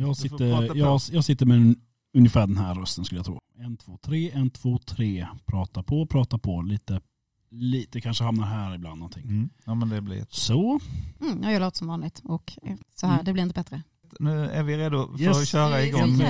Jag 0.00 0.16
sitter, 0.16 0.76
jag, 0.76 1.00
jag 1.12 1.24
sitter 1.24 1.46
med 1.46 1.56
en, 1.56 1.76
ungefär 2.16 2.46
den 2.46 2.56
här 2.56 2.74
rösten 2.74 3.04
skulle 3.04 3.18
jag 3.18 3.26
tro. 3.26 3.38
En, 3.58 3.76
två, 3.76 3.98
tre, 4.02 4.30
en, 4.30 4.50
två, 4.50 4.78
tre. 4.78 5.26
Prata 5.46 5.82
på, 5.82 6.06
prata 6.06 6.38
på. 6.38 6.62
Lite, 6.62 7.00
lite 7.50 8.00
kanske 8.00 8.24
hamnar 8.24 8.46
här 8.46 8.74
ibland 8.74 8.98
någonting. 8.98 9.22
Mm. 9.24 9.50
Ja 9.64 9.74
men 9.74 9.88
det 9.88 10.00
blir 10.00 10.16
jätte- 10.16 10.36
Så, 10.36 10.80
Mm, 11.20 11.42
jag 11.52 11.60
låter 11.60 11.78
som 11.78 11.88
vanligt 11.88 12.20
och 12.24 12.52
eh, 12.62 12.76
så 12.94 13.06
här, 13.06 13.14
Mm. 13.14 13.24
det 13.24 13.32
blir 13.32 13.42
inte 13.42 13.54
bättre. 13.54 13.82
Nu 14.20 14.44
är 14.50 14.62
vi 14.62 14.76
redo 14.76 15.16
för 15.16 15.24
Yes. 15.24 15.38
att 15.38 15.48
köra 15.48 15.76
Vi 15.76 15.82
är 15.82 15.86
igång. 15.86 16.16
så 16.18 16.22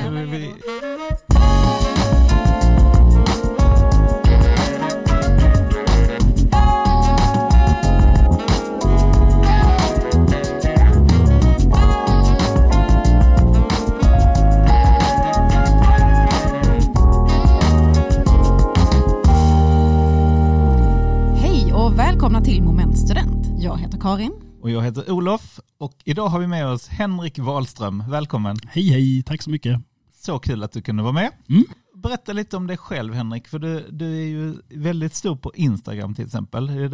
Karin. 24.00 24.32
Och 24.60 24.70
jag 24.70 24.82
heter 24.82 25.10
Olof 25.10 25.60
och 25.78 25.94
idag 26.04 26.28
har 26.28 26.40
vi 26.40 26.46
med 26.46 26.66
oss 26.66 26.88
Henrik 26.88 27.38
Wahlström. 27.38 28.04
Välkommen. 28.08 28.56
hej 28.68 28.88
hej, 28.88 29.22
tack 29.22 29.42
så 29.42 29.50
mycket. 29.50 29.80
Så 30.14 30.38
kul 30.38 30.62
att 30.64 30.72
du 30.72 30.82
kunde 30.82 31.02
vara 31.02 31.12
med. 31.12 31.30
Mm. 31.48 31.64
Berätta 31.94 32.32
lite 32.32 32.56
om 32.56 32.66
dig 32.66 32.76
själv 32.76 33.14
Henrik, 33.14 33.48
för 33.48 33.58
du, 33.58 33.86
du 33.90 34.16
är 34.16 34.26
ju 34.26 34.54
väldigt 34.68 35.14
stor 35.14 35.36
på 35.36 35.52
Instagram 35.54 36.14
till 36.14 36.24
exempel. 36.24 36.90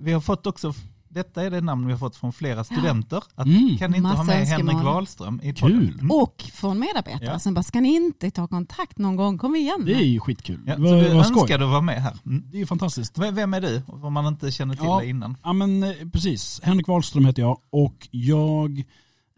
Vi 0.00 0.12
har 0.12 0.20
fått 0.20 0.46
också, 0.46 0.74
detta 1.08 1.42
är 1.42 1.50
det 1.50 1.60
namn 1.60 1.86
vi 1.86 1.92
har 1.92 1.98
fått 1.98 2.16
från 2.16 2.32
flera 2.32 2.64
studenter, 2.64 3.22
att 3.34 3.46
Mm. 3.46 3.76
kan 3.78 3.90
ni 3.90 3.96
inte 3.96 4.08
ha 4.10 4.24
med 4.24 4.40
önskemål. 4.40 4.68
Henrik 4.68 4.84
Wahlström 4.84 5.40
i 5.42 5.52
podden? 5.52 5.78
Kul. 5.80 5.94
Mm. 5.94 6.10
Och 6.10 6.44
från 6.52 6.78
medarbetare 6.78 7.24
Ja. 7.32 7.38
som 7.38 7.54
bara, 7.54 7.62
ska 7.62 7.80
ni 7.80 7.94
inte 7.94 8.30
ta 8.30 8.46
kontakt 8.48 8.98
någon 8.98 9.16
gång? 9.16 9.38
Kom 9.38 9.56
igen. 9.56 9.82
Det 9.86 9.94
är 9.94 10.04
ju 10.04 10.20
skitkul. 10.20 10.60
Ja, 10.66 10.74
så 10.76 10.80
du 10.82 11.04
skoj. 11.04 11.16
önskade 11.18 11.64
att 11.64 11.70
vara 11.70 11.80
med 11.80 12.02
här. 12.02 12.16
Mm. 12.26 12.42
Det 12.50 12.56
är 12.56 12.60
ju 12.60 12.66
fantastiskt. 12.66 13.18
Vem 13.18 13.54
är 13.54 13.60
du, 13.60 13.82
om 13.86 14.12
man 14.12 14.26
inte 14.26 14.50
känner 14.50 14.74
till 14.74 14.84
Ja. 14.84 14.98
dig 15.00 15.08
innan? 15.10 15.36
Ja 15.44 15.52
men 15.52 15.82
eh, 15.82 15.92
precis, 16.12 16.60
Henrik 16.62 16.88
Wahlström 16.88 17.24
heter 17.26 17.42
jag 17.42 17.58
och 17.70 18.08
jag 18.10 18.78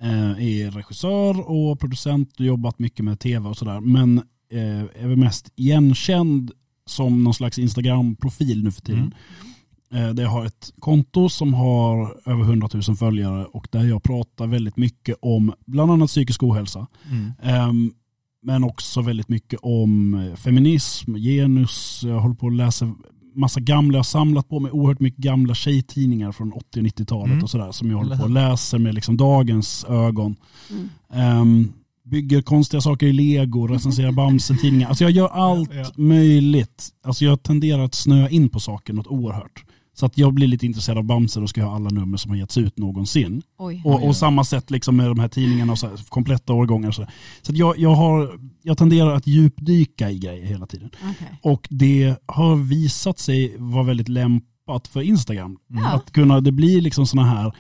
eh, 0.03 0.31
är 0.31 0.71
regissör 0.71 1.51
och 1.51 1.81
producent 1.81 2.41
och 2.41 2.45
jobbat 2.47 2.79
mycket 2.79 3.05
med 3.05 3.21
tv 3.21 3.49
och 3.49 3.57
sådär. 3.57 3.81
Men 3.81 4.19
eh, 4.53 5.03
är 5.03 5.07
väl 5.09 5.17
mest 5.17 5.53
igenkänd 5.57 6.53
som 6.87 7.25
någon 7.25 7.35
slags 7.35 7.59
Instagram-profil 7.59 8.65
nu 8.65 8.73
för 8.73 8.81
tiden. 8.83 9.15
Eh, 9.41 9.47
där 9.91 10.23
jag 10.23 10.31
har 10.31 10.45
ett 10.47 10.73
konto 10.79 11.29
som 11.29 11.55
har 11.55 12.17
över 12.27 12.43
100 12.43 12.69
000 12.89 12.97
följare 12.97 13.45
och 13.45 13.69
där 13.71 13.85
jag 13.85 14.03
pratar 14.03 14.47
väldigt 14.47 14.77
mycket 14.77 15.17
om 15.23 15.53
bland 15.67 15.93
annat 15.93 16.09
psykisk 16.09 16.43
ohälsa. 16.43 16.87
Mm. 17.11 17.33
Ehm, 17.43 17.93
men 18.43 18.65
också 18.65 19.03
väldigt 19.03 19.29
mycket 19.29 19.59
om 19.63 20.15
eh, 20.15 20.37
feminism, 20.37 21.15
genus. 21.15 22.01
Jag 22.05 22.21
håller 22.21 22.35
på 22.35 22.47
att 22.47 22.53
läsa 22.53 22.95
massa 23.35 23.61
gamla, 23.61 23.95
jag 23.97 23.99
har 23.99 24.05
samlat 24.05 24.49
på 24.49 24.61
mig 24.61 24.71
oerhört 24.73 25.01
mycket 25.01 25.21
gamla 25.25 25.55
tjejtidningar 25.55 26.33
från 26.33 26.53
80 26.53 26.81
och 26.81 26.85
90-talet 26.87 27.31
Mm. 27.33 27.43
och 27.45 27.51
sådär 27.51 27.73
som 27.73 27.91
jag 27.91 27.99
håller 27.99 28.17
på 28.17 28.23
och 28.23 28.31
läser 28.31 28.79
med 28.79 28.95
liksom 28.95 29.17
dagens 29.17 29.85
ögon. 29.89 30.37
Mm. 30.71 30.89
Ehm, 31.13 31.73
bygger 32.05 32.43
konstiga 32.43 32.81
saker 32.81 33.07
i 33.07 33.13
lego, 33.13 33.67
recenserar 33.67 34.13
Bamse-tidningar. 34.13 34.89
Alltså 34.89 35.05
jag 35.05 35.11
gör 35.11 35.29
allt 35.29 35.71
Ja. 35.75 35.85
möjligt. 35.97 36.89
Alltså 37.05 37.25
jag 37.25 37.43
tenderar 37.43 37.83
att 37.85 37.95
snöa 37.95 38.29
in 38.29 38.49
på 38.49 38.61
saker 38.61 38.93
något 38.93 39.07
oerhört. 39.07 39.65
Så 40.01 40.07
att 40.07 40.19
jag 40.19 40.35
blir 40.35 40.47
lite 40.47 40.67
intresserad 40.67 40.99
av 40.99 41.05
Bamse, 41.05 41.41
då 41.41 41.47
ska 41.47 41.65
ha 41.65 41.75
alla 41.75 41.91
nummer 41.91 42.17
som 42.19 42.31
har 42.31 42.39
getts 42.39 42.59
ut 42.59 42.79
någonsin. 42.79 43.43
Oj. 43.59 43.83
Och, 43.85 43.91
Oj, 43.95 43.99
oj. 44.03 44.09
och 44.09 44.17
samma 44.17 44.45
sätt 44.45 44.71
liksom 44.71 44.97
med 44.97 45.07
de 45.07 45.19
här 45.19 45.29
tidningarna 45.29 45.73
och 45.73 45.79
så 45.79 45.87
här, 45.87 45.97
kompletta 46.09 46.53
årgångar. 46.53 46.89
Och 46.89 46.95
så 46.95 47.07
så 47.43 47.53
att 47.53 47.59
jag, 47.59 47.79
jag, 47.79 47.95
har, 47.95 48.41
jag 48.63 48.79
tenderar 48.79 49.15
att 49.15 49.27
djupdyka 49.27 50.11
i 50.11 50.19
grejer 50.19 50.45
hela 50.47 50.67
tiden. 50.67 50.91
Okej. 50.97 51.39
Och 51.43 51.67
det 51.71 52.17
har 52.27 52.57
visat 52.57 53.19
sig 53.19 53.57
vara 53.59 53.83
väldigt 53.83 54.09
lämpat 54.09 54.89
för 54.89 55.01
Instagram. 55.03 55.57
Mm. 55.71 55.85
Att 55.85 56.13
kunna, 56.13 56.41
det 56.41 56.53
blir 56.53 56.81
liksom 56.81 57.07
sådana 57.07 57.29
här 57.29 57.53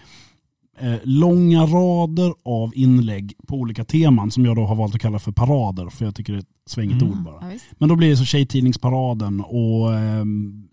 eh, 0.81 0.99
långa 1.05 1.63
rader 1.67 2.35
av 2.45 2.73
inlägg 2.75 3.33
på 3.49 3.57
olika 3.57 3.85
teman 3.85 4.31
som 4.31 4.45
jag 4.45 4.57
då 4.57 4.65
har 4.67 4.75
valt 4.75 4.95
att 4.95 5.01
kalla 5.01 5.19
för 5.19 5.33
parader 5.33 5.89
för 5.91 6.05
jag 6.05 6.15
tycker 6.15 6.33
det 6.33 6.39
är 6.39 6.41
ett 6.41 6.47
svängigt 6.71 7.03
Mm. 7.03 7.13
ord 7.19 7.25
bara. 7.25 7.53
Ja. 7.53 7.59
Men 7.79 7.89
då 7.89 7.97
blir 7.97 8.11
det 8.11 8.17
så 8.17 8.25
Tjejtidningsparaden 8.25 9.41
och 9.41 9.95
ehm, 9.99 10.67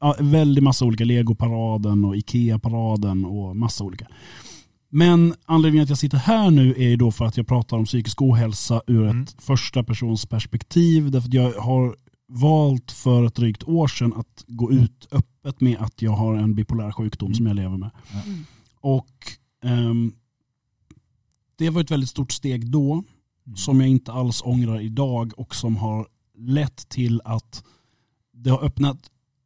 ja, 0.00 0.16
väldigt 0.20 0.64
massa 0.64 0.84
olika 0.84 1.04
Legoparaden 1.04 2.04
och 2.04 2.16
Ikea-paraden 2.16 3.24
och 3.24 3.56
massa 3.56 3.84
olika. 3.84 4.06
Men 4.90 5.34
anledningen 5.44 5.82
att 5.82 5.88
jag 5.88 5.98
sitter 5.98 6.18
här 6.18 6.50
nu 6.50 6.74
är 6.74 6.88
ju 6.88 6.96
då 6.96 7.10
för 7.12 7.24
att 7.24 7.36
jag 7.36 7.46
pratar 7.46 7.76
om 7.76 7.84
psykisk 7.84 8.22
ohälsa 8.22 8.82
ur 8.86 9.04
Mm. 9.06 9.22
ett 9.22 9.36
första 9.42 9.84
persons 9.84 10.26
perspektiv. 10.26 11.10
Därför 11.10 11.28
att 11.28 11.34
jag 11.34 11.52
har 11.52 11.96
valt 12.28 12.90
för 12.92 13.24
ett 13.24 13.34
drygt 13.34 13.64
år 13.64 13.88
sedan 13.88 14.12
att 14.16 14.44
gå 14.46 14.72
ut 14.72 15.08
öppet 15.12 15.60
med 15.60 15.76
att 15.78 16.02
jag 16.02 16.10
har 16.12 16.34
en 16.34 16.54
bipolär 16.54 16.92
sjukdom 16.92 17.26
Mm. 17.26 17.34
som 17.34 17.46
jag 17.46 17.56
lever 17.56 17.76
med. 17.76 17.90
Mm. 18.26 18.44
Och 18.80 19.10
ehm, 19.64 20.12
det 21.56 21.70
var 21.70 21.80
ett 21.80 21.90
väldigt 21.90 22.10
stort 22.10 22.32
steg 22.32 22.70
då 22.70 22.92
Mm. 23.46 23.56
som 23.56 23.80
jag 23.80 23.88
inte 23.88 24.12
alls 24.12 24.42
ångrar 24.44 24.80
idag 24.80 25.32
och 25.36 25.54
som 25.54 25.76
har 25.76 26.06
lett 26.38 26.88
till 26.88 27.20
att 27.24 27.64
det 28.34 28.50
har 28.50 28.64
öppnat 28.64 28.98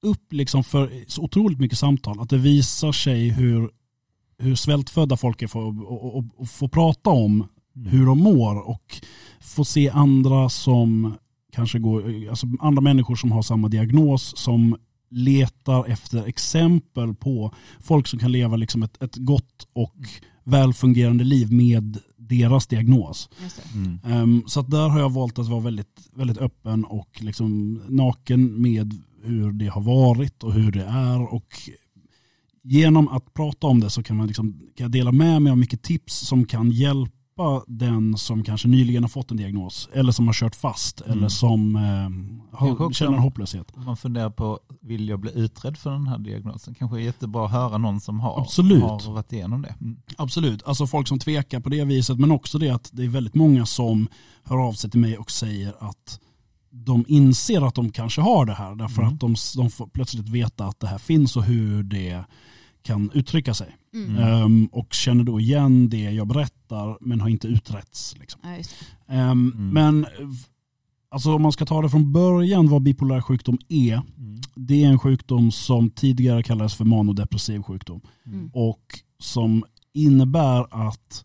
upp 0.03 0.33
liksom 0.33 0.65
för 0.65 1.05
så 1.07 1.23
otroligt 1.23 1.59
mycket 1.61 1.79
samtal. 1.79 2.21
Att 2.21 2.31
det 2.31 2.39
visar 2.39 2.93
sig 2.93 3.29
hur, 3.29 3.71
hur 4.39 4.55
svältfödda 4.55 5.17
folk 5.17 5.43
är 5.43 5.47
för 5.47 5.61
och, 5.61 6.17
och, 6.17 6.25
och 6.37 6.49
få 6.49 6.69
prata 6.69 7.11
om 7.11 7.47
Mm. 7.79 7.91
hur 7.91 8.07
de 8.07 8.19
mår 8.19 8.69
och 8.69 9.01
få 9.41 9.65
se 9.65 9.91
andra 9.91 10.49
som 10.49 11.15
kanske 11.53 11.79
går, 11.79 12.29
alltså 12.31 12.47
andra 12.61 12.81
människor 12.81 13.17
som 13.17 13.33
har 13.33 13.43
samma 13.43 13.69
diagnos 13.69 14.37
som 14.37 14.77
letar 15.11 15.85
efter 15.85 16.27
exempel 16.27 17.15
på 17.15 17.55
folk 17.81 18.07
som 18.07 18.19
kan 18.19 18.33
leva 18.33 18.57
liksom 18.57 18.83
ett, 18.83 19.03
ett 19.03 19.17
gott 19.17 19.69
och 19.73 19.97
välfungerande 20.45 21.25
liv 21.25 21.53
med 21.53 21.99
deras 22.17 22.67
diagnos. 22.67 23.29
Just 23.43 23.57
det. 23.57 23.79
Mm. 23.79 23.99
Ehm, 24.05 24.43
så 24.47 24.61
att 24.61 24.71
där 24.71 24.89
har 24.89 25.01
jag 25.01 25.13
valt 25.13 25.39
att 25.39 25.49
vara 25.49 25.61
väldigt, 25.61 26.09
väldigt 26.15 26.39
öppen 26.39 26.85
och 26.85 27.19
liksom 27.23 27.81
naken 27.89 28.63
med 28.63 29.03
hur 29.23 29.53
det 29.53 29.67
har 29.67 29.81
varit 29.81 30.43
och 30.43 30.53
hur 30.53 30.73
det 30.73 30.85
är. 30.85 31.35
Och 31.35 31.55
genom 32.63 33.09
att 33.09 33.35
prata 33.35 33.67
om 33.67 33.81
det 33.81 33.91
så 33.91 34.03
kan 34.03 34.17
man 34.17 34.27
liksom, 34.27 34.53
kan 34.77 34.85
jag 34.85 34.91
dela 34.91 35.13
med 35.13 35.43
mig 35.43 35.51
av 35.51 35.59
mycket 35.59 35.83
tips 35.83 36.15
som 36.15 36.45
kan 36.45 36.71
hjälpa 36.71 37.13
den 37.67 38.17
som 38.17 38.43
kanske 38.45 38.69
nyligen 38.69 39.03
har 39.05 39.09
fått 39.09 39.31
en 39.31 39.37
diagnos 39.37 39.89
eller 39.93 40.13
som 40.13 40.27
har 40.27 40.35
kört 40.35 40.55
fast 40.57 41.01
Mm. 41.01 41.19
eller 41.19 41.29
som 41.29 41.75
Kanske 42.59 42.85
har, 42.85 42.91
känner 42.93 43.19
hopplöshet. 43.19 43.77
Man 43.77 43.97
funderar 43.97 44.31
på, 44.31 44.59
vill 44.81 45.09
jag 45.09 45.21
bli 45.21 45.31
utredd 45.35 45.77
för 45.77 45.91
den 45.91 46.07
här 46.07 46.19
diagnosen? 46.19 46.75
Kanske 46.75 46.97
är 46.97 47.01
jättebra 47.01 47.45
att 47.47 47.53
höra 47.53 47.79
någon 47.79 48.01
som 48.01 48.21
har, 48.21 48.41
Absolut. 48.41 48.83
har 48.83 49.13
varit 49.13 49.33
igenom 49.33 49.63
det. 49.63 49.75
Mm. 49.81 49.97
Absolut, 50.17 50.63
alltså 50.63 50.87
folk 50.87 51.09
som 51.09 51.19
tvekar 51.19 51.61
på 51.61 51.69
det 51.69 51.85
viset 51.85 52.19
men 52.19 52.31
också 52.31 52.59
det 52.59 52.71
att 52.71 52.91
det 52.93 53.05
är 53.05 53.09
väldigt 53.09 53.35
många 53.35 53.67
som 53.67 54.09
hör 54.45 54.57
av 54.69 54.73
sig 54.73 54.91
till 54.91 55.01
mig 55.01 55.19
och 55.19 55.31
säger 55.31 55.75
att 55.79 56.21
de 56.85 57.05
inser 57.09 57.67
att 57.67 57.75
de 57.75 57.91
kanske 57.91 58.21
har 58.21 58.47
det 58.47 58.55
här 58.55 58.75
därför 58.75 59.03
Mm. 59.03 59.15
att 59.15 59.21
de, 59.21 59.35
de 59.57 59.71
får 59.71 59.87
plötsligt 59.87 60.29
veta 60.29 60.65
att 60.67 60.81
det 60.81 60.87
här 60.87 60.99
finns 60.99 61.37
och 61.37 61.45
hur 61.45 61.83
det 61.83 62.25
kan 62.83 63.11
uttrycka 63.15 63.55
sig. 63.55 63.77
Mm. 63.95 64.17
Ehm, 64.17 64.67
och 64.73 64.93
känner 64.93 65.25
då 65.25 65.41
igen 65.41 65.89
det 65.89 66.03
jag 66.03 66.27
berättar 66.29 66.99
men 67.01 67.21
har 67.21 67.29
inte 67.29 67.49
utretts. 67.49 68.17
Liksom. 68.21 68.41
Ja. 68.45 68.49
Ehm, 69.15 69.53
Mm. 69.57 69.69
Men 69.71 70.07
alltså, 71.11 71.35
om 71.35 71.43
man 71.43 71.53
ska 71.53 71.67
ta 71.67 71.83
det 71.83 71.91
från 71.91 72.13
början 72.13 72.69
vad 72.69 72.83
bipolär 72.83 73.21
sjukdom 73.21 73.59
är. 73.69 73.95
Mm. 73.95 74.41
Det 74.55 74.85
är 74.85 74.89
en 74.89 74.99
sjukdom 74.99 75.51
som 75.53 75.91
tidigare 75.91 76.43
kallades 76.43 76.75
för 76.75 76.85
manodepressiv 76.85 77.63
sjukdom 77.63 78.01
Mm. 78.27 78.51
och 78.55 78.85
som 79.19 79.65
innebär 79.95 80.89
att 80.89 81.25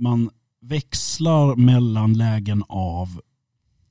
man 0.00 0.30
växlar 0.60 1.56
mellan 1.56 2.12
lägen 2.14 2.64
av 2.68 3.20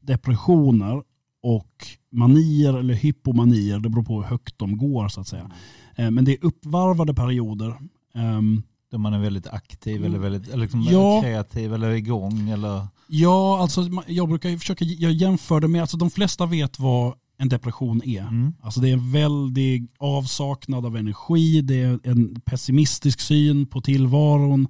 depressioner 0.03 1.03
och 1.43 1.87
manier 2.11 2.73
eller 2.73 2.93
hypomanier. 2.93 3.79
Det 3.79 3.89
beror 3.89 4.03
på 4.03 4.15
hur 4.21 4.29
högt 4.29 4.57
de 4.57 4.77
går 4.77 5.07
så 5.07 5.21
att 5.21 5.27
säga. 5.27 5.51
Eh, 5.95 6.11
Men 6.11 6.25
det 6.25 6.31
är 6.33 6.45
uppvarvade 6.45 7.13
perioder. 7.13 7.75
Ehm, 8.15 8.63
Då 8.91 8.97
man 8.97 9.13
är 9.13 9.19
väldigt 9.19 9.47
aktiv 9.47 10.05
eller 10.05 10.19
väldigt 10.19 10.47
eller 10.47 10.61
liksom 10.63 10.81
Ja. 10.91 11.21
kreativ 11.21 11.73
eller 11.73 11.89
igång 11.91 12.49
eller... 12.49 12.87
Ja, 13.07 13.59
alltså 13.61 13.81
jag 14.07 14.29
brukar 14.29 14.57
försöka, 14.57 14.85
jag 14.85 15.11
jämför 15.11 15.59
det 15.59 15.67
med, 15.67 15.81
alltså 15.81 15.97
de 15.97 16.09
flesta 16.11 16.45
vet 16.45 16.79
vad 16.79 17.13
en 17.37 17.49
depression 17.49 18.01
är. 18.05 18.21
Mm. 18.21 18.53
Alltså 18.61 18.79
det 18.81 18.89
är 18.89 18.93
en 18.93 19.11
väldig 19.11 19.87
avsaknad 19.99 20.85
av 20.85 20.97
energi, 20.97 21.61
det 21.61 21.81
är 21.81 21.99
en 22.03 22.41
pessimistisk 22.41 23.19
syn 23.19 23.65
på 23.65 23.81
tillvaron, 23.81 24.67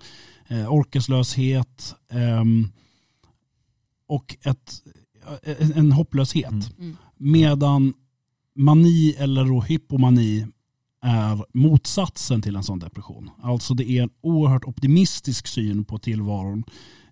eh, 0.47 0.73
orkeslöshet 0.73 1.95
ehm, 2.11 2.67
och 4.07 4.35
ett, 4.43 4.73
en, 5.59 5.73
en 5.73 5.91
hopplöshet. 5.91 6.51
Mm. 6.51 6.63
Mm. 6.79 6.97
Medan 7.17 7.93
mani 8.55 9.15
eller 9.17 9.45
då 9.45 9.61
hypomani 9.61 10.47
är 11.01 11.45
motsatsen 11.57 12.41
till 12.41 12.55
en 12.55 12.63
sån 12.63 12.79
depression. 12.79 13.29
Alltså 13.41 13.73
det 13.73 13.89
är 13.91 14.03
en 14.03 14.09
oerhört 14.21 14.63
optimistisk 14.65 15.47
syn 15.47 15.85
på 15.85 15.97
tillvaron. 15.99 16.63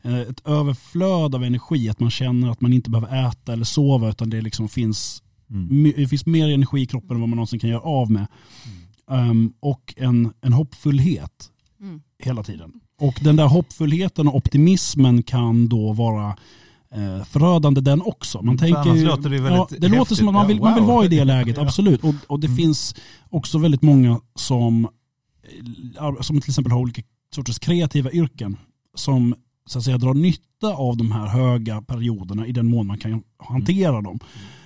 eh, 0.04 0.19
ett 0.19 0.48
överflöd 0.48 1.36
av 1.36 1.44
energi, 1.44 1.90
att 1.90 2.00
man 2.00 2.12
känner 2.12 2.50
att 2.52 2.62
man 2.62 2.74
inte 2.74 2.90
behöver 2.90 3.28
äta 3.30 3.54
eller 3.54 3.63
sova 3.66 4.10
utan 4.10 4.30
det 4.30 4.42
liksom 4.42 4.69
finns, 4.69 5.24
Mm. 5.50 5.94
det 5.98 6.08
finns 6.08 6.25
mer 6.25 6.50
energi 6.50 6.81
i 6.81 6.86
kroppen 6.86 7.16
än 7.16 7.19
vad 7.22 7.30
man 7.30 7.36
någonsin 7.38 7.60
kan 7.60 7.69
göra 7.69 7.81
av 7.81 8.12
med. 8.12 8.28
Um, 9.08 9.54
och 9.60 9.94
en, 9.98 10.34
en 10.42 10.54
hoppfullhet 10.54 11.48
Mm. 11.81 12.02
hela 12.19 12.44
tiden. 12.44 12.72
Och 13.00 13.19
den 13.24 13.36
där 13.36 13.48
hoppfullheten 13.48 14.28
och 14.28 14.36
optimismen 14.36 15.24
kan 15.24 15.68
då 15.69 15.94
vara 15.94 16.38
eh, 16.95 17.23
förödande 17.23 17.81
den 17.81 18.01
också. 18.01 18.41
Man 18.41 18.57
tänker 18.57 18.95
ju, 18.95 19.05
låter 19.05 19.29
det 19.29 19.35
ja, 19.38 19.67
det 19.79 19.88
låter 19.88 20.15
som 20.15 20.27
att 20.27 20.33
man 20.33 20.47
vill, 20.47 20.57
Ja, 20.57 20.63
man 20.63 20.73
vill 20.73 20.83
wow. 20.83 20.93
vara 20.95 21.05
i 21.05 21.07
det 21.07 21.23
läget, 21.23 21.57
absolut. 21.57 22.03
Och, 22.03 22.15
och 22.27 22.39
det 22.39 22.47
Mm. 22.47 22.57
finns 22.57 22.95
också 23.29 23.57
väldigt 23.57 23.81
många 23.81 24.19
som, 24.35 24.88
eh, 25.99 26.21
som 26.21 26.41
till 26.41 26.49
exempel 26.49 26.71
har 26.71 26.79
olika 26.79 27.01
sorters 27.35 27.59
kreativa 27.59 28.11
yrken 28.11 28.57
som 28.95 29.35
så 29.65 29.77
att 29.79 29.85
säga 29.85 29.97
drar 29.97 30.13
nytta 30.13 30.73
av 30.73 30.97
de 30.97 31.11
här 31.11 31.27
höga 31.27 31.81
perioderna 31.81 32.47
i 32.47 32.51
den 32.51 32.67
mån 32.69 32.88
man 32.88 32.97
kan 32.97 33.23
hantera 33.38 34.01
dem. 34.01 34.19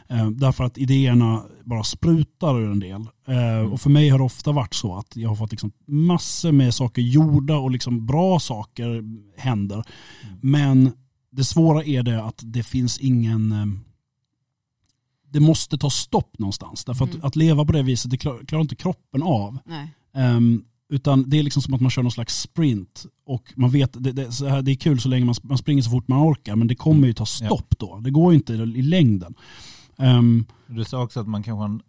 Eh, 0.09 0.29
därför 0.29 0.63
att 0.63 0.77
idéerna 0.77 1.43
bara 1.63 1.83
sprutar 1.83 2.59
ur 2.59 2.71
en 2.71 2.79
del. 2.79 3.01
Eh, 3.27 3.71
och 3.73 3.81
för 3.81 3.89
mig 3.89 4.09
har 4.09 4.17
det 4.17 4.23
ofta 4.23 4.51
varit 4.51 4.73
så 4.73 4.95
att 4.97 5.15
jag 5.17 5.29
har 5.29 5.35
fått 5.35 5.51
liksom 5.51 5.71
massor 5.87 6.51
med 6.51 6.73
saker 6.73 7.01
gjorda 7.01 7.57
och 7.57 7.71
liksom 7.71 8.05
bra 8.05 8.39
saker 8.39 9.03
händer. 9.37 9.83
Men 10.41 10.91
det 11.35 11.43
svåra 11.43 11.83
är 11.83 12.03
det 12.03 12.23
att 12.23 12.41
det 12.45 12.63
finns 12.63 12.97
ingen 12.99 13.51
eh, 13.51 13.65
det 15.31 15.39
måste 15.39 15.77
ta 15.77 15.89
stopp 15.89 16.39
någonstans. 16.39 16.85
Därför 16.85 17.05
att, 17.05 17.13
Mm. 17.13 17.25
att 17.25 17.35
leva 17.35 17.65
på 17.65 17.71
det 17.71 17.83
viset, 17.83 18.11
det 18.11 18.17
klar- 18.17 18.45
klarar 18.45 18.61
inte 18.61 18.75
kroppen 18.75 19.23
av. 19.23 19.57
Nej. 19.65 19.89
Ehm, 20.13 20.63
utan 20.89 21.29
det 21.29 21.39
är 21.39 21.43
liksom 21.43 21.61
som 21.61 21.73
att 21.73 21.81
man 21.81 21.91
kör 21.91 22.01
någon 22.03 22.11
slags 22.11 22.41
sprint. 22.41 23.05
Och 23.25 23.53
man 23.55 23.69
vet, 23.69 24.03
det, 24.03 24.11
det, 24.11 24.31
så 24.31 24.47
här, 24.47 24.61
det 24.61 24.71
är 24.71 24.75
kul 24.75 24.99
så 24.99 25.09
länge 25.09 25.25
man, 25.25 25.35
man 25.43 25.57
springer 25.57 25.81
så 25.83 25.89
fort 25.89 26.07
man 26.07 26.19
orkar, 26.31 26.55
men 26.55 26.67
det 26.67 26.75
kommer 26.75 27.07
ju 27.07 27.13
ta 27.13 27.25
stopp 27.25 27.79
då. 27.79 27.99
Det 27.99 28.11
går 28.11 28.31
ju 28.33 28.37
inte 28.37 28.53
i 28.53 28.81
längden. 28.81 29.33
Ehm, 29.97 30.45
Du 30.67 30.83
sa 30.83 31.03
också 31.03 31.19
att 31.19 31.27
man 31.27 31.43
kanske 31.43 31.59
har 31.59 31.65
en 31.65 31.81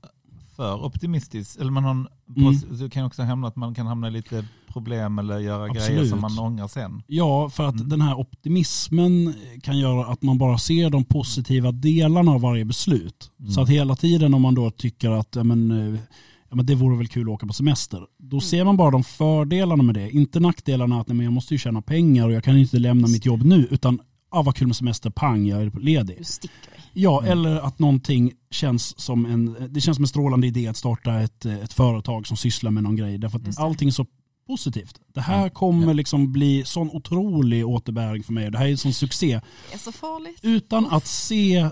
för 0.56 0.84
optimistisk, 0.84 1.60
eller 1.60 1.70
man 1.70 1.84
har 1.84 1.90
en, 1.90 2.08
Mm. 2.36 2.54
det 2.78 2.90
kan 2.90 3.04
också 3.04 3.22
hamna 3.22 3.48
att 3.48 3.56
man 3.56 3.74
kan 3.74 3.86
hamna 3.86 4.08
i 4.08 4.10
lite 4.10 4.44
problem 4.72 5.18
eller 5.18 5.38
göra 5.38 5.68
grejer 5.68 5.80
Absolut. 5.80 6.10
som 6.10 6.20
man 6.20 6.38
ångrar 6.38 6.68
sen. 6.68 7.02
ja, 7.06 7.48
för 7.50 7.64
att 7.68 7.74
Mm. 7.74 7.88
den 7.88 8.00
här 8.00 8.14
optimismen 8.18 9.34
kan 9.62 9.78
göra 9.78 10.06
att 10.06 10.22
man 10.22 10.38
bara 10.38 10.58
ser 10.58 10.90
de 10.90 11.04
positiva 11.04 11.72
delarna 11.72 12.30
av 12.32 12.40
varje 12.40 12.64
beslut. 12.64 13.30
Mm. 13.40 13.50
Så 13.52 13.60
att 13.60 13.68
hela 13.68 13.96
tiden 13.96 14.34
om 14.34 14.42
man 14.42 14.54
då 14.54 14.70
tycker 14.70 15.10
att 15.10 15.34
men, 15.34 15.70
eh, 15.70 16.00
ja, 16.48 16.56
men 16.56 16.66
det 16.66 16.74
vore 16.74 16.96
väl 16.96 17.08
kul 17.08 17.22
att 17.22 17.28
åka 17.34 17.46
på 17.46 17.52
semester. 17.52 18.00
Då 18.18 18.40
ser 18.40 18.64
man 18.64 18.76
bara 18.76 18.90
de 18.90 19.04
fördelarna 19.04 19.82
med 19.82 19.94
det. 19.94 20.10
Inte 20.10 20.40
nackdelarna 20.40 21.00
att 21.00 21.08
nej, 21.08 21.16
men 21.16 21.24
jag 21.24 21.32
måste 21.32 21.54
ju 21.54 21.58
tjäna 21.58 21.82
pengar 21.82 22.26
och 22.26 22.32
jag 22.32 22.44
kan 22.44 22.58
inte 22.58 22.78
lämna 22.78 23.08
mitt 23.08 23.26
jobb 23.26 23.42
nu. 23.44 23.68
Utan 23.70 23.98
ah, 24.36 24.42
vad 24.42 24.56
kul 24.56 24.66
med 24.66 24.76
semester, 24.76 25.10
pang, 25.10 25.46
jag 25.46 25.62
är 25.62 25.70
ledig. 25.80 26.18
Du 26.18 26.24
sticker 26.24 26.70
dig. 26.70 26.80
Ja, 26.92 27.18
Mm. 27.20 27.32
eller 27.32 27.56
att 27.60 27.78
någonting 27.78 28.32
känns 28.50 29.00
som 29.00 29.26
en, 29.26 29.56
det 29.70 29.80
känns 29.80 29.96
som 29.96 30.04
en 30.04 30.08
strålande 30.08 30.46
idé 30.46 30.66
att 30.68 30.76
starta 30.76 31.20
ett, 31.20 31.44
ett 31.46 31.72
företag 31.72 32.26
som 32.26 32.36
sysslar 32.36 32.70
med 32.70 32.82
någon 32.82 32.96
grej. 32.96 33.18
Därför 33.18 33.38
Just 33.38 33.48
att 33.48 33.56
det. 33.56 33.62
allting 33.62 33.88
är 33.88 33.92
så 33.92 34.06
positivt. 34.46 35.00
Det 35.14 35.20
här 35.20 35.38
Mm. 35.38 35.50
kommer 35.50 35.94
liksom 35.94 36.32
bli 36.32 36.62
sån 36.64 36.90
otrolig 36.90 37.66
återbäring 37.66 38.22
för 38.22 38.32
mig. 38.32 38.50
Det 38.50 38.58
här 38.58 38.66
är 38.66 38.70
en 38.70 38.78
sån 38.78 38.92
succé. 38.92 39.40
Det 39.70 39.74
är 39.74 39.78
så 39.78 39.92
farligt. 39.92 40.38
Utan 40.42 40.86
att 40.86 41.06
se 41.06 41.68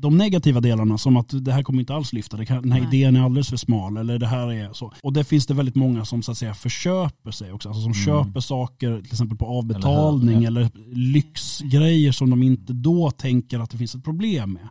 de 0.00 0.16
negativa 0.16 0.60
delarna 0.60 0.98
som 0.98 1.16
att 1.16 1.44
det 1.44 1.52
här 1.52 1.62
kommer 1.62 1.80
inte 1.80 1.94
alls 1.94 2.12
lyfta, 2.12 2.36
det 2.36 2.46
kan, 2.46 2.62
den 2.62 2.72
här 2.72 2.80
Nej. 2.80 2.88
idén 2.96 3.16
är 3.16 3.20
alldeles 3.24 3.48
för 3.48 3.56
smal 3.56 3.96
eller 3.96 4.18
det 4.18 4.26
här 4.26 4.52
är 4.52 4.72
så. 4.72 4.92
Och 5.02 5.12
det 5.12 5.24
finns 5.24 5.46
det 5.46 5.54
väldigt 5.54 5.74
många 5.74 6.04
som 6.04 6.22
så 6.22 6.30
att 6.32 6.38
säga 6.38 6.54
förköper 6.54 7.30
sig 7.30 7.52
också, 7.52 7.68
alltså 7.68 7.82
som 7.82 7.92
Mm. 7.92 8.04
köper 8.24 8.40
saker 8.40 8.96
till 9.02 9.12
exempel 9.12 9.38
på 9.38 9.46
avbetalning 9.46 10.44
Eller 10.44 10.60
eller, 10.60 10.70
lyxgrejer 10.94 12.12
som 12.12 12.30
de 12.30 12.42
inte 12.42 12.72
då 12.72 13.10
tänker 13.10 13.58
att 13.58 13.70
det 13.70 13.78
finns 13.78 13.94
ett 13.94 14.04
problem 14.04 14.52
med. 14.52 14.68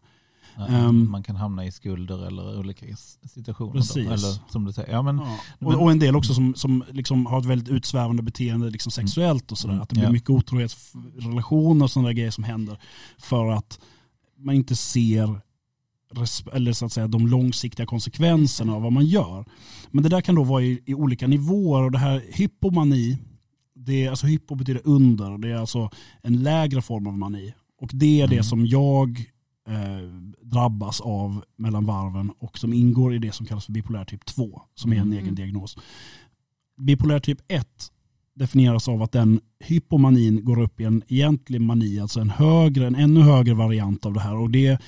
Ehm. 0.69 1.11
man 1.11 1.23
kan 1.23 1.35
hamna 1.35 1.65
i 1.65 1.71
skulder 1.71 2.27
eller 2.27 2.59
olika 2.59 2.85
situationer. 3.29 3.71
Precis. 3.73 3.95
Då. 3.95 4.01
Eller 4.13 4.51
som 4.51 4.65
du 4.65 4.73
säger, 4.73 4.91
ja 4.93 5.01
men 5.01 5.17
Ja. 5.17 5.37
Och, 5.67 5.73
och 5.73 5.91
en 5.91 5.99
del 5.99 6.15
också 6.15 6.33
som, 6.33 6.55
som 6.55 6.83
liksom 6.91 7.25
har 7.25 7.39
ett 7.39 7.45
väldigt 7.45 7.69
utsvävande 7.69 8.23
beteende 8.23 8.69
liksom 8.69 8.91
sexuellt 8.91 9.51
och 9.51 9.57
sådär. 9.57 9.73
Mm. 9.73 9.83
Att 9.83 9.89
det 9.89 9.93
blir 9.95 10.03
Ja. 10.03 10.11
mycket 10.11 10.29
otrohetsrelationer 10.29 11.83
och 11.85 11.91
sådana 11.91 12.13
grejer 12.13 12.31
som 12.31 12.43
händer. 12.43 12.77
För 13.17 13.51
att 13.51 13.79
man 14.37 14.55
inte 14.55 14.75
ser 14.75 15.41
eller 16.53 16.73
så 16.73 16.85
att 16.85 16.91
säga, 16.93 17.07
de 17.07 17.27
långsiktiga 17.27 17.85
konsekvenserna 17.85 18.73
av 18.73 18.81
vad 18.81 18.91
man 18.93 19.05
gör. 19.05 19.45
Men 19.91 20.03
det 20.03 20.09
där 20.09 20.21
kan 20.21 20.35
då 20.35 20.43
vara 20.43 20.63
i, 20.63 20.81
i 20.85 20.93
olika 20.93 21.27
nivåer 21.27 21.83
och 21.83 21.91
det 21.91 21.97
här 21.97 22.23
hypomani, 22.33 23.17
det 23.75 24.05
är, 24.05 24.09
alltså 24.09 24.27
hypo 24.27 24.55
betyder 24.55 24.81
under, 24.83 25.31
och 25.31 25.39
det 25.39 25.49
är 25.51 25.55
alltså 25.55 25.89
en 26.21 26.43
lägre 26.43 26.81
form 26.81 27.07
av 27.07 27.17
mani. 27.17 27.53
Och 27.81 27.89
det 27.93 28.21
är 28.21 28.25
Mm. 28.25 28.37
det 28.37 28.43
som 28.43 28.65
jag 28.65 29.19
eh, 29.67 30.07
drabbas 30.41 31.01
av 31.01 31.43
mellan 31.57 31.85
varven 31.85 32.31
och 32.39 32.57
som 32.57 32.73
ingår 32.73 33.13
i 33.13 33.17
det 33.19 33.31
som 33.31 33.45
kallas 33.45 33.65
för 33.65 33.71
bipolär 33.73 34.05
typ 34.05 34.25
2, 34.25 34.61
som 34.75 34.91
är 34.91 34.95
en 34.97 35.01
Mm. 35.01 35.17
egen 35.19 35.35
diagnos. 35.35 35.77
Bipolär 36.77 37.19
typ 37.19 37.39
1 37.47 37.67
definieras 38.37 38.87
av 38.87 39.03
att 39.03 39.11
den 39.11 39.39
hypomanin 39.59 40.45
går 40.45 40.61
upp 40.61 40.79
i 40.81 40.83
en 40.83 41.03
egentlig 41.07 41.61
mani, 41.61 41.99
alltså 41.99 42.19
en 42.19 42.29
högre, 42.29 42.87
en 42.87 42.95
ännu 42.95 43.21
högre 43.21 43.53
variant 43.53 44.05
av 44.05 44.13
det 44.13 44.19
här. 44.19 44.35
Och 44.37 44.49
det, 44.49 44.79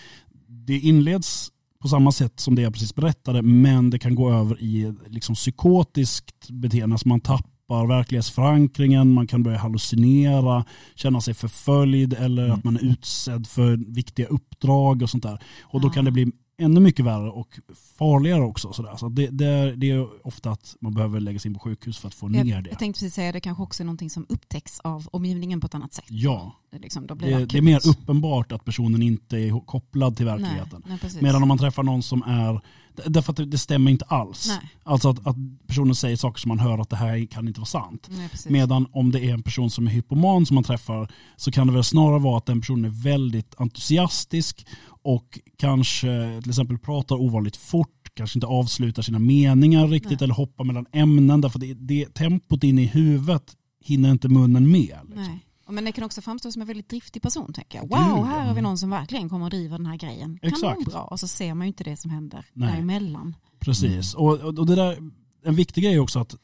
det 0.48 0.80
inleds 0.80 1.51
på 1.81 1.88
samma 1.88 2.12
sätt 2.12 2.40
som 2.40 2.56
det 2.56 2.62
jag 2.62 2.74
precis 2.74 2.96
berättade, 2.96 3.42
men 3.42 3.90
det 3.90 4.00
kan 4.00 4.16
gå 4.16 4.31
över 4.31 4.62
i 4.62 4.94
liksom 5.07 5.36
psykotiskt 5.36 6.50
beteende, 6.50 6.94
alltså 6.94 7.07
man 7.07 7.19
tappar 7.22 7.88
verklighetsförankringen, 7.88 9.13
man 9.13 9.28
kan 9.28 9.44
börja 9.44 9.57
hallucinera, 9.57 10.66
känna 10.95 11.22
sig 11.22 11.34
förföljd 11.34 12.13
eller 12.13 12.45
Mm. 12.45 12.57
att 12.57 12.63
man 12.63 12.75
är 12.75 12.86
utsedd 12.86 13.48
för 13.48 13.78
viktiga 13.94 14.28
uppdrag 14.28 15.02
och 15.02 15.10
sånt 15.10 15.24
där. 15.24 15.40
Och 15.62 15.81
då 15.81 15.90
kan 15.90 16.06
det 16.06 16.12
bli 16.12 16.31
ännu 16.60 16.80
mycket 16.80 17.06
värre 17.06 17.30
och 17.30 17.60
farligare 17.98 18.42
också. 18.42 18.74
Sådär. 18.74 18.96
Så 18.98 19.10
det, 19.10 19.28
det, 19.28 19.46
är, 19.46 19.76
det 19.76 19.90
är 19.90 20.28
ofta 20.28 20.52
att 20.52 20.76
man 20.82 20.94
behöver 20.94 21.20
läggas 21.20 21.46
in 21.46 21.54
på 21.54 21.60
sjukhus 21.60 21.98
för 21.98 22.08
att 22.08 22.14
få 22.14 22.28
ner 22.28 22.46
Jag, 22.46 22.64
det. 22.64 22.70
jag 22.70 22.80
tänkte 22.80 23.00
precis 23.00 23.14
säga 23.14 23.32
det 23.32 23.40
kanske 23.40 23.64
också 23.64 23.84
är 23.84 23.86
någonting 23.86 24.10
som 24.10 24.26
upptäcks 24.30 24.80
av 24.80 25.08
omgivningen 25.12 25.62
på 25.62 25.68
ett 25.68 25.76
annat 25.76 25.94
sätt. 25.94 26.06
Ja, 26.08 26.56
Det, 26.72 26.80
liksom, 26.80 27.08
det, 27.08 27.46
det 27.46 27.58
är 27.58 27.62
mer 27.62 27.88
uppenbart 27.88 28.52
att 28.52 28.66
personen 28.66 29.02
inte 29.02 29.38
är 29.38 29.66
kopplad 29.66 30.18
till 30.18 30.26
verkligheten. 30.26 30.84
Nej, 30.88 30.98
nej. 31.04 31.12
Medan 31.22 31.42
om 31.42 31.48
man 31.48 31.58
träffar 31.58 31.84
någon 31.84 32.04
som 32.04 32.24
är, 32.24 32.62
därför 33.06 33.34
att 33.34 33.51
det, 33.51 33.57
stämmer 33.57 33.92
inte 33.92 34.06
alls. 34.06 34.48
Nej, 34.48 34.72
Alltså 34.84 35.10
att, 35.10 35.28
att 35.28 35.36
personen 35.68 35.96
säger 35.96 36.16
saker 36.18 36.40
som 36.40 36.50
man 36.50 36.60
hör 36.60 36.78
att 36.78 36.90
det 36.90 36.96
här 36.96 37.25
kan 37.25 37.48
inte 37.48 37.60
vara 37.60 37.66
sant. 37.66 38.07
nej. 38.12 38.30
Medan 38.48 38.88
om 38.92 39.12
det 39.12 39.19
är 39.19 39.34
en 39.34 39.44
person 39.44 39.69
som 39.69 39.88
är 39.88 39.92
hypoman 39.92 40.46
som 40.46 40.56
man 40.56 40.63
träffar 40.63 41.12
så 41.36 41.51
kan 41.51 41.68
det 41.68 41.74
väl 41.74 41.84
snarare 41.84 42.19
vara 42.19 42.38
att 42.38 42.46
den 42.46 42.62
personen 42.62 42.86
är 42.86 43.04
väldigt 43.04 43.56
entusiastisk 43.57 44.66
och 45.04 45.40
kanske 45.57 46.40
till 46.42 46.50
exempel 46.50 46.78
pratar 46.78 47.16
ovanligt 47.16 47.57
fort, 47.57 48.09
kanske 48.14 48.38
inte 48.38 48.47
avslutar 48.47 49.02
sina 49.02 49.19
meningar 49.19 49.88
riktigt 49.88 50.19
Nej. 50.19 50.24
eller 50.24 50.33
hoppar 50.33 50.64
mellan 50.64 50.85
ämnen 50.92 51.42
därför 51.42 51.59
det, 51.59 51.74
det 51.74 52.14
tempot 52.14 52.64
inne 52.64 52.81
i 52.81 52.85
huvudet 52.85 53.56
hinner 53.83 54.12
inte 54.12 54.28
munnen 54.28 54.71
med. 54.71 54.97
Liksom. 55.04 55.40
Men 55.71 55.85
det 55.85 55.92
kan 55.92 56.04
också 56.04 56.21
framstå 56.21 56.52
som 56.52 56.61
en 56.61 56.68
väldigt 56.68 56.90
driftig 56.90 57.21
person 57.21 57.54
tänker 57.54 57.78
jag. 57.78 57.90
Gud, 57.90 57.97
Wow, 57.97 58.18
ja. 58.18 58.23
här 58.23 58.47
har 58.47 58.56
vi 58.56 58.61
någon 58.61 58.78
som 58.78 58.90
verkligen 58.90 59.30
kommer 59.30 59.45
att 59.45 59.52
driva 59.52 59.78
den 59.78 59.85
här 59.85 59.97
grejen. 59.97 60.40
Kan 60.42 60.47
Exakt. 60.49 60.64
vara 60.64 60.83
bra. 60.92 61.02
Och 61.02 61.19
så 61.19 61.28
ser 61.28 61.54
man 61.54 61.68
ju 61.68 61.68
inte 61.68 61.83
det 61.83 61.97
som 61.97 62.11
händer 62.11 62.45
Nej. 62.54 62.71
däremellan. 62.71 63.35
Precis. 63.59 64.14
Och, 64.14 64.40
och 64.40 64.59
och 64.59 64.66
det 64.66 64.76
där, 64.76 64.97
en 65.45 65.56
viktig 65.56 65.83
grej 65.83 65.94
är 65.94 65.99
också 65.99 66.19
att 66.19 66.35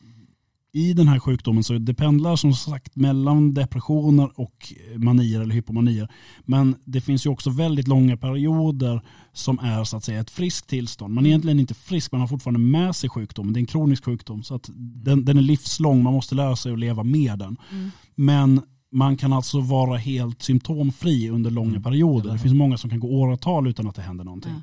i 0.76 0.94
den 0.94 1.08
här 1.08 1.20
sjukdomen 1.20 1.64
så 1.64 1.74
det 1.78 1.94
pendlar 1.94 2.36
som 2.36 2.54
sagt 2.54 2.96
mellan 2.96 3.54
depressioner 3.54 4.32
och 4.40 4.74
manier 4.96 5.42
eller 5.42 5.56
hypomanier. 5.56 6.12
Men 6.46 6.76
det 6.86 7.02
finns 7.02 7.26
ju 7.26 7.30
också 7.30 7.50
väldigt 7.50 7.88
långa 7.88 8.18
perioder 8.18 9.02
som 9.34 9.60
är 9.60 9.84
så 9.84 9.98
att 9.98 10.04
säga 10.04 10.20
ett 10.20 10.30
friskt 10.30 10.70
tillstånd. 10.70 11.14
Man 11.14 11.26
är 11.26 11.30
egentligen 11.30 11.60
inte 11.60 11.74
frisk, 11.74 12.12
man 12.12 12.22
har 12.22 12.28
fortfarande 12.28 12.60
med 12.60 12.96
sig 12.96 13.10
sjukdomen. 13.10 13.54
Det 13.54 13.58
är 13.58 13.62
en 13.62 13.66
kronisk 13.66 14.06
sjukdom 14.06 14.44
så 14.44 14.56
att 14.56 14.70
den, 14.76 15.26
den 15.26 15.38
är 15.38 15.42
livslång, 15.42 16.04
man 16.04 16.14
måste 16.14 16.36
lära 16.36 16.56
sig 16.56 16.74
att 16.74 16.80
leva 16.80 17.04
med 17.04 17.40
den. 17.40 17.58
Mm. 17.72 17.92
Men 18.16 18.62
man 18.92 19.18
kan 19.18 19.34
alltså 19.34 19.60
vara 19.62 19.98
helt 19.98 20.42
symptomfri 20.42 21.30
under 21.30 21.52
långa 21.52 21.70
Mm. 21.70 21.84
perioder. 21.84 22.32
Det 22.34 22.40
finns 22.40 22.54
många 22.54 22.78
som 22.78 22.90
kan 22.90 23.00
gå 23.00 23.08
åratal 23.08 23.68
utan 23.68 23.88
att 23.88 23.96
det 23.96 24.02
händer 24.02 24.24
någonting. 24.26 24.54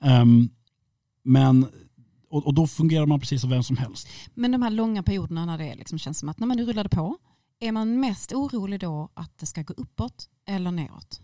Ja. 0.00 0.06
Ehm, 0.06 0.48
men, 1.22 1.66
och, 2.30 2.46
och 2.46 2.54
då 2.54 2.66
fungerar 2.66 3.06
man 3.06 3.20
precis 3.20 3.40
som 3.40 3.50
vem 3.50 3.62
som 3.62 3.76
helst. 3.76 4.08
Men 4.34 4.52
de 4.52 4.62
här 4.62 4.70
långa 4.70 5.02
perioderna 5.02 5.46
när 5.46 5.58
det 5.58 5.74
liksom 5.74 5.98
känns 5.98 6.18
som 6.18 6.28
att 6.28 6.38
när 6.38 6.46
man 6.46 6.56
nu 6.56 6.64
rullade 6.64 6.88
på, 6.88 7.16
är 7.60 7.72
man 7.72 8.00
mest 8.00 8.32
orolig 8.32 8.80
då 8.80 9.08
att 9.14 9.38
det 9.38 9.46
ska 9.46 9.62
gå 9.62 9.74
uppåt 9.76 10.28
eller 10.46 10.70
neråt? 10.70 11.20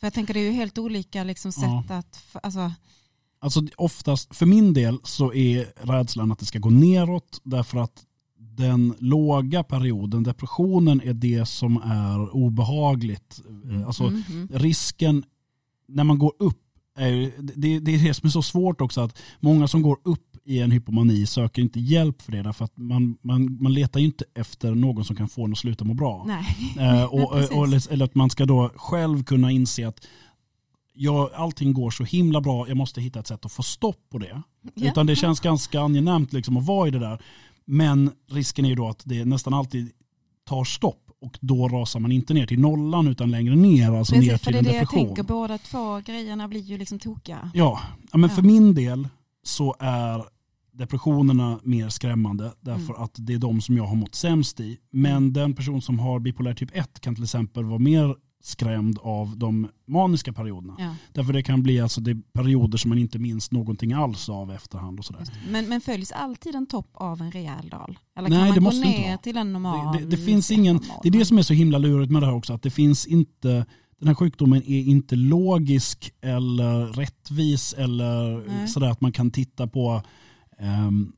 För 0.00 0.06
jag 0.06 0.14
tänker 0.14 0.34
det 0.34 0.40
är 0.40 0.44
ju 0.44 0.50
helt 0.52 0.78
olika 0.78 1.24
liksom 1.24 1.52
sätt 1.52 1.90
att, 1.90 2.16
f- 2.16 2.36
alltså, 2.42 2.72
Alltså 3.40 3.62
oftast, 3.76 4.36
för 4.36 4.46
min 4.46 4.72
del 4.74 4.98
så 5.02 5.32
är 5.34 5.72
rädslan 5.86 6.32
att 6.32 6.38
det 6.38 6.46
ska 6.46 6.58
gå 6.58 6.70
neråt 6.70 7.40
därför 7.44 7.78
att 7.78 8.04
den 8.56 8.94
låga 8.98 9.62
perioden, 9.62 10.22
depressionen 10.22 11.00
är 11.04 11.14
det 11.14 11.48
som 11.48 11.76
är 11.76 12.34
obehagligt. 12.34 13.42
Mm. 13.64 13.86
Alltså 13.86 14.04
mm, 14.04 14.22
mm. 14.30 14.48
risken 14.52 15.24
när 15.88 16.04
man 16.04 16.18
går 16.18 16.32
upp, 16.38 16.60
är, 16.98 17.32
det, 17.38 17.78
det 17.78 17.94
är 17.94 17.98
det 17.98 18.14
som 18.14 18.26
är 18.26 18.30
så 18.30 18.42
svårt 18.42 18.80
också 18.80 19.00
att 19.00 19.18
många 19.40 19.68
som 19.68 19.82
går 19.82 19.98
upp 20.04 20.34
i 20.44 20.60
en 20.60 20.70
hypomani 20.70 21.26
söker 21.26 21.62
inte 21.62 21.80
hjälp 21.80 22.22
för 22.22 22.32
det 22.32 22.42
därför 22.42 22.64
att 22.64 22.76
man, 22.76 23.16
man, 23.22 23.62
man 23.62 23.72
letar 23.72 24.00
ju 24.00 24.06
inte 24.06 24.24
efter 24.34 24.74
någon 24.74 25.04
som 25.04 25.16
kan 25.16 25.28
få 25.28 25.44
en 25.44 25.52
att 25.52 25.58
sluta 25.58 25.84
må 25.84 25.94
bra. 25.94 26.24
Nej. 26.26 26.74
Eh, 26.78 27.04
och, 27.14 27.36
Nej, 27.36 27.48
och, 27.48 27.66
eller, 27.66 27.92
eller 27.92 28.04
att 28.04 28.14
man 28.14 28.30
ska 28.30 28.46
då 28.46 28.70
själv 28.76 29.24
kunna 29.24 29.50
inse 29.50 29.88
att 29.88 30.06
jag, 30.94 31.30
allting 31.34 31.72
går 31.72 31.90
så 31.90 32.04
himla 32.04 32.40
bra, 32.40 32.68
jag 32.68 32.76
måste 32.76 33.00
hitta 33.00 33.20
ett 33.20 33.26
sätt 33.26 33.44
att 33.44 33.52
få 33.52 33.62
stopp 33.62 34.00
på 34.10 34.18
det. 34.18 34.42
Ja. 34.74 34.90
Utan 34.90 35.06
det 35.06 35.16
känns 35.16 35.40
ganska 35.40 35.80
angenämt 35.80 36.32
liksom 36.32 36.56
att 36.56 36.66
vara 36.66 36.88
i 36.88 36.90
det 36.90 36.98
där. 36.98 37.22
Men 37.66 38.10
risken 38.30 38.64
är 38.64 38.68
ju 38.68 38.74
då 38.74 38.88
att 38.88 39.02
det 39.04 39.24
nästan 39.24 39.54
alltid 39.54 39.90
tar 40.48 40.64
stopp 40.64 41.00
och 41.20 41.38
då 41.40 41.68
rasar 41.68 42.00
man 42.00 42.12
inte 42.12 42.34
ner 42.34 42.46
till 42.46 42.60
nollan 42.60 43.08
utan 43.08 43.30
längre 43.30 43.56
ner, 43.56 43.92
alltså 43.92 44.14
ner 44.14 44.20
Precis, 44.20 44.44
för 44.44 44.52
till 44.52 44.52
det 44.52 44.58
är 44.58 44.58
en 44.58 44.64
det 44.64 44.72
jag 44.72 44.80
depression. 44.82 45.06
tänker, 45.06 45.22
båda 45.22 45.58
två 45.58 46.00
grejerna 46.00 46.48
blir 46.48 46.60
ju 46.60 46.78
liksom 46.78 46.98
tokiga. 46.98 47.50
Ja, 47.54 47.80
ja 48.12 48.18
men 48.18 48.30
Ja. 48.30 48.36
för 48.36 48.42
min 48.42 48.74
del 48.74 49.08
så 49.42 49.74
är 49.78 50.24
depressionerna 50.72 51.60
mer 51.62 51.88
skrämmande 51.88 52.52
därför 52.60 52.92
Mm. 52.94 53.02
att 53.02 53.14
det 53.14 53.34
är 53.34 53.38
de 53.38 53.60
som 53.60 53.76
jag 53.76 53.84
har 53.84 53.96
mått 53.96 54.14
sämst 54.14 54.60
i. 54.60 54.78
Men 54.90 55.32
den 55.32 55.54
person 55.54 55.82
som 55.82 55.98
har 55.98 56.20
bipolär 56.20 56.54
typ 56.54 56.70
1 56.76 57.00
kan 57.00 57.14
till 57.14 57.24
exempel 57.24 57.64
vara 57.64 57.78
mer 57.78 58.16
skrämd 58.46 58.98
av 59.02 59.36
de 59.38 59.68
maniska 59.86 60.32
perioderna. 60.32 60.74
Ja, 60.78 60.94
Därför 61.12 61.32
det 61.32 61.42
kan 61.42 61.62
bli 61.62 61.80
alltså 61.80 62.00
det 62.00 62.32
perioder 62.32 62.78
som 62.78 62.88
man 62.88 62.98
inte 62.98 63.18
minns 63.18 63.50
någonting 63.50 63.92
alls 63.92 64.28
av 64.28 64.52
efterhand 64.52 64.98
och 64.98 65.04
sådär. 65.04 65.22
men, 65.50 65.68
men 65.68 65.80
följs 65.80 66.12
alltid 66.12 66.54
en 66.54 66.66
topp 66.66 66.90
av 66.94 67.20
en 67.22 67.30
rejäl 67.32 67.68
dal? 67.68 67.98
Eller 68.18 68.28
Nej, 68.28 68.38
kan 68.38 68.46
man 68.46 68.54
det 68.54 68.60
gå 68.60 68.64
måste 68.64 68.86
inte 68.86 68.98
ner 69.00 69.08
vara. 69.08 69.18
till 69.18 69.36
en 69.36 69.52
normal? 69.52 69.96
Det, 69.96 70.00
det, 70.04 70.06
det 70.06 70.16
finns 70.16 70.50
ingen, 70.50 70.80
det 71.02 71.08
är 71.08 71.12
det 71.12 71.24
som 71.24 71.38
är 71.38 71.42
så 71.42 71.54
himla 71.54 71.78
lurigt 71.78 72.12
med 72.12 72.22
det 72.22 72.26
här 72.26 72.34
också, 72.34 72.52
att 72.52 72.62
det 72.62 72.70
finns 72.70 73.06
inte, 73.06 73.66
den 73.98 74.08
här 74.08 74.14
sjukdomen 74.14 74.62
är 74.66 74.80
inte 74.80 75.16
logisk 75.16 76.12
eller 76.20 76.86
rättvis 76.86 77.72
eller 77.78 78.44
Nej. 78.48 78.68
sådär 78.68 78.88
att 78.90 79.00
man 79.00 79.12
kan 79.12 79.30
titta 79.30 79.66
på 79.66 80.02
ehm, 80.58 81.12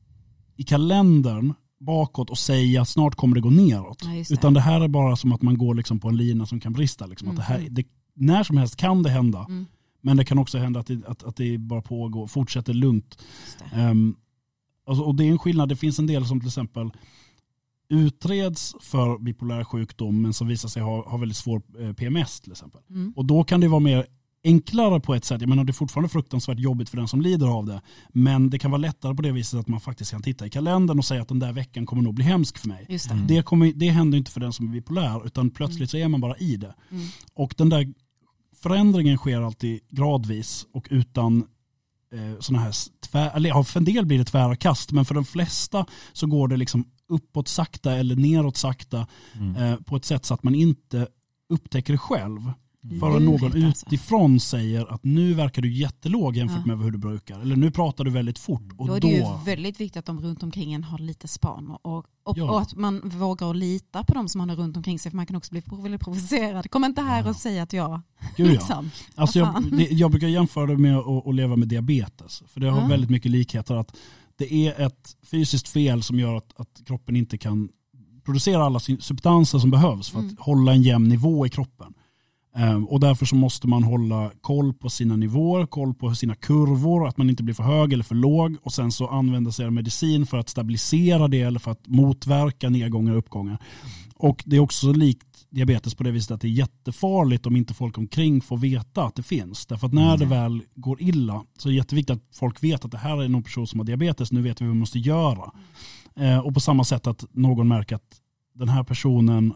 i 0.55 0.63
kalendern 0.63 1.53
bakåt 1.79 2.29
och 2.29 2.37
säga 2.37 2.81
att 2.81 2.89
snart 2.89 3.15
kommer 3.15 3.35
det 3.35 3.41
gå 3.41 3.49
neråt. 3.49 4.01
Ja, 4.05 4.09
det. 4.11 4.31
Utan 4.31 4.53
det 4.53 4.61
här 4.61 4.81
är 4.81 4.87
bara 4.87 5.15
som 5.15 5.31
att 5.31 5.41
man 5.41 5.57
går 5.57 5.75
liksom 5.75 5.99
på 5.99 6.07
en 6.09 6.17
lina 6.17 6.45
som 6.45 6.59
kan 6.59 6.73
brista. 6.73 7.05
Liksom. 7.05 7.27
Att 7.29 7.35
det 7.35 7.41
här, 7.41 7.59
Mm. 7.59 7.73
det, 7.73 7.85
när 8.13 8.43
som 8.43 8.57
helst 8.57 8.75
kan 8.75 9.03
det 9.03 9.09
hända, 9.09 9.45
Mm, 9.49 9.65
men 10.01 10.17
det 10.17 10.25
kan 10.25 10.37
också 10.39 10.57
hända 10.57 10.79
att 10.79 10.87
det, 10.87 11.05
att, 11.07 11.23
att 11.23 11.35
det 11.35 11.57
bara 11.57 11.81
pågår, 11.81 12.27
fortsätter 12.27 12.73
lugnt. 12.73 13.17
det. 13.73 13.81
Um, 13.89 14.15
alltså, 14.87 15.03
och 15.03 15.15
det 15.15 15.23
är 15.23 15.31
en 15.31 15.39
skillnad, 15.39 15.69
det 15.69 15.75
finns 15.75 15.99
en 15.99 16.07
del 16.07 16.25
som 16.25 16.39
till 16.39 16.47
exempel 16.47 16.91
utreds 17.89 18.75
för 18.81 19.17
bipolär 19.17 19.63
sjukdom 19.63 20.21
men 20.21 20.33
som 20.33 20.47
visar 20.47 20.69
sig 20.69 20.81
ha, 20.83 21.09
ha 21.09 21.17
väldigt 21.17 21.37
svår 21.37 21.61
eh, 21.79 21.93
PMS 21.93 22.41
till 22.41 22.51
exempel. 22.51 22.81
Mm. 22.89 23.13
Och 23.15 23.25
då 23.25 23.43
kan 23.43 23.61
det 23.61 23.67
vara 23.67 23.79
mer 23.79 24.05
enklare 24.47 24.99
på 24.99 25.15
ett 25.15 25.25
sätt. 25.25 25.41
Jag 25.41 25.49
menar 25.49 25.63
det 25.63 25.71
är 25.71 25.73
fortfarande 25.73 26.09
fruktansvärt 26.09 26.59
jobbigt 26.59 26.89
för 26.89 26.97
den 26.97 27.07
som 27.07 27.21
lider 27.21 27.47
av 27.47 27.65
det. 27.65 27.81
Men 28.09 28.49
det 28.49 28.59
kan 28.59 28.71
vara 28.71 28.81
lättare 28.81 29.15
på 29.15 29.21
det 29.21 29.31
viset 29.31 29.59
att 29.59 29.67
man 29.67 29.79
faktiskt 29.81 30.11
kan 30.11 30.21
titta 30.21 30.45
i 30.45 30.49
kalendern 30.49 30.99
och 30.99 31.05
säga 31.05 31.21
att 31.21 31.27
den 31.27 31.39
där 31.39 31.53
veckan 31.53 31.85
kommer 31.85 32.03
nog 32.03 32.13
bli 32.13 32.23
hemsk 32.25 32.57
för 32.57 32.67
mig. 32.67 32.85
Just 32.89 33.09
det. 33.09 33.13
Mm. 33.15 33.27
Det, 33.27 33.41
kommer, 33.45 33.71
det 33.75 33.89
händer 33.89 34.17
inte 34.17 34.31
för 34.31 34.39
den 34.39 34.53
som 34.53 34.67
är 34.67 34.71
bipolär 34.71 35.25
utan 35.25 35.49
plötsligt 35.49 35.89
så 35.89 35.97
är 35.97 36.07
man 36.07 36.21
bara 36.21 36.37
i 36.37 36.55
det. 36.55 36.75
Mm. 36.91 37.07
Och 37.33 37.53
den 37.57 37.69
där 37.69 37.93
förändringen 38.61 39.17
sker 39.17 39.41
alltid 39.41 39.79
gradvis 39.89 40.65
och 40.73 40.87
utan 40.89 41.37
eh, 42.13 42.39
sådana 42.39 42.63
här 42.63 42.73
tvär, 43.01 43.31
eller 43.35 43.49
ja, 43.49 43.63
för 43.63 43.79
en 43.79 43.85
del 43.85 44.05
blir 44.05 44.17
det 44.17 44.25
tvära 44.25 44.55
kast 44.55 44.91
men 44.91 45.05
för 45.05 45.15
de 45.15 45.25
flesta 45.25 45.85
så 46.13 46.27
går 46.27 46.47
det 46.47 46.57
liksom 46.57 46.85
uppåt 47.09 47.47
sakta 47.47 47.95
eller 47.95 48.15
neråt 48.15 48.57
sakta 48.57 49.07
Mm. 49.33 49.55
eh, 49.55 49.75
på 49.75 49.95
ett 49.95 50.05
sätt 50.05 50.25
så 50.25 50.33
att 50.33 50.43
man 50.43 50.55
inte 50.55 51.07
upptäcker 51.49 51.93
det 51.93 51.97
själv. 51.99 52.51
Mm. 52.83 52.99
Förrän 52.99 53.25
någon 53.25 53.51
Lurigt 53.51 53.65
alltså. 53.65 53.85
utifrån 53.87 54.39
säger 54.39 54.93
att 54.93 55.03
nu 55.03 55.33
verkar 55.33 55.61
du 55.61 55.73
jättelåg 55.73 56.37
jämfört 56.37 56.61
Ja. 56.65 56.75
med 56.75 56.83
hur 56.85 56.91
du 56.91 56.97
brukar. 56.97 57.39
Eller 57.39 57.55
nu 57.55 57.71
pratar 57.71 58.03
du 58.03 58.11
väldigt 58.11 58.39
fort. 58.39 58.61
Och 58.77 58.87
Då 58.87 58.93
är 58.93 58.99
det 58.99 59.07
ju 59.07 59.23
väldigt 59.45 59.79
viktigt 59.79 59.97
att 59.97 60.05
de 60.05 60.21
runt 60.21 60.43
omkring 60.43 60.73
en 60.73 60.83
har 60.83 60.97
lite 60.99 61.27
span 61.27 61.69
och, 61.83 62.05
och, 62.23 62.37
Ja. 62.37 62.51
och 62.51 62.61
att 62.61 62.75
man 62.75 63.09
vågar 63.09 63.49
att 63.49 63.55
lita 63.55 64.03
på 64.03 64.13
de 64.13 64.29
som 64.29 64.39
man 64.39 64.49
har 64.49 64.55
runt 64.55 64.77
omkring 64.77 64.99
sig 64.99 65.11
för 65.11 65.15
man 65.15 65.25
kan 65.25 65.35
också 65.35 65.51
bli 65.51 65.63
väldigt 65.83 66.01
provocerad. 66.01 66.71
Kom 66.71 66.83
inte 66.85 67.01
här 67.01 67.29
och 67.29 67.35
säg 67.35 67.59
att 67.59 67.73
jag... 67.73 68.01
Gud, 68.37 68.47
ja. 68.47 68.51
liksom. 68.51 68.91
Alltså 69.15 69.39
jag, 69.39 69.63
det, 69.71 69.83
jag 69.91 70.11
brukar 70.11 70.27
jämföra 70.27 70.65
det 70.65 70.77
med 70.77 70.97
att, 70.97 71.27
att 71.27 71.35
leva 71.35 71.55
med 71.55 71.67
diabetes. 71.67 72.43
För 72.47 72.59
det 72.59 72.69
har 72.69 72.81
Ja. 72.81 72.87
väldigt 72.87 73.09
mycket 73.09 73.31
likheter. 73.31 73.75
att 73.75 73.95
Det 74.35 74.53
är 74.53 74.81
ett 74.85 75.15
fysiskt 75.31 75.67
fel 75.69 76.03
som 76.03 76.19
gör 76.19 76.35
att, 76.35 76.59
att 76.59 76.81
kroppen 76.85 77.15
inte 77.15 77.37
kan 77.37 77.69
producera 78.25 78.65
alla 78.65 78.79
substanser 78.79 79.59
som 79.59 79.69
behövs 79.71 80.09
för 80.09 80.19
att 80.19 80.23
Mm. 80.23 80.37
hålla 80.39 80.71
en 80.73 80.81
jämn 80.83 81.09
nivå 81.09 81.45
i 81.45 81.49
kroppen. 81.49 81.93
Ehm, 82.57 82.85
och 82.85 82.99
därför 82.99 83.25
så 83.25 83.35
måste 83.35 83.67
man 83.67 83.83
hålla 83.83 84.31
koll 84.41 84.73
på 84.73 84.89
sina 84.89 85.15
nivåer, 85.15 85.65
koll 85.65 85.93
på 85.93 86.15
sina 86.15 86.35
kurvor, 86.35 87.07
att 87.07 87.17
man 87.17 87.29
inte 87.29 87.43
blir 87.43 87.55
för 87.55 87.63
hög 87.63 87.93
eller 87.93 88.03
för 88.03 88.15
låg 88.15 88.55
och 88.63 88.73
sen 88.73 88.91
så 88.91 89.07
använda 89.07 89.51
sig 89.51 89.65
av 89.65 89.73
medicin 89.73 90.25
för 90.25 90.37
att 90.37 90.49
stabilisera 90.49 91.27
det 91.27 91.41
eller 91.41 91.59
för 91.59 91.71
att 91.71 91.87
motverka 91.87 92.69
nedgångar 92.69 93.11
och 93.11 93.17
uppgångar. 93.17 93.57
Och 94.15 94.43
det 94.45 94.55
är 94.55 94.59
också 94.59 94.91
likt 94.91 95.27
diabetes 95.49 95.95
på 95.95 96.03
det 96.03 96.11
viset 96.11 96.31
att 96.31 96.41
det 96.41 96.47
är 96.47 96.49
jättefarligt 96.49 97.45
om 97.45 97.55
inte 97.55 97.73
folk 97.73 97.97
omkring 97.97 98.41
får 98.41 98.57
veta 98.57 99.03
att 99.03 99.15
det 99.15 99.23
finns. 99.23 99.65
Därför 99.65 99.87
att 99.87 99.93
när 99.93 100.17
det 100.17 100.25
väl 100.25 100.63
går 100.75 101.01
illa 101.01 101.43
så 101.57 101.69
är 101.69 101.71
det 101.71 101.77
jätteviktigt 101.77 102.15
att 102.15 102.35
folk 102.35 102.63
vet 102.63 102.85
att 102.85 102.91
det 102.91 102.97
här 102.97 103.23
är 103.23 103.29
någon 103.29 103.43
person 103.43 103.67
som 103.67 103.79
har 103.79 103.85
diabetes, 103.85 104.31
nu 104.31 104.41
vet 104.41 104.61
vi 104.61 104.65
vad 104.65 104.73
vi 104.73 104.79
måste 104.79 104.99
göra. 104.99 105.51
Eh, 106.15 106.39
och 106.39 106.53
på 106.53 106.59
samma 106.59 106.83
sätt 106.83 107.07
att 107.07 107.25
någon 107.31 107.67
märker 107.67 107.95
att 107.95 108.21
den 108.55 108.69
här 108.69 108.83
personen 108.83 109.53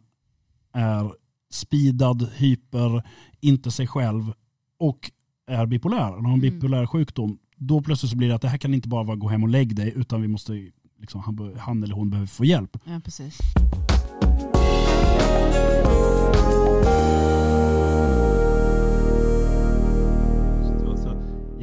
är 0.74 1.12
speedad, 1.54 2.30
hyper, 2.36 3.04
inte 3.42 3.72
sig 3.72 3.88
själv 3.88 4.34
och 4.80 5.12
är 5.48 5.66
bipolär, 5.66 5.98
eller 6.08 6.12
har 6.12 6.18
en 6.18 6.26
Mm. 6.26 6.40
bipolär 6.40 6.86
sjukdom. 6.86 7.38
Då 7.58 7.82
plötsligt 7.82 8.10
så 8.12 8.18
blir 8.18 8.28
det 8.28 8.36
att 8.36 8.42
det 8.42 8.48
här 8.50 8.58
kan 8.58 8.74
inte 8.74 8.88
bara 8.90 9.04
vara 9.04 9.16
gå 9.18 9.28
hem 9.30 9.44
och 9.44 9.50
lägg 9.50 9.76
dig 9.76 9.94
utan 9.96 10.22
vi 10.22 10.28
måste, 10.28 10.70
liksom, 11.00 11.22
han, 11.22 11.56
han 11.60 11.84
eller 11.84 11.96
hon 11.96 12.10
behöver 12.10 12.28
få 12.28 12.46
hjälp. 12.46 12.78
Ja, 12.86 13.00
precis. 13.04 13.38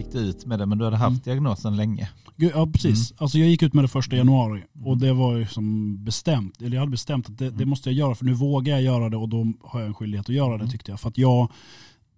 Gick 0.09 0.23
du 0.23 0.29
ut 0.29 0.47
med 0.47 0.59
det, 0.59 0.67
men 0.67 0.79
du 0.79 0.85
hade 0.85 0.97
haft 0.97 1.11
Mm. 1.11 1.21
diagnosen 1.25 1.77
länge. 1.77 2.09
Ja 2.37 2.67
precis, 2.73 3.15
alltså 3.19 3.39
jag 3.39 3.49
gick 3.49 3.63
ut 3.63 3.75
med 3.75 3.85
det 3.85 3.89
första 3.89 4.17
januari 4.17 4.63
och 4.85 4.87
Mm. 4.87 4.99
det 4.99 5.13
var 5.13 5.37
ju 5.37 5.47
som 5.47 5.97
bestämt, 6.05 6.63
eller 6.63 6.75
jag 6.77 6.81
hade 6.81 6.91
bestämt 6.91 7.27
att 7.31 7.39
det, 7.39 7.45
det 7.51 7.55
Mm. 7.57 7.69
måste 7.69 7.89
jag 7.91 7.97
göra 7.99 8.15
för 8.15 8.25
nu 8.25 8.33
vågar 8.35 8.73
jag 8.75 8.83
göra 8.83 9.09
det 9.09 9.17
och 9.17 9.29
då 9.29 9.53
har 9.65 9.81
jag 9.81 9.87
en 9.89 9.95
skyldighet 9.95 10.29
att 10.29 10.35
göra 10.35 10.49
det 10.53 10.55
Mm. 10.63 10.71
tyckte 10.71 10.91
jag. 10.93 11.01
För 11.01 11.09
att 11.09 11.19
jag 11.19 11.53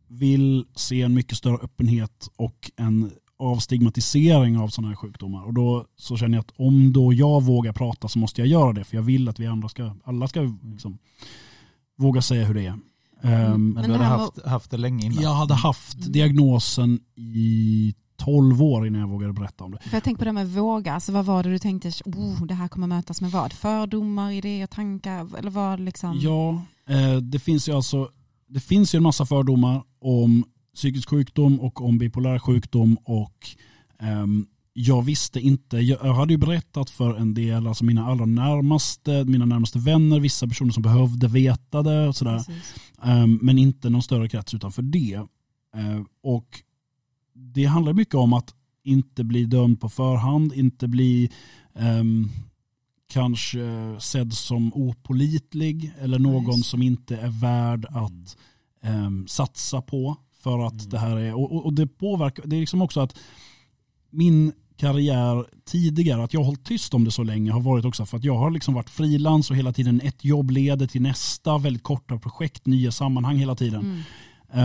vill 0.08 0.64
se 0.74 1.02
en 1.02 1.14
mycket 1.14 1.38
större 1.38 1.56
öppenhet 1.56 2.28
och 2.36 2.70
en 2.76 3.10
avstigmatisering 3.38 4.58
av 4.58 4.68
sådana 4.68 4.88
här 4.88 4.96
sjukdomar. 4.96 5.44
Och 5.44 5.54
då 5.54 5.86
så 5.96 6.16
känner 6.16 6.36
jag 6.38 6.40
att 6.42 6.52
om 6.56 6.92
då 6.92 7.12
jag 7.12 7.42
vågar 7.42 7.72
prata 7.72 8.08
så 8.08 8.18
måste 8.18 8.40
jag 8.40 8.48
göra 8.48 8.72
det 8.72 8.84
för 8.84 8.96
jag 8.96 9.02
vill 9.02 9.28
att 9.28 9.40
vi 9.40 9.46
andra 9.46 9.68
ska, 9.68 9.94
alla 10.04 10.28
ska 10.28 10.40
liksom 10.64 10.98
våga 11.98 12.22
säga 12.22 12.44
hur 12.44 12.54
det 12.54 12.66
är. 12.66 12.78
Ehm, 13.22 13.50
Men, 13.50 13.72
Men 13.72 13.82
du 13.84 13.92
hade 13.92 14.04
haft, 14.04 14.46
haft 14.46 14.70
det 14.70 14.76
länge 14.76 15.06
innan. 15.06 15.22
jag 15.22 15.34
hade 15.34 15.54
haft 15.54 15.94
Mm. 15.98 16.12
diagnosen 16.12 17.00
i 17.16 17.94
12 18.16 18.62
år 18.62 18.86
innan 18.86 19.00
jag 19.00 19.08
vågade 19.08 19.32
berätta 19.32 19.64
om 19.64 19.70
det. 19.70 19.78
För 19.82 19.96
jag 19.96 20.04
tänker 20.04 20.18
på 20.18 20.24
det 20.24 20.32
med 20.32 20.48
våga, 20.52 20.92
alltså 20.92 21.12
vad 21.12 21.24
var 21.24 21.42
det 21.42 21.50
du 21.50 21.58
tänkte, 21.58 21.88
oh, 22.04 22.46
det 22.46 22.54
här 22.54 22.68
kommer 22.68 22.86
mötas 22.86 23.20
med 23.20 23.30
vad? 23.30 23.52
Fördomar, 23.52 24.30
idéer, 24.30 24.66
tankar 24.66 25.38
eller 25.38 25.50
vad 25.50 25.80
liksom? 25.80 26.18
Ja, 26.20 26.62
eh, 26.94 27.16
det 27.16 27.38
finns 27.38 27.68
ju 27.68 27.72
alltså 27.72 28.08
det 28.48 28.60
finns 28.60 28.94
ju 28.94 28.96
en 28.96 29.02
massa 29.02 29.26
fördomar 29.26 29.82
om 30.00 30.44
psykisk 30.74 31.08
sjukdom 31.08 31.60
och 31.60 31.80
om 31.84 31.98
bipolär 31.98 32.38
sjukdom 32.38 32.96
och 33.04 33.48
ehm, 34.00 34.46
jag 34.72 35.02
visste 35.02 35.40
inte, 35.40 35.76
jag 35.78 36.14
hade 36.14 36.32
ju 36.32 36.38
berättat 36.38 36.90
för 36.90 37.14
en 37.16 37.34
del, 37.34 37.66
alltså 37.66 37.84
mina 37.84 38.06
allra 38.06 38.26
närmaste, 38.26 39.24
mina 39.24 39.44
närmaste 39.44 39.78
vänner, 39.78 40.20
vissa 40.20 40.48
personer 40.48 40.72
som 40.72 40.82
behövde 40.82 41.28
veta 41.28 41.82
det 41.82 42.08
och 42.08 42.16
sådär. 42.16 42.44
Ehm, 43.02 43.38
men 43.42 43.58
inte 43.58 43.90
någon 43.90 44.02
större 44.02 44.28
krets 44.28 44.54
utanför 44.54 44.82
det. 44.82 45.26
Ehm, 45.76 46.06
och 46.22 46.60
det 47.34 47.64
handlar 47.64 47.92
mycket 47.92 48.14
om 48.14 48.32
att 48.32 48.54
inte 48.84 49.24
bli 49.24 49.44
dömd 49.44 49.80
på 49.80 49.88
förhand, 49.88 50.52
inte 50.52 50.88
bli 50.88 51.30
ehm, 51.74 52.28
kanske 53.12 53.96
sedd 53.98 54.32
som 54.32 54.72
opolitlig 54.74 55.92
eller 56.00 56.18
någon 56.18 56.56
det. 56.58 56.64
som 56.64 56.82
inte 56.82 57.16
är 57.16 57.28
värd 57.40 57.86
att 57.90 58.36
ehm, 58.82 59.26
satsa 59.28 59.82
på 59.82 60.16
för 60.42 60.58
att 60.66 60.72
Mm. 60.72 60.88
det 60.90 60.98
här 60.98 61.16
är, 61.16 61.34
och- 61.34 61.64
och 61.66 61.72
det 61.74 61.86
påverkar, 61.86 62.46
det 62.46 62.56
är 62.56 62.60
liksom 62.60 62.82
också 62.82 63.00
att 63.00 63.16
min 64.10 64.52
karriär 64.80 65.44
tidigare, 65.64 66.24
att 66.24 66.32
jag 66.34 66.40
har 66.40 66.44
hållit 66.46 66.64
tyst 66.64 66.94
om 66.94 67.04
det 67.04 67.10
så 67.10 67.22
länge 67.22 67.52
har 67.52 67.60
varit 67.60 67.84
också 67.84 68.06
för 68.06 68.16
att 68.16 68.24
jag 68.24 68.36
har 68.38 68.50
liksom 68.50 68.74
varit 68.74 68.90
frilans 68.90 69.50
och 69.50 69.56
hela 69.56 69.72
tiden 69.72 70.00
ett 70.04 70.24
jobb 70.24 70.50
leder 70.50 70.86
till 70.86 71.02
nästa, 71.02 71.58
väldigt 71.58 71.82
korta 71.82 72.18
projekt, 72.18 72.66
nya 72.66 72.92
sammanhang 72.92 73.36
hela 73.36 73.54
tiden. 73.54 73.80
Mm. 73.80 74.02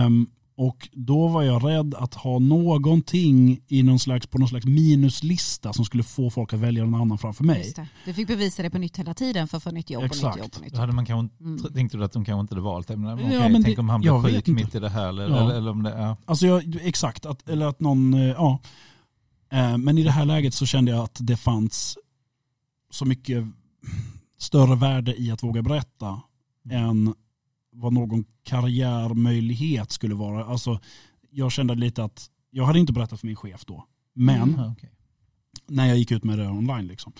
Ehm, 0.06 0.26
och 0.58 0.88
då 0.92 1.28
var 1.28 1.42
jag 1.42 1.64
rädd 1.68 1.94
att 1.94 2.14
ha 2.14 2.38
någonting 2.38 3.60
i 3.68 3.82
någon 3.82 3.98
slags, 3.98 4.26
på 4.26 4.38
någon 4.38 4.48
slags 4.48 4.66
minuslista 4.66 5.72
som 5.72 5.84
skulle 5.84 6.02
få 6.02 6.30
folk 6.30 6.52
att 6.52 6.60
välja 6.60 6.84
någon 6.84 7.00
annan 7.00 7.18
framför 7.18 7.44
mig. 7.44 7.58
Just 7.58 7.76
det. 7.76 7.86
Du 8.04 8.14
fick 8.14 8.28
bevisa 8.28 8.62
det 8.62 8.70
på 8.70 8.78
nytt 8.78 8.96
hela 8.96 9.14
tiden 9.14 9.48
för 9.48 9.56
att 9.56 9.62
få 9.62 9.70
nytt 9.70 9.90
jobb 9.90 10.00
och 10.00 10.06
Exakt. 10.06 10.36
nytt 10.36 10.44
jobb 10.44 10.52
och 10.56 10.62
nytt 10.62 10.72
jobb. 10.72 10.80
hade 10.80 10.92
man 10.92 11.06
kanske, 11.06 11.44
Mm. 11.44 11.58
tänkte 11.74 11.96
du 11.98 12.04
att 12.04 12.12
de 12.12 12.24
kanske 12.24 12.40
inte 12.40 12.54
hade 12.54 12.64
valt 12.64 12.88
det? 12.88 12.96
Men, 12.96 13.18
Ja, 13.18 13.24
okej, 13.26 13.38
men 13.52 13.64
tänk 13.64 13.76
det- 13.76 13.80
om 13.80 13.88
han 13.88 14.00
blir 14.00 14.22
sjuk 14.22 14.46
mitt 14.46 14.74
i 14.74 14.78
det 14.78 14.88
här. 14.88 15.08
Eller, 15.08 15.28
Ja. 15.28 15.36
eller, 15.44 15.54
eller 15.54 15.70
om 15.70 15.82
det 15.82 15.90
är... 15.92 16.16
Alltså 16.24 16.46
jag, 16.46 16.76
exakt, 16.82 17.26
att, 17.26 17.48
eller 17.48 17.66
att 17.66 17.80
någon, 17.80 18.14
eh, 18.14 18.20
ja. 18.20 18.58
Eh, 19.56 19.78
Men 19.78 19.98
i 19.98 20.02
det 20.02 20.10
här 20.10 20.24
läget 20.24 20.54
så 20.54 20.66
kände 20.66 20.90
jag 20.90 21.04
att 21.04 21.16
det 21.20 21.36
fanns 21.36 21.98
så 22.90 23.04
mycket 23.04 23.44
större 24.38 24.76
värde 24.76 25.14
i 25.20 25.30
att 25.30 25.42
våga 25.42 25.62
berätta 25.62 26.20
än 26.70 27.14
vad 27.72 27.92
någon 27.92 28.24
karriärmöjlighet 28.42 29.92
skulle 29.92 30.14
vara. 30.14 30.44
Alltså, 30.44 30.80
jag 31.30 31.52
kände 31.52 31.74
lite 31.74 32.04
att 32.04 32.30
jag 32.50 32.64
hade 32.64 32.78
inte 32.78 32.92
berättat 32.92 33.20
för 33.20 33.26
min 33.26 33.36
chef 33.36 33.64
då. 33.64 33.84
Men 34.14 34.54
Mm. 34.54 34.70
Okej. 34.72 34.90
när 35.68 35.86
jag 35.86 35.98
gick 35.98 36.10
ut 36.10 36.24
med 36.24 36.38
det 36.38 36.48
online. 36.48 36.86
Liksom. 36.86 37.12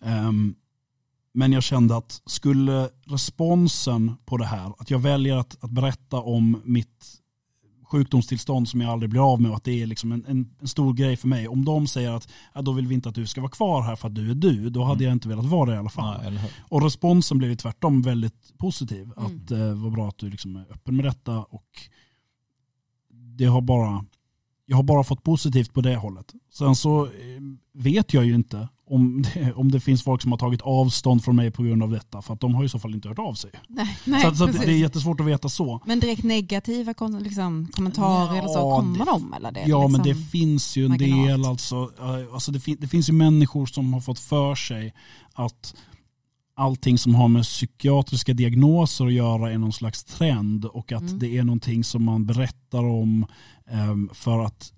Ehm, 0.00 0.54
men 1.34 1.52
jag 1.52 1.62
kände 1.62 1.96
att 1.96 2.22
skulle 2.26 2.88
responsen 3.06 4.12
på 4.24 4.36
det 4.36 4.46
här, 4.46 4.72
att 4.78 4.90
jag 4.90 4.98
väljer 4.98 5.36
att, 5.36 5.64
att 5.64 5.70
berätta 5.70 6.16
om 6.20 6.60
mitt 6.64 7.20
sjukdomstillstånd 7.84 8.68
som 8.68 8.80
jag 8.80 8.90
aldrig 8.90 9.10
blir 9.10 9.32
av 9.32 9.40
med 9.40 9.50
och 9.50 9.56
att 9.56 9.64
det 9.64 9.82
är 9.82 9.86
liksom 9.86 10.12
en, 10.12 10.24
en, 10.26 10.54
en 10.60 10.68
stor 10.68 10.94
grej 10.94 11.16
för 11.16 11.28
mig. 11.28 11.48
Om 11.48 11.64
de 11.64 11.86
säger 11.86 12.10
att 12.10 12.28
ja, 12.54 12.62
då 12.62 12.72
vill 12.72 12.86
vi 12.86 12.94
inte 12.94 13.08
att 13.08 13.14
du 13.14 13.26
ska 13.26 13.40
vara 13.40 13.50
kvar 13.50 13.82
här 13.82 13.96
för 13.96 14.08
att 14.08 14.14
du 14.14 14.30
är 14.30 14.34
du, 14.34 14.70
då 14.70 14.84
hade 14.84 15.04
jag 15.04 15.12
inte 15.12 15.28
velat 15.28 15.44
vara 15.44 15.70
det 15.70 15.76
i 15.76 15.78
alla 15.78 15.88
fall. 15.88 16.18
Nej, 16.18 16.26
eller 16.26 16.40
hur? 16.40 16.50
Och 16.60 16.82
responsen 16.82 17.38
blev 17.38 17.50
ju 17.50 17.56
tvärtom 17.56 18.02
väldigt 18.02 18.58
positiv. 18.58 19.12
Mm. 19.16 19.24
Att 19.24 19.50
eh, 19.50 19.74
vad 19.74 19.92
bra 19.92 20.08
att 20.08 20.18
du 20.18 20.30
liksom 20.30 20.56
är 20.56 20.72
öppen 20.72 20.96
med 20.96 21.04
detta 21.04 21.38
och 21.38 21.88
det 23.10 23.44
har 23.44 23.60
bara, 23.60 24.04
jag 24.66 24.76
har 24.76 24.82
bara 24.82 25.04
fått 25.04 25.22
positivt 25.22 25.72
på 25.72 25.80
det 25.80 25.96
hållet. 25.96 26.32
Sen 26.52 26.76
så 26.76 27.04
eh, 27.04 27.10
vet 27.72 28.14
jag 28.14 28.24
ju 28.24 28.34
inte 28.34 28.68
om 28.86 29.22
det, 29.22 29.52
om 29.56 29.70
det 29.70 29.80
finns 29.80 30.02
folk 30.02 30.22
som 30.22 30.30
har 30.32 30.38
tagit 30.38 30.60
avstånd 30.62 31.24
från 31.24 31.36
mig 31.36 31.50
på 31.50 31.62
grund 31.62 31.82
av 31.82 31.90
detta. 31.90 32.22
För 32.22 32.34
att 32.34 32.40
de 32.40 32.54
har 32.54 32.64
i 32.64 32.68
så 32.68 32.78
fall 32.78 32.94
inte 32.94 33.08
hört 33.08 33.18
av 33.18 33.34
sig. 33.34 33.50
Nej, 33.68 33.98
nej, 34.04 34.22
så 34.22 34.34
så 34.34 34.46
det 34.46 34.64
är 34.64 34.70
jättesvårt 34.78 35.20
att 35.20 35.26
veta 35.26 35.48
så. 35.48 35.80
Men 35.86 36.00
direkt 36.00 36.22
negativa 36.22 36.94
kon- 36.94 37.22
liksom, 37.22 37.68
kommentarer 37.72 38.38
eller 38.38 38.48
så, 38.48 38.58
Ja, 38.58 38.76
kommer 38.80 38.98
det- 38.98 39.04
de? 39.04 39.32
Eller 39.34 39.52
det, 39.52 39.64
Ja 39.66 39.88
men 39.88 40.02
liksom, 40.02 40.04
det 40.24 40.30
finns 40.30 40.76
ju 40.76 40.84
en 40.84 40.90
marginalt. 40.90 41.26
del 41.28 41.44
alltså. 41.46 41.90
eh, 42.00 42.34
alltså 42.34 42.52
det, 42.52 42.60
fin- 42.60 42.76
det 42.80 42.88
finns 42.88 43.08
ju 43.08 43.12
människor 43.12 43.66
som 43.66 43.92
har 43.94 44.00
fått 44.00 44.18
för 44.18 44.54
sig 44.54 44.94
att 45.32 45.74
allting 46.56 46.98
som 46.98 47.14
har 47.14 47.28
med 47.28 47.42
psykiatriska 47.42 48.32
diagnoser 48.34 49.06
att 49.06 49.12
göra 49.12 49.52
är 49.52 49.58
någon 49.58 49.72
slags 49.72 50.04
trend 50.04 50.64
och 50.64 50.92
att 50.92 51.02
Mm. 51.02 51.18
det 51.18 51.36
är 51.38 51.44
någonting 51.44 51.84
som 51.84 52.04
man 52.04 52.26
berättar 52.26 52.84
om 52.84 53.26
em, 53.70 54.10
för 54.12 54.40
att 54.44 54.72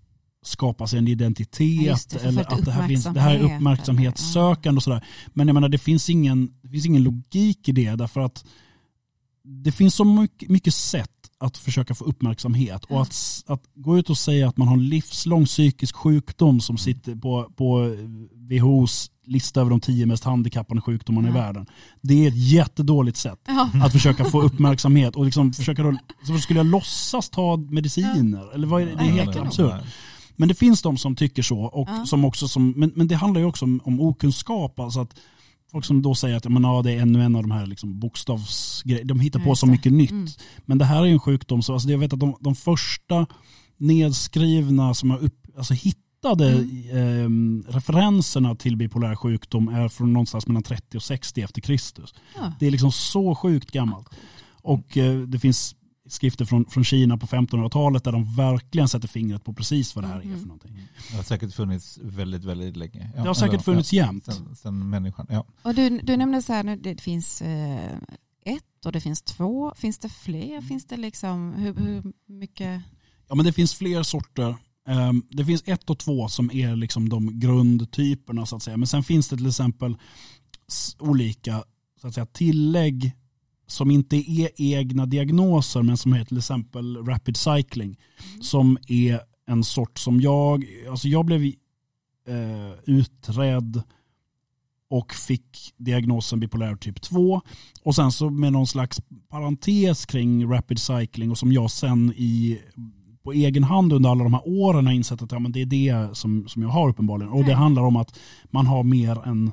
skapa 0.47 0.87
sig 0.87 0.99
en 0.99 1.09
identitet 1.09 2.09
det, 2.11 2.25
eller 2.25 2.53
att 2.53 2.65
det 2.65 2.73
här, 2.73 2.89
finns, 2.89 3.05
det 3.05 3.21
här 3.21 3.31
är 3.31 3.39
uppmärksamhet, 3.39 3.59
uppmärksamhetssökande 3.59 4.79
och 4.79 4.83
sådär. 4.83 5.05
Men 5.35 5.49
jag 5.49 5.55
menar 5.55 5.69
det 5.69 5.79
finns 5.79 6.11
ingen, 6.11 6.51
det 6.63 6.69
finns 6.69 6.87
ingen 6.87 7.03
logik 7.03 7.69
i 7.69 7.73
det 7.73 7.95
därför 7.95 8.21
att 8.21 8.45
det 9.45 9.73
finns 9.73 9.95
så 9.95 10.05
mycket, 10.05 10.49
mycket 10.49 10.75
sätt 10.75 11.11
att 11.39 11.57
försöka 11.59 11.95
få 11.95 12.05
uppmärksamhet 12.05 12.85
och 12.85 13.03
att, 13.03 13.43
att 13.47 13.63
gå 13.75 13.99
ut 13.99 14.11
och 14.11 14.19
säga 14.19 14.49
att 14.49 14.57
man 14.57 14.69
har 14.69 14.75
en 14.77 14.89
livslång 14.89 15.45
psykisk 15.47 15.97
sjukdom 15.97 16.61
som 16.61 16.79
sitter 16.79 17.15
på, 17.15 17.53
på 17.57 17.97
WHOs 18.35 19.11
lista 19.27 19.61
över 19.61 19.71
de 19.71 19.81
tio 19.81 20.07
mest 20.07 20.25
handikappande 20.25 20.81
sjukdomarna 20.83 21.29
i 21.29 21.31
Ja. 21.31 21.39
världen. 21.39 21.67
Det 22.01 22.25
är 22.25 22.29
ett 22.29 22.37
jättedåligt 22.49 23.17
sätt 23.17 23.41
Ja. 23.47 23.71
att 23.83 23.93
försöka 23.93 24.25
få 24.25 24.43
uppmärksamhet 24.47 25.17
och 25.17 25.25
liksom 25.25 25.53
försöka 25.53 25.83
då, 25.83 25.97
så 26.27 26.39
skulle 26.39 26.59
jag 26.59 26.67
låtsas 26.67 27.31
ta 27.31 27.57
mediciner? 27.57 28.55
Eller 28.55 28.67
vad 28.67 28.83
är 28.83 28.87
det? 28.87 28.93
det 28.93 29.05
är 29.05 29.25
helt 29.25 29.37
absurt. 29.37 29.83
Men 30.37 30.49
det 30.49 30.55
finns 30.55 30.83
de 30.83 30.97
som 30.97 31.17
tycker 31.17 31.43
så. 31.43 31.59
Och 31.61 31.89
Ja. 31.89 32.07
som 32.07 32.25
också 32.25 32.49
som, 32.49 32.71
men, 32.77 32.93
men 32.97 33.09
det 33.09 33.15
handlar 33.17 33.41
ju 33.41 33.47
också 33.47 33.65
om, 33.65 33.81
om 33.85 34.01
okunskap. 34.01 34.81
Alltså 34.81 35.01
att 35.01 35.15
folk 35.73 35.85
som 35.85 36.03
då 36.03 36.15
säger 36.15 36.37
att 36.37 36.45
ja, 36.45 36.51
men, 36.51 36.63
ja, 36.65 36.83
det 36.83 36.93
är 36.93 37.01
ännu 37.03 37.23
en 37.23 37.37
av 37.37 37.43
de 37.43 37.51
här 37.51 37.67
liksom, 37.67 38.01
bokstavsgrejerna. 38.01 39.09
De 39.09 39.21
hittar 39.21 39.41
Ja, 39.41 39.45
på 39.45 39.57
så 39.57 39.67
det. 39.67 39.73
mycket 39.73 39.93
nytt. 39.93 40.11
Mm. 40.11 40.27
Men 40.65 40.79
det 40.79 40.85
här 40.85 41.01
är 41.03 41.05
ju 41.07 41.13
en 41.13 41.21
sjukdom. 41.21 41.63
Så, 41.63 41.73
alltså, 41.73 41.89
jag 41.89 41.99
vet 41.99 42.13
att 42.13 42.21
de, 42.21 42.37
de 42.41 42.55
första 42.55 43.27
nedskrivna 43.97 44.95
som 44.95 45.11
jag 45.11 45.21
upp, 45.23 45.47
alltså, 45.57 45.75
hittade 45.75 46.03
Mm. 46.53 47.65
eh, 47.69 47.73
referenserna 47.73 48.55
till 48.55 48.77
bipolär 48.77 49.15
sjukdom 49.17 49.69
är 49.69 49.89
från 49.89 50.13
någonstans 50.13 50.47
mellan 50.47 50.63
30 50.63 50.97
och 50.97 51.03
60 51.03 51.41
efter 51.43 51.61
Kristus. 51.61 52.15
Ja. 52.37 52.53
Det 52.61 52.67
är 52.67 52.71
liksom 52.71 52.93
så 52.93 53.35
sjukt 53.35 53.71
gammalt. 53.71 54.09
Och 54.63 54.97
eh, 54.97 55.19
det 55.21 55.39
finns 55.39 55.75
skrifter 56.09 56.45
från, 56.45 56.65
från 56.65 56.85
Kina 56.85 57.17
på 57.19 57.27
1500-talet 57.27 58.05
där 58.05 58.13
de 58.13 58.35
verkligen 58.37 58.89
sätter 58.89 59.09
fingret 59.09 59.45
på 59.45 59.53
precis 59.55 59.95
vad 59.95 60.05
det 60.05 60.09
här 60.09 60.21
är 60.21 60.25
Mhm. 60.25 60.39
för 60.41 60.47
någonting. 60.47 60.89
Det 61.11 61.17
har 61.17 61.23
säkert 61.23 61.53
funnits 61.55 61.99
väldigt, 62.03 62.45
väldigt 62.45 62.77
länge. 62.77 63.11
Ja, 63.17 63.23
Det 63.23 63.29
har 63.29 63.35
säkert 63.35 63.53
eller- 63.55 63.63
funnits 63.63 63.93
jämt. 63.93 64.25
Ja, 64.27 64.33
sen, 64.33 64.57
sen 64.57 64.91
människan, 64.91 65.27
ja. 65.31 65.47
Och 65.63 65.75
du, 65.75 65.89
du 65.99 66.17
nämnde 66.17 66.43
så 66.43 66.53
här, 66.53 66.65
nu, 66.65 66.77
det 66.77 67.01
finns 67.01 67.43
eh, 67.43 67.97
ett 68.45 68.87
och 68.87 68.93
det 68.93 69.01
finns 69.01 69.23
två. 69.23 69.73
Finns 69.77 69.99
det 69.99 70.09
fler? 70.09 70.61
Finns 70.61 70.87
det 70.87 70.97
liksom, 70.97 71.53
hur, 71.53 71.75
hur 71.75 72.03
mycket? 72.27 72.83
Ja 73.29 73.35
men 73.35 73.45
det 73.45 73.53
finns 73.53 73.75
fler 73.75 74.03
sorter. 74.03 74.57
Ehm, 74.89 75.23
Det 75.31 75.45
finns 75.45 75.63
ett 75.67 75.91
och 75.91 75.99
två 75.99 76.29
som 76.29 76.51
är 76.51 76.77
liksom 76.77 77.09
de 77.09 77.41
grundtyperna 77.41 78.47
så 78.47 78.57
att 78.57 78.63
säga. 78.63 78.77
Men 78.77 78.87
sen 78.87 79.03
finns 79.03 79.29
det 79.29 79.37
till 79.37 79.47
exempel 79.47 79.97
olika 80.99 81.65
så 82.01 82.09
att 82.09 82.15
säga, 82.15 82.27
tillägg 82.27 83.13
som 83.67 83.91
inte 83.91 84.17
är 84.17 84.51
egna 84.57 85.07
diagnoser 85.07 85.83
men 85.83 85.97
som 85.97 86.13
är 86.13 86.25
till 86.25 86.39
exempel 86.39 86.97
rapid 86.97 87.37
cycling. 87.37 87.97
Som 88.41 88.79
är 88.89 89.21
en 89.47 89.65
sort 89.65 89.99
som 89.99 90.21
jag, 90.21 90.65
alltså 90.91 91.09
jag 91.09 91.25
blev 91.25 91.45
eh, 92.29 92.73
utredd 92.85 93.83
och 94.89 95.15
fick 95.15 95.75
diagnosen 95.77 96.41
bipolär 96.41 96.77
typ 96.77 97.03
2 97.03 97.41
och 97.83 97.95
sen 97.95 98.13
så 98.13 98.31
med 98.31 98.53
någon 98.53 98.67
slags 98.67 99.01
parentes 99.29 100.07
kring 100.07 100.51
rapid 100.51 100.79
cycling 100.79 101.31
och 101.31 101.39
som 101.39 101.53
jag 101.53 101.71
sen 101.71 102.13
i 102.17 102.61
på 103.27 103.33
egen 103.33 103.65
hand 103.65 103.93
under 103.93 104.11
alla 104.11 104.25
de 104.25 104.35
här 104.35 104.49
åren 104.49 104.87
har 104.87 104.93
insett 104.93 105.23
att 105.23 105.33
ja, 105.33 105.39
men 105.39 105.53
det 105.53 105.63
är 105.63 105.67
det 105.67 106.17
som, 106.17 106.49
som 106.49 106.63
jag 106.63 106.69
har 106.69 106.89
uppenbarligen. 106.89 107.33
Och 107.33 107.45
det 107.45 107.55
handlar 107.55 107.83
om 107.83 107.97
att 107.97 108.19
man 108.45 108.67
har 108.67 108.83
mer 108.83 109.29
än 109.29 109.53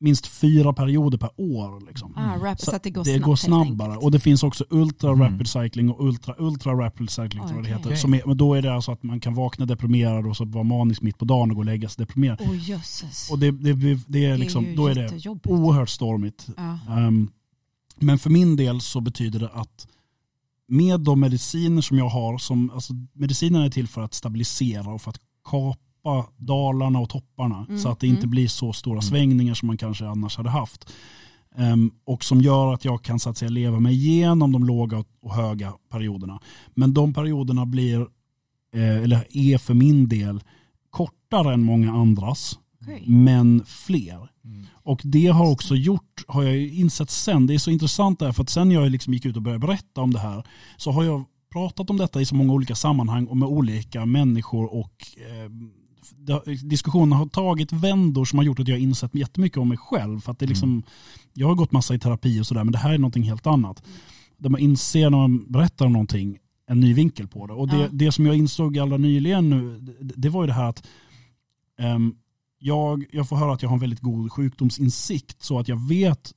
minst 0.00 0.26
fyra 0.26 0.72
perioder 0.72 1.18
per 1.18 1.30
år. 1.36 1.86
Liksom. 1.86 2.14
Ah, 2.16 2.36
rap, 2.36 2.60
så, 2.60 2.76
att 2.76 2.82
det 2.82 2.90
går, 2.90 3.04
det 3.04 3.10
snabbt, 3.10 3.24
går 3.24 3.36
snabbare. 3.36 3.96
Och 3.96 4.10
det 4.10 4.20
finns 4.20 4.42
också 4.42 4.64
ultra 4.70 5.10
Mm. 5.12 5.32
rapid 5.32 5.48
cycling 5.48 5.90
och 5.90 6.04
ultra 6.06 6.34
ultra 6.38 6.72
rapid 6.72 7.10
cycling. 7.10 7.42
tror 7.48 7.54
jag 7.54 7.64
det 7.64 7.68
heter. 7.68 7.94
Som 7.96 8.14
är, 8.14 8.22
men 8.26 8.36
då 8.36 8.54
är 8.54 8.62
det 8.62 8.74
alltså 8.74 8.92
att 8.92 9.02
man 9.02 9.20
kan 9.20 9.34
vakna 9.34 9.66
deprimerad 9.66 10.26
och 10.26 10.36
så 10.36 10.44
vara 10.44 10.64
manisk 10.64 11.02
mitt 11.02 11.18
på 11.18 11.24
dagen 11.24 11.50
och 11.50 11.56
gå 11.56 11.60
och 11.60 11.66
lägga 11.66 11.88
sig 11.88 12.06
deprimerad. 12.06 12.40
Jösses. 12.54 13.30
Och 13.30 13.38
det, 13.38 13.50
det, 13.50 13.72
det, 13.72 14.00
det 14.06 14.26
är 14.26 14.38
liksom, 14.38 14.64
ju 14.64 14.74
då 14.74 14.86
är 14.86 14.94
det 14.94 15.28
oerhört 15.44 15.88
stormigt. 15.88 16.46
Ja. 16.56 16.78
Ehm, 16.98 17.30
men 17.98 18.18
för 18.18 18.30
min 18.30 18.56
del 18.56 18.80
så 18.80 19.00
betyder 19.00 19.38
det 19.40 19.48
att 19.48 19.86
med 20.68 21.00
de 21.00 21.20
mediciner 21.20 21.82
som 21.82 21.98
jag 21.98 22.08
har, 22.08 22.38
som, 22.38 22.70
alltså 22.70 22.92
medicinerna 23.12 23.64
är 23.64 23.70
till 23.70 23.88
för 23.88 24.00
att 24.00 24.14
stabilisera 24.14 24.90
och 24.92 25.02
för 25.02 25.10
att 25.10 25.20
kapa 25.50 25.78
dalarna 26.36 26.98
och 26.98 27.08
topparna 27.08 27.66
Mm, 27.68 27.78
så 27.80 27.88
att 27.88 28.00
det 28.00 28.06
inte 28.06 28.18
mm. 28.20 28.30
blir 28.30 28.48
så 28.48 28.72
stora 28.72 29.00
svängningar 29.00 29.54
som 29.54 29.66
man 29.66 29.76
kanske 29.76 30.06
annars 30.06 30.36
hade 30.36 30.50
haft. 30.50 30.92
Ehm, 31.56 31.90
och 32.04 32.24
som 32.24 32.40
gör 32.40 32.74
att 32.74 32.84
jag 32.84 33.02
kan 33.02 33.18
så 33.20 33.30
att 33.30 33.38
säga 33.38 33.48
leva 33.50 33.80
mig 33.80 33.94
igenom 33.94 34.52
de 34.52 34.64
låga 34.64 35.04
och 35.22 35.34
höga 35.34 35.72
perioderna. 35.90 36.40
Men 36.74 36.94
de 36.94 37.12
perioderna 37.14 37.66
blir, 37.66 38.00
eh, 38.74 38.96
eller 39.02 39.24
är 39.30 39.58
för 39.58 39.74
min 39.74 40.08
del, 40.08 40.40
kortare 40.90 41.54
än 41.54 41.62
många 41.62 41.92
andras, 41.92 42.58
Okej. 42.82 43.04
men 43.06 43.62
fler. 43.66 44.28
Mm. 44.44 44.66
Och 44.72 45.00
det 45.04 45.26
har 45.26 45.50
också 45.50 45.74
gjort, 45.76 46.24
har 46.28 46.42
jag 46.42 46.56
ju 46.56 46.74
insett 46.74 47.10
sen, 47.10 47.46
det 47.46 47.54
är 47.54 47.58
så 47.58 47.70
intressant 47.70 48.18
där, 48.18 48.32
för 48.32 48.42
att 48.42 48.50
sen 48.50 48.70
jag 48.70 48.90
liksom 48.90 49.14
gick 49.14 49.24
ut 49.26 49.36
och 49.36 49.42
började 49.42 49.66
berätta 49.66 50.00
om 50.00 50.12
det 50.12 50.18
här, 50.20 50.44
så 50.76 50.90
har 50.90 51.04
jag 51.04 51.24
pratat 51.52 51.90
om 51.90 51.96
detta 51.96 52.20
i 52.20 52.26
så 52.26 52.34
många 52.34 52.52
olika 52.52 52.74
sammanhang 52.74 53.26
och 53.26 53.36
med 53.36 53.48
olika 53.48 54.06
människor 54.06 54.74
och 54.74 55.06
eh, 55.16 55.50
det- 55.50 55.79
diskussionen 56.62 57.12
har 57.12 57.26
tagit 57.26 57.72
vändor 57.72 58.24
som 58.24 58.38
har 58.38 58.44
gjort 58.46 58.60
att 58.60 58.68
jag 58.68 58.74
har 58.76 58.80
insett 58.80 59.14
jättemycket 59.14 59.58
om 59.58 59.68
mig 59.68 59.78
själv. 59.78 60.20
För 60.20 60.32
att 60.32 60.38
det 60.38 60.44
är 60.44 60.48
liksom, 60.48 60.82
Jag 61.32 61.46
har 61.48 61.54
gått 61.54 61.72
massa 61.72 61.94
i 61.94 61.98
terapi 61.98 62.40
och 62.40 62.46
sådär, 62.46 62.64
men 62.64 62.72
det 62.72 62.78
här 62.78 62.92
är 62.92 62.98
någonting 62.98 63.22
helt 63.22 63.46
annat. 63.46 63.82
Där 64.38 64.50
man 64.50 64.60
inser 64.60 65.10
när 65.10 65.18
man 65.18 65.44
berättar 65.52 65.86
om 65.86 65.92
någonting, 65.92 66.38
en 66.66 66.80
ny 66.80 66.94
vinkel 66.94 67.28
på 67.28 67.46
det. 67.46 67.52
Och 67.52 67.68
det, 67.68 67.76
Ja. 67.76 67.88
det 67.92 68.12
som 68.12 68.26
jag 68.26 68.36
insåg 68.36 68.78
allra 68.78 68.96
nyligen 68.96 69.50
nu, 69.50 69.78
det, 69.80 70.14
det 70.16 70.28
var 70.28 70.42
ju 70.42 70.46
det 70.46 70.52
här 70.52 70.68
att 70.68 70.86
ehm, 71.78 72.14
jag, 72.58 73.04
jag 73.12 73.28
får 73.28 73.36
höra 73.36 73.52
att 73.52 73.62
jag 73.62 73.68
har 73.68 73.76
en 73.76 73.80
väldigt 73.80 74.00
god 74.00 74.32
sjukdomsinsikt 74.32 75.42
så 75.42 75.58
att 75.58 75.68
jag 75.68 75.88
vet 75.88 76.32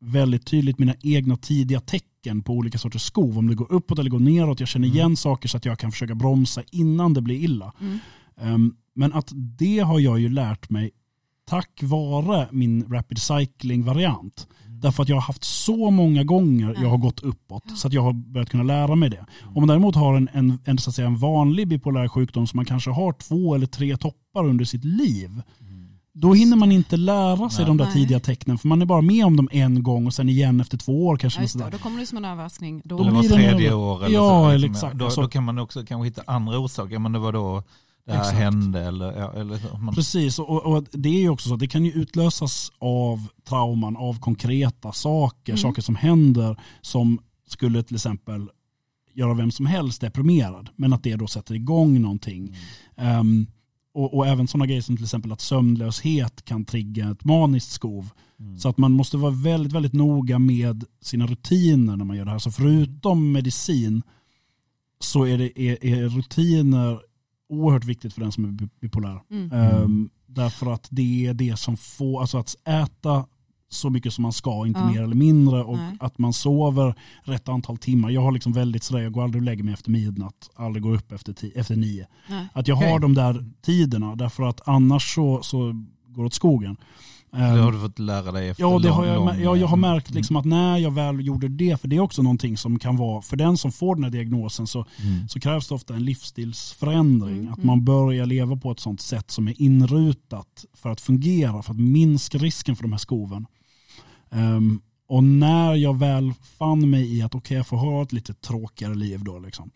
väldigt 0.00 0.46
tydligt 0.46 0.78
mina 0.78 0.94
egna 1.02 1.36
tidiga 1.36 1.80
tecken 1.80 2.42
på 2.42 2.52
olika 2.52 2.78
sorters 2.78 3.02
skov. 3.02 3.38
Om 3.38 3.46
det 3.46 3.54
går 3.54 3.72
uppåt 3.72 3.98
eller 3.98 4.10
går 4.10 4.18
neråt. 4.20 4.60
Jag 4.60 4.68
känner 4.68 4.86
Mm. 4.88 4.96
igen 4.98 5.16
saker 5.16 5.48
så 5.48 5.56
att 5.56 5.64
jag 5.64 5.78
kan 5.78 5.92
försöka 5.92 6.14
bromsa 6.14 6.62
innan 6.70 7.14
det 7.14 7.20
blir 7.22 7.36
illa. 7.36 7.72
Mm. 7.80 7.98
Ehm, 8.40 8.74
men 8.94 9.12
att 9.12 9.32
det 9.34 9.78
har 9.78 10.00
jag 10.00 10.20
ju 10.20 10.28
lärt 10.28 10.70
mig 10.70 10.90
tack 11.48 11.80
vare 11.82 12.48
min 12.50 12.92
rapid 12.92 13.18
cycling-variant. 13.18 14.46
Därför 14.82 15.02
att 15.02 15.08
jag 15.08 15.16
har 15.16 15.22
haft 15.22 15.44
så 15.44 15.90
många 15.90 16.24
gånger 16.24 16.76
jag 16.82 16.88
har 16.88 16.98
gått 16.98 17.20
uppåt 17.20 17.78
så 17.78 17.86
att 17.88 17.92
jag 17.92 18.02
har 18.02 18.12
börjat 18.12 18.48
kunna 18.50 18.62
lära 18.62 18.94
mig 18.94 19.10
det. 19.10 19.26
Om 19.54 19.54
man 19.54 19.68
däremot 19.68 19.94
har 19.94 20.16
en, 20.16 20.28
en, 20.32 20.58
en, 20.64 20.78
så 20.78 20.90
att 20.90 20.96
säga, 20.96 21.06
en 21.06 21.16
vanlig 21.18 21.68
bipolär 21.68 22.08
sjukdom 22.08 22.46
som 22.46 22.56
man 22.56 22.64
kanske 22.64 22.90
har 22.90 23.12
två 23.12 23.54
eller 23.54 23.66
tre 23.66 23.96
toppar 23.96 24.46
under 24.46 24.64
sitt 24.64 24.84
liv. 24.84 25.42
Då 26.14 26.34
hinner 26.34 26.56
man 26.56 26.72
inte 26.72 26.96
lära 26.96 27.50
sig 27.50 27.64
Nej. 27.64 27.76
de 27.76 27.76
där 27.76 27.92
tidiga 27.92 28.20
tecknen 28.20 28.58
för 28.58 28.68
man 28.68 28.82
är 28.82 28.86
bara 28.86 29.00
med 29.00 29.26
om 29.26 29.36
dem 29.36 29.48
en 29.52 29.82
gång 29.82 30.06
och 30.06 30.14
sen 30.14 30.28
igen 30.28 30.60
efter 30.60 30.78
två 30.78 31.06
år 31.06 31.16
kanske. 31.16 31.38
Ja, 31.40 31.42
just 31.42 31.58
det. 31.58 31.68
Då 31.72 31.78
kommer 31.78 32.00
det 32.00 32.06
som 32.06 32.18
en 32.18 32.24
överraskning. 32.24 32.82
Då, 32.84 32.96
Då 32.96 33.02
Eller 33.02 33.12
var 33.12 33.20
blir 33.20 33.30
det 33.30 33.34
tredje 33.36 33.74
år 33.74 34.04
eller 34.04 34.14
Ja, 34.14 34.44
så. 34.44 34.50
eller 34.50 34.70
exakt. 34.70 34.96
Då, 34.98 35.04
Alltså- 35.04 35.20
då 35.22 35.28
kan 35.28 35.44
man 35.44 35.58
också 35.58 35.84
kanske 35.84 36.04
hitta 36.08 36.22
andra 36.26 36.58
orsaker. 36.58 36.98
Men 36.98 37.12
det 37.12 37.18
var 37.18 37.32
då 37.32 37.62
det 38.06 38.12
här 38.12 38.20
Exakt. 38.20 38.38
hände 38.38 38.80
eller, 38.80 39.36
eller. 39.36 39.78
Man, 39.78 39.94
Precis, 39.94 40.38
och, 40.38 40.66
och 40.66 40.84
det 40.92 41.08
är 41.08 41.20
ju 41.20 41.28
också 41.28 41.48
så 41.48 41.54
att 41.54 41.60
det 41.60 41.66
kan 41.68 41.84
ju 41.84 41.92
utlösas 41.92 42.72
av 42.78 43.26
trauman, 43.48 43.96
av 43.96 44.20
konkreta 44.20 44.92
saker, 44.92 45.52
Mm. 45.52 45.58
saker 45.62 45.82
som 45.82 45.96
händer 45.96 46.60
som 46.80 47.18
skulle 47.48 47.82
till 47.82 47.96
exempel 47.96 48.48
göra 49.14 49.34
vem 49.34 49.50
som 49.50 49.66
helst 49.66 50.00
deprimerad, 50.00 50.68
men 50.76 50.92
att 50.92 51.02
det 51.02 51.16
då 51.16 51.26
sätter 51.26 51.54
igång 51.54 52.00
någonting. 52.02 52.56
Ehm, 52.96 53.46
och, 53.94 54.14
och 54.16 54.26
även 54.26 54.48
sådana 54.48 54.66
grejer 54.66 54.82
som 54.82 54.96
till 54.96 55.04
exempel 55.04 55.32
att 55.32 55.40
sömnlöshet 55.40 56.44
kan 56.44 56.64
trigga 56.64 57.10
ett 57.10 57.24
maniskt 57.24 57.70
skov. 57.70 58.10
Mm. 58.40 58.58
Så 58.58 58.68
att 58.68 58.78
man 58.78 58.92
måste 58.92 59.16
vara 59.16 59.32
väldigt, 59.32 59.72
väldigt 59.72 59.92
noga 59.92 60.38
med 60.38 60.84
sina 61.02 61.26
rutiner 61.26 61.96
när 61.96 62.04
man 62.04 62.16
gör 62.16 62.24
det 62.24 62.30
här. 62.30 62.38
Så 62.38 62.50
förutom 62.50 63.32
medicin 63.32 64.02
så 65.00 65.24
är, 65.26 65.38
det, 65.38 65.60
är, 65.60 65.84
är 65.84 66.08
rutiner 66.08 67.00
oerhört 67.52 67.84
viktigt 67.84 68.14
för 68.14 68.20
den 68.20 68.32
som 68.32 68.44
är 68.44 68.48
bi- 68.48 68.68
bipolär. 68.80 69.20
Mm. 69.30 69.52
Ehm, 69.52 70.10
därför 70.26 70.72
att 70.72 70.88
det 70.90 71.26
är 71.26 71.34
det 71.34 71.56
som 71.58 71.76
får, 71.76 72.20
alltså 72.20 72.38
att 72.38 72.56
äta 72.68 73.26
så 73.68 73.90
mycket 73.90 74.12
som 74.12 74.22
man 74.22 74.32
ska, 74.32 74.66
inte 74.66 74.80
Ja. 74.80 74.90
mer 74.90 75.02
eller 75.02 75.14
mindre. 75.14 75.62
Och 75.64 75.76
Nej. 75.76 75.96
att 76.00 76.18
man 76.18 76.32
sover 76.32 76.94
rätt 77.24 77.48
antal 77.48 77.78
timmar. 77.78 78.10
Jag 78.10 78.20
har 78.20 78.32
liksom 78.32 78.52
väldigt 78.52 78.82
sådär, 78.82 79.02
jag 79.02 79.12
går 79.12 79.22
aldrig 79.24 79.40
och 79.42 79.44
lägger 79.44 79.64
mig 79.64 79.74
efter 79.74 79.90
midnatt, 79.90 80.50
aldrig 80.54 80.82
går 80.82 80.94
upp 80.94 81.12
efter, 81.12 81.32
ti- 81.32 81.52
efter 81.54 81.76
nio. 81.76 82.06
Nej. 82.28 82.46
Att 82.52 82.68
jag 82.68 82.78
Okej. 82.78 82.90
har 82.90 82.98
de 82.98 83.14
där 83.14 83.44
tiderna, 83.62 84.14
därför 84.16 84.42
att 84.42 84.68
annars 84.68 85.14
så, 85.14 85.42
så 85.42 85.58
går 86.08 86.22
det 86.22 86.26
åt 86.26 86.34
skogen. 86.34 86.76
Det 87.32 87.38
Ehm, 87.38 87.58
har 87.58 87.72
du 87.72 87.80
fått 87.80 87.98
lära 87.98 88.32
dig 88.32 88.48
efter 88.48 88.62
Ja, 88.62 88.78
det 88.78 88.88
lång, 88.88 88.96
har 88.96 89.06
jag, 89.06 89.14
lång, 89.16 89.40
jag, 89.40 89.56
jag 89.56 89.66
har 89.66 89.76
mm. 89.76 89.90
märkt 89.90 90.10
liksom 90.10 90.36
att 90.36 90.44
när 90.44 90.78
jag 90.78 90.90
väl 90.90 91.26
gjorde 91.26 91.48
det, 91.48 91.80
för 91.80 91.88
det 91.88 91.96
är 91.96 92.00
också 92.00 92.22
någonting 92.22 92.56
som 92.56 92.78
kan 92.78 92.96
vara, 92.96 93.22
för 93.22 93.36
den 93.36 93.56
som 93.56 93.72
får 93.72 93.94
den 93.94 94.04
här 94.04 94.10
diagnosen 94.10 94.66
så, 94.66 94.86
Mm. 95.02 95.28
så 95.28 95.40
krävs 95.40 95.68
det 95.68 95.74
ofta 95.74 95.94
en 95.94 96.04
livsstilsförändring. 96.04 97.38
Mm, 97.38 97.52
att 97.52 97.58
mm. 97.58 97.66
man 97.66 97.84
börjar 97.84 98.26
leva 98.26 98.56
på 98.56 98.70
ett 98.70 98.80
sånt 98.80 99.00
sätt 99.00 99.30
som 99.30 99.48
är 99.48 99.62
inrutat 99.62 100.64
för 100.74 100.90
att 100.90 101.00
fungera, 101.00 101.62
för 101.62 101.72
att 101.72 101.80
minska 101.80 102.38
risken 102.38 102.76
för 102.76 102.82
de 102.82 102.92
här 102.92 102.98
skoven. 102.98 103.46
Ehm, 104.30 104.80
och 105.08 105.24
när 105.24 105.74
jag 105.74 105.98
väl 105.98 106.32
fann 106.58 106.90
mig 106.90 107.16
i 107.18 107.22
att 107.22 107.34
okej, 107.34 107.56
jag 107.56 107.66
får 107.66 107.76
ha 107.76 108.02
ett 108.02 108.12
lite 108.12 108.34
tråkigare 108.34 108.94
liv 108.94 109.24
då, 109.24 109.38
liksom. 109.38 109.70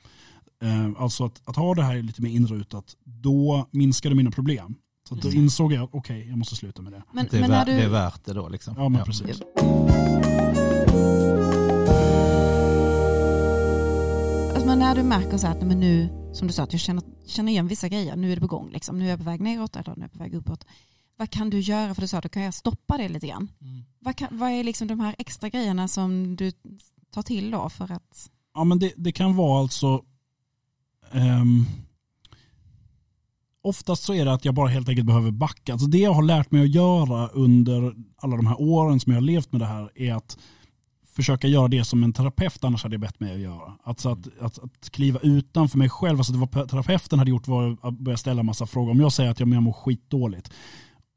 Ehm, 0.62 0.96
alltså 0.98 1.24
att, 1.24 1.42
att 1.44 1.56
ha 1.56 1.74
det 1.74 1.82
här 1.82 2.02
lite 2.02 2.22
mer 2.22 2.30
inrutat, 2.30 2.84
då 3.04 3.68
minskade 3.70 4.14
mina 4.14 4.30
problem. 4.30 4.74
Så 5.08 5.14
då 5.14 5.32
insåg 5.32 5.72
jag 5.72 5.84
att 5.84 5.90
okej, 5.92 6.28
jag 6.28 6.38
måste 6.38 6.56
sluta 6.56 6.82
med 6.82 6.92
det. 6.92 7.02
Men, 7.12 7.26
det, 7.30 7.36
är 7.36 7.40
men 7.40 7.50
vär, 7.50 7.58
när 7.58 7.66
du, 7.66 7.72
det 7.72 7.82
är 7.82 7.88
värt 7.88 8.24
det 8.24 8.32
då 8.32 8.48
liksom. 8.48 8.74
Ja, 8.78 8.88
men 8.88 9.04
precis. 9.04 9.42
alltså, 14.54 14.66
men 14.66 14.78
när 14.78 14.94
du 14.94 15.02
märker 15.02 15.38
så 15.38 15.46
här 15.46 15.54
att 15.54 15.66
men 15.66 15.80
nu, 15.80 16.08
som 16.32 16.46
du 16.46 16.52
sa, 16.52 16.62
att 16.62 16.72
jag 16.72 16.80
känner, 16.80 17.04
känner 17.26 17.52
igen 17.52 17.68
vissa 17.68 17.88
grejer, 17.88 18.16
nu 18.16 18.32
är 18.32 18.34
det 18.34 18.40
på 18.40 18.46
gång, 18.46 18.70
liksom. 18.70 18.98
nu 18.98 19.04
är 19.04 19.10
jag 19.10 19.18
på 19.18 19.24
väg 19.24 19.40
neråt 19.40 19.76
eller 19.76 19.96
nu 19.96 20.00
är 20.00 20.04
jag 20.04 20.12
på 20.12 20.18
väg 20.18 20.34
uppåt. 20.34 20.66
Vad 21.16 21.30
kan 21.30 21.50
du 21.50 21.60
göra? 21.60 21.94
För 21.94 22.02
du 22.02 22.08
sa 22.08 22.16
att 22.16 22.22
du 22.22 22.28
kan 22.28 22.42
jag 22.42 22.54
stoppa 22.54 22.96
det 22.96 23.08
lite 23.08 23.26
grann. 23.26 23.48
Vad, 23.98 24.16
kan, 24.16 24.28
vad 24.30 24.50
är 24.50 24.64
liksom 24.64 24.88
de 24.88 25.00
här 25.00 25.14
extra 25.18 25.48
grejerna 25.48 25.88
som 25.88 26.36
du 26.36 26.52
tar 27.10 27.22
till 27.22 27.50
då 27.50 27.68
för 27.68 27.92
att... 27.92 28.30
Ja 28.54 28.64
men 28.64 28.78
det, 28.78 28.92
det 28.96 29.12
kan 29.12 29.36
vara 29.36 29.60
alltså 29.60 30.04
ehm, 31.12 31.66
Oftast 33.66 34.02
så 34.02 34.14
är 34.14 34.24
det 34.24 34.32
att 34.32 34.44
jag 34.44 34.54
bara 34.54 34.68
helt 34.68 34.88
enkelt 34.88 35.06
behöver 35.06 35.30
backa. 35.30 35.72
Alltså 35.72 35.88
det 35.88 35.98
jag 35.98 36.12
har 36.12 36.22
lärt 36.22 36.50
mig 36.50 36.62
att 36.62 36.74
göra 36.74 37.28
under 37.28 37.94
alla 38.16 38.36
de 38.36 38.46
här 38.46 38.60
åren 38.60 39.00
som 39.00 39.12
jag 39.12 39.20
har 39.20 39.26
levt 39.26 39.52
med 39.52 39.60
det 39.60 39.66
här 39.66 39.90
är 39.94 40.14
att 40.14 40.38
försöka 41.16 41.48
göra 41.48 41.68
det 41.68 41.84
som 41.84 42.04
en 42.04 42.12
terapeut 42.12 42.64
annars 42.64 42.82
hade 42.82 42.94
jag 42.94 43.00
bett 43.00 43.20
mig 43.20 43.34
att 43.34 43.40
göra. 43.40 43.72
Alltså 43.84 44.08
att, 44.08 44.18
att, 44.40 44.58
att 44.58 44.90
kliva 44.90 45.20
utanför 45.22 45.78
mig 45.78 45.88
själv. 45.88 46.18
Alltså 46.18 46.32
det 46.32 46.38
var 46.38 46.66
terapeuten 46.66 47.18
hade 47.18 47.30
gjort 47.30 47.48
var 47.48 47.76
att 47.82 47.98
börja 47.98 48.16
ställa 48.16 48.42
massa 48.42 48.66
frågor. 48.66 48.90
Om 48.90 49.00
jag 49.00 49.12
säger 49.12 49.30
att 49.30 49.40
jag 49.40 49.48
mår 49.48 49.72
skitdåligt 49.72 50.50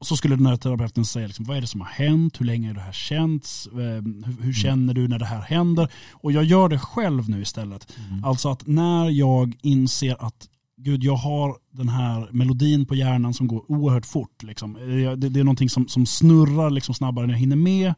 så 0.02 0.18
skulle 0.18 0.36
den 0.36 0.46
här 0.46 0.56
terapeuten 0.56 1.06
säga 1.06 1.28
liksom, 1.28 1.46
vad 1.46 1.58
är 1.58 1.62
det 1.62 1.68
som 1.68 1.82
har 1.82 1.88
hänt, 1.88 2.42
hur 2.42 2.46
länge 2.46 2.68
har 2.68 2.76
det 2.76 2.82
här 2.82 2.92
känts, 2.92 3.68
Eh, 3.68 3.76
hur, 3.76 4.44
hur 4.44 4.54
känner 4.54 4.94
du 4.94 5.08
när 5.08 5.20
det 5.20 5.26
här 5.26 5.42
händer? 5.42 5.92
Och 6.12 6.32
jag 6.32 6.44
gör 6.44 6.70
det 6.70 6.80
själv 6.80 7.30
nu 7.30 7.42
istället. 7.42 7.98
Mm. 8.10 8.24
Alltså 8.24 8.50
att 8.50 8.68
när 8.68 9.10
jag 9.10 9.56
inser 9.62 10.26
att 10.26 10.48
gud 10.80 11.04
jag 11.04 11.16
har 11.16 11.58
den 11.72 11.90
här 11.90 12.30
melodin 12.32 12.86
på 12.86 12.96
hjärnan 12.96 13.34
som 13.34 13.48
går 13.48 13.72
oerhört 13.72 14.06
fort. 14.06 14.44
Liksom. 14.44 14.76
Eh, 14.76 15.12
Det, 15.12 15.30
det 15.30 15.40
är 15.40 15.44
någonting 15.44 15.70
som, 15.70 15.88
som 15.88 16.06
snurrar 16.06 16.70
liksom 16.70 16.96
snabbare 16.96 17.24
än 17.24 17.30
jag 17.30 17.38
hinner 17.38 17.56
med. 17.56 17.94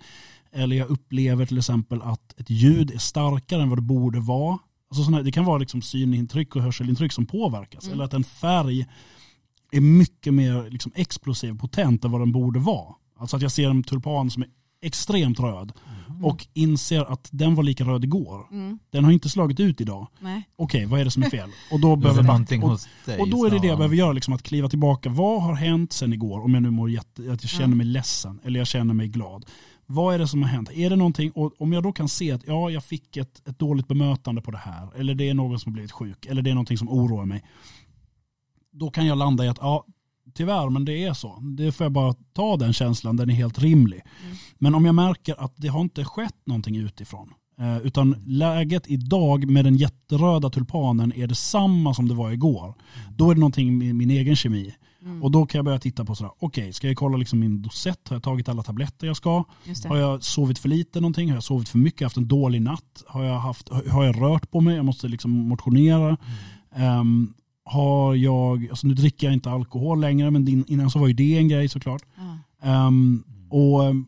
Eller 0.54 0.76
jag 0.76 0.90
upplever 0.90 1.46
till 1.46 1.58
exempel 1.58 2.02
att 2.02 2.40
ett 2.40 2.50
ljud 2.50 2.92
är 2.92 2.98
starkare 2.98 3.62
än 3.62 3.70
vad 3.70 3.78
det 3.78 3.82
borde 3.82 4.20
vara. 4.20 4.60
Alltså 4.90 5.04
såna, 5.04 5.22
det 5.22 5.32
kan 5.32 5.46
vara 5.46 5.58
liksom 5.58 5.82
synintryck 5.82 6.56
och 6.56 6.62
hörselintryck 6.62 7.12
som 7.12 7.26
påverkas. 7.26 7.84
Mm. 7.84 7.94
Eller 7.94 8.06
att 8.06 8.14
en 8.14 8.24
färg 8.24 8.86
är 9.72 9.82
mycket 9.82 10.34
mer 10.34 10.70
liksom 10.70 10.92
explosiv, 10.96 11.58
potent 11.58 12.06
än 12.06 12.12
vad 12.12 12.22
den 12.22 12.32
borde 12.32 12.60
vara. 12.60 12.96
Alltså 13.20 13.36
att 13.36 13.42
jag 13.42 13.52
ser 13.52 13.70
en 13.70 13.84
tulpan 13.84 14.32
som 14.32 14.44
är 14.44 14.50
extremt 14.82 15.40
röd 15.40 15.72
och 16.24 16.48
inser 16.54 17.12
att 17.14 17.30
den 17.32 17.56
var 17.56 17.64
lika 17.64 17.84
röd 17.84 18.04
igår. 18.04 18.48
Mm, 18.52 18.80
Den 18.90 19.04
har 19.06 19.12
inte 19.12 19.30
slagit 19.30 19.60
ut 19.60 19.82
idag. 19.82 20.08
nej. 20.20 20.44
Okej, 20.56 20.86
vad 20.86 21.00
är 21.00 21.06
det 21.06 21.12
som 21.12 21.24
är 21.24 21.30
fel? 21.30 21.50
Och 21.72 21.80
då 21.80 21.96
behöver 21.96 22.24
någonting 22.24 22.64
och, 22.64 22.80
och 23.20 23.30
då 23.30 23.46
är 23.46 23.50
det 23.50 23.60
det 23.60 23.68
jag 23.68 23.78
behöver 23.78 23.96
göra, 23.96 24.12
liksom 24.12 24.34
att 24.34 24.44
kliva 24.44 24.70
tillbaka. 24.70 25.10
Vad 25.10 25.42
har 25.44 25.54
hänt 25.56 25.94
sen 25.94 26.14
igår? 26.14 26.44
Om 26.44 26.54
jag 26.54 26.64
nu 26.64 26.70
mår 26.72 26.90
jätte, 26.90 27.22
att 27.22 27.44
jag 27.44 27.50
känner 27.50 27.76
mig 27.76 27.86
ledsen 27.86 28.40
eller 28.44 28.60
jag 28.60 28.68
känner 28.68 28.94
mig 28.94 29.08
glad. 29.08 29.46
Vad 29.86 30.16
är 30.16 30.20
det 30.20 30.28
som 30.28 30.42
har 30.42 30.50
hänt? 30.50 30.72
Är 30.72 30.90
det 30.90 30.96
någonting, 30.96 31.32
och 31.32 31.54
om 31.62 31.74
jag 31.74 31.84
då 31.84 31.92
kan 31.92 32.10
se 32.10 32.32
att 32.32 32.42
ja, 32.48 32.70
jag 32.70 32.84
fick 32.84 33.18
ett, 33.18 33.48
ett 33.48 33.60
dåligt 33.60 33.88
bemötande 33.88 34.42
på 34.42 34.52
det 34.52 34.58
här, 34.58 34.90
eller 34.96 35.16
det 35.16 35.30
är 35.30 35.34
någon 35.34 35.60
som 35.60 35.72
har 35.72 35.74
blivit 35.74 35.92
sjuk, 35.92 36.26
eller 36.26 36.42
det 36.42 36.50
är 36.50 36.54
någonting 36.54 36.78
som 36.78 36.90
oroar 36.90 37.26
mig. 37.26 37.44
Då 38.72 38.92
kan 38.92 39.06
jag 39.06 39.18
landa 39.18 39.46
i 39.46 39.48
att 39.48 39.58
ja, 39.62 39.86
tyvärr, 40.34 40.70
men 40.70 40.86
det 40.86 41.04
är 41.04 41.14
så. 41.14 41.40
Det 41.58 41.72
får 41.72 41.86
jag 41.86 41.92
bara 41.92 42.14
ta 42.34 42.58
den 42.58 42.74
känslan, 42.74 43.16
den 43.18 43.30
är 43.30 43.34
helt 43.34 43.60
rimlig. 43.60 44.02
Mm. 44.26 44.36
Men 44.60 44.76
om 44.76 44.86
jag 44.86 44.96
märker 44.96 45.44
att 45.44 45.54
det 45.56 45.68
har 45.68 45.82
inte 45.82 46.06
skett 46.06 46.36
någonting 46.46 46.76
utifrån, 46.76 47.34
eh, 47.60 47.78
utan 47.78 48.16
läget 48.26 48.84
idag 48.88 49.50
med 49.50 49.66
den 49.66 49.76
jätteröda 49.78 50.50
tulpanen 50.50 51.14
är 51.16 51.28
detsamma 51.28 51.94
som 51.94 52.08
det 52.08 52.14
var 52.16 52.32
igår, 52.32 52.74
då 53.18 53.30
är 53.32 53.34
det 53.36 53.40
någonting 53.40 53.78
med 53.78 53.96
min 53.96 54.12
egen 54.12 54.36
kemi. 54.36 54.76
Mm, 55.04 55.24
Och 55.24 55.32
då 55.32 55.46
kan 55.46 55.60
jag 55.60 55.66
börja 55.66 55.80
titta 55.80 56.06
på 56.06 56.16
sådär, 56.16 56.32
okej, 56.40 56.74
ska 56.74 56.88
jag 56.88 56.98
kolla 56.98 57.18
liksom 57.18 57.40
min 57.40 57.62
dosett? 57.62 58.08
Har 58.10 58.16
jag 58.16 58.24
tagit 58.24 58.50
alla 58.50 58.64
tabletter 58.64 59.08
jag 59.08 59.18
ska? 59.18 59.44
Har 59.90 59.98
jag 59.98 60.24
sovit 60.24 60.60
för 60.60 60.70
lite 60.70 61.00
någonting? 61.00 61.30
Har 61.30 61.36
jag 61.36 61.44
sovit 61.44 61.70
för 61.70 61.78
mycket? 61.78 62.02
Haft 62.06 62.18
en 62.18 62.28
dålig 62.28 62.62
natt? 62.62 63.04
Har 63.08 63.24
jag, 63.24 63.40
haft, 63.40 63.70
har 63.90 64.04
jag 64.06 64.22
rört 64.22 64.52
på 64.52 64.62
mig? 64.62 64.76
Jag 64.76 64.86
måste 64.86 65.08
liksom 65.08 65.32
motionera. 65.32 66.18
Ehm, 66.76 67.34
har 67.72 68.16
jag, 68.16 68.68
alltså 68.70 68.88
nu 68.88 68.94
dricker 68.94 69.28
jag 69.28 69.34
inte 69.34 69.52
alkohol 69.52 70.00
längre, 70.00 70.32
men 70.32 70.66
innan 70.68 70.92
så 70.92 71.00
var 71.00 71.08
ju 71.08 71.14
det 71.14 71.38
en 71.38 71.48
grej 71.48 71.70
såklart. 71.70 72.02
Ja. 72.16 72.38
Ehm, 72.70 73.24
och 73.50 73.86
ehm, 73.86 74.06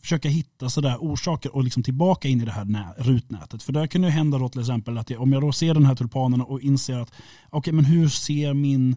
försöka 0.00 0.28
hitta 0.28 0.68
sådär 0.68 0.96
orsaker 1.00 1.54
och 1.54 1.64
liksom 1.64 1.82
tillbaka 1.82 2.28
in 2.28 2.40
i 2.40 2.44
det 2.44 2.52
här 2.52 2.64
nä- 2.64 2.94
rutnätet. 2.98 3.62
För 3.62 3.72
där 3.72 3.86
kan 3.86 4.02
det 4.02 4.10
hända 4.10 4.38
då 4.38 4.48
till 4.48 4.60
exempel 4.60 4.98
att 4.98 5.10
jag, 5.10 5.22
om 5.22 5.32
jag 5.32 5.42
då 5.42 5.52
ser 5.52 5.74
den 5.74 5.86
här 5.86 5.94
tulpanen 5.94 6.40
och 6.40 6.60
inser 6.60 6.98
att 6.98 7.12
okej 7.50 7.72
men 7.72 7.84
hur 7.84 8.08
ser 8.08 8.54
min 8.54 8.96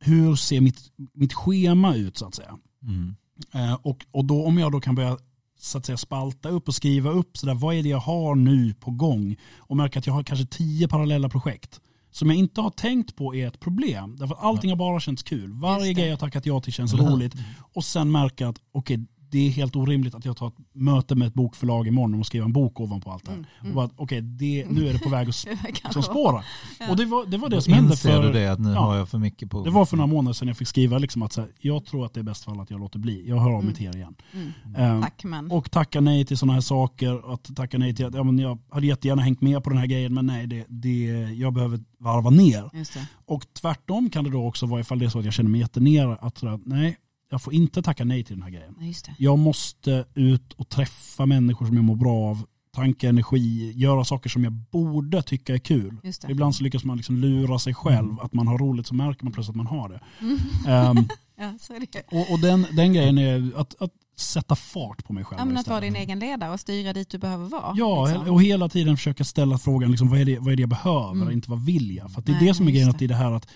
hur 0.00 0.36
ser 0.36 0.60
mitt, 0.60 0.80
mitt 1.12 1.32
schema 1.32 1.94
ut 1.94 2.16
så 2.16 2.26
att 2.26 2.34
säga. 2.34 2.58
Mm. 2.82 3.14
Eh, 3.52 3.78
och, 3.82 4.06
och 4.10 4.24
då 4.24 4.46
om 4.46 4.58
jag 4.58 4.72
då 4.72 4.80
kan 4.80 4.94
börja 4.94 5.18
så 5.60 5.78
att 5.78 5.86
säga 5.86 5.96
spalta 5.96 6.48
upp 6.48 6.68
och 6.68 6.74
skriva 6.74 7.10
upp 7.10 7.36
så 7.36 7.46
där, 7.46 7.54
vad 7.54 7.74
är 7.74 7.82
det 7.82 7.88
jag 7.88 7.98
har 7.98 8.34
nu 8.34 8.74
på 8.74 8.90
gång 8.90 9.36
och 9.58 9.76
märka 9.76 9.98
att 9.98 10.06
jag 10.06 10.14
har 10.14 10.22
kanske 10.22 10.46
tio 10.46 10.88
parallella 10.88 11.28
projekt 11.28 11.80
som 12.14 12.28
jag 12.28 12.38
inte 12.38 12.60
har 12.60 12.70
tänkt 12.70 13.16
på 13.16 13.34
är 13.34 13.48
ett 13.48 13.60
problem. 13.60 14.16
Därför 14.16 14.34
att 14.34 14.42
allting 14.42 14.70
har 14.70 14.76
bara 14.76 15.00
känts 15.00 15.22
kul. 15.22 15.52
Varje 15.52 15.92
grej 15.92 16.08
jag 16.08 16.18
tackat 16.18 16.46
ja 16.46 16.60
till 16.60 16.72
känns 16.72 16.94
roligt. 16.94 17.34
Och 17.72 17.84
sen 17.84 18.12
märka 18.12 18.48
att 18.48 18.56
okej, 18.72 19.06
det 19.30 19.46
är 19.46 19.50
helt 19.50 19.76
orimligt 19.76 20.14
att 20.14 20.24
jag 20.24 20.36
tar 20.36 20.48
ett 20.48 20.54
möte 20.72 21.14
med 21.14 21.28
ett 21.28 21.34
bokförlag 21.34 21.86
imorgon 21.86 22.20
och 22.20 22.26
skriver 22.26 22.44
en 22.44 22.52
bok 22.52 22.80
ovanpå 22.80 23.10
allt 23.10 23.24
det 23.24 23.30
här. 23.30 23.38
Mm, 23.38 23.46
Och 23.58 23.64
mm. 23.64 23.74
bara, 23.74 23.90
okej, 23.96 24.20
det, 24.20 24.66
nu 24.70 24.88
är 24.88 24.92
det 24.92 24.98
på 24.98 25.08
väg 25.08 25.28
att 25.28 25.34
som 25.92 26.02
spåra. 26.02 26.44
Ja. 26.80 26.90
Och 26.90 26.96
det 26.96 27.04
var 27.04 27.26
det, 27.26 27.36
var 27.36 27.48
det 27.48 27.62
som 27.62 27.72
hände 27.72 27.96
för... 27.96 28.22
du 28.22 28.32
det 28.32 28.52
att 28.52 28.58
nu 28.58 28.70
ja. 28.70 28.80
har 28.80 28.96
jag 28.96 29.08
för 29.08 29.18
mycket 29.18 29.50
på 29.50 29.64
Det 29.64 29.70
var 29.70 29.84
för 29.84 29.96
några 29.96 30.06
månader 30.06 30.32
sedan 30.34 30.48
jag 30.48 30.56
fick 30.56 30.68
skriva 30.68 30.98
liksom 30.98 31.22
att 31.22 31.32
så 31.32 31.40
här, 31.40 31.50
jag 31.60 31.84
tror 31.84 32.06
att 32.06 32.14
det 32.14 32.20
är 32.20 32.24
bäst 32.24 32.44
för 32.44 32.52
alla 32.52 32.62
att 32.62 32.70
jag 32.70 32.80
låter 32.80 32.98
bli. 32.98 33.28
Jag 33.28 33.36
hör 33.40 33.50
av 33.50 33.64
mig 33.64 33.74
Mm. 33.74 33.74
till 33.74 33.86
er 33.86 33.96
igen. 33.96 34.14
Mm. 34.32 34.52
Ehm, 34.76 35.02
Tack 35.02 35.24
men. 35.24 35.50
och 35.50 35.70
tacka 35.70 36.00
nej 36.00 36.24
till 36.24 36.38
sådana 36.38 36.52
här 36.52 36.60
saker. 36.60 37.32
Att 37.34 37.56
tacka 37.56 37.78
nej 37.78 37.94
till 37.94 38.06
att 38.06 38.14
ja, 38.14 38.22
men 38.24 38.38
jag 38.38 38.58
hade 38.70 38.86
jättegärna 38.86 39.22
hängt 39.22 39.40
med 39.40 39.64
på 39.64 39.70
den 39.70 39.78
här 39.78 39.86
grejen 39.86 40.14
men 40.14 40.26
nej, 40.26 40.46
det, 40.46 40.64
det, 40.68 41.04
jag 41.36 41.52
behöver 41.52 41.80
varva 41.98 42.30
ner. 42.30 42.70
Just 42.72 42.94
det. 42.94 43.06
Och 43.26 43.44
tvärtom 43.60 44.10
kan 44.10 44.24
det 44.24 44.30
då 44.30 44.46
också 44.46 44.66
vara 44.66 44.80
ifall 44.80 44.98
det 44.98 45.04
är 45.04 45.08
så 45.08 45.18
att 45.18 45.24
jag 45.24 45.34
känner 45.34 45.50
mig 45.50 45.60
jättenere 45.60 46.16
att 46.20 46.38
sådär, 46.38 46.58
nej, 46.64 46.96
jag 47.30 47.42
får 47.42 47.54
inte 47.54 47.82
tacka 47.82 48.04
nej 48.04 48.24
till 48.24 48.34
den 48.36 48.42
här 48.42 48.50
grejen. 48.50 48.74
Ja. 49.06 49.12
Jag 49.18 49.38
måste 49.38 50.04
ut 50.14 50.52
och 50.52 50.68
träffa 50.68 51.26
människor 51.26 51.66
som 51.66 51.76
jag 51.76 51.84
mår 51.84 51.96
bra 51.96 52.30
av, 52.30 52.46
tanka 52.74 53.08
energi, 53.08 53.72
göra 53.76 54.04
saker 54.04 54.30
som 54.30 54.44
jag 54.44 54.52
borde 54.52 55.22
tycka 55.22 55.54
är 55.54 55.58
kul. 55.58 55.96
Ibland 56.28 56.54
så 56.56 56.62
lyckas 56.64 56.84
man 56.84 56.96
liksom 56.96 57.16
lura 57.16 57.58
sig 57.58 57.74
själv, 57.74 58.08
Mm. 58.10 58.18
att 58.18 58.32
man 58.32 58.46
har 58.46 58.58
roligt 58.58 58.86
så 58.86 58.94
märker 58.94 59.24
man 59.24 59.32
plötsligt 59.32 59.52
att 59.52 59.56
man 59.56 59.66
har 59.66 59.88
det. 59.88 60.00
Mm. 60.20 60.38
Ehm, 60.66 61.08
Ja, 61.36 61.52
det. 61.92 62.02
och 62.16 62.32
och 62.32 62.40
den, 62.40 62.66
den 62.76 62.92
grejen 62.92 63.18
är 63.18 63.52
att, 63.56 63.82
att 63.82 63.90
sätta 64.16 64.56
fart 64.56 65.04
på 65.04 65.12
mig 65.12 65.24
själv. 65.24 65.38
Ja, 65.40 65.44
men 65.44 65.56
att 65.56 65.68
vara 65.68 65.80
din 65.80 65.96
egen 65.96 66.18
ledare 66.18 66.52
och 66.52 66.60
styra 66.60 66.92
dit 66.92 67.08
du 67.10 67.18
behöver 67.18 67.48
vara. 67.48 67.72
Ja, 67.76 68.06
liksom. 68.06 68.28
och 68.30 68.42
hela 68.42 68.68
tiden 68.68 68.96
försöka 68.96 69.24
ställa 69.24 69.58
frågan, 69.58 69.90
liksom, 69.90 70.08
vad, 70.08 70.20
är 70.20 70.24
det, 70.24 70.38
vad 70.38 70.52
är 70.52 70.56
det 70.56 70.60
jag 70.62 70.68
behöver, 70.70 71.10
Mm. 71.22 71.30
inte 71.30 71.50
vad 71.50 71.64
vill 71.64 71.96
jag? 71.96 72.12
För 72.12 72.22
det 72.22 72.32
är 72.32 72.36
Nej, 72.36 72.46
det 72.48 72.54
som 72.54 72.66
är 72.68 72.70
grejen, 72.70 72.86
det. 72.88 72.92
att 72.92 72.98
det 72.98 73.04
är 73.04 73.08
det 73.08 73.14
här 73.14 73.32
att 73.32 73.48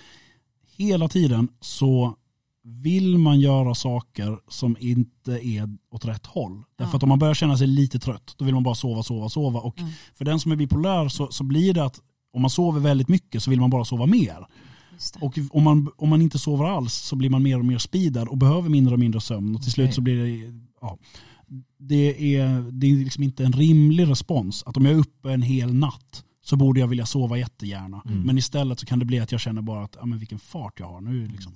hela 0.76 1.08
tiden 1.08 1.48
så 1.60 2.16
vill 2.68 3.18
man 3.18 3.40
göra 3.40 3.74
saker 3.74 4.38
som 4.48 4.76
inte 4.80 5.46
är 5.48 5.68
åt 5.90 6.04
rätt 6.04 6.26
håll. 6.26 6.62
Därför 6.78 6.92
Ja. 6.92 6.96
att 6.96 7.02
om 7.02 7.08
man 7.08 7.18
börjar 7.18 7.34
känna 7.34 7.56
sig 7.58 7.66
lite 7.66 7.98
trött, 7.98 8.34
då 8.38 8.44
vill 8.44 8.54
man 8.54 8.62
bara 8.62 8.74
sova, 8.74 9.02
sova, 9.02 9.28
sova. 9.28 9.60
Och 9.60 9.78
Mm. 9.80 9.90
för 10.14 10.24
den 10.24 10.40
som 10.40 10.52
är 10.52 10.56
bipolär 10.56 11.08
så, 11.08 11.28
så 11.30 11.44
blir 11.44 11.74
det 11.74 11.84
att 11.84 12.00
om 12.32 12.40
man 12.42 12.50
sover 12.50 12.80
väldigt 12.80 13.08
mycket 13.08 13.42
så 13.42 13.50
vill 13.50 13.60
man 13.60 13.70
bara 13.70 13.84
sova 13.84 14.06
mer. 14.06 14.46
Och 15.20 15.38
om 15.50 15.62
man, 15.62 15.88
om 15.96 16.08
man 16.08 16.22
inte 16.22 16.38
sover 16.38 16.64
alls 16.64 16.94
så 16.94 17.16
blir 17.16 17.30
man 17.30 17.42
mer 17.42 17.58
och 17.58 17.64
mer 17.64 17.78
speedad 17.78 18.28
och 18.28 18.38
behöver 18.38 18.68
mindre 18.68 18.94
och 18.94 19.00
mindre 19.00 19.20
sömn. 19.20 19.54
Och 19.54 19.62
till 19.62 19.72
slut 19.72 19.84
Okej. 19.84 19.94
så 19.94 20.00
blir 20.00 20.16
det, 20.24 20.52
ja, 20.80 20.98
det 21.78 22.34
är, 22.36 22.70
det 22.72 22.86
är 22.86 22.96
liksom 22.96 23.22
inte 23.22 23.44
en 23.44 23.52
rimlig 23.52 24.08
respons. 24.10 24.62
Att 24.66 24.76
om 24.76 24.84
jag 24.84 24.94
är 24.94 24.98
uppe 24.98 25.32
en 25.32 25.42
hel 25.42 25.74
natt 25.74 26.24
så 26.44 26.56
borde 26.56 26.80
jag 26.80 26.86
vilja 26.88 27.06
sova 27.06 27.38
jättegärna. 27.38 28.02
Mm. 28.06 28.20
Men 28.22 28.38
istället 28.38 28.80
så 28.80 28.86
kan 28.86 28.98
det 28.98 29.04
bli 29.04 29.18
att 29.20 29.32
jag 29.32 29.40
känner 29.40 29.62
bara 29.62 29.84
att, 29.84 29.96
ja 30.00 30.06
men 30.06 30.18
vilken 30.18 30.38
fart 30.38 30.80
jag 30.80 30.86
har 30.86 31.00
nu 31.00 31.26
liksom. 31.28 31.52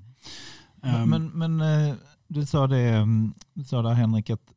Ehm, 0.83 1.11
Men, 1.11 1.27
men 1.27 1.61
eh, 1.61 1.95
du 2.29 2.47
sa 2.47 2.67
det, 2.67 2.89
mm, 2.89 3.35
du 3.55 3.65
sa 3.65 3.83
där 3.83 3.93
Henrik 3.95 4.31
att 4.31 4.53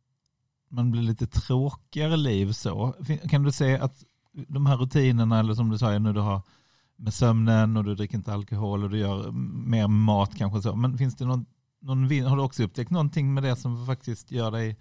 man 0.71 0.91
blir 0.91 1.01
lite 1.01 1.27
tråkigare 1.27 2.17
liv 2.17 2.51
så. 2.51 2.95
Kan 3.29 3.43
du 3.43 3.51
säga 3.51 3.83
att 3.83 4.03
de 4.47 4.65
här 4.65 4.77
rutinerna, 4.77 5.39
eller 5.39 5.53
som 5.53 5.69
du 5.69 5.77
sa 5.77 5.99
nu 5.99 6.13
du 6.13 6.19
har 6.19 6.41
med 6.97 7.13
sömnen 7.13 7.77
och 7.77 7.83
du 7.83 7.95
dricker 7.95 8.17
inte 8.17 8.33
alkohol 8.33 8.83
och 8.83 8.89
du 8.89 8.97
gör 8.97 9.31
mer 9.67 9.87
mat 9.87 10.35
kanske 10.35 10.61
så. 10.61 10.75
Men 10.75 10.97
finns 10.97 11.15
det 11.15 11.25
någon, 11.25 11.45
någon 11.81 12.25
har 12.25 12.37
du 12.37 12.43
också 12.43 12.63
upptäckt 12.63 12.91
någonting 12.91 13.33
med 13.33 13.43
det 13.43 13.55
som 13.55 13.85
faktiskt 13.85 14.31
gör 14.31 14.51
dig 14.51 14.77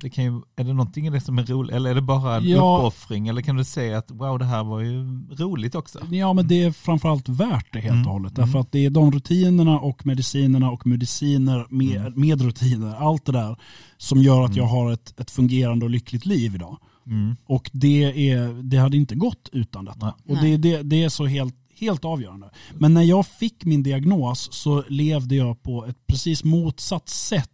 det 0.00 0.10
kan 0.10 0.24
ju, 0.24 0.30
är 0.56 0.64
det 0.64 0.72
någonting 0.72 1.06
i 1.06 1.10
det 1.10 1.20
som 1.20 1.38
är 1.38 1.42
roligt 1.46 1.72
eller 1.74 1.90
är 1.90 1.94
det 1.94 2.00
bara 2.02 2.36
en 2.36 2.48
Ja. 2.48 2.76
uppoffring 2.78 3.28
eller 3.28 3.42
kan 3.42 3.56
du 3.56 3.64
säga 3.64 3.98
att 3.98 4.10
wow 4.10 4.38
det 4.38 4.44
här 4.44 4.64
var 4.64 4.80
ju 4.80 5.02
roligt 5.36 5.74
också? 5.74 5.98
Ja 6.10 6.32
men 6.32 6.48
det 6.48 6.62
är 6.62 6.72
framförallt 6.72 7.28
värt 7.28 7.72
det 7.72 7.80
helt 7.80 7.94
Mm. 7.94 8.06
och 8.06 8.12
hållet. 8.12 8.38
Mm. 8.38 8.46
Därför 8.46 8.60
att 8.60 8.72
det 8.72 8.86
är 8.86 8.90
de 8.90 9.12
rutinerna 9.12 9.80
och 9.80 10.06
medicinerna 10.06 10.70
och 10.70 10.86
mediciner 10.86 11.66
med, 11.70 11.96
Mm. 12.00 12.12
med 12.20 12.40
rutiner, 12.40 12.94
allt 12.94 13.24
det 13.24 13.32
där 13.32 13.56
som 13.96 14.22
gör 14.22 14.42
att 14.44 14.50
Mm. 14.50 14.58
jag 14.58 14.66
har 14.66 14.92
ett, 14.92 15.20
ett 15.20 15.30
fungerande 15.30 15.84
och 15.84 15.90
lyckligt 15.90 16.26
liv 16.26 16.54
idag. 16.54 16.78
Mm. 17.06 17.36
Och 17.46 17.70
det, 17.72 18.30
är, 18.30 18.62
det 18.62 18.76
hade 18.76 18.96
inte 18.96 19.14
gått 19.14 19.48
utan 19.52 19.84
detta. 19.84 20.14
Nej. 20.26 20.36
Och 20.36 20.42
det, 20.44 20.56
det, 20.56 20.82
det 20.82 21.02
är 21.02 21.08
så 21.08 21.26
helt, 21.26 21.54
helt 21.80 22.04
avgörande. 22.04 22.50
Men 22.78 22.94
när 22.94 23.02
jag 23.02 23.26
fick 23.26 23.64
min 23.64 23.82
diagnos 23.82 24.48
så 24.52 24.84
levde 24.88 25.34
jag 25.34 25.62
på 25.62 25.86
ett 25.86 25.96
precis 26.06 26.44
motsatt 26.44 27.08
sätt 27.08 27.48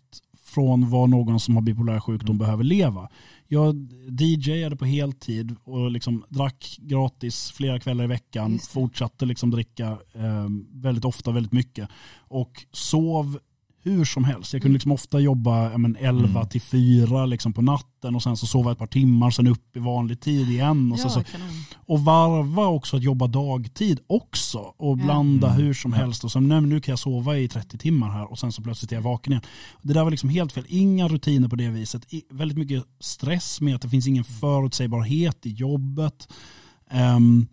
från 0.57 0.91
vad 0.91 1.11
någon 1.11 1.41
som 1.41 1.55
har 1.55 1.63
bipolär 1.63 2.01
sjukdom 2.01 2.37
Mm. 2.37 2.39
behöver 2.39 2.65
leva. 2.65 3.09
Jag 3.49 3.75
DJade 4.21 4.77
på 4.77 4.85
heltid 4.85 5.55
och 5.65 5.91
liksom 5.91 6.25
drack 6.29 6.77
gratis 6.81 7.51
flera 7.51 7.81
kvällar 7.81 8.05
i 8.05 8.07
veckan. 8.07 8.59
Fortsatte 8.59 9.27
liksom 9.27 9.51
dricka 9.51 9.87
eh, 10.15 10.47
väldigt 10.73 11.05
ofta, 11.05 11.31
väldigt 11.31 11.53
mycket. 11.53 11.89
Och 12.19 12.67
sov 12.73 13.39
hur 13.91 14.05
som 14.05 14.25
helst. 14.25 14.53
Jag 14.53 14.63
kunde 14.63 14.73
liksom 14.75 14.93
ofta 14.93 15.21
jobba 15.21 15.71
ja, 15.71 15.79
men 15.79 15.97
11 15.97 16.29
Mm. 16.41 16.49
till 16.49 16.61
4 16.61 17.27
liksom 17.27 17.53
på 17.53 17.63
natten 17.63 18.15
och 18.15 18.23
sen 18.23 18.37
så 18.37 18.47
sova 18.47 18.73
ett 18.73 18.79
par 18.79 18.87
timmar, 18.87 19.31
sen 19.31 19.47
upp 19.47 19.77
i 19.77 19.79
vanlig 19.79 20.21
tid 20.21 20.49
igen. 20.51 20.93
Och, 20.93 20.99
ja, 20.99 21.09
så, 21.09 21.25
kanon. 21.25 21.49
och 21.77 22.01
varva 22.01 22.67
också 22.67 22.97
att 22.97 23.03
jobba 23.03 23.27
dagtid 23.27 24.01
också 24.07 24.59
och 24.59 24.97
blanda 24.97 25.51
Mm. 25.53 25.63
hur 25.65 25.75
som 25.75 25.93
helst. 25.93 26.25
Och 26.25 26.33
så, 26.33 26.41
nej, 26.41 26.61
nu 26.61 26.81
kan 26.81 26.93
jag 26.93 26.99
sova 26.99 27.39
i 27.39 27.49
30 27.49 27.79
timmar 27.79 28.11
här 28.11 28.31
och 28.31 28.39
sen 28.39 28.53
så 28.53 28.63
plötsligt 28.63 28.93
är 28.93 28.97
jag 28.97 29.03
vaken 29.03 29.33
igen. 29.33 29.43
Det 29.83 29.93
där 29.93 30.05
var 30.05 30.11
liksom 30.11 30.29
helt 30.29 30.53
fel. 30.53 30.65
Inga 30.69 31.09
rutiner 31.09 31.49
på 31.49 31.57
det 31.57 31.69
viset. 31.69 32.13
I, 32.15 32.23
väldigt 32.31 32.59
mycket 32.59 32.85
stress 33.01 33.61
med 33.61 33.75
att 33.75 33.83
det 33.83 33.89
finns 33.89 34.07
ingen 34.07 34.25
förutsägbarhet 34.25 35.47
i 35.47 35.51
jobbet. 35.51 36.29
Ehm, 36.91 37.47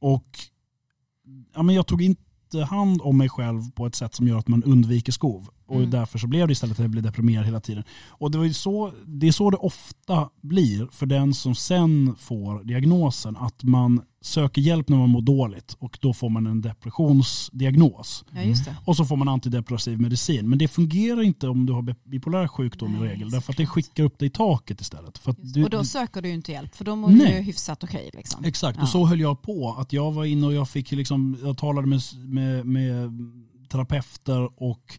och 0.00 0.38
ja, 1.54 1.62
men 1.62 1.74
jag 1.74 1.86
tog 1.86 2.02
inte 2.02 2.22
hand 2.60 3.00
om 3.02 3.18
mig 3.18 3.28
själv 3.28 3.70
på 3.70 3.86
ett 3.86 3.94
sätt 3.94 4.14
som 4.14 4.28
gör 4.28 4.38
att 4.38 4.48
man 4.48 4.62
undviker 4.64 5.12
skov. 5.12 5.48
Och 5.66 5.76
Mm. 5.76 5.90
därför 5.90 6.18
så 6.18 6.26
blev 6.26 6.46
det 6.46 6.52
istället 6.52 6.76
att 6.78 6.82
jag 6.82 6.90
blev 6.90 7.02
deprimerad 7.04 7.44
hela 7.44 7.60
tiden. 7.60 7.84
Och 8.08 8.30
det, 8.30 8.38
var 8.38 8.48
så, 8.48 8.92
det 9.06 9.28
är 9.28 9.32
så 9.32 9.50
det 9.50 9.56
ofta 9.56 10.28
blir 10.40 10.88
för 10.92 11.06
den 11.06 11.34
som 11.34 11.54
sen 11.54 12.14
får 12.18 12.64
diagnosen. 12.64 13.36
Att 13.36 13.62
man 13.62 14.02
söker 14.22 14.62
hjälp 14.62 14.88
när 14.88 14.96
man 14.96 15.10
mår 15.10 15.22
dåligt 15.22 15.76
och 15.78 15.98
då 16.00 16.12
får 16.12 16.28
man 16.30 16.46
en 16.46 16.60
depressionsdiagnos. 16.60 18.24
Ja. 18.32 18.74
Och 18.84 18.96
så 18.96 19.04
får 19.04 19.16
man 19.16 19.28
antidepressiv 19.28 20.00
medicin. 20.00 20.48
Men 20.50 20.58
det 20.58 20.68
fungerar 20.68 21.22
inte 21.22 21.48
om 21.48 21.66
du 21.66 21.72
har 21.72 21.82
bi- 21.82 21.94
bipolär 22.04 22.48
sjukdom 22.48 22.92
Nej, 22.92 23.08
i 23.08 23.12
regel. 23.12 23.30
Därför 23.30 23.52
att 23.52 23.56
det 23.56 23.66
skickar 23.66 24.04
upp 24.04 24.18
dig 24.18 24.26
i 24.26 24.30
taket 24.30 24.80
istället. 24.80 25.20
Du, 25.38 25.64
och 25.64 25.70
då 25.70 25.78
du- 25.78 25.84
söker 25.84 26.22
du 26.22 26.28
inte 26.28 26.52
hjälp 26.52 26.74
för 26.76 26.84
då 26.84 26.96
mår 26.96 27.08
du 27.08 27.14
Nej. 27.16 27.36
ju 27.36 27.42
hyfsat 27.42 27.84
okej. 27.84 28.10
liksom. 28.14 28.44
Exakt, 28.44 28.76
Ja. 28.76 28.82
och 28.82 28.88
så 28.88 29.06
höll 29.06 29.20
jag 29.20 29.42
på. 29.42 29.74
Att 29.78 29.92
jag 29.92 30.12
var 30.12 30.24
inne 30.24 30.46
och 30.46 30.52
jag 30.52 30.68
fick 30.68 30.90
liksom, 30.92 31.38
jag 31.42 31.58
talade 31.58 31.86
med, 31.86 32.00
med, 32.24 32.66
med 32.66 33.10
terapeuter 33.68 34.62
och 34.62 34.98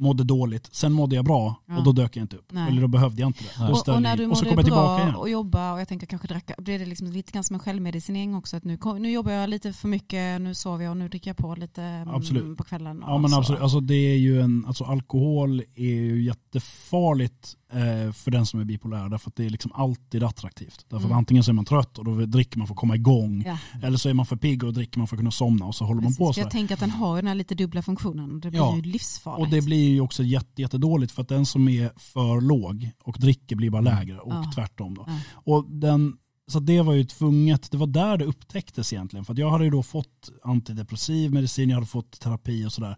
mådde 0.00 0.24
dåligt. 0.24 0.68
Sen 0.72 0.92
mådde 0.92 1.16
jag 1.16 1.24
bra 1.24 1.54
Ja. 1.66 1.78
och 1.78 1.84
då 1.84 1.92
dök 1.92 2.16
jag 2.16 2.24
inte 2.24 2.36
upp. 2.36 2.52
Nej. 2.52 2.68
Eller 2.68 2.80
då 2.82 2.88
behövde 2.88 3.20
jag 3.22 3.28
inte 3.28 3.44
det. 3.58 3.64
Och, 3.72 3.88
och 3.88 4.02
när 4.02 4.16
du 4.16 4.26
och 4.26 4.38
så 4.38 4.44
mådde 4.44 4.50
kom 4.50 4.58
jag 4.58 4.64
tillbaka 4.64 4.94
bra 4.96 5.02
igen. 5.02 5.14
och 5.14 5.28
jobba 5.30 5.72
och 5.72 5.80
jag 5.80 5.88
tänker 5.88 6.06
kanske 6.06 6.28
dracka, 6.28 6.54
blir 6.58 6.78
det 6.78 6.86
liksom 6.86 7.06
lite 7.10 7.32
grann 7.32 7.44
som 7.44 7.54
en 7.54 7.60
självmedicinering 7.60 8.34
också? 8.34 8.56
Att 8.56 8.64
nu, 8.64 8.78
nu 8.98 9.10
jobbar 9.10 9.32
jag 9.32 9.50
lite 9.50 9.72
för 9.72 9.88
mycket, 9.88 10.40
nu 10.40 10.54
sover 10.54 10.84
jag 10.84 10.90
och 10.90 10.96
nu 10.96 11.08
dricker 11.08 11.30
jag 11.30 11.36
på 11.36 11.54
lite 11.54 11.82
mm, 11.82 12.14
Absolut. 12.14 12.56
på 12.58 12.64
kvällen. 12.64 13.04
Ja 13.06 13.18
men 13.18 13.30
så. 13.30 13.38
absolut, 13.38 13.60
alltså 13.62 13.80
det 13.80 13.94
är 13.94 14.16
ju 14.16 14.40
en, 14.40 14.64
alltså 14.66 14.84
alkohol 14.84 15.62
är 15.74 15.84
ju 15.94 16.22
jättefarligt 16.22 17.56
eh, 17.72 18.12
för 18.12 18.30
den 18.30 18.46
som 18.46 18.60
är 18.60 18.64
bipolär 18.64 19.08
därför 19.08 19.30
att 19.30 19.36
det 19.36 19.46
är 19.46 19.50
liksom 19.50 19.72
alltid 19.74 20.22
attraktivt. 20.22 20.86
Därför 20.88 20.96
att 20.96 21.04
Mm. 21.04 21.18
antingen 21.18 21.44
så 21.44 21.50
är 21.50 21.52
man 21.52 21.64
trött 21.64 21.98
och 21.98 22.04
då 22.04 22.14
dricker 22.14 22.58
man 22.58 22.66
för 22.66 22.74
att 22.74 22.78
komma 22.80 22.94
igång 22.94 23.42
Ja, 23.46 23.58
eller 23.82 23.98
så 23.98 24.08
är 24.08 24.14
man 24.14 24.26
för 24.26 24.36
pigg 24.36 24.64
och 24.64 24.72
dricker 24.74 24.98
man 24.98 25.06
för 25.08 25.16
att 25.16 25.20
kunna 25.20 25.30
somna 25.30 25.66
och 25.66 25.74
så 25.74 25.84
håller 25.84 26.00
man 26.02 26.04
precis. 26.10 26.18
på 26.18 26.26
För 26.26 26.32
så. 26.32 26.40
jag 26.40 26.50
tänker 26.50 26.74
att 26.74 26.80
den 26.80 26.90
har 26.90 27.16
den 27.16 27.26
här 27.26 27.34
lite 27.34 27.54
dubbla 27.54 27.82
funktionen 27.82 28.40
det 28.40 28.50
blir 28.50 28.60
Ja. 28.60 28.76
ju 28.76 28.82
livsfarligt. 28.82 29.40
Och 29.46 29.48
det 29.50 29.62
blir 29.64 29.89
ju 29.92 30.00
också 30.00 30.22
jätte, 30.22 30.62
jättedåligt 30.62 31.12
för 31.12 31.22
att 31.22 31.28
den 31.28 31.46
som 31.46 31.68
är 31.68 31.90
för 31.96 32.40
låg 32.40 32.90
och 33.04 33.16
dricker 33.20 33.56
blir 33.56 33.70
bara 33.70 33.82
lägre 33.82 34.18
och 34.20 34.32
Ja. 34.32 34.52
tvärtom. 34.54 34.94
Då. 34.94 35.04
Ja. 35.06 35.18
Och 35.32 35.66
den, 35.70 36.16
så 36.48 36.60
det 36.60 36.82
var 36.82 36.92
ju 36.92 37.04
tvunget, 37.04 37.70
det 37.70 37.76
var 37.76 37.86
där 37.86 38.16
det 38.16 38.24
upptäcktes 38.24 38.92
egentligen. 38.92 39.24
För 39.24 39.38
jag 39.40 39.50
hade 39.50 39.64
ju 39.64 39.70
då 39.70 39.82
fått 39.82 40.30
antidepressiv 40.44 41.32
medicin, 41.32 41.68
jag 41.70 41.76
hade 41.76 41.86
fått 41.86 42.20
terapi 42.20 42.66
och 42.66 42.72
sådär. 42.72 42.96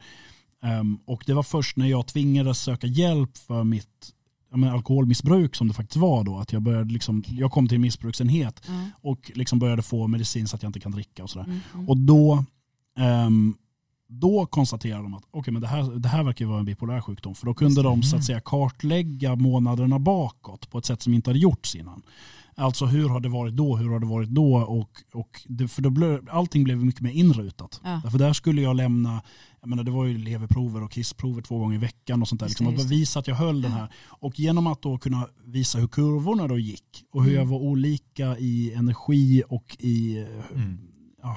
Ehm, 0.63 0.99
och 1.07 1.23
det 1.27 1.35
var 1.35 1.43
först 1.43 1.77
när 1.77 1.87
jag 1.87 2.07
tvingades 2.07 2.59
söka 2.59 2.87
hjälp 2.87 3.37
för 3.39 3.65
mitt 3.65 4.13
men 4.55 4.69
alkoholmissbruk 4.69 5.55
som 5.57 5.69
det 5.69 5.75
faktiskt 5.75 5.97
var 5.97 6.25
då. 6.25 6.39
Att 6.39 6.53
jag, 6.53 6.63
började 6.63 6.93
liksom, 6.93 7.25
jag 7.29 7.53
kom 7.53 7.69
till 7.69 7.75
en 7.75 7.81
missbruksenhet 7.83 8.63
Ja. 8.69 8.73
och 9.01 9.31
liksom 9.35 9.59
började 9.59 9.83
få 9.83 10.07
medicin 10.07 10.49
så 10.49 10.57
att 10.57 10.63
jag 10.63 10.69
inte 10.69 10.81
kan 10.81 10.93
dricka 10.93 11.23
och 11.23 11.31
sådär. 11.31 11.45
Mm, 11.47 11.61
mm. 11.75 11.89
Och 11.89 11.97
då, 11.97 12.45
ehm, 12.99 13.55
då 14.21 14.47
konstaterade 14.47 15.03
de 15.03 15.15
att 15.15 15.25
okay, 15.31 15.53
men 15.53 15.63
det, 15.63 15.69
här, 15.69 15.99
det 15.99 16.09
här 16.09 16.23
verkar 16.23 16.47
vara 16.47 16.59
en 16.59 16.65
bipolär 16.65 17.01
sjukdom. 17.01 17.35
För 17.35 17.47
då 17.47 17.55
kunde 17.55 17.83
de 17.83 18.03
så 18.03 18.17
att 18.17 18.25
säga 18.25 18.41
kartlägga 18.41 19.37
månaderna 19.37 19.99
bakåt 19.99 20.71
på 20.71 20.79
ett 20.79 20.87
sätt 20.87 21.03
som 21.03 21.15
inte 21.15 21.31
hade 21.31 21.39
gjorts 21.39 21.75
innan. 21.75 22.03
Alltså 22.55 22.87
hur 22.87 23.09
har 23.09 23.21
det 23.21 23.29
varit 23.29 23.55
då, 23.57 23.77
hur 23.77 23.91
har 23.91 24.01
det 24.01 24.07
varit 24.07 24.29
då? 24.29 24.55
Och, 24.57 25.03
och 25.13 25.43
det, 25.49 25.69
för 25.69 25.83
då 25.83 25.91
blev, 25.91 26.29
allting 26.31 26.65
blev 26.65 26.85
mycket 26.85 27.01
mer 27.01 27.11
inrutat. 27.11 27.81
Ja. 27.85 28.01
Därför 28.05 28.19
där 28.19 28.33
skulle 28.33 28.63
jag 28.63 28.77
lämna, 28.77 29.23
jag 29.61 29.69
menar, 29.69 29.85
det 29.85 29.91
var 29.91 30.05
ju 30.05 30.19
leverprover 30.19 30.83
och 30.83 30.91
kissprover 30.91 31.43
två 31.43 31.59
gånger 31.59 31.75
i 31.75 31.79
veckan 31.79 32.23
och 32.23 32.29
sånt 32.29 32.41
där. 32.41 32.49
Liksom, 32.49 32.77
det. 32.77 32.85
visa 32.85 33.19
att 33.19 33.27
jag 33.27 33.35
höll 33.35 33.63
den 33.63 33.73
här. 33.73 33.89
Och 34.09 34.39
genom 34.41 34.67
att 34.67 34.83
då 34.83 34.99
kunna 34.99 35.29
visa 35.45 35.79
hur 35.79 35.89
kurvorna 35.89 36.49
då 36.49 36.59
gick 36.59 37.05
och 37.13 37.25
hur 37.25 37.33
Mm. 37.33 37.41
jag 37.43 37.51
var 37.51 37.59
olika 37.59 38.39
i 38.39 38.73
energi 38.75 39.43
och 39.49 39.77
i 39.79 40.19
eh, 40.19 40.27
Mm. 40.57 40.79
ja, 41.23 41.37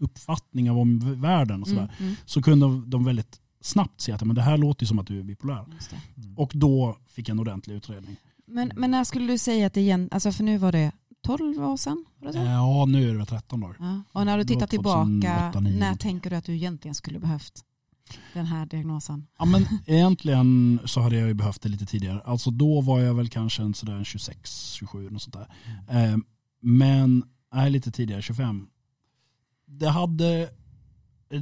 uppfattning 0.00 0.70
av 0.70 0.78
om 0.78 1.20
världen 1.20 1.62
och 1.62 1.68
sådär, 1.68 1.82
Mm, 1.98 2.04
mm. 2.04 2.14
så 2.24 2.42
kunde 2.42 2.82
de 2.86 3.04
väldigt 3.04 3.40
snabbt 3.60 4.00
se 4.00 4.12
att 4.12 4.24
men 4.24 4.36
det 4.36 4.42
här 4.42 4.56
låter 4.56 4.82
ju 4.82 4.86
som 4.86 4.98
att 4.98 5.06
du 5.06 5.18
är 5.18 5.22
bipolär. 5.22 5.64
Just 5.74 5.90
det. 5.90 5.96
Och 6.36 6.52
då 6.54 6.96
fick 7.06 7.28
jag 7.28 7.34
en 7.34 7.38
ordentlig 7.40 7.74
utredning. 7.74 8.16
Men, 8.46 8.72
men 8.76 8.90
när 8.90 9.04
skulle 9.04 9.26
du 9.26 9.38
säga 9.38 9.66
att 9.66 9.74
det 9.74 9.80
igen, 9.80 10.08
alltså 10.12 10.32
för 10.32 10.44
nu 10.44 10.58
var 10.58 10.72
det 10.72 10.92
12 11.22 11.64
år 11.64 11.76
sedan? 11.76 12.04
Var 12.18 12.26
det 12.26 12.32
så? 12.32 12.38
Ja, 12.38 12.86
nu 12.86 13.08
är 13.08 13.12
det 13.12 13.18
väl 13.18 13.26
13 13.26 13.60
dagar. 13.60 13.76
Ja. 13.80 14.02
Och 14.12 14.26
när 14.26 14.38
du 14.38 14.44
tittar 14.44 14.66
tillbaka, 14.66 15.04
2008, 15.04 15.52
2009. 15.52 15.78
när 15.80 15.94
tänker 15.96 16.30
du 16.30 16.36
att 16.36 16.44
du 16.44 16.54
egentligen 16.54 16.94
skulle 16.94 17.18
behövt 17.18 17.64
den 18.34 18.46
här 18.46 18.66
diagnosen? 18.66 19.26
Ja, 19.38 19.44
men 19.44 19.66
egentligen 19.86 20.80
så 20.84 21.00
hade 21.00 21.16
jag 21.16 21.28
ju 21.28 21.34
behövt 21.34 21.62
det 21.62 21.68
lite 21.68 21.86
tidigare. 21.86 22.20
Alltså 22.24 22.50
då 22.50 22.80
var 22.80 23.00
jag 23.00 23.14
väl 23.14 23.28
kanske 23.28 23.62
en 23.62 23.74
sådär 23.74 24.04
26, 24.04 24.72
27 24.72 25.08
och 25.14 25.22
sånt 25.22 25.36
där. 25.36 25.48
Eh, 25.88 26.16
men, 26.62 27.22
nej 27.54 27.70
lite 27.70 27.90
tidigare, 27.90 28.22
25. 28.22 28.66
Det 29.72 29.88
hade, 29.88 30.48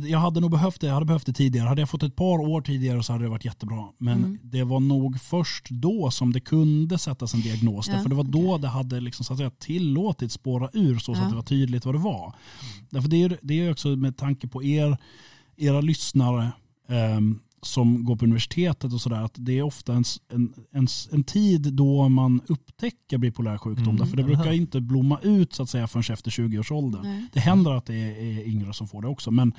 jag 0.09 0.19
hade 0.19 0.41
nog 0.41 0.51
behövt 0.51 0.81
det, 0.81 0.87
jag 0.87 0.95
hade 0.95 1.07
behövt 1.07 1.27
det 1.27 1.33
tidigare. 1.33 1.69
Hade 1.69 1.83
jag 1.83 1.91
fått 1.91 2.03
ett 2.03 2.17
par 2.17 2.39
år 2.39 2.61
tidigare 2.61 3.03
så 3.03 3.13
hade 3.13 3.25
det 3.25 3.31
varit 3.31 3.45
jättebra. 3.45 3.85
Men 3.99 4.19
Mm. 4.19 4.39
det 4.43 4.65
var 4.65 4.81
nog 4.81 5.21
först 5.21 5.71
då 5.71 6.11
som 6.11 6.33
det 6.33 6.41
kunde 6.41 6.99
sättas 6.99 7.35
en 7.35 7.41
diagnos. 7.41 7.89
Ja, 7.89 7.95
Därför 7.95 8.09
det 8.09 8.15
var 8.15 8.25
då 8.25 8.53
okej. 8.55 8.63
det 8.63 8.69
hade 8.69 9.01
liksom, 9.01 9.25
så 9.25 9.33
att 9.33 9.39
säga, 9.39 9.51
tillåtit 9.51 10.33
spåra 10.33 10.71
ur 10.73 10.99
så, 10.99 11.15
så 11.15 11.21
Ja. 11.21 11.25
att 11.25 11.31
det 11.31 11.37
var 11.37 11.43
tydligt 11.43 11.85
vad 11.85 11.95
det 11.95 11.99
var. 11.99 12.35
Därför 12.91 13.09
det 13.09 13.23
är, 13.23 13.39
det 13.43 13.55
är 13.61 13.71
också 13.71 13.89
med 13.89 14.17
tanke 14.17 14.49
på 14.49 14.63
er, 14.65 14.97
era 15.57 15.81
lyssnare 15.81 16.53
ehm, 16.89 17.41
som 17.63 18.05
går 18.05 18.17
på 18.17 18.25
universitetet 18.25 18.93
och 18.93 19.01
sådär, 19.01 19.23
att 19.23 19.35
det 19.35 19.59
är 19.59 19.63
ofta 19.63 19.95
en, 19.95 20.05
en, 20.29 20.55
en, 20.71 20.87
en 21.13 21.25
tid 21.25 21.73
då 21.73 22.09
man 22.09 22.41
upptäcker 22.47 23.19
bipolär 23.19 23.59
sjukdom. 23.59 23.85
Mm, 23.85 23.97
därför 23.97 24.17
det 24.17 24.25
brukar 24.25 24.53
inte 24.53 24.81
blomma 24.81 25.19
ut 25.23 25.53
så 25.53 25.63
att 25.63 25.71
säga 25.71 25.87
förrän 25.87 26.15
efter 26.15 26.31
20-årsåldern. 26.31 27.03
Nej. 27.03 27.27
Det 27.33 27.41
händer 27.41 27.71
att 27.73 27.87
det 27.87 27.95
är, 27.95 28.39
är 28.39 28.49
yngre 28.49 28.73
som 28.73 28.89
får 28.89 29.03
det 29.03 29.09
också. 29.09 29.31
Men, 29.31 29.55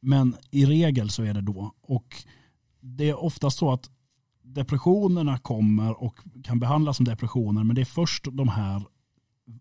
Men 0.00 0.36
i 0.50 0.66
regel 0.66 1.10
så 1.10 1.22
är 1.22 1.34
det 1.34 1.40
då. 1.40 1.74
Och 1.82 2.24
det 2.80 3.08
är 3.08 3.24
oftast 3.24 3.58
så 3.58 3.72
att 3.72 3.90
depressionerna 4.42 5.38
kommer 5.38 6.02
och 6.02 6.18
kan 6.44 6.60
behandlas 6.60 6.96
som 6.96 7.04
depressioner 7.04 7.64
men 7.64 7.74
det 7.74 7.80
är 7.80 7.84
först 7.84 8.26
de 8.32 8.48
här 8.48 8.82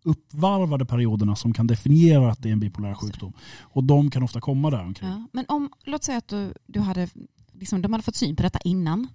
uppvarvade 0.03 0.85
perioderna 0.85 1.35
som 1.35 1.53
kan 1.53 1.67
definiera 1.67 2.31
att 2.31 2.41
det 2.41 2.49
är 2.49 2.53
en 2.53 2.59
bipolär 2.59 2.93
sjukdom. 2.93 3.33
Och 3.61 3.83
de 3.83 4.11
kan 4.11 4.23
ofta 4.23 4.41
komma 4.41 4.69
där 4.69 4.83
omkring. 4.83 5.09
Ja. 5.09 5.27
Men 5.33 5.45
om, 5.47 5.69
låt 5.83 6.03
säga 6.03 6.17
att 6.17 6.27
du, 6.27 6.53
du 6.67 6.79
hade, 6.79 7.09
liksom, 7.61 7.81
de 7.81 7.93
hade 7.93 8.03
fått 8.03 8.15
syn 8.15 8.35
på 8.35 8.43
detta 8.43 8.59
innan. 8.59 9.07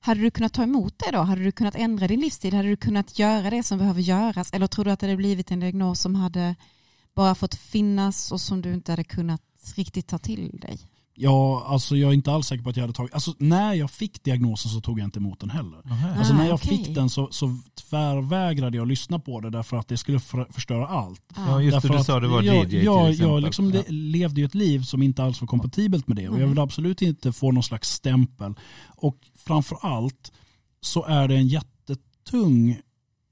Hade 0.00 0.20
du 0.20 0.30
kunnat 0.30 0.52
ta 0.52 0.62
emot 0.62 0.94
det 0.98 1.10
då? 1.10 1.18
Hade 1.18 1.42
du 1.42 1.52
kunnat 1.52 1.74
ändra 1.74 2.08
din 2.08 2.20
livsstil? 2.20 2.54
Hade 2.54 2.68
du 2.68 2.76
kunnat 2.76 3.18
göra 3.18 3.50
det 3.50 3.62
som 3.62 3.78
behöver 3.78 4.00
göras? 4.00 4.52
Eller 4.52 4.66
tror 4.66 4.84
du 4.84 4.90
att 4.90 5.00
det 5.00 5.06
hade 5.06 5.16
blivit 5.16 5.50
en 5.50 5.60
diagnos 5.60 6.00
som 6.00 6.14
hade 6.14 6.54
bara 7.14 7.34
fått 7.34 7.54
finnas 7.54 8.32
och 8.32 8.40
som 8.40 8.62
du 8.62 8.74
inte 8.74 8.92
hade 8.92 9.04
kunnat 9.04 9.42
riktigt 9.76 10.06
ta 10.06 10.18
till 10.18 10.58
dig? 10.60 10.78
Ja, 11.20 11.64
alltså 11.66 11.96
jag 11.96 12.10
är 12.10 12.14
inte 12.14 12.32
alls 12.32 12.46
säker 12.46 12.64
på 12.64 12.70
att 12.70 12.76
jag 12.76 12.82
hade 12.82 12.92
tagit, 12.92 13.14
alltså 13.14 13.34
när 13.38 13.74
jag 13.74 13.90
fick 13.90 14.24
diagnosen 14.24 14.70
så 14.70 14.80
tog 14.80 14.98
jag 15.00 15.04
inte 15.04 15.18
emot 15.18 15.40
den 15.40 15.50
heller. 15.50 15.80
Nähä. 15.84 16.18
Alltså 16.18 16.32
Ah, 16.32 16.36
när 16.36 16.44
jag 16.46 16.54
okej. 16.54 16.76
fick 16.84 16.94
den 16.94 17.10
så, 17.10 17.28
så 17.30 17.56
tvärvägrade 17.88 18.76
jag 18.76 18.88
lyssna 18.88 19.18
på 19.18 19.40
det 19.40 19.50
därför 19.50 19.76
att 19.76 19.88
det 19.88 19.96
skulle 19.96 20.20
för, 20.20 20.46
förstöra 20.50 20.86
allt. 20.88 21.22
Ja, 21.36 21.62
just 21.62 21.72
det, 21.72 21.76
Därför 21.76 21.88
du 21.88 21.94
att 22.00 22.06
sa 22.06 22.20
det 22.20 22.28
var 22.28 22.42
jag, 22.42 22.64
DJ 22.66 22.68
till 22.70 22.84
jag, 22.84 23.10
exempel. 23.10 23.30
jag 23.32 23.42
liksom 23.42 23.70
Ja. 23.74 23.80
le- 23.88 23.92
levde 23.92 24.40
ju 24.40 24.44
ett 24.44 24.54
liv 24.54 24.82
som 24.82 25.02
inte 25.02 25.22
alls 25.24 25.40
var 25.40 25.48
kompatibelt 25.48 26.08
med 26.08 26.16
det 26.16 26.28
och 26.28 26.34
jag 26.34 26.40
Nej. 26.40 26.48
vill 26.48 26.58
absolut 26.58 27.02
inte 27.02 27.32
få 27.32 27.52
någon 27.52 27.62
slags 27.62 27.90
stämpel. 27.90 28.54
Och 28.96 29.16
framför 29.46 29.78
allt 29.82 30.32
så 30.80 31.04
är 31.04 31.28
det 31.28 31.34
en 31.36 31.48
jättetung 31.48 32.78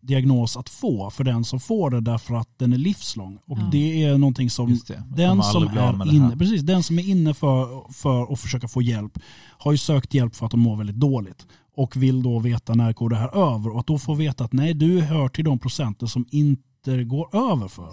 diagnos 0.06 0.56
att 0.56 0.68
få 0.68 1.10
för 1.10 1.24
den 1.24 1.44
som 1.44 1.60
får 1.60 1.90
det 1.90 2.00
därför 2.00 2.34
att 2.34 2.58
den 2.58 2.72
är 2.72 2.78
livslång. 2.78 3.38
Och 3.46 3.58
Ja. 3.58 3.68
det 3.72 4.02
är 4.02 4.18
någonting 4.18 4.50
som 4.50 4.68
den 5.16 5.42
som, 5.42 5.68
är 5.68 6.14
inne, 6.14 6.36
precis, 6.36 6.62
den 6.62 6.82
som 6.82 6.98
är 6.98 7.08
inne 7.08 7.34
för, 7.34 7.92
för 7.92 8.32
att 8.32 8.40
försöka 8.40 8.68
få 8.68 8.82
hjälp 8.82 9.18
har 9.58 9.72
ju 9.72 9.78
sökt 9.78 10.14
hjälp 10.14 10.34
för 10.36 10.46
att 10.46 10.50
de 10.50 10.60
mår 10.60 10.76
väldigt 10.76 10.96
dåligt 10.96 11.46
och 11.76 11.96
vill 11.96 12.22
då 12.22 12.38
veta 12.38 12.74
när 12.74 12.92
går 12.92 13.10
det 13.10 13.16
här 13.16 13.54
över 13.54 13.70
och 13.70 13.80
att 13.80 13.86
då 13.86 13.98
få 13.98 14.14
veta 14.14 14.44
att 14.44 14.52
nej 14.52 14.74
du 14.74 15.00
hör 15.00 15.28
till 15.28 15.44
de 15.44 15.58
procenten 15.58 16.08
som 16.08 16.26
inte 16.30 17.04
går 17.04 17.36
över 17.36 17.68
för. 17.68 17.92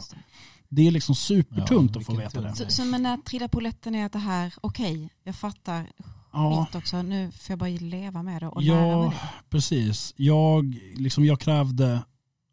Det 0.70 0.88
är 0.88 0.92
liksom 0.92 1.16
supertungt 1.16 1.96
Ja, 1.96 2.00
att 2.00 2.06
få 2.06 2.16
veta 2.16 2.42
det. 2.42 2.56
Så, 2.56 2.64
så 2.68 2.86
men 2.86 3.04
när 3.04 3.48
polletten 3.48 3.96
är 3.96 4.06
att 4.06 4.12
det 4.12 4.20
här, 4.20 4.54
okej, 4.62 5.10
jag 5.24 5.36
fattar 5.36 5.88
Ja, 6.34 6.66
skit 6.66 6.76
också, 6.76 7.02
nu 7.02 7.32
får 7.32 7.52
jag 7.54 7.60
bara 7.60 7.70
leva 7.70 8.24
med 8.24 8.42
det 8.42 8.48
och 8.48 8.62
lära 8.62 8.76
mig 8.82 8.90
ja 8.90 9.10
det. 9.10 9.50
precis. 9.50 10.14
Jag, 10.18 10.78
liksom, 10.96 11.26
jag 11.26 11.40
krävde 11.40 12.04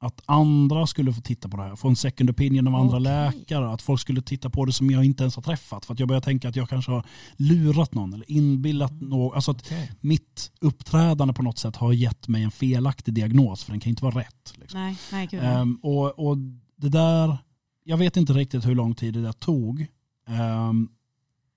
att 0.03 0.21
andra 0.27 0.87
skulle 0.87 1.13
få 1.13 1.21
titta 1.21 1.49
på 1.49 1.57
det 1.57 1.63
här, 1.63 1.77
få 1.77 1.89
en 1.89 1.97
second 1.97 2.31
opinion 2.31 2.67
av 2.69 2.75
andra 2.75 2.97
Okej. 2.97 3.03
läkare, 3.03 3.71
att 3.71 3.83
folk 3.83 4.01
skulle 4.01 4.23
titta 4.23 4.51
på 4.51 4.65
det 4.65 4.73
som 4.73 4.91
jag 4.91 5.05
inte 5.05 5.23
ens 5.23 5.37
har 5.37 5.43
träffat. 5.43 5.85
För 5.85 5.95
att 5.95 6.01
jag 6.01 6.09
börjar 6.09 6.21
tänka 6.21 6.49
att 6.49 6.57
jag 6.57 6.69
kanske 6.69 6.93
har 6.93 7.07
lurat 7.37 7.95
någon 7.95 8.15
eller 8.15 8.31
inbillat 8.31 9.01
någon. 9.01 9.35
Alltså 9.35 9.51
att 9.51 9.61
Okej. 9.61 9.93
mitt 10.01 10.53
uppträdande 10.61 11.35
på 11.35 11.43
något 11.43 11.59
sätt 11.59 11.77
har 11.77 11.93
gett 11.93 12.29
mig 12.29 12.43
en 12.43 12.51
felaktig 12.51 13.15
diagnos 13.15 13.65
för 13.65 13.71
den 13.73 13.81
kan 13.81 13.91
inte 13.91 14.05
vara 14.05 14.19
rätt. 14.21 14.53
Liksom. 14.57 14.81
Nej, 14.81 14.97
nej 15.13 15.27
gud. 15.31 15.41
Ehm, 15.43 15.75
och, 15.83 16.29
och 16.29 16.37
det 16.77 16.89
där, 16.89 17.39
jag 17.85 17.97
vet 17.97 18.17
inte 18.17 18.33
riktigt 18.33 18.67
hur 18.67 18.75
lång 18.75 18.95
tid 18.95 19.15
det 19.15 19.23
där 19.23 19.33
tog. 19.33 19.87
Ehm, 20.29 20.89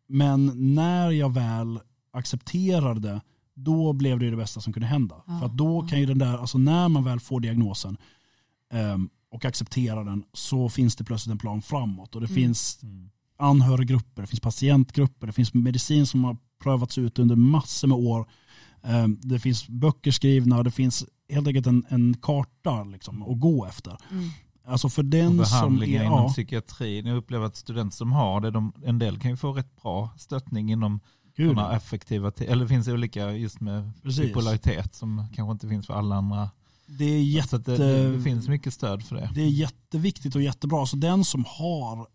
men 0.08 0.52
när 0.76 1.12
jag 1.12 1.34
väl 1.34 1.80
accepterade 2.14 3.00
det, 3.00 3.22
då 3.56 3.94
blev 3.94 4.20
det 4.20 4.30
det 4.30 4.38
bästa 4.38 4.62
som 4.62 4.74
kunde 4.74 4.88
hända. 4.88 5.16
Ja, 5.28 5.40
För 5.40 5.46
att 5.46 5.58
då 5.58 5.82
kan 5.82 6.00
ju 6.00 6.06
den 6.06 6.18
där, 6.20 6.38
alltså 6.38 6.58
när 6.58 6.90
man 6.90 7.04
väl 7.04 7.20
får 7.20 7.40
diagnosen 7.40 7.98
ehm, 8.74 9.10
och 9.32 9.46
accepterar 9.46 10.04
den 10.04 10.24
så 10.34 10.70
finns 10.70 10.96
det 10.96 11.04
plötsligt 11.04 11.32
en 11.32 11.38
plan 11.38 11.62
framåt. 11.62 12.16
Och 12.16 12.22
det 12.22 12.28
Mm. 12.28 12.36
finns 12.36 12.80
Mm. 12.84 13.10
anhöriggrupper, 13.38 14.22
det 14.22 14.28
finns 14.28 14.40
patientgrupper, 14.40 15.28
det 15.28 15.34
finns 15.34 15.54
medicin 15.54 16.06
som 16.08 16.24
har 16.24 16.38
prövats 16.64 16.98
ut 16.98 17.20
under 17.20 17.36
massor 17.36 17.88
med 17.88 17.98
år. 17.98 18.30
Ehm, 18.84 19.20
Det 19.22 19.40
finns 19.40 19.68
böcker 19.68 20.12
skrivna, 20.12 20.64
det 20.64 20.72
finns 20.72 21.06
helt 21.30 21.48
enkelt 21.48 21.68
en, 21.68 21.86
en 21.90 22.14
karta 22.22 22.84
liksom, 22.84 23.22
att 23.24 23.40
gå 23.40 23.66
efter. 23.66 23.98
Mm. 24.12 24.30
Alltså 24.66 24.90
för 24.90 25.02
Och 25.02 25.06
den 25.06 25.30
som 25.30 25.38
behandlingar 25.38 26.02
är, 26.02 26.06
inom 26.06 26.18
ja, 26.24 26.30
psykiatrin. 26.30 27.06
Jag 27.06 27.18
upplever 27.18 27.46
att 27.46 27.56
studenter 27.56 27.96
som 27.96 28.12
har 28.12 28.42
det, 28.42 28.52
de, 28.52 28.74
en 28.86 29.00
del 29.00 29.20
kan 29.20 29.32
ju 29.32 29.38
få 29.38 29.54
rätt 29.54 29.82
bra 29.82 30.10
stöttning 30.18 30.72
inom 30.72 31.00
gud, 31.36 31.48
sådana 31.48 31.76
effektiva, 31.76 32.32
te- 32.32 32.46
eller 32.46 32.62
det 32.62 32.70
finns 32.70 32.88
olika 32.88 33.32
just 33.32 33.60
med 33.62 33.92
Precis. 34.04 34.26
bipolaritet 34.26 34.96
som 34.96 35.26
kanske 35.36 35.52
inte 35.52 35.68
finns 35.68 35.88
för 35.88 35.94
alla 35.94 36.16
andra. 36.16 36.50
det 36.86 37.06
är, 37.06 37.24
jätte, 37.24 37.58
det, 37.58 37.78
det, 38.12 38.22
finns 38.22 38.48
mycket 38.48 38.74
stöd 38.74 39.04
för 39.04 39.16
det. 39.16 39.30
det 39.36 39.42
är 39.42 39.50
jätteviktigt 39.50 40.36
och 40.36 40.42
jättebra. 40.42 40.86
Så 40.86 40.96
den 40.96 41.24
som 41.24 41.46
har 41.48 42.08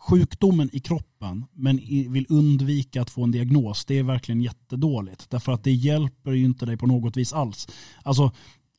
sjukdomen 0.00 0.70
i 0.72 0.80
kroppen 0.80 1.44
men 1.52 1.76
vill 2.08 2.26
undvika 2.28 3.02
att 3.02 3.10
få 3.10 3.24
en 3.24 3.30
diagnos, 3.30 3.84
det 3.84 3.98
är 3.98 4.02
verkligen 4.02 4.40
jättedåligt. 4.40 5.30
Därför 5.30 5.52
att 5.52 5.64
det 5.64 5.72
hjälper 5.72 6.32
ju 6.32 6.44
inte 6.44 6.66
dig 6.66 6.76
på 6.76 6.86
något 6.86 7.16
vis 7.16 7.32
alls. 7.32 7.68
Alltså, 8.02 8.32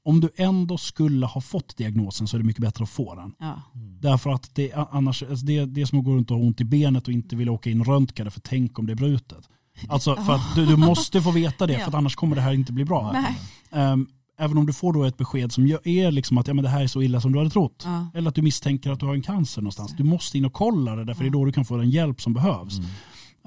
om 0.04 0.20
du 0.20 0.30
ändå 0.36 0.78
skulle 0.78 1.26
ha 1.26 1.42
fått 1.42 1.78
diagnosen 1.78 2.28
så 2.28 2.38
är 2.38 2.40
det 2.40 2.46
mycket 2.46 2.62
bättre 2.62 2.84
att 2.84 2.90
få 2.90 3.16
den. 3.16 3.34
Ja. 3.40 3.62
Därför 4.00 4.30
att 4.30 4.56
det, 4.56 4.74
annars, 4.74 5.24
alltså 5.24 5.46
det, 5.46 5.66
det 5.66 5.82
är 5.82 5.86
som 5.86 6.00
att 6.00 6.06
gå 6.06 6.12
runt 6.12 6.32
och 6.32 6.38
ha 6.38 6.44
ont 6.44 6.62
i 6.62 6.64
benet 6.64 7.08
och 7.08 7.14
inte 7.14 7.36
vilja 7.36 7.52
åka 7.52 7.70
in 7.70 7.82
och 7.82 7.88
röntga 7.88 8.24
det 8.24 8.32
för 8.32 8.42
tänk 8.42 8.80
om 8.80 8.86
det 8.88 8.94
är 8.94 8.96
brutet. 8.96 9.50
Alltså 9.90 10.16
för 10.16 10.34
att 10.34 10.56
du, 10.56 10.66
du 10.66 10.76
måste 10.76 11.22
få 11.22 11.32
veta 11.32 11.68
det 11.68 11.80
för 11.80 11.88
att 11.88 11.94
annars 11.94 12.16
kommer 12.16 12.36
det 12.36 12.42
här 12.42 12.54
inte 12.54 12.74
bli 12.74 12.86
bra. 12.86 13.12
Nej. 13.12 13.40
Ehm, 13.72 14.08
även 14.40 14.58
om 14.58 14.66
du 14.66 14.74
får 14.74 14.94
då 14.94 15.04
ett 15.04 15.18
besked 15.18 15.52
som 15.52 15.78
är 15.84 16.12
liksom 16.12 16.38
att 16.38 16.48
ja, 16.48 16.54
men 16.54 16.64
det 16.64 16.70
här 16.70 16.84
är 16.84 16.88
så 16.88 17.02
illa 17.02 17.22
som 17.22 17.32
du 17.32 17.38
hade 17.38 17.50
trott. 17.50 17.84
Ja. 17.86 18.08
Eller 18.14 18.30
att 18.30 18.36
du 18.36 18.42
misstänker 18.42 18.92
att 18.92 19.00
du 19.00 19.06
har 19.06 19.14
en 19.14 19.22
cancer 19.22 19.62
någonstans. 19.62 19.94
Du 19.98 20.04
måste 20.04 20.38
in 20.38 20.46
och 20.46 20.54
kolla 20.54 20.96
det 20.96 21.06
därför 21.06 21.24
det 21.24 21.30
är 21.30 21.32
då 21.32 21.46
du 21.46 21.52
kan 21.52 21.66
få 21.66 21.78
den 21.78 21.90
hjälp 21.90 22.22
som 22.22 22.34
behövs. 22.34 22.80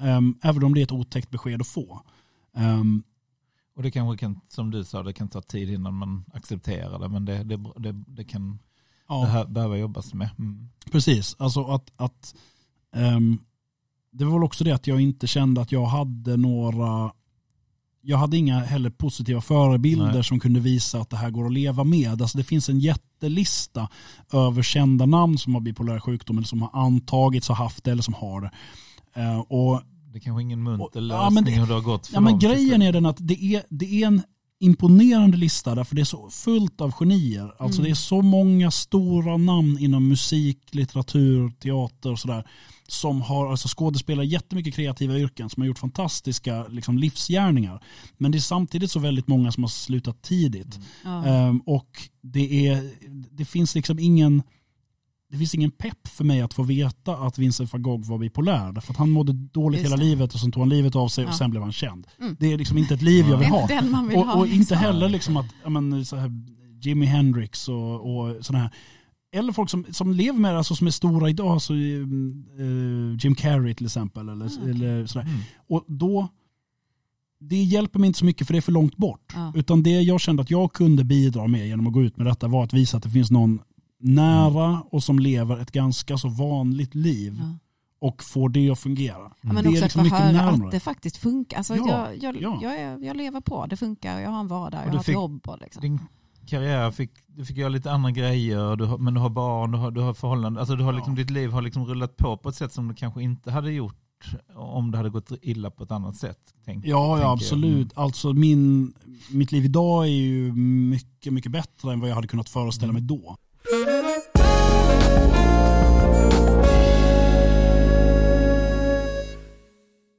Ehm, 0.01 0.35
även 0.41 0.63
om 0.63 0.73
det 0.73 0.81
är 0.81 0.83
ett 0.83 0.91
otäckt 0.91 1.29
besked 1.29 1.61
att 1.61 1.67
få. 1.67 2.01
Ehm, 2.57 3.03
Och 3.75 3.83
det 3.83 3.91
kanske 3.91 4.17
kan, 4.17 4.39
som 4.47 4.71
du 4.71 4.83
sa, 4.83 5.03
det 5.03 5.13
kan 5.13 5.27
ta 5.27 5.41
tid 5.41 5.69
innan 5.69 5.93
man 5.93 6.25
accepterar 6.33 6.99
det, 6.99 7.09
men 7.09 7.25
det, 7.25 7.43
det, 7.43 7.57
det, 7.77 7.91
det 7.91 8.23
kan 8.23 8.59
ja. 9.07 9.25
behö- 9.25 9.51
behöva 9.51 9.77
jobbas 9.77 10.13
med. 10.13 10.29
Mm. 10.39 10.69
Precis, 10.91 11.35
alltså 11.39 11.63
att, 11.63 11.91
att 11.95 12.35
ehm, 12.95 13.39
det 14.11 14.25
var 14.25 14.33
väl 14.33 14.43
också 14.43 14.63
det 14.63 14.71
att 14.71 14.87
jag 14.87 15.01
inte 15.01 15.27
kände 15.27 15.61
att 15.61 15.71
jag 15.71 15.85
hade 15.85 16.37
några, 16.37 17.11
jag 18.01 18.17
hade 18.17 18.37
inga 18.37 18.59
heller 18.59 18.89
positiva 18.89 19.41
förebilder 19.41 20.13
Nej. 20.13 20.23
som 20.23 20.39
kunde 20.39 20.59
visa 20.59 20.99
att 20.99 21.09
det 21.09 21.17
här 21.17 21.29
går 21.29 21.45
att 21.45 21.53
leva 21.53 21.83
med. 21.83 22.21
Alltså 22.21 22.37
det 22.37 22.43
finns 22.43 22.69
en 22.69 22.79
jättelista 22.79 23.89
över 24.33 24.63
kända 24.63 25.05
namn 25.05 25.37
som 25.37 25.53
har 25.53 25.61
bipolär 25.61 25.99
sjukdom 25.99 26.37
eller 26.37 26.47
som 26.47 26.61
har 26.61 26.69
antagits 26.73 27.47
ha 27.47 27.55
haft 27.55 27.83
det 27.83 27.91
eller 27.91 28.03
som 28.03 28.13
har 28.13 28.41
det. 28.41 28.51
Eh, 29.21 29.39
och 29.39 29.81
Det 30.15 30.19
är 30.19 30.21
kanske 30.21 30.41
ingen 30.41 30.63
munter 30.63 30.89
ja, 30.93 30.99
lösning 31.01 31.33
men 31.33 31.43
det- 31.45 31.51
hur 31.51 31.67
det 31.67 31.73
har 31.73 31.81
gått 31.81 32.07
för 32.07 32.13
Ja, 32.13 32.19
men 32.19 32.39
grejen 32.39 32.81
är 32.81 32.93
den 32.93 33.05
att 33.05 33.17
det 33.19 33.43
är, 33.43 33.63
det 33.69 34.01
är 34.03 34.07
en 34.07 34.21
imponerande 34.59 35.37
lista 35.37 35.75
därför 35.75 35.95
det 35.95 36.01
är 36.01 36.05
så 36.05 36.29
fullt 36.29 36.81
av 36.81 36.91
genier. 36.91 37.53
Alltså 37.59 37.79
Mm. 37.79 37.83
det 37.83 37.89
är 37.89 37.95
så 37.95 38.21
många 38.21 38.71
stora 38.71 39.37
namn 39.37 39.77
inom 39.79 40.07
musik, 40.09 40.59
litteratur, 40.71 41.49
teater 41.59 42.11
och 42.11 42.19
sådär 42.19 42.47
som 42.87 43.21
har 43.21 43.51
alltså 43.51 43.67
skådespelare 43.77 44.25
jättemycket 44.25 44.73
kreativa 44.75 45.17
yrken 45.17 45.49
som 45.49 45.61
har 45.61 45.67
gjort 45.67 45.79
fantastiska 45.79 46.67
liksom, 46.67 46.97
livsgärningar. 46.97 47.83
Men 48.17 48.31
det 48.31 48.37
är 48.37 48.39
samtidigt 48.39 48.91
så 48.91 48.99
väldigt 48.99 49.27
många 49.27 49.51
som 49.51 49.63
har 49.63 49.69
slutat 49.69 50.21
tidigt. 50.21 50.79
Ja. 51.03 51.25
Ehm, 51.25 51.59
och 51.59 51.89
det, 52.21 52.67
är, 52.67 52.91
det 53.31 53.45
finns 53.45 53.75
liksom 53.75 53.99
ingen 53.99 54.43
det 55.35 55.39
finns 55.39 55.55
ingen 55.55 55.71
pepp 55.71 56.07
för 56.07 56.23
mig 56.23 56.41
att 56.41 56.53
få 56.53 56.63
veta 56.63 57.17
att 57.17 57.37
Vincent 57.37 57.73
van 57.73 57.81
Gogh 57.83 58.09
var 58.09 58.17
bipolär. 58.17 58.71
Därför 58.71 58.93
att 58.93 58.97
han 58.97 59.09
mådde 59.09 59.33
dåligt 59.33 59.79
Just 59.79 59.85
hela 59.93 59.97
det. 59.97 60.03
livet 60.09 60.33
och 60.33 60.39
sen 60.39 60.51
tog 60.51 60.61
han 60.61 60.69
livet 60.69 60.95
av 60.95 61.07
sig 61.07 61.25
och 61.25 61.31
Ja. 61.31 61.35
sen 61.37 61.51
blev 61.51 61.63
han 61.63 61.71
känd. 61.71 62.07
Mm. 62.19 62.35
Det 62.39 62.53
är 62.53 62.57
liksom 62.57 62.77
inte 62.77 62.93
ett 62.93 63.01
liv 63.01 63.25
jag 63.29 63.37
vill 63.37 63.47
ha. 63.47 63.61
inte 63.61 64.03
vill 64.09 64.17
Och, 64.17 64.25
ha. 64.25 64.33
och 64.35 64.45
inte 64.47 64.57
liksom. 64.57 64.77
heller 64.77 65.09
liksom 65.09 65.37
att 65.37 65.45
ja, 65.63 65.69
men, 65.69 66.05
så 66.05 66.15
här, 66.15 66.31
Jimi 66.81 67.05
Hendrix 67.05 67.67
och, 67.69 67.93
och 68.17 68.45
sådana 68.45 68.63
här. 68.63 68.73
Eller 69.35 69.53
folk 69.53 69.69
som, 69.69 69.85
som 69.91 70.11
lever 70.13 70.39
med 70.39 70.53
det, 70.53 70.57
alltså, 70.57 70.75
som 70.75 70.87
är 70.87 70.91
stora 70.91 71.29
idag, 71.29 71.47
alltså, 71.47 71.73
eh, 71.73 71.79
Jim 73.19 73.35
Carrey 73.35 73.73
till 73.73 73.85
exempel. 73.85 74.29
Eller, 74.29 74.45
okej. 74.45 74.69
eller 74.69 75.05
sådär. 75.05 75.25
Mm. 75.25 75.39
Och 75.67 75.85
då, 75.87 76.27
det 77.39 77.63
hjälper 77.63 77.99
mig 77.99 78.07
inte 78.07 78.19
så 78.19 78.25
mycket 78.25 78.47
för 78.47 78.53
det 78.53 78.59
är 78.59 78.61
för 78.61 78.71
långt 78.71 78.97
bort. 78.97 79.31
Ja. 79.33 79.51
Utan 79.55 79.83
det 79.83 80.01
jag 80.01 80.21
kände 80.21 80.41
att 80.41 80.51
jag 80.51 80.73
kunde 80.73 81.03
bidra 81.03 81.47
med 81.47 81.67
genom 81.67 81.87
att 81.87 81.93
gå 81.93 82.03
ut 82.03 82.17
med 82.17 82.25
detta 82.27 82.47
var 82.47 82.63
att 82.63 82.73
visa 82.73 82.97
att 82.97 83.03
det 83.03 83.09
finns 83.09 83.31
någon 83.31 83.59
nära 84.05 84.81
och 84.91 85.03
som 85.03 85.19
lever 85.19 85.57
ett 85.59 85.71
ganska 85.71 86.17
så 86.17 86.29
vanligt 86.29 86.95
liv 86.95 87.37
Ja. 87.39 87.57
och 88.07 88.23
får 88.23 88.49
det 88.49 88.69
att 88.69 88.79
fungera. 88.79 89.31
Ja, 89.41 89.53
men 89.53 89.55
Det 89.55 89.61
är 89.61 89.71
också 89.71 89.83
liksom 89.83 90.01
att 90.01 90.07
få 90.09 90.15
mycket 90.15 90.19
höra 90.19 90.31
närmare. 90.51 90.65
att 90.67 90.71
det 90.71 90.79
faktiskt 90.79 91.17
funkar. 91.17 91.57
Alltså, 91.57 91.75
Ja, 91.75 92.07
jag, 92.21 92.23
jag, 92.35 92.41
ja. 92.41 92.59
Jag, 92.61 92.79
är, 92.79 92.97
jag 93.05 93.17
lever 93.17 93.41
på, 93.41 93.65
det 93.65 93.77
funkar, 93.77 94.19
jag 94.19 94.29
har 94.29 94.39
en 94.39 94.47
vardag, 94.47 94.79
Och 94.81 94.85
jag 94.87 94.91
har 94.91 94.99
ett 94.99 95.05
fick- 95.05 95.13
jobb. 95.13 95.47
Och 95.47 95.57
liksom. 95.61 95.81
Din 95.81 95.99
karriär, 96.47 96.91
fick, 96.91 97.11
du 97.27 97.45
fick 97.45 97.57
göra 97.57 97.69
lite 97.69 97.91
andra 97.91 98.11
grejer, 98.11 98.75
du 98.75 98.85
har, 98.85 98.97
men 98.97 99.13
du 99.13 99.19
har 99.19 99.29
barn, 99.29 99.71
du 99.71 99.77
har, 99.77 99.91
du 99.91 100.01
har 100.01 100.13
förhållanden. 100.13 100.59
Alltså 100.59 100.75
du 100.75 100.83
har 100.83 100.93
liksom, 100.93 101.13
Ja. 101.13 101.17
Ditt 101.17 101.29
liv 101.29 101.51
har 101.51 101.61
liksom 101.61 101.85
rullat 101.85 102.17
på 102.17 102.37
på 102.37 102.49
ett 102.49 102.55
sätt 102.55 102.73
som 102.73 102.87
du 102.87 102.93
kanske 102.95 103.23
inte 103.23 103.51
hade 103.51 103.71
gjort 103.71 103.95
om 104.55 104.91
det 104.91 104.97
hade 104.97 105.09
gått 105.09 105.31
illa 105.41 105.71
på 105.71 105.83
ett 105.83 105.91
annat 105.91 106.15
sätt. 106.15 106.39
Tänk, 106.65 106.85
Ja, 106.85 106.89
ja 107.17 107.21
jag. 107.21 107.31
absolut. 107.31 107.91
Alltså 107.95 108.33
min, 108.33 108.93
mitt 109.31 109.51
liv 109.51 109.65
idag 109.65 110.05
är 110.05 110.09
ju 110.09 110.53
mycket, 110.91 111.33
mycket 111.33 111.51
bättre 111.51 111.93
än 111.93 111.99
vad 111.99 112.09
jag 112.09 112.15
hade 112.15 112.27
kunnat 112.27 112.49
föreställa 112.49 112.93
mig 112.93 113.01
då. 113.01 113.37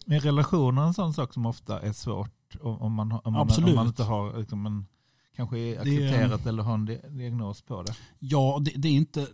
Med 0.06 0.22
relationer 0.22 0.82
en 0.82 0.94
sån 0.94 1.14
sak 1.14 1.32
som 1.32 1.46
ofta 1.46 1.80
är 1.80 1.92
svårt 1.92 2.56
om, 2.60 2.92
man, 2.92 3.12
om, 3.12 3.32
man, 3.32 3.36
Absolut. 3.42 3.70
om 3.70 3.76
man 3.76 3.86
inte 3.86 4.02
har 4.02 4.38
liksom 4.38 4.66
en, 4.66 4.86
kanske 5.36 5.58
är 5.58 5.80
accepterat 5.80 6.46
eller 6.46 6.62
har 6.62 6.74
en 6.74 6.84
di- 6.86 7.00
diagnos 7.10 7.62
på 7.62 7.82
det. 7.82 7.94
Ja, 8.18 8.58
det, 8.64 8.70
det 8.76 8.88
är 8.88 8.92
inte... 8.92 9.26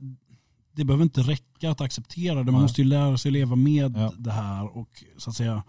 Det 0.74 0.84
behöver 0.84 1.02
inte 1.04 1.20
räcka 1.20 1.70
att 1.70 1.80
acceptera 1.80 2.34
det. 2.34 2.44
Man 2.44 2.54
Nej. 2.54 2.62
måste 2.62 2.82
ju 2.82 2.88
lära 2.88 3.18
sig 3.18 3.30
leva 3.32 3.56
med 3.56 3.96
Ja. 3.96 4.12
det 4.18 4.30
här. 4.32 4.76
Och 4.76 5.04
så 5.16 5.30
att 5.30 5.36
säga, 5.36 5.62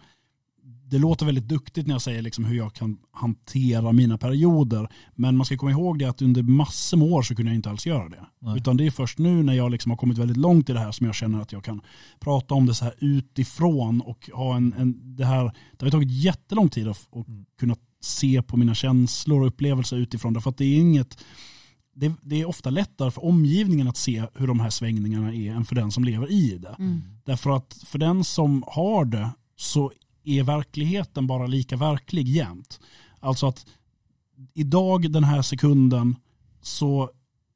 det 0.93 0.99
låter 0.99 1.25
väldigt 1.25 1.47
duktigt 1.47 1.87
när 1.87 1.93
jag 1.93 2.01
säger 2.01 2.21
liksom 2.21 2.45
hur 2.45 2.57
jag 2.57 2.73
kan 2.73 2.97
hantera 3.11 3.91
mina 3.91 4.17
perioder. 4.17 4.89
Men 5.15 5.37
man 5.37 5.45
ska 5.45 5.57
komma 5.57 5.71
ihåg 5.71 5.99
det 5.99 6.05
att 6.05 6.21
under 6.21 6.43
massor 6.43 6.97
med 6.97 7.07
år 7.07 7.21
så 7.21 7.35
kunde 7.35 7.51
jag 7.51 7.55
inte 7.55 7.69
alls 7.69 7.85
göra 7.85 8.09
det. 8.09 8.25
Nej. 8.39 8.57
Utan 8.57 8.77
det 8.77 8.85
är 8.85 8.91
först 8.91 9.17
nu 9.17 9.43
när 9.43 9.53
jag 9.53 9.71
liksom 9.71 9.91
har 9.91 9.97
kommit 9.97 10.17
väldigt 10.17 10.37
långt 10.37 10.69
i 10.69 10.73
det 10.73 10.79
här 10.79 10.91
som 10.91 11.05
jag 11.05 11.15
känner 11.15 11.41
att 11.41 11.51
jag 11.51 11.63
kan 11.63 11.81
prata 12.19 12.53
om 12.55 12.65
det 12.65 12.73
så 12.73 12.85
här 12.85 12.93
utifrån. 12.99 14.01
Och 14.01 14.29
ha 14.33 14.55
en, 14.55 14.73
en, 14.73 15.15
det, 15.15 15.25
här, 15.25 15.51
det 15.77 15.85
har 15.85 15.91
tagit 15.91 16.11
jättelång 16.11 16.69
tid 16.69 16.87
att, 16.87 17.07
att 17.11 17.27
Mm. 17.27 17.45
kunna 17.59 17.75
se 18.01 18.41
på 18.41 18.57
mina 18.57 18.75
känslor 18.75 19.41
och 19.41 19.47
upplevelser 19.47 19.97
utifrån. 19.97 20.33
Därför 20.33 20.49
att 20.49 20.57
det 20.57 20.65
är 20.65 20.77
inget 20.77 21.17
det, 21.95 22.13
det 22.21 22.41
är 22.41 22.45
ofta 22.45 22.69
lättare 22.69 23.11
för 23.11 23.25
omgivningen 23.25 23.87
att 23.87 23.97
se 23.97 24.23
hur 24.35 24.47
de 24.47 24.59
här 24.59 24.69
svängningarna 24.69 25.33
är 25.33 25.51
än 25.51 25.65
för 25.65 25.75
den 25.75 25.91
som 25.91 26.03
lever 26.03 26.31
i 26.31 26.57
det. 26.57 26.75
Mm. 26.79 27.01
Därför 27.25 27.49
att 27.49 27.83
för 27.85 27.99
den 27.99 28.23
som 28.23 28.63
har 28.67 29.05
det 29.05 29.29
så 29.55 29.91
är 30.23 30.43
verkligheten 30.43 31.27
bara 31.27 31.47
lika 31.47 31.77
verklig 31.77 32.27
jämt. 32.27 32.79
Alltså 33.19 33.47
att 33.47 33.65
idag 34.53 35.11
den 35.11 35.23
här 35.23 35.41
sekunden 35.41 36.15
så 36.61 37.09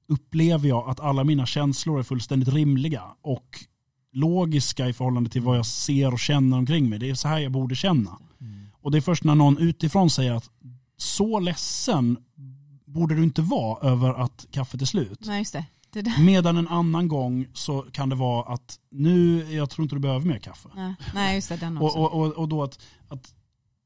upplever 0.08 0.70
jag 0.70 0.90
att 0.90 1.00
alla 1.00 1.24
mina 1.24 1.46
känslor 1.46 2.00
är 2.00 2.04
fullständigt 2.04 2.50
rimliga 2.50 3.04
och 3.22 3.66
logiska 4.12 4.88
i 4.88 4.94
förhållande 4.94 5.30
till 5.30 5.42
vad 5.42 5.58
jag 5.58 5.66
ser 5.66 6.14
och 6.14 6.20
känner 6.20 6.58
omkring 6.58 6.90
mig. 6.90 7.00
Det 7.00 7.10
är 7.10 7.16
så 7.16 7.28
här 7.28 7.40
jag 7.40 7.52
borde 7.52 7.76
känna. 7.76 8.18
Och 8.82 8.92
det 8.92 8.98
är 8.98 9.02
först 9.02 9.24
när 9.24 9.36
någon 9.36 9.58
utifrån 9.58 10.10
säger 10.10 10.34
att 10.34 10.50
så 10.98 11.40
ledsen 11.40 12.18
borde 12.86 13.16
du 13.16 13.24
inte 13.24 13.42
vara 13.42 13.90
över 13.90 14.14
att 14.14 14.46
kaffet 14.52 14.82
är 14.82 14.86
slut. 14.86 15.20
Nej, 15.26 15.40
just 15.40 15.54
det. 15.54 15.66
Medan 16.20 16.58
en 16.58 16.68
annan 16.68 17.08
gång 17.08 17.48
så 17.54 17.82
kan 17.82 18.10
det 18.10 18.16
vara 18.16 18.54
att 18.54 18.80
nu, 18.92 19.46
jag 19.54 19.70
tror 19.70 19.84
inte 19.84 19.96
du 19.96 20.00
behöver 20.00 20.26
mer 20.28 20.40
kaffe. 20.40 20.70
Nej, 20.76 20.94
Nej, 21.14 21.36
just 21.36 21.50
det. 21.50 21.58
Den 21.58 21.78
också. 21.78 21.98
Och, 21.98 22.14
och, 22.14 22.26
och, 22.26 22.34
och 22.34 22.50
då 22.50 22.64
att, 22.64 22.80
att 23.08 23.34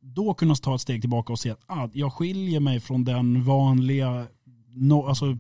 då 0.02 0.34
kunna 0.34 0.56
ta 0.56 0.76
ett 0.76 0.82
steg 0.82 1.02
tillbaka 1.02 1.34
och 1.34 1.40
se 1.40 1.50
att 1.50 1.64
ah, 1.68 1.90
jag 1.94 2.14
skiljer 2.14 2.60
mig 2.60 2.80
från 2.80 3.04
den 3.04 3.44
vanliga, 3.44 4.28
no, 4.76 5.08
alltså 5.08 5.38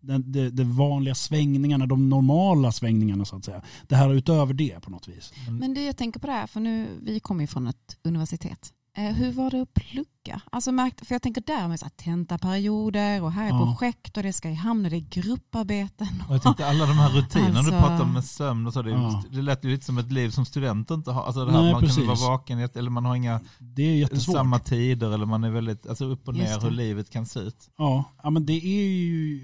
den, 0.00 0.32
de, 0.32 0.50
de 0.50 0.76
vanliga 0.76 1.14
svängningarna, 1.14 1.86
de 1.86 2.08
normala 2.08 2.72
svängningarna 2.72 3.24
så 3.24 3.36
att 3.36 3.44
säga. 3.44 3.62
Det 3.88 3.96
här 3.96 4.10
är 4.10 4.14
utöver 4.14 4.54
det 4.54 4.80
på 4.80 4.90
något 4.90 5.08
vis. 5.08 5.32
Men 5.60 5.74
du, 5.74 5.82
jag 5.82 5.96
tänker 5.96 6.20
på 6.20 6.26
det 6.26 6.32
här, 6.32 6.46
för 6.46 6.60
nu, 6.60 6.88
vi 7.02 7.20
kommer 7.20 7.40
ju 7.40 7.46
från 7.46 7.66
ett 7.66 7.98
universitet. 8.02 8.72
Eh, 8.96 9.04
hur 9.14 9.32
var 9.32 9.50
det 9.50 9.62
att 9.62 9.74
plugga? 9.74 10.40
Alltså, 10.52 10.72
märkt, 10.72 11.06
för 11.06 11.14
jag 11.14 11.22
tänker 11.22 11.42
där 11.46 11.68
med 11.68 11.78
så 11.80 11.84
här, 11.84 11.90
tentaperioder 11.90 13.22
och 13.22 13.32
här 13.32 13.44
är 13.44 13.48
Ja. 13.48 13.64
projekt 13.64 14.16
och 14.16 14.22
det 14.22 14.32
ska 14.32 14.50
i 14.50 14.54
hamn 14.54 14.84
och 14.84 14.90
det 14.90 14.96
är 14.96 15.00
grupparbeten. 15.22 16.06
Och 16.28 16.34
jag 16.34 16.42
tyckte 16.42 16.66
alla 16.66 16.86
de 16.86 16.92
här 16.92 17.08
rutinerna 17.10 17.58
Alltså- 17.58 17.72
du 17.72 17.78
pratar 17.78 18.02
om 18.02 18.12
med 18.12 18.24
sömn 18.24 18.66
och 18.66 18.72
så, 18.72 18.82
det, 18.82 18.90
Ja. 18.90 19.22
det 19.30 19.42
lät 19.42 19.64
ju 19.64 19.70
lite 19.70 19.84
som 19.84 19.98
ett 19.98 20.12
liv 20.12 20.30
som 20.30 20.44
student 20.44 20.90
inte 20.90 21.10
har. 21.10 21.24
Alltså 21.24 21.44
det 21.44 21.52
här 21.52 21.62
Nej, 21.62 21.72
man 21.72 21.80
kan 21.80 21.88
precis. 21.88 22.06
vara 22.06 22.30
vaken 22.36 22.58
eller 22.74 22.90
man 22.90 23.04
har 23.04 23.16
inga 23.16 23.40
Det 23.58 23.82
är 23.82 23.94
jättesvårt. 23.96 24.36
samma 24.36 24.58
tider 24.58 25.10
eller 25.14 25.26
man 25.26 25.44
är 25.44 25.50
väldigt 25.50 25.86
alltså 25.86 26.04
upp 26.04 26.28
och 26.28 26.34
ner 26.34 26.60
hur 26.60 26.70
livet 26.70 27.10
kan 27.10 27.26
se 27.26 27.40
ut. 27.40 27.70
Ja, 27.78 28.04
ja, 28.22 28.30
men 28.30 28.46
det 28.46 28.52
är 28.66 28.88
ju 28.88 29.40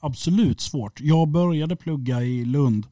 absolut 0.00 0.60
svårt. 0.60 1.00
Jag 1.00 1.28
började 1.28 1.76
plugga 1.76 2.22
i 2.22 2.44
Lund 2.44 2.86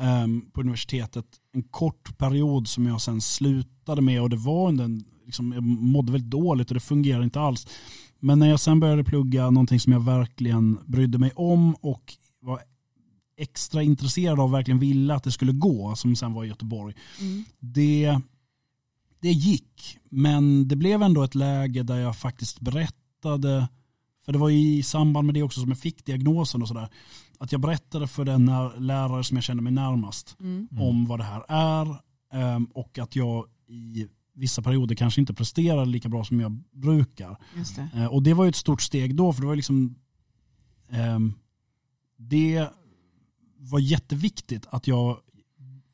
ehm, 0.00 0.50
på 0.52 0.60
universitetet 0.60 1.26
en 1.52 1.62
kort 1.62 2.18
period 2.18 2.68
som 2.68 2.86
jag 2.86 3.00
sen 3.00 3.20
slutade 3.20 4.02
med 4.02 4.22
och 4.22 4.30
det 4.30 4.36
var 4.36 4.68
under 4.68 4.84
en, 4.84 5.04
liksom, 5.24 5.52
jag 5.52 5.62
mådde 5.62 6.12
väldigt 6.12 6.30
dåligt 6.30 6.68
och 6.70 6.74
det 6.74 6.80
fungerade 6.80 7.24
inte 7.24 7.40
alls. 7.40 7.66
Men 8.20 8.38
när 8.38 8.48
jag 8.48 8.60
sen 8.60 8.80
började 8.80 9.04
plugga 9.04 9.50
någonting 9.50 9.80
som 9.80 9.92
jag 9.92 10.00
verkligen 10.04 10.78
brydde 10.86 11.18
mig 11.18 11.30
om 11.34 11.74
och 11.74 12.14
var 12.40 12.60
extra 13.36 13.82
intresserad 13.82 14.40
av 14.40 14.50
verkligen 14.50 14.78
ville 14.78 15.14
att 15.14 15.24
det 15.24 15.32
skulle 15.32 15.52
gå, 15.52 15.94
som 15.96 16.16
sen 16.16 16.32
var 16.32 16.44
i 16.44 16.48
Göteborg, 16.48 16.94
Mm. 17.20 17.44
det, 17.58 18.20
det 19.20 19.32
gick. 19.32 19.98
Men 20.10 20.68
det 20.68 20.76
blev 20.76 21.02
ändå 21.02 21.22
ett 21.22 21.34
läge 21.34 21.82
där 21.82 21.96
jag 21.98 22.16
faktiskt 22.16 22.60
berättade, 22.60 23.68
för 24.24 24.32
det 24.32 24.38
var 24.38 24.50
i 24.50 24.82
samband 24.82 25.26
med 25.26 25.34
det 25.34 25.42
också 25.42 25.60
som 25.60 25.68
jag 25.68 25.78
fick 25.78 26.04
diagnosen 26.04 26.62
och 26.62 26.68
sådär, 26.68 26.88
att 27.38 27.52
jag 27.52 27.60
berättade 27.60 28.06
för 28.06 28.24
den 28.24 28.50
lärare 28.78 29.24
som 29.24 29.36
jag 29.36 29.44
kände 29.44 29.62
mig 29.62 29.72
närmast 29.72 30.36
Mm. 30.40 30.68
om 30.80 31.06
vad 31.06 31.20
det 31.20 31.24
här 31.24 31.44
är 31.48 31.96
ehm, 32.32 32.64
och 32.64 32.98
att 32.98 33.16
jag 33.16 33.44
i 33.68 34.06
vissa 34.34 34.62
perioder 34.62 34.94
kanske 34.94 35.20
inte 35.20 35.34
presterar 35.34 35.86
lika 35.86 36.08
bra 36.08 36.24
som 36.24 36.40
jag 36.40 36.62
brukar. 36.72 37.36
Just 37.56 37.76
det. 37.76 37.88
Eh, 37.94 38.06
Och 38.06 38.22
det 38.22 38.34
var 38.34 38.44
ju 38.44 38.48
ett 38.48 38.56
stort 38.56 38.82
steg 38.82 39.16
då, 39.16 39.32
för 39.32 39.40
det 39.40 39.46
var 39.46 39.56
liksom 39.56 39.94
ehm, 40.90 41.32
det 42.16 42.68
var 43.58 43.78
jätteviktigt 43.78 44.66
att 44.70 44.86
jag 44.86 45.18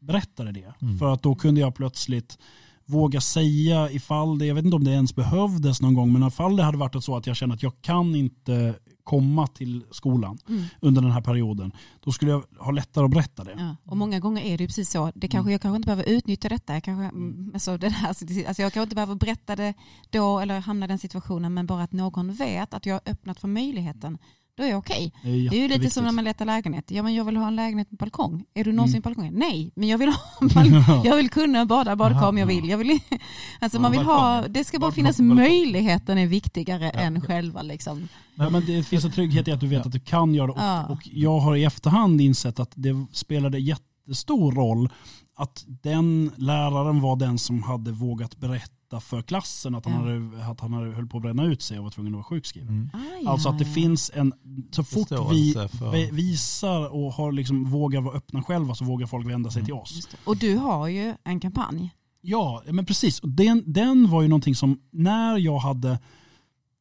berättade 0.00 0.52
det. 0.52 0.74
Mm. 0.82 0.98
För 0.98 1.12
att 1.12 1.22
då 1.22 1.34
kunde 1.34 1.60
jag 1.60 1.74
plötsligt 1.74 2.38
våga 2.84 3.20
säga 3.20 3.90
ifall 3.90 4.38
det, 4.38 4.46
jag 4.46 4.54
vet 4.54 4.64
inte 4.64 4.76
om 4.76 4.84
det 4.84 4.90
ens 4.90 5.14
behövdes 5.14 5.80
någon 5.82 5.94
gång, 5.94 6.12
men 6.12 6.28
ifall 6.28 6.56
det 6.56 6.62
hade 6.62 6.78
varit 6.78 7.04
så 7.04 7.16
att 7.16 7.26
jag 7.26 7.36
kände 7.36 7.54
att 7.54 7.62
jag 7.62 7.72
kan 7.80 8.14
inte 8.14 8.74
komma 9.10 9.46
till 9.46 9.84
skolan 9.90 10.38
Mm. 10.48 10.64
under 10.80 11.02
den 11.02 11.10
här 11.10 11.20
perioden, 11.20 11.72
då 12.00 12.12
skulle 12.12 12.30
jag 12.30 12.44
ha 12.58 12.70
lättare 12.70 13.04
att 13.04 13.10
berätta 13.10 13.44
det. 13.44 13.54
Ja. 13.58 13.76
Och 13.84 13.96
många 13.96 14.20
gånger 14.20 14.42
är 14.42 14.58
det 14.58 14.64
ju 14.64 14.68
precis 14.68 14.90
så. 14.90 15.12
Det 15.14 15.28
kanske, 15.28 15.52
Jag 15.52 15.60
kanske 15.60 15.76
inte 15.76 15.86
behöver 15.86 16.08
utnyttja 16.08 16.48
detta. 16.48 16.72
Jag 16.72 16.82
kanske, 16.82 17.04
mm. 17.04 17.50
alltså 17.54 17.76
det 17.76 17.88
här, 17.88 18.08
alltså 18.08 18.62
jag 18.62 18.72
kanske 18.72 18.82
inte 18.82 18.94
behöver 18.94 19.14
berätta 19.14 19.56
det 19.56 19.74
då 20.10 20.40
eller 20.40 20.60
hamna 20.60 20.86
i 20.86 20.88
den 20.88 20.98
situationen. 20.98 21.54
Men 21.54 21.66
bara 21.66 21.82
att 21.82 21.92
någon 21.92 22.34
vet 22.34 22.74
att 22.74 22.86
jag 22.86 22.94
har 22.94 23.02
öppnat 23.06 23.40
för 23.40 23.48
möjligheten. 23.48 24.18
Då 24.56 24.62
är 24.62 24.68
jag 24.68 24.78
okej. 24.78 25.12
Det 25.22 25.28
är, 25.30 25.50
Det 25.50 25.56
är 25.56 25.60
ju 25.60 25.68
lite 25.68 25.90
som 25.90 26.04
när 26.04 26.12
man 26.12 26.24
letar 26.24 26.44
lägenhet. 26.44 26.90
Ja 26.90 27.02
men 27.02 27.14
jag 27.14 27.24
vill 27.24 27.36
ha 27.36 27.46
en 27.48 27.56
lägenhet 27.56 27.90
med 27.90 27.98
balkong. 27.98 28.44
Är 28.54 28.64
du 28.64 28.72
någonsin 28.72 28.94
Mm. 28.96 29.02
på 29.02 29.08
balkongen? 29.08 29.34
Nej, 29.34 29.70
men 29.74 29.88
jag 29.88 29.98
vill 29.98 30.08
ha 30.08 30.18
en 30.40 30.48
balkong. 30.48 31.04
Jag 31.04 31.16
vill 31.16 31.30
kunna 31.30 31.66
bada 31.66 31.96
badkar 31.96 32.28
om 32.28 32.38
jag 32.38 32.46
vill. 32.46 32.68
Jag 32.68 32.78
vill 32.78 32.90
alltså 33.60 33.78
Ja, 33.78 33.82
man 33.82 33.92
vill 33.92 34.00
ha, 34.00 34.44
det 34.48 34.64
ska 34.64 34.78
bara 34.78 34.80
Balkong 34.86 34.94
finnas 34.94 35.16
balkong. 35.18 35.36
möjligheten 35.36 36.18
är 36.18 36.26
viktigare 36.26 36.90
Ja. 36.94 37.00
än 37.00 37.20
själva 37.20 37.62
liksom. 37.62 38.08
Men 38.34 38.66
det 38.66 38.82
finns 38.86 39.04
en 39.04 39.12
trygghet 39.12 39.48
i 39.48 39.52
att 39.52 39.60
du 39.60 39.66
vet 39.66 39.86
att 39.86 39.92
du 39.92 40.00
kan 40.00 40.34
göra 40.34 40.46
det. 40.46 40.52
Och, 40.52 40.58
Ja. 40.60 40.86
och 40.86 41.08
jag 41.12 41.38
har 41.38 41.56
i 41.56 41.64
efterhand 41.64 42.20
insett 42.20 42.60
att 42.60 42.72
det 42.74 43.06
spelade 43.12 43.58
jättestor 43.58 44.52
roll 44.52 44.88
att 45.36 45.64
den 45.66 46.30
läraren 46.36 47.00
var 47.00 47.16
den 47.16 47.38
som 47.38 47.62
hade 47.62 47.92
vågat 47.92 48.36
berätta 48.36 48.74
för 49.00 49.22
klassen 49.22 49.74
att 49.74 49.84
han, 49.86 49.94
Ja. 49.94 50.00
hade, 50.00 50.50
att 50.50 50.60
han 50.60 50.72
hade 50.72 50.90
höll 50.92 51.06
på 51.06 51.16
att 51.16 51.22
bränna 51.22 51.44
ut 51.44 51.62
sig 51.62 51.78
och 51.78 51.84
var 51.84 51.90
tvungen 51.90 52.12
att 52.12 52.16
vara 52.16 52.24
sjukskriven. 52.24 52.68
Mm. 52.68 52.90
Ah, 53.26 53.30
Alltså 53.30 53.48
att 53.48 53.58
det 53.58 53.64
finns 53.64 54.10
en, 54.14 54.32
så 54.70 54.84
fort 54.84 55.08
vi 55.30 55.52
för- 55.52 55.92
vi- 55.92 56.10
visar 56.10 56.94
och 56.94 57.12
har 57.12 57.32
liksom, 57.32 57.64
vågar 57.64 58.00
vara 58.00 58.16
öppna 58.16 58.42
själva 58.42 58.74
så 58.74 58.84
vågar 58.84 59.06
folk 59.06 59.26
vända 59.26 59.50
sig 59.50 59.60
Mm. 59.60 59.66
till 59.66 59.74
oss. 59.74 60.08
Och 60.24 60.36
du 60.36 60.56
har 60.56 60.88
ju 60.88 61.14
en 61.24 61.40
kampanj. 61.40 61.90
Ja, 62.22 62.62
men 62.66 62.86
precis. 62.86 63.20
Och 63.20 63.28
Den, 63.28 63.62
den 63.66 64.10
var 64.10 64.22
ju 64.22 64.28
någonting 64.28 64.54
som 64.54 64.80
när 64.90 65.38
jag 65.38 65.58
hade 65.58 65.98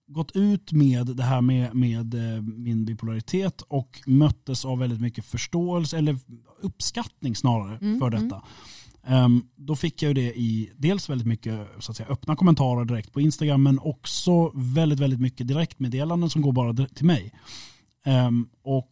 gått 0.08 0.32
ut 0.36 0.72
med 0.72 1.08
det 1.08 1.24
här 1.24 1.42
med, 1.42 1.76
med 1.76 2.14
eh, 2.36 2.42
min 2.42 2.86
bipolaritet 2.86 3.62
och 3.62 4.02
möttes 4.06 4.66
av 4.66 4.80
väldigt 4.80 5.02
mycket 5.02 5.26
förståelse, 5.26 5.98
eller 5.98 6.18
uppskattning 6.62 7.36
snarare 7.36 7.78
Mm, 7.82 8.00
för 8.00 8.10
detta. 8.10 8.36
Ehm, 8.36 8.42
då 9.56 9.76
fick 9.76 10.02
jag 10.02 10.08
ju 10.10 10.14
det 10.14 10.40
i 10.40 10.72
dels 10.78 11.10
väldigt 11.10 11.28
mycket 11.28 11.68
så 11.80 11.92
att 11.92 11.98
säga, 11.98 12.10
öppna 12.10 12.36
kommentarer 12.36 12.86
direkt 12.86 13.14
på 13.14 13.22
Instagram 13.22 13.64
men 13.64 13.80
också 13.80 14.52
väldigt, 14.56 15.00
väldigt 15.00 15.20
mycket 15.20 15.48
direktmeddelanden 15.48 16.30
som 16.30 16.42
går 16.42 16.52
bara 16.52 16.74
till 16.74 17.06
mig. 17.06 17.34
Ehm, 18.06 18.50
och 18.64 18.92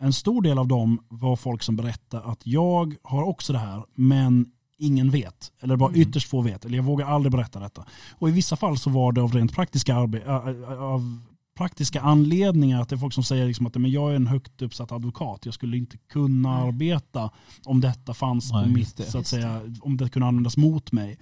en 0.00 0.12
stor 0.12 0.42
del 0.42 0.58
av 0.58 0.68
dem 0.68 1.04
var 1.08 1.36
folk 1.36 1.62
som 1.62 1.76
berättade 1.76 2.24
att 2.24 2.46
jag 2.46 2.94
har 3.02 3.22
också 3.22 3.52
det 3.52 3.58
här 3.58 3.84
men 3.94 4.46
ingen 4.78 5.10
vet. 5.10 5.52
Eller 5.60 5.76
bara 5.76 5.88
Mm. 5.90 6.00
ytterst 6.00 6.28
få 6.28 6.40
vet. 6.40 6.64
Eller 6.64 6.76
jag 6.76 6.84
vågar 6.84 7.06
aldrig 7.06 7.32
berätta 7.32 7.60
detta. 7.60 7.84
Och 8.18 8.28
i 8.28 8.32
vissa 8.32 8.56
fall 8.56 8.78
så 8.78 8.90
var 8.90 9.12
det 9.12 9.22
av 9.22 9.32
rent 9.32 9.52
praktiska, 9.52 9.96
av 9.96 11.18
praktiska 11.62 12.00
anledningar. 12.00 12.80
Att 12.82 12.88
det 12.88 12.94
är 12.94 12.98
folk 12.98 13.14
som 13.14 13.24
säger 13.24 13.46
liksom 13.46 13.66
att 13.66 13.74
men 13.74 13.90
jag 13.90 14.10
är 14.10 14.16
en 14.16 14.26
högt 14.26 14.62
uppsatt 14.62 14.92
advokat. 14.92 15.44
Jag 15.44 15.54
skulle 15.54 15.76
inte 15.76 15.96
kunna 15.98 16.58
Nej. 16.58 16.68
arbeta 16.68 17.30
om 17.64 17.80
detta 17.80 18.14
fanns 18.14 18.52
Nej, 18.52 18.64
på 18.64 18.70
mitt, 18.70 18.96
det. 18.96 19.04
så 19.10 19.18
att 19.18 19.26
säga, 19.26 19.60
om 19.80 19.96
det 19.96 20.08
kunde 20.08 20.26
användas 20.28 20.56
mot 20.56 20.92
mig. 20.92 21.18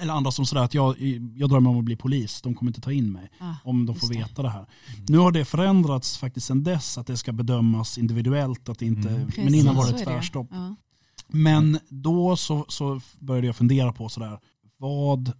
Eller 0.00 0.12
andra 0.14 0.30
som 0.30 0.46
sådär 0.46 0.62
att 0.62 0.74
jag, 0.74 1.00
jag 1.36 1.48
drömmer 1.50 1.70
om 1.70 1.78
att 1.78 1.84
bli 1.84 1.96
polis, 1.96 2.42
de 2.42 2.54
kommer 2.54 2.70
inte 2.70 2.80
ta 2.80 2.92
in 2.92 3.12
mig 3.12 3.30
Ah, 3.40 3.54
om 3.64 3.86
de 3.86 3.94
får 3.96 4.08
just 4.08 4.12
det. 4.12 4.28
veta 4.28 4.42
det 4.42 4.50
här. 4.50 4.66
Nu 5.08 5.18
har 5.18 5.32
det 5.32 5.44
förändrats 5.44 6.18
faktiskt 6.18 6.46
sedan 6.46 6.62
dess 6.64 6.98
att 6.98 7.06
det 7.06 7.16
ska 7.16 7.32
bedömas 7.32 7.98
individuellt, 7.98 8.68
att 8.68 8.78
det 8.78 8.86
inte, 8.86 9.08
Mm. 9.08 9.30
men 9.36 9.54
innan 9.54 9.74
var 9.74 9.92
det. 9.92 9.98
tvärstopp. 9.98 10.48
Ja. 10.50 10.76
Men 11.28 11.78
då 11.88 12.36
så, 12.36 12.64
så 12.68 13.00
började 13.18 13.46
jag 13.46 13.56
fundera 13.56 13.92
på 13.92 14.08
sådär, 14.08 14.38
vad, 14.78 15.32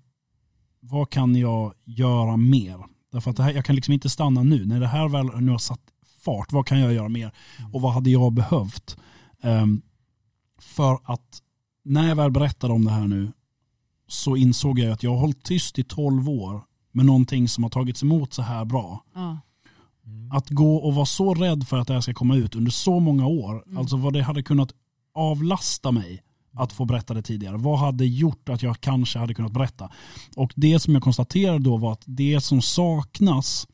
vad 0.80 1.11
kan 1.11 1.37
jag 1.37 1.72
göra 1.84 2.37
mer? 2.37 2.84
Därför 3.17 3.31
att 3.31 3.37
det 3.37 3.43
här, 3.43 3.53
jag 3.53 3.64
kan 3.64 3.75
liksom 3.77 3.95
inte 3.95 4.09
stanna 4.11 4.43
nu. 4.43 4.67
När 4.67 4.81
det 4.81 4.87
här 4.87 5.09
väl 5.09 5.27
nu 5.41 5.51
har 5.51 5.59
satt 5.59 5.81
fart, 6.25 6.53
vad 6.53 6.67
kan 6.67 6.81
jag 6.81 6.93
göra 6.93 7.09
mer? 7.09 7.33
Och 7.73 7.81
vad 7.81 7.93
hade 7.93 8.11
jag 8.11 8.33
behövt? 8.33 8.97
Ehm, 9.43 9.83
för 10.59 10.99
att 11.05 11.43
när 11.85 12.09
jag 12.09 12.17
väl 12.17 12.31
berättade 12.31 12.73
om 12.73 12.85
det 12.85 12.91
här 12.91 13.07
nu 13.09 13.33
så 14.09 14.37
insåg 14.37 14.79
jag 14.79 14.93
att 14.93 15.03
jag 15.03 15.11
har 15.11 15.19
hållit 15.19 15.43
tyst 15.43 15.79
i 15.79 15.85
12 15.85 16.29
år 16.31 16.62
med 16.93 17.05
någonting 17.05 17.49
som 17.49 17.62
har 17.64 17.71
tagits 17.71 18.03
emot 18.03 18.33
så 18.33 18.43
här 18.43 18.64
bra. 18.64 19.05
Ja. 19.14 19.39
Att 20.33 20.51
gå 20.51 20.77
och 20.77 20.95
vara 20.95 21.07
så 21.07 21.35
rädd 21.35 21.69
för 21.69 21.79
att 21.79 21.89
det 21.89 21.95
här 21.95 22.01
ska 22.01 22.14
komma 22.14 22.37
ut 22.37 22.55
under 22.55 22.71
så 22.71 23.01
många 23.01 23.27
år, 23.27 23.62
Mm. 23.67 23.79
alltså 23.79 23.97
vad 23.97 24.12
det 24.12 24.23
hade 24.23 24.43
kunnat 24.43 24.73
avlasta 25.14 25.93
mig 25.93 26.23
att 26.57 26.73
få 26.73 26.85
berätta 26.85 27.15
det 27.15 27.23
tidigare. 27.23 27.57
Vad 27.57 27.79
hade 27.79 28.07
gjort 28.07 28.49
att 28.49 28.63
jag 28.63 28.81
kanske 28.81 29.19
hade 29.19 29.35
kunnat 29.35 29.53
berätta? 29.53 29.91
Och 30.37 30.53
det 30.57 30.79
som 30.79 30.95
jag 30.95 31.03
konstaterade 31.03 31.59
då 31.59 31.77
var 31.77 31.93
att 31.93 32.03
det 32.05 32.41
som 32.41 32.63
saknas 32.63 33.67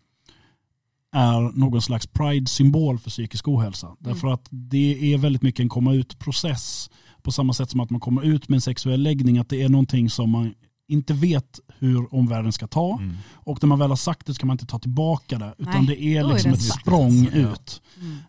är 1.13 1.59
någon 1.59 1.83
slags 1.83 2.07
pride-symbol 2.07 2.99
för 2.99 3.11
psykisk 3.11 3.49
ohälsa. 3.49 3.97
Därför 3.99 4.29
att 4.29 4.47
det 4.51 5.15
är 5.15 5.19
väldigt 5.19 5.43
mycket 5.43 5.61
en 5.61 5.69
komma 5.69 5.95
ut-process 5.95 6.91
på 7.23 7.33
samma 7.33 7.53
sätt 7.53 7.71
som 7.71 7.81
att 7.81 7.91
man 7.91 8.01
kommer 8.01 8.23
ut 8.23 8.49
med 8.49 8.57
en 8.57 8.61
sexuell 8.61 9.03
läggning, 9.03 9.39
att 9.39 9.49
det 9.49 9.63
är 9.63 9.69
någonting 9.69 10.11
som 10.11 10.31
man 10.31 10.55
inte 10.89 11.15
vet 11.15 11.61
hur 11.79 12.15
omvärlden 12.15 12.53
ska 12.53 12.67
ta. 12.67 12.99
Mm. 12.99 13.17
Och 13.33 13.63
när 13.63 13.69
man 13.69 13.79
väl 13.79 13.89
har 13.91 13.97
sagt 13.97 14.27
det 14.27 14.35
så 14.35 14.41
kan 14.41 14.47
man 14.47 14.55
inte 14.55 14.67
ta 14.67 14.79
tillbaka 14.79 15.39
det. 15.39 15.55
Utan 15.59 15.85
Nej, 15.85 15.97
det 15.97 16.03
är 16.03 16.23
då 16.23 16.29
är 16.29 16.33
liksom 16.33 16.51
det 16.51 16.57
ett 16.57 16.63
sagt. 16.63 16.81
språng 16.81 17.27
ut. 17.27 17.83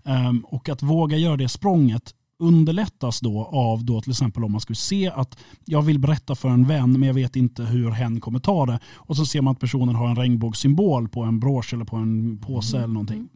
Ehm, 0.03 0.45
och 0.45 0.69
att 0.69 0.83
våga 0.83 1.17
göra 1.17 1.37
det 1.37 1.49
språnget 1.49 2.13
underlättas 2.43 3.19
då 3.19 3.45
av 3.45 3.85
då 3.85 4.01
till 4.01 4.11
exempel 4.11 4.43
om 4.43 4.51
man 4.51 4.61
skulle 4.61 4.75
se 4.75 5.07
att 5.07 5.37
jag 5.65 5.81
vill 5.81 5.99
berätta 5.99 6.35
för 6.35 6.49
en 6.49 6.67
vän 6.67 6.91
men 6.91 7.03
jag 7.03 7.13
vet 7.13 7.35
inte 7.35 7.63
hur 7.63 7.91
hen 7.91 8.21
kommer 8.21 8.39
ta 8.39 8.65
det. 8.65 8.79
Och 8.95 9.15
så 9.15 9.25
ser 9.25 9.41
man 9.41 9.51
att 9.51 9.59
personen 9.59 9.95
har 9.95 10.09
en 10.09 10.15
regnbågssymbol 10.15 11.09
på 11.09 11.23
en 11.23 11.39
brosch 11.39 11.73
eller 11.73 11.85
på 11.85 11.95
en 11.95 12.37
påse 12.37 12.77
eller 12.77 12.87
någonting. 12.87 13.29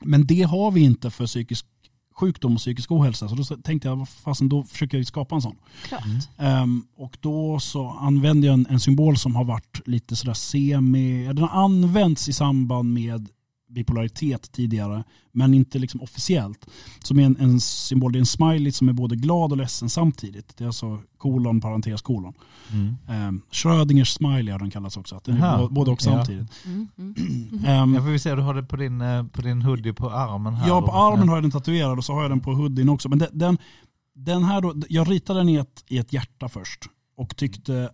Men 0.00 0.26
det 0.26 0.42
har 0.42 0.70
vi 0.70 0.80
inte 0.80 1.10
för 1.10 1.26
psykisk 1.26 1.66
sjukdom 2.14 2.54
och 2.54 2.58
psykisk 2.58 2.92
ohälsa. 2.92 3.28
Så 3.28 3.34
då 3.34 3.44
tänkte 3.44 3.88
jag, 3.88 3.96
vad 3.96 4.08
fasen 4.08 4.48
då 4.48 4.64
försöker 4.64 4.98
jag 4.98 5.06
skapa 5.06 5.34
en 5.34 5.42
sån. 5.42 5.56
Klart. 5.88 6.02
Ehm, 6.38 6.84
och 6.96 7.16
då 7.20 7.60
så 7.60 7.90
använde 7.90 8.46
jag 8.46 8.54
en, 8.54 8.66
en 8.70 8.80
symbol 8.80 9.16
som 9.16 9.36
har 9.36 9.44
varit 9.44 9.80
lite 9.86 10.16
sådär 10.16 10.34
semi, 10.34 11.26
den 11.26 11.38
har 11.38 11.64
använts 11.64 12.28
i 12.28 12.32
samband 12.32 12.92
med 12.92 13.28
bipolaritet 13.72 14.52
tidigare, 14.52 15.04
men 15.32 15.54
inte 15.54 15.78
liksom 15.78 16.02
officiellt. 16.02 16.66
Som 17.02 17.18
är 17.18 17.22
en, 17.22 17.36
en 17.40 17.60
symbol, 17.60 18.12
det 18.12 18.16
är 18.16 18.20
en 18.20 18.26
smiley 18.26 18.72
som 18.72 18.88
är 18.88 18.92
både 18.92 19.16
glad 19.16 19.52
och 19.52 19.58
ledsen 19.58 19.90
samtidigt. 19.90 20.56
Det 20.56 20.64
är 20.64 20.66
alltså 20.66 20.98
kolon, 21.18 21.60
parentes, 21.60 22.02
kolon. 22.02 22.34
Mm. 22.72 23.28
Um, 23.28 23.42
Schrödingers 23.50 24.12
smiley 24.12 24.52
har 24.52 24.58
den 24.58 24.70
kallats 24.70 24.96
också, 24.96 25.16
att 25.16 25.24
den 25.24 25.36
är 25.36 25.46
Aha, 25.46 25.68
både 25.70 25.90
och 25.90 26.00
ja. 26.02 26.04
samtidigt. 26.04 26.64
Mm, 26.64 26.88
mm. 26.98 27.14
Ehm, 27.66 27.94
Jag 27.94 28.04
får 28.04 28.10
vi 28.10 28.18
se, 28.18 28.34
du 28.34 28.42
har 28.42 28.54
det 28.54 28.62
på 28.62 28.76
din, 28.76 29.00
eh, 29.00 29.24
på 29.24 29.42
din 29.42 29.62
hoodie 29.62 29.92
på 29.92 30.10
armen 30.10 30.54
här. 30.54 30.68
Ja, 30.68 30.80
då. 30.80 30.86
på 30.86 30.92
armen 30.92 31.28
har 31.28 31.36
jag 31.36 31.44
den 31.44 31.50
tatuerad 31.50 31.98
och 31.98 32.04
så 32.04 32.12
har 32.12 32.22
jag 32.22 32.30
den 32.30 32.40
på 32.40 32.54
hoodien 32.54 32.88
också. 32.88 33.08
Men 33.08 33.18
den, 33.18 33.28
den, 33.32 33.58
den 34.14 34.44
här 34.44 34.60
då, 34.60 34.74
jag 34.88 35.10
ritade 35.10 35.40
den 35.40 35.48
i 35.48 35.54
ett, 35.54 35.84
i 35.88 35.98
ett 35.98 36.12
hjärta 36.12 36.48
först 36.48 36.80
och 37.16 37.36
tyckte 37.36 37.90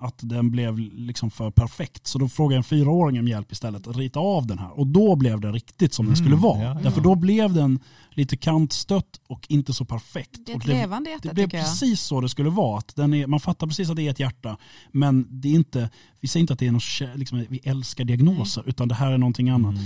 att 0.00 0.14
den 0.22 0.50
blev 0.50 0.78
liksom 0.78 1.30
för 1.30 1.50
perfekt. 1.50 2.06
Så 2.06 2.18
då 2.18 2.28
frågade 2.28 2.54
jag 2.54 2.58
en 2.58 2.64
fyraåring 2.64 3.18
om 3.20 3.28
hjälp 3.28 3.52
istället 3.52 3.86
att 3.86 3.96
rita 3.96 4.20
av 4.20 4.46
den 4.46 4.58
här. 4.58 4.78
Och 4.78 4.86
då 4.86 5.16
blev 5.16 5.40
det 5.40 5.52
riktigt 5.52 5.94
som 5.94 6.06
den 6.06 6.16
skulle 6.16 6.28
Mm, 6.30 6.40
vara. 6.42 6.62
ja, 6.62 6.74
ja. 6.74 6.80
Därför 6.82 7.00
då 7.00 7.14
blev 7.14 7.52
den 7.54 7.80
lite 8.10 8.36
kantstött 8.36 9.20
och 9.28 9.46
inte 9.48 9.72
så 9.72 9.84
perfekt. 9.84 10.38
Det 10.46 10.52
är 10.52 10.56
och 10.56 10.62
ett 10.62 10.68
levande 10.68 11.10
hjärta 11.10 11.28
det 11.28 11.34
blev 11.34 11.50
precis 11.50 12.00
så 12.00 12.20
det 12.20 12.28
skulle 12.28 12.50
vara. 12.50 12.78
Att 12.78 12.96
den 12.96 13.14
är, 13.14 13.26
man 13.26 13.40
fattar 13.40 13.66
precis 13.66 13.90
att 13.90 13.96
det 13.96 14.02
är 14.06 14.10
ett 14.10 14.20
hjärta. 14.20 14.56
Men 14.92 15.26
det 15.30 15.48
är 15.48 15.54
inte, 15.54 15.90
vi 16.20 16.28
säger 16.28 16.40
inte 16.40 16.52
att 16.52 16.58
det 16.58 16.66
är 16.66 16.72
något, 16.72 17.18
liksom, 17.18 17.46
vi 17.48 17.60
älskar 17.64 18.04
diagnoser. 18.04 18.62
Utan 18.66 18.88
det 18.88 18.94
här 18.94 19.12
är 19.12 19.18
någonting 19.18 19.48
annat. 19.50 19.74
Mm. 19.74 19.84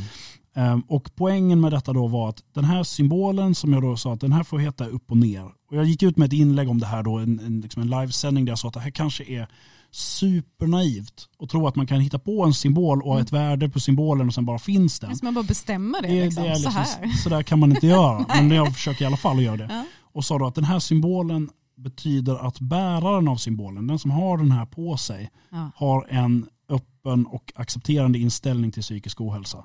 Ehm, 0.54 0.80
Och 0.88 1.10
poängen 1.14 1.60
med 1.60 1.72
detta 1.72 1.92
då 1.92 2.06
var 2.06 2.28
att 2.28 2.42
den 2.54 2.64
här 2.64 2.82
symbolen 2.82 3.54
som 3.54 3.72
jag 3.72 3.82
då 3.82 3.96
sa 3.96 4.12
att 4.12 4.20
den 4.20 4.32
här 4.32 4.42
får 4.42 4.58
heta 4.58 4.86
upp 4.86 5.10
och 5.10 5.16
ner. 5.16 5.44
Och 5.44 5.76
jag 5.76 5.84
gick 5.84 6.02
ut 6.02 6.16
med 6.16 6.26
ett 6.26 6.32
inlägg 6.32 6.68
om 6.68 6.78
det 6.80 6.86
här 6.86 7.02
då, 7.02 7.18
en, 7.18 7.38
en, 7.40 7.60
liksom 7.60 7.82
en 7.82 7.90
livesändning 7.90 8.44
där 8.44 8.50
jag 8.52 8.58
sa 8.58 8.68
att 8.68 8.74
det 8.74 8.80
här 8.80 8.90
kanske 8.90 9.24
är 9.24 9.48
supernaivt 9.90 11.28
att 11.38 11.48
tro 11.50 11.66
att 11.66 11.76
man 11.76 11.86
kan 11.86 12.00
hitta 12.00 12.18
på 12.18 12.44
en 12.44 12.54
symbol 12.54 13.02
och 13.02 13.20
ett 13.20 13.32
värde 13.32 13.68
på 13.68 13.80
symbolen 13.80 14.26
och 14.28 14.34
sen 14.34 14.44
bara 14.46 14.58
finns 14.58 15.00
den. 15.00 15.16
Man 15.22 15.34
bara 15.34 15.44
bestämmer 15.44 16.02
det, 16.02 16.08
Det, 16.08 16.24
liksom. 16.24 16.42
det 16.44 16.48
är 16.50 16.54
så 16.54 16.60
liksom, 16.68 16.72
här. 17.02 17.08
så 17.16 17.28
där 17.28 17.42
kan 17.42 17.58
man 17.58 17.70
inte 17.70 17.86
göra. 17.86 18.26
Men 18.42 18.50
jag 18.50 18.74
försöker 18.74 19.02
i 19.02 19.06
alla 19.06 19.16
fall 19.16 19.36
att 19.36 19.42
göra 19.42 19.56
det. 19.56 19.68
Ja. 19.70 19.84
Och 20.12 20.24
sa 20.24 20.38
då 20.38 20.46
att 20.46 20.54
den 20.54 20.64
här 20.64 20.78
symbolen 20.78 21.50
betyder 21.76 22.46
att 22.46 22.60
bäraren 22.60 23.28
av 23.28 23.36
symbolen, 23.36 23.86
den 23.86 23.98
som 23.98 24.10
har 24.10 24.38
den 24.38 24.50
här 24.50 24.66
på 24.66 24.96
sig, 24.96 25.30
Ja. 25.50 25.70
har 25.76 26.06
en 26.10 26.46
öppen 26.68 27.26
och 27.26 27.52
accepterande 27.56 28.18
inställning 28.18 28.70
till 28.72 28.82
psykisk 28.82 29.20
ohälsa. 29.20 29.64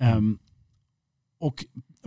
Ehm, 0.00 0.38
och 1.40 1.64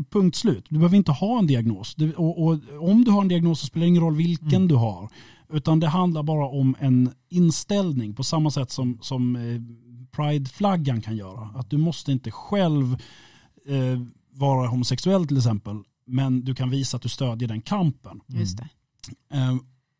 punkt 0.10 0.36
slut. 0.36 0.66
Du 0.70 0.76
behöver 0.78 0.98
inte 0.98 1.12
ha 1.12 1.40
en 1.40 1.48
diagnos. 1.48 1.96
Du, 1.96 2.14
och, 2.14 2.44
och 2.44 2.60
om 2.90 3.04
du 3.04 3.12
har 3.12 3.22
en 3.22 3.28
diagnos 3.28 3.60
så 3.60 3.66
spelar 3.66 3.86
det 3.86 3.88
ingen 3.90 4.04
roll 4.04 4.16
vilken 4.16 4.48
Mm. 4.56 4.68
du 4.68 4.76
har. 4.76 5.10
Utan 5.54 5.80
det 5.80 5.88
handlar 5.88 6.24
bara 6.24 6.48
om 6.48 6.76
en 6.80 7.12
inställning 7.30 8.14
på 8.16 8.24
samma 8.24 8.52
sätt 8.52 8.72
som, 8.72 8.98
som 9.02 9.36
eh, 9.36 9.62
Pride-flaggan 10.12 11.02
kan 11.02 11.16
göra. 11.18 11.50
Att 11.56 11.70
du 11.70 11.78
måste 11.78 12.12
inte 12.12 12.32
själv 12.32 12.98
eh, 13.66 14.02
vara 14.32 14.68
homosexuell 14.68 15.28
till 15.28 15.38
exempel. 15.38 15.76
Men 16.06 16.42
du 16.46 16.56
kan 16.56 16.70
visa 16.70 16.98
att 16.98 17.04
du 17.04 17.10
stödjer 17.10 17.48
den 17.48 17.62
kampen. 17.62 18.22
Just 18.28 18.58
det. 18.58 18.68
Eh, 19.38 19.56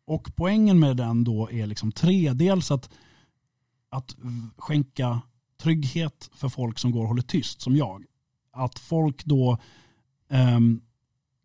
och 0.06 0.32
poängen 0.36 0.78
med 0.80 0.96
den 0.96 1.24
då 1.24 1.50
är 1.50 1.66
liksom 1.66 1.92
tre. 1.92 2.32
Dels 2.32 2.70
att, 2.70 2.90
att 3.90 4.16
skänka 4.56 5.20
trygghet 5.64 6.30
för 6.34 6.48
folk 6.48 6.78
som 6.78 6.90
går 6.90 7.02
och 7.02 7.08
håller 7.08 7.22
tyst 7.22 7.60
som 7.60 7.76
jag. 7.76 8.04
Att 8.52 8.78
folk 8.78 9.24
då 9.24 9.58
ehm, 10.30 10.80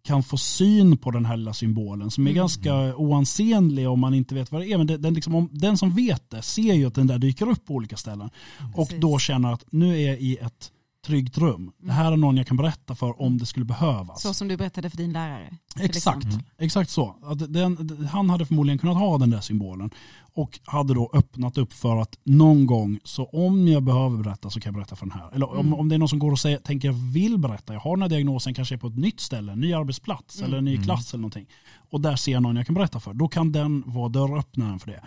kan 0.03 0.23
få 0.23 0.37
syn 0.37 0.97
på 0.97 1.11
den 1.11 1.25
här 1.25 1.37
lilla 1.37 1.53
symbolen 1.53 2.11
som 2.11 2.27
är 2.27 2.31
Mm. 2.31 2.37
ganska 2.41 2.95
oansenlig 2.95 3.89
om 3.89 3.99
man 3.99 4.13
inte 4.13 4.35
vet 4.35 4.51
vad 4.51 4.61
det 4.61 4.67
är. 4.71 4.77
Men 4.77 4.87
det, 4.87 4.97
den, 4.97 5.13
liksom, 5.13 5.35
om, 5.35 5.49
den 5.51 5.77
som 5.77 5.95
vet 5.95 6.29
det 6.29 6.41
ser 6.41 6.73
ju 6.73 6.85
att 6.85 6.95
den 6.95 7.07
där 7.07 7.17
dyker 7.19 7.49
upp 7.49 7.65
på 7.65 7.73
olika 7.73 7.97
ställen. 7.97 8.29
Och 8.75 8.87
Precis. 8.87 9.01
då 9.01 9.19
känner 9.19 9.53
att 9.53 9.65
nu 9.71 10.01
är 10.01 10.07
jag 10.07 10.19
i 10.19 10.37
ett 10.37 10.71
tryggt 11.09 11.37
rum. 11.37 11.71
Det 11.77 11.91
här 11.91 12.11
är 12.11 12.17
någon 12.17 12.37
jag 12.37 12.47
kan 12.47 12.57
berätta 12.57 12.95
för 12.95 13.21
om 13.21 13.37
det 13.37 13.45
skulle 13.45 13.65
behövas. 13.65 14.21
Så 14.21 14.33
som 14.33 14.47
du 14.47 14.57
berättade 14.57 14.89
för 14.89 14.97
din 14.97 15.11
lärare. 15.13 15.57
Exakt, 15.79 15.95
exempel. 15.95 16.39
exakt 16.57 16.89
så. 16.89 17.15
Att 17.23 17.53
den, 17.53 17.99
han 18.11 18.29
hade 18.29 18.45
förmodligen 18.45 18.79
kunnat 18.79 18.97
ha 18.97 19.17
den 19.17 19.29
där 19.29 19.41
symbolen 19.41 19.89
och 20.33 20.59
hade 20.65 20.93
då 20.93 21.09
öppnat 21.13 21.57
upp 21.57 21.73
för 21.73 21.97
att 21.97 22.17
någon 22.23 22.65
gång, 22.65 22.99
så 23.03 23.25
om 23.25 23.67
jag 23.67 23.83
behöver 23.83 24.23
berätta 24.23 24.49
så 24.49 24.59
kan 24.59 24.69
jag 24.69 24.75
berätta 24.75 24.95
för 24.95 25.05
den 25.05 25.19
här. 25.19 25.29
Eller 25.35 25.49
om, 25.51 25.59
Mm. 25.59 25.73
om 25.73 25.89
det 25.89 25.95
är 25.95 25.99
någon 25.99 26.09
som 26.09 26.19
går 26.19 26.31
och 26.31 26.39
säger, 26.39 26.57
tänker 26.57 26.87
jag 26.87 26.95
vill 26.95 27.37
berätta, 27.37 27.73
jag 27.73 27.79
har 27.79 27.95
den 27.97 28.01
här 28.01 28.09
diagnosen, 28.09 28.53
kanske 28.53 28.75
är 28.75 28.79
på 28.79 28.87
ett 28.87 28.97
nytt 28.97 29.19
ställe, 29.19 29.51
en 29.51 29.59
ny 29.59 29.73
arbetsplats 29.73 30.37
Mm. 30.37 30.47
eller 30.47 30.57
en 30.57 30.65
ny 30.65 30.73
Mm. 30.73 30.83
klass 30.83 31.13
eller 31.13 31.21
någonting. 31.21 31.45
Och 31.89 32.01
där 32.01 32.15
ser 32.15 32.31
jag 32.31 32.43
någon 32.43 32.55
jag 32.55 32.65
kan 32.65 32.75
berätta 32.75 32.99
för. 32.99 33.13
Då 33.13 33.27
kan 33.27 33.51
den 33.51 33.83
vara 33.85 34.09
dörröppnaren 34.09 34.79
för 34.79 34.87
det. 34.91 35.01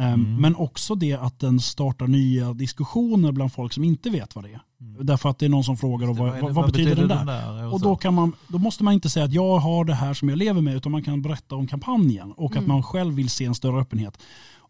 Ehm, 0.00 0.12
Mm. 0.14 0.36
Men 0.40 0.56
också 0.56 0.94
det 0.94 1.12
att 1.12 1.38
den 1.38 1.60
startar 1.60 2.06
nya 2.06 2.52
diskussioner 2.52 3.32
bland 3.32 3.52
folk 3.52 3.72
som 3.72 3.84
inte 3.84 4.10
vet 4.10 4.34
vad 4.34 4.44
det 4.44 4.50
är. 4.52 4.60
Därför 5.04 5.28
att 5.28 5.38
det 5.38 5.46
är 5.46 5.50
någon 5.50 5.64
som 5.64 5.76
frågar 5.76 6.08
och 6.10 6.16
vad, 6.16 6.34
det- 6.34 6.40
vad, 6.42 6.54
vad 6.54 6.66
betyder 6.66 6.96
den 6.96 7.08
där? 7.08 7.24
där? 7.24 7.72
Och 7.74 7.80
då, 7.80 7.96
kan 7.96 8.14
man, 8.14 8.32
då 8.48 8.58
måste 8.58 8.84
man 8.84 8.94
inte 8.94 9.10
säga 9.10 9.24
att 9.24 9.32
jag 9.32 9.58
har 9.58 9.84
det 9.84 9.94
här 9.94 10.14
som 10.14 10.28
jag 10.28 10.38
lever 10.38 10.60
med 10.60 10.74
utan 10.76 10.92
man 10.92 11.02
kan 11.02 11.22
berätta 11.22 11.54
om 11.54 11.66
kampanjen 11.66 12.32
och 12.32 12.50
att 12.50 12.56
Mm. 12.56 12.68
man 12.68 12.82
själv 12.82 13.14
vill 13.14 13.30
se 13.30 13.44
en 13.44 13.54
större 13.54 13.80
öppenhet. 13.80 14.18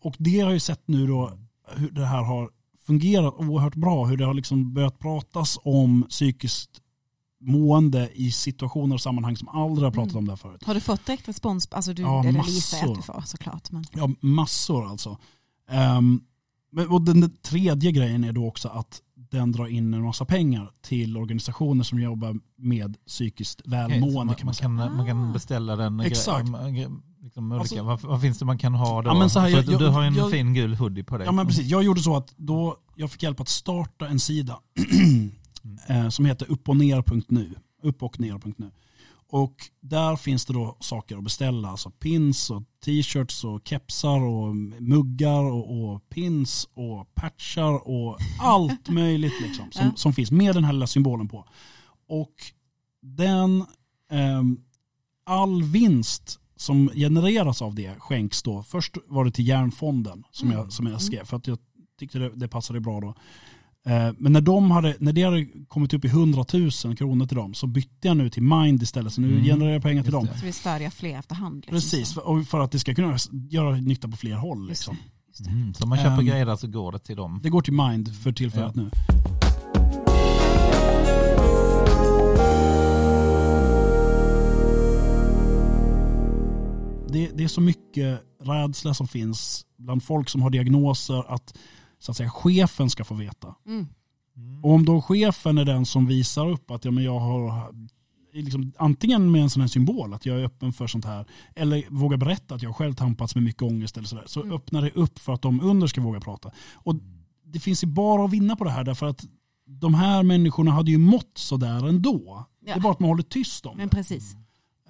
Och 0.03 0.15
det 0.19 0.39
har 0.41 0.47
jag 0.47 0.53
ju 0.53 0.61
sett 0.61 0.83
nu 0.87 1.07
då 1.07 1.33
hur 1.77 1.91
det 1.91 2.07
här 2.07 2.23
har 2.23 2.51
fungerat 2.87 3.35
oerhört 3.39 3.75
bra, 3.75 4.05
hur 4.05 4.17
det 4.17 4.25
har 4.25 4.35
liksom 4.35 4.75
börjat 4.75 4.99
pratas 4.99 5.59
om 5.63 6.03
psykiskt 6.09 6.71
mående 7.41 8.11
i 8.15 8.33
situationer 8.33 8.95
och 8.95 9.01
sammanhang 9.01 9.37
som 9.37 9.49
aldrig 9.49 9.87
har 9.87 9.91
pratat 9.93 10.11
Mm. 10.13 10.19
om 10.19 10.25
det 10.25 10.33
här 10.33 10.37
förut. 10.37 10.65
Har 10.65 10.75
du 10.75 10.81
fått 10.81 11.07
direkt 11.07 11.29
respons? 11.29 11.69
Alltså 11.73 11.93
du, 11.93 12.03
Ja, 12.03 12.21
eller 12.21 12.33
jag 12.33 12.41
att 12.41 12.47
massor. 12.47 12.97
du 12.97 13.03
får 13.03 13.23
såklart. 13.27 13.71
Men. 13.71 13.85
Ja, 13.93 14.11
massor 14.21 14.87
alltså. 14.87 15.19
Men, 16.73 16.89
och 16.89 17.03
den, 17.03 17.21
den 17.21 17.31
tredje 17.43 17.93
grejen 17.93 18.25
är 18.25 18.33
då 18.33 18.47
också 18.49 18.69
att 18.69 19.01
den 19.31 19.53
drar 19.53 19.67
in 19.67 19.95
en 19.95 20.03
massa 20.03 20.25
pengar 20.25 20.71
till 20.83 21.17
organisationer 21.17 21.85
som 21.85 22.01
jobbar 22.01 22.37
med 22.57 22.97
psykiskt 23.07 23.63
välmående 23.65 24.25
man, 24.25 24.35
kan 24.35 24.47
man 24.47 24.55
kan, 24.55 24.75
man 24.97 25.07
kan 25.07 25.31
Ah. 25.31 25.33
beställa 25.33 25.77
den. 25.77 26.01
Exakt. 26.01 26.49
gre- 26.49 26.69
gre- 26.71 27.01
Liksom 27.23 27.53
Alltså- 27.53 27.83
vad, 27.83 28.01
vad 28.03 28.21
finns 28.21 28.39
det 28.39 28.45
man 28.45 28.59
kan 28.59 28.75
ha 28.75 29.03
då? 29.03 29.11
Ja, 29.11 29.15
men 29.19 29.31
så 29.31 29.41
här, 29.41 29.49
jag- 29.49 29.67
du 29.79 29.87
har 29.89 30.01
ju 30.03 30.07
en 30.07 30.15
jag- 30.15 30.31
fin 30.31 30.55
gul 30.55 30.75
hoodie 30.75 31.05
på 31.05 31.19
dig. 31.19 31.25
Ja 31.27 31.33
men 31.33 31.47
precis, 31.47 31.67
jag 31.67 31.83
gjorde 31.83 32.01
så 32.01 32.17
att 32.17 32.35
då 32.37 32.77
jag 32.97 33.11
fick 33.11 33.23
hjälp 33.23 33.41
att 33.41 33.49
starta 33.49 34.09
en 34.09 34.21
sida 34.21 34.59
eh, 35.89 36.09
som 36.09 36.25
heter 36.25 36.51
uppochner.nu. 36.51 37.55
Upp 37.83 38.03
och 38.03 38.21
ner.nu. 38.21 38.71
Och 39.33 39.55
där 39.81 40.17
finns 40.17 40.45
det 40.45 40.53
då 40.53 40.77
saker 40.81 41.17
att 41.17 41.25
beställa, 41.25 41.69
alltså 41.69 41.91
pins 41.91 42.51
och 42.51 42.63
t-shirts 42.85 43.45
och 43.45 43.61
kepsar 43.69 44.21
och 44.21 44.57
muggar 44.81 45.43
och, 45.43 45.85
och 45.95 46.09
pins 46.09 46.69
och 46.75 47.15
patchar 47.15 47.89
och 47.89 48.19
allt 48.41 48.89
möjligt 48.89 49.41
liksom, 49.43 49.73
som, 49.73 49.87
Ja. 49.87 49.93
som 49.97 50.13
finns 50.13 50.31
med 50.31 50.55
den 50.55 50.65
här 50.65 50.73
lilla 50.73 50.87
symbolen 50.87 51.29
på. 51.29 51.45
Och 52.09 52.35
den, 53.03 53.65
ehm, 54.11 54.59
all 55.25 55.63
vinst 55.63 56.41
som 56.57 56.89
genereras 56.95 57.63
av 57.63 57.75
det 57.75 57.95
skänks 57.99 58.43
då, 58.43 58.63
först 58.63 58.97
var 59.07 59.25
det 59.25 59.31
till 59.31 59.49
Järnfonden 59.49 60.25
som, 60.31 60.49
Mm. 60.49 60.59
jag, 60.61 60.73
som 60.73 60.87
jag 60.87 61.03
skrev 61.03 61.25
för 61.25 61.37
att 61.37 61.47
jag 61.47 61.59
tyckte 61.99 62.19
det, 62.19 62.31
det 62.35 62.49
passade 62.49 62.81
bra 62.81 63.01
då. 63.01 63.15
Eh, 63.87 64.13
Men 64.19 64.33
när, 64.33 64.41
de 64.41 64.71
hade, 64.71 64.97
när 65.01 65.13
det 65.13 65.23
hade 65.23 65.47
kommit 65.69 65.95
upp 65.95 66.05
i 66.05 66.09
100 66.09 66.45
000 66.85 66.97
kronor 66.97 67.27
till 67.27 67.37
dem 67.37 67.55
så 67.55 67.67
bytte 67.67 68.09
jag 68.09 68.17
nu 68.17 68.31
till 68.31 68.43
Mind 68.43 68.83
istället. 68.83 69.13
Så 69.13 69.21
nu 69.21 69.29
Mm. 69.33 69.45
genererar 69.45 69.73
jag 69.73 69.83
pengar 69.83 70.03
till 70.03 70.13
dem. 70.13 70.27
det. 70.33 70.39
Så 70.39 70.47
vi 70.47 70.53
stödjer 70.53 70.91
fler 70.91 71.19
efterhand. 71.19 71.57
Liksom. 71.57 71.75
Precis, 71.75 72.15
för, 72.15 72.29
och 72.29 72.47
för 72.47 72.61
att 72.61 72.73
det 72.73 72.79
ska 72.79 72.95
kunna 72.95 73.17
göra 73.51 73.77
nytta 73.77 74.09
på 74.09 74.17
fler 74.17 74.35
håll. 74.35 74.69
Just 74.69 74.69
Liksom. 74.69 74.97
Just 75.29 75.45
det. 75.45 75.51
Mm, 75.51 75.75
så 75.75 75.83
om 75.85 75.89
man 75.89 75.99
köper 75.99 76.19
Ehm. 76.19 76.27
grejer 76.27 76.47
där 76.47 76.57
så 76.57 76.67
går 76.67 76.93
det 76.93 76.99
till 76.99 77.17
dem. 77.17 77.41
Det 77.43 77.49
går 77.51 77.63
till 77.63 77.73
Mind 77.73 78.17
för 78.17 78.33
tillfället 78.33 78.75
nu. 78.75 78.91
Det, 87.09 87.31
det 87.35 87.45
är 87.45 87.49
så 87.49 87.61
mycket 87.61 88.21
rädsla 88.45 88.95
som 88.95 89.09
finns 89.09 89.67
bland 89.79 90.03
folk 90.03 90.29
som 90.29 90.43
har 90.43 90.51
diagnoser 90.51 91.35
att, 91.35 91.55
så 92.01 92.11
att 92.13 92.17
säga, 92.17 92.31
chefen 92.31 92.91
ska 92.91 93.05
få 93.05 93.15
veta. 93.15 93.55
Mm. 93.67 93.87
Och 94.63 94.71
om 94.71 94.85
då 94.85 95.03
chefen 95.03 95.59
är 95.59 95.65
den 95.65 95.87
som 95.87 96.07
visar 96.07 96.51
upp 96.51 96.71
att 96.71 96.85
ja, 96.85 96.91
men 96.91 97.05
jag 97.05 97.19
har 97.21 97.73
liksom, 98.33 98.73
antingen 98.79 99.31
med 99.31 99.43
en 99.43 99.51
sån 99.51 99.61
här 99.61 99.69
symbol 99.69 100.15
att 100.15 100.27
jag 100.27 100.41
är 100.41 100.45
öppen 100.45 100.73
för 100.73 100.87
sånt 100.87 101.05
här 101.05 101.27
eller 101.57 101.85
vågar 101.91 102.17
berätta 102.17 102.55
att 102.55 102.63
jag 102.63 102.77
själv 102.77 102.95
tampats 102.95 103.35
med 103.35 103.45
mycket 103.45 103.63
ångest 103.63 103.97
eller 103.97 104.09
sådär 104.09 104.25
så 104.27 104.43
Mm. 104.43 104.55
öppnar 104.57 104.83
det 104.83 104.91
upp 104.91 105.19
för 105.19 105.33
att 105.33 105.43
de 105.43 105.61
under 105.61 105.87
ska 105.87 106.01
våga 106.01 106.21
prata. 106.21 106.51
Och 106.75 106.95
det 107.45 107.61
finns 107.61 107.85
ju 107.85 107.89
bara 107.89 108.25
att 108.25 108.31
vinna 108.31 108.57
på 108.57 108.65
det 108.65 108.71
här 108.71 108.85
därför 108.85 109.07
att 109.07 109.25
de 109.67 109.95
här 109.95 110.23
människorna 110.23 110.71
hade 110.71 110.91
ju 110.91 110.99
mått 110.99 111.31
sådär 111.39 111.89
ändå. 111.89 112.45
Det 112.61 112.71
är 112.71 112.75
Ja. 112.77 112.81
bara 112.83 112.93
att 112.93 113.01
man 113.01 113.09
håller 113.09 113.23
tyst 113.23 113.67
om 113.67 113.77
Men 113.77 113.89
det. 113.89 113.97
precis. 113.97 114.37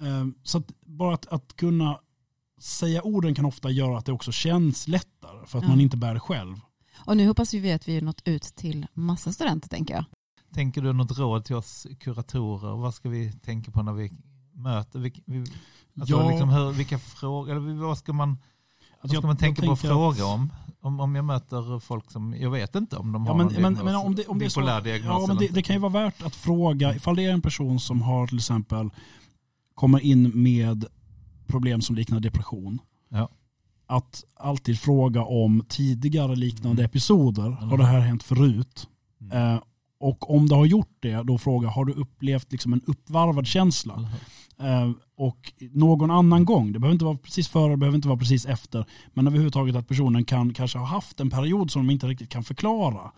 Ehm, 0.01 0.33
Så 0.43 0.57
att 0.57 0.71
bara 0.85 1.13
att, 1.13 1.27
att 1.27 1.55
kunna 1.55 1.99
säga 2.59 3.01
orden 3.01 3.35
kan 3.35 3.45
ofta 3.45 3.69
göra 3.71 3.97
att 3.97 4.05
det 4.05 4.11
också 4.11 4.31
känns 4.31 4.87
lättare 4.87 5.45
för 5.47 5.57
att 5.57 5.63
Ja. 5.63 5.69
man 5.69 5.81
inte 5.81 5.97
bär 5.97 6.13
det 6.13 6.19
själv. 6.19 6.59
Och 7.05 7.17
nu 7.17 7.27
hoppas 7.27 7.53
vi 7.53 7.71
att 7.71 7.87
vi 7.87 7.93
har 7.95 8.01
nått 8.01 8.21
ut 8.25 8.43
till 8.43 8.87
massa 8.93 9.31
studenter 9.31 9.69
tänker 9.69 9.93
jag. 9.93 10.05
Tänker 10.53 10.81
du 10.81 10.93
något 10.93 11.17
råd 11.17 11.45
till 11.45 11.55
oss 11.55 11.87
kuratorer? 11.99 12.75
Vad 12.77 12.93
ska 12.93 13.09
vi 13.09 13.31
tänka 13.31 13.71
på 13.71 13.83
när 13.83 13.93
vi 13.93 14.11
möter? 14.53 14.99
Alltså 15.99 16.15
Ja. 16.17 16.29
liksom 16.29 16.49
hur, 16.49 16.71
vilka 16.71 16.99
frågor, 16.99 17.51
eller 17.55 17.73
vad 17.73 17.97
ska 17.97 18.13
man, 18.13 18.29
vad 18.29 18.37
Alltså 19.01 19.17
ska 19.17 19.27
man 19.27 19.37
tänka 19.37 19.61
på 19.61 19.71
att 19.71 19.79
fråga 19.81 20.25
om? 20.25 20.53
om? 20.81 20.99
Om 20.99 21.15
jag 21.15 21.25
möter 21.25 21.79
folk 21.79 22.11
som, 22.11 22.35
jag 22.39 22.51
vet 22.51 22.75
inte 22.75 22.97
om 22.97 23.11
de 23.11 23.25
Ja, 23.25 23.31
har 23.31 23.37
men, 23.37 23.45
någon 23.47 23.61
men, 23.61 23.73
diagnos, 23.73 23.83
men 23.85 23.95
om 23.95 24.15
det, 24.15 24.27
om 24.27 24.39
det 24.39 24.49
så, 24.49 24.61
ja, 24.61 25.25
men 25.27 25.37
det, 25.37 25.47
det 25.47 25.61
kan 25.61 25.75
ju 25.75 25.79
vara 25.79 25.93
värt 25.93 26.21
att 26.23 26.35
fråga 26.35 26.95
ifall 26.95 27.15
det 27.15 27.25
är 27.25 27.31
en 27.33 27.41
person 27.41 27.79
som 27.79 28.01
har 28.01 28.27
till 28.27 28.37
exempel 28.37 28.89
kommer 29.75 29.99
in 29.99 30.31
med 30.43 30.85
problem 31.47 31.81
som 31.81 31.95
liknar 31.95 32.19
depression. 32.19 32.79
Ja. 33.09 33.29
Att 33.91 34.23
alltid 34.39 34.79
fråga 34.79 35.23
om 35.23 35.63
tidigare 35.69 36.35
liknande 36.35 36.81
Mm. 36.81 36.85
episoder. 36.89 37.49
Har 37.49 37.77
det 37.77 37.85
här 37.85 37.99
hänt 37.99 38.23
förut? 38.23 38.87
Mm. 39.21 39.55
Eh, 39.55 39.61
och 39.99 40.35
om 40.35 40.49
det 40.49 40.55
har 40.55 40.65
gjort 40.65 40.95
det, 40.99 41.23
då 41.23 41.37
fråga 41.37 41.69
har 41.69 41.85
du 41.85 41.93
upplevt 41.93 42.51
liksom 42.51 42.73
en 42.73 42.81
uppvarvad 42.87 43.47
känsla? 43.47 43.93
Hur? 44.57 44.67
Eh, 44.67 44.91
och 45.17 45.53
någon 45.71 46.11
annan 46.11 46.45
gång, 46.45 46.71
det 46.71 46.79
behöver 46.79 46.93
inte 46.93 47.05
vara 47.05 47.17
precis 47.17 47.47
före, 47.47 47.71
det 47.71 47.77
behöver 47.77 47.95
inte 47.95 48.07
vara 48.07 48.19
precis 48.19 48.45
efter, 48.45 48.85
men 49.13 49.27
överhuvudtaget 49.27 49.75
att 49.75 49.87
personen 49.87 50.25
kan 50.25 50.53
kanske 50.53 50.77
ha 50.77 50.85
haft 50.85 51.19
en 51.19 51.29
period 51.29 51.71
som 51.71 51.87
de 51.87 51.93
inte 51.93 52.07
riktigt 52.07 52.29
kan 52.29 52.43
förklara. 52.43 53.11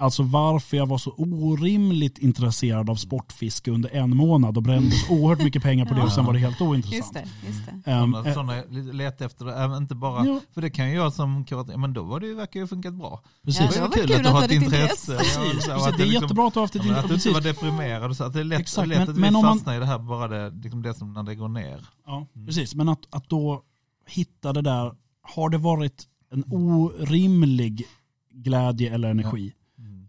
Alltså 0.00 0.22
varför 0.22 0.76
jag 0.76 0.86
var 0.86 0.98
så 0.98 1.10
orimligt 1.18 2.18
intresserad 2.18 2.90
av 2.90 2.94
sportfiske 2.96 3.70
under 3.70 3.90
en 3.96 4.16
månad 4.16 4.56
och 4.56 4.62
brände 4.62 4.90
så 4.90 5.12
oerhört 5.14 5.44
mycket 5.44 5.62
pengar 5.62 5.86
på 5.86 5.94
det 5.94 6.02
och 6.02 6.12
sen 6.12 6.24
var 6.24 6.32
det 6.32 6.38
helt 6.38 6.60
ointressant. 6.60 6.94
Just 6.96 7.14
det, 7.14 7.46
just 7.48 7.66
det. 7.84 7.90
Ehm, 7.90 8.12
Sådana, 8.12 8.34
sådana 8.34 8.92
leta 8.92 9.24
efter 9.24 9.44
det, 9.44 9.54
även 9.54 9.76
inte 9.82 9.94
bara, 9.94 10.26
ja, 10.26 10.40
för 10.54 10.60
det 10.60 10.70
kan 10.70 10.88
ju 10.90 10.94
jag 10.96 11.12
som 11.12 11.44
kuratör, 11.44 11.76
men 11.76 11.92
då 11.92 12.02
var 12.02 12.20
det 12.20 12.26
ju, 12.26 12.34
verkar 12.34 12.60
ju 12.60 12.66
funkat 12.66 12.94
bra. 12.94 13.22
precis. 13.44 13.60
Ja, 13.60 13.66
det 13.68 13.74
det 13.76 13.80
var 13.80 13.88
var 13.88 13.94
kul 13.96 14.06
kul 14.06 14.16
att 14.16 14.22
du 14.22 14.28
att 14.28 14.34
har 14.34 14.42
ett 14.44 14.50
intresse. 14.52 15.12
intresse. 15.12 15.12
Ja, 15.12 15.18
Precis, 15.18 15.66
precis. 15.66 15.68
att 15.68 15.96
Det 15.96 16.02
är 16.02 16.06
liksom- 16.06 16.22
jättebra 16.22 16.46
att 16.46 16.54
du 16.54 16.58
har 16.60 16.64
haft 16.64 16.76
ett 16.76 16.84
men 16.84 16.94
att 16.94 17.08
du 17.08 17.14
inte 17.14 17.14
precis. 17.14 17.34
var 17.34 17.40
deprimerad 17.40 18.10
och 18.10 18.16
så. 18.16 18.24
Att 18.24 18.32
det 18.32 18.40
är 18.40 18.44
lätt, 18.44 18.60
Exakt, 18.60 18.88
lätt 18.88 18.98
men- 18.98 19.08
att 19.10 19.16
vi 19.16 19.20
men 19.20 19.36
om 19.36 19.42
man- 19.42 19.54
fastnar 19.56 19.76
i 19.76 19.78
det 19.78 19.86
här, 19.86 19.98
bara 19.98 20.28
det, 20.28 20.50
liksom 20.62 20.82
det 20.82 20.94
som 20.94 21.12
när 21.12 21.22
det 21.22 21.34
går 21.34 21.48
ner. 21.48 21.80
Ja, 22.06 22.26
Mm. 22.34 22.46
precis. 22.46 22.74
Men 22.74 22.88
att, 22.88 23.00
att 23.10 23.28
då 23.28 23.62
hitta 24.06 24.52
det 24.52 24.62
där, 24.62 24.92
har 25.22 25.48
det 25.50 25.58
varit 25.58 26.04
en 26.32 26.44
orimlig 26.52 27.86
glädje 28.34 28.94
eller 28.94 29.10
energi? 29.10 29.52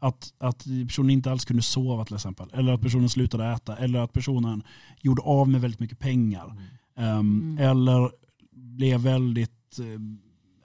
Mm. 0.01 0.09
Att, 0.09 0.33
att 0.37 0.65
personen 0.87 1.09
inte 1.09 1.31
alls 1.31 1.45
kunde 1.45 1.63
sova 1.63 2.05
till 2.05 2.15
exempel. 2.15 2.49
Eller 2.53 2.73
att 2.73 2.81
personen 2.81 3.09
slutade 3.09 3.45
äta. 3.45 3.77
Eller 3.77 3.99
att 3.99 4.13
personen 4.13 4.63
gjorde 5.01 5.21
av 5.21 5.49
med 5.49 5.61
väldigt 5.61 5.79
mycket 5.79 5.99
pengar. 5.99 6.57
Mm. 6.97 7.57
Eller 7.59 8.11
blev 8.51 8.99
väldigt 8.99 9.79
eh, 9.79 9.85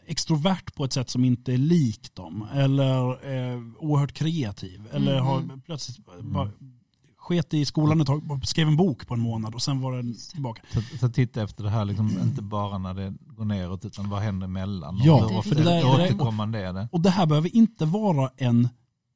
extrovert 0.07 0.75
på 0.75 0.85
ett 0.85 0.93
sätt 0.93 1.11
som 1.11 1.25
inte 1.25 1.53
är 1.53 1.59
likt 1.59 2.15
dem. 2.15 2.47
Eller 2.55 3.09
eh, 3.35 3.61
oerhört 3.79 4.13
kreativ. 4.13 4.83
Eller 4.93 5.13
Mm. 5.13 5.25
har 5.27 5.61
plötsligt 5.67 5.99
bara 6.23 6.51
sket 7.19 7.55
i 7.55 7.65
skolan 7.65 8.01
ett 8.01 8.07
tag, 8.07 8.47
skrev 8.47 8.69
en 8.69 8.77
bok 8.77 9.07
på 9.07 9.15
en 9.15 9.21
månad 9.21 9.55
och 9.55 9.63
sen 9.63 9.81
var 9.81 9.97
den 9.97 10.15
tillbaka. 10.33 10.63
Så, 10.73 10.99
så 10.99 11.09
titta 11.09 11.43
efter 11.43 11.65
det 11.65 11.71
här, 11.71 11.85
liksom, 11.85 12.11
inte 12.23 12.43
bara 12.43 12.79
när 12.79 12.95
det 12.95 13.15
går 13.27 13.45
neråt, 13.45 13.85
utan 13.85 14.09
vad 14.11 14.23
händer 14.23 14.45
emellan? 14.45 15.01
Ja, 15.05 15.25
och 15.25 15.45
hur 15.45 15.55
det 15.55 15.83
ofta 15.85 15.89
återkommande 16.03 16.59
är 16.67 16.73
det? 16.73 16.89
Och 16.93 17.01
det 17.01 17.11
här 17.11 17.27
behöver 17.27 17.57
inte 17.57 17.85
vara 17.85 18.31
en 18.37 18.69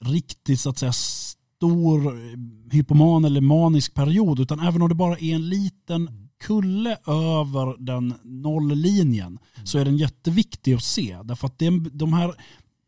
riktigt 0.05 0.61
så 0.61 0.70
att 0.70 0.78
säga 0.78 0.92
stor 0.92 2.20
hypoman 2.72 3.24
eller 3.24 3.40
manisk 3.40 3.94
period 3.94 4.40
utan 4.40 4.61
även 4.61 4.82
om 4.82 4.88
det 4.88 4.94
bara 4.94 5.18
är 5.18 5.34
en 5.34 5.48
liten 5.48 6.30
kulle 6.40 6.96
över 7.07 7.84
den 7.84 8.14
nolllinjen 8.24 9.38
så 9.64 9.78
är 9.78 9.84
den 9.84 9.96
jätteviktig 9.96 10.74
att 10.74 10.82
se. 10.82 11.18
Därför 11.24 11.46
att 11.46 11.59
det, 11.59 11.70
de 11.92 12.12
här 12.12 12.34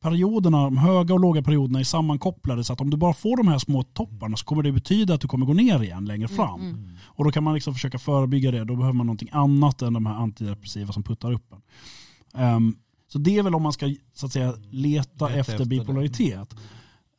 perioderna, 0.03 0.65
de 0.65 0.79
höga 0.79 1.15
och 1.15 1.21
låga 1.21 1.43
perioderna 1.43 1.81
är 1.81 1.85
sammankopplade 1.85 2.65
så 2.65 2.73
att 2.73 2.81
om 2.81 2.91
du 2.91 2.97
bara 2.97 3.15
får 3.15 3.37
de 3.37 3.49
här 3.49 3.59
små 3.59 3.83
topparna 3.83 4.37
så 4.37 4.45
kommer 4.45 4.63
det 4.63 4.73
betyda 4.73 5.15
att 5.15 5.21
du 5.21 5.29
kommer 5.29 5.47
gå 5.47 5.53
ner 5.55 5.83
igen 5.83 6.05
längre 6.05 6.29
fram. 6.29 6.61
Mm, 6.61 6.75
mm. 6.75 6.97
Och 7.05 7.25
då 7.25 7.33
kan 7.33 7.45
man 7.45 7.55
liksom 7.55 7.75
försöka 7.75 7.99
förebygga 7.99 8.51
det. 8.51 8.65
Då 8.65 8.77
behöver 8.77 8.97
man 8.97 9.07
någonting 9.07 9.29
annat 9.33 9.83
än 9.83 9.93
de 9.93 10.07
här 10.07 10.15
antidepressiva 10.15 10.93
som 10.93 11.03
puttar 11.03 11.33
upp 11.33 11.53
en. 11.53 11.63
Ehm, 12.43 12.75
så 13.13 13.19
det 13.19 13.39
är 13.39 13.43
väl 13.43 13.55
om 13.55 13.63
man 13.63 13.73
ska 13.73 13.95
så 14.15 14.27
att 14.27 14.33
säga, 14.33 14.55
leta 14.71 15.29
Leta 15.29 15.39
efter 15.41 15.53
efter 15.53 15.65
det. 15.65 16.47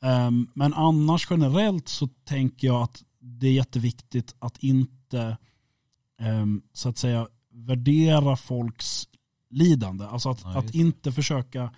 Ehm, 0.03 0.47
men 0.53 0.73
annars 0.73 1.27
generellt 1.29 1.87
så 1.87 2.07
tänker 2.07 2.67
jag 2.67 2.81
att 2.81 3.03
det 3.19 3.47
är 3.47 3.53
jätteviktigt 3.53 4.35
att 4.39 4.57
inte 4.57 5.37
ehm, 6.21 6.61
så 6.73 6.89
att 6.89 6.97
säga 6.97 7.27
värdera 7.53 8.35
folks 8.35 9.07
lidande. 9.49 10.05
Alltså 10.05 10.29
att, 10.29 10.41
Ja, 10.43 10.59
att 10.59 10.75
inte 10.75 11.11
försöka 11.11 11.69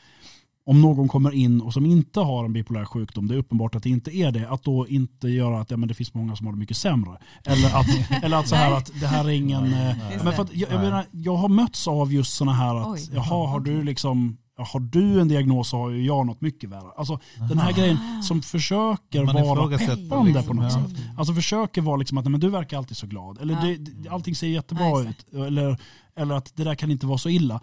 om 0.65 0.81
någon 0.81 1.07
kommer 1.07 1.31
in 1.31 1.61
och 1.61 1.73
som 1.73 1.85
inte 1.85 2.19
har 2.19 2.45
en 2.45 2.53
bipolär 2.53 2.85
sjukdom, 2.85 3.27
det 3.27 3.33
är 3.33 3.37
uppenbart 3.37 3.75
att 3.75 3.83
det 3.83 3.89
inte 3.89 4.15
är 4.15 4.31
det, 4.31 4.49
att 4.49 4.63
då 4.63 4.87
inte 4.87 5.27
göra 5.29 5.59
att 5.59 5.71
ja, 5.71 5.77
men 5.77 5.87
det 5.87 5.93
finns 5.93 6.13
många 6.13 6.35
som 6.35 6.45
har 6.45 6.53
det 6.53 6.59
mycket 6.59 6.77
sämre. 6.77 7.17
Eller 7.43 7.79
att, 7.79 8.23
eller 8.23 8.37
att 8.37 8.47
så 8.47 8.55
här 8.55 8.71
att 8.71 8.91
det 8.99 9.07
här 9.07 9.25
är 9.25 9.29
ingen... 9.29 9.63
eh, 9.63 9.71
Nej. 9.97 10.19
Men 10.23 10.33
för 10.33 10.43
att, 10.43 10.53
jag, 10.53 10.71
jag, 10.71 10.75
Nej. 10.75 10.89
menar, 10.89 11.05
jag 11.11 11.35
har 11.35 11.49
mötts 11.49 11.87
av 11.87 12.13
just 12.13 12.33
sådana 12.33 12.53
här 12.53 12.75
att, 12.75 12.87
Oj. 12.87 13.09
jaha, 13.13 13.47
har 13.47 13.59
du 13.59 13.83
liksom 13.83 14.37
har 14.57 14.79
du 14.79 15.21
en 15.21 15.27
diagnos 15.27 15.69
så 15.69 15.77
har 15.77 15.89
ju 15.89 16.05
jag 16.05 16.25
något 16.25 16.41
mycket 16.41 16.69
värre. 16.69 16.91
Alltså 16.97 17.19
den 17.49 17.59
här 17.59 17.73
grejen 17.73 18.23
som 18.23 18.41
försöker 18.41 19.23
vara 19.25 19.77
peppande 19.77 20.33
liksom, 20.33 20.47
på 20.47 20.53
något 20.53 20.73
ja. 20.73 20.87
sätt. 20.87 20.97
Alltså 21.17 21.33
försöker 21.33 21.81
vara 21.81 21.97
liksom 21.97 22.17
att 22.17 22.31
men 22.31 22.39
du 22.39 22.49
verkar 22.49 22.77
alltid 22.77 22.97
så 22.97 23.07
glad. 23.07 23.41
Eller 23.41 23.53
Ja. 23.53 23.77
det, 23.79 24.09
allting 24.09 24.35
ser 24.35 24.47
jättebra 24.47 24.85
Ja, 24.85 25.03
ut. 25.03 25.33
Eller, 25.33 25.77
eller 26.15 26.35
att 26.35 26.55
det 26.55 26.63
där 26.63 26.75
kan 26.75 26.91
inte 26.91 27.05
vara 27.05 27.17
så 27.17 27.29
illa. 27.29 27.61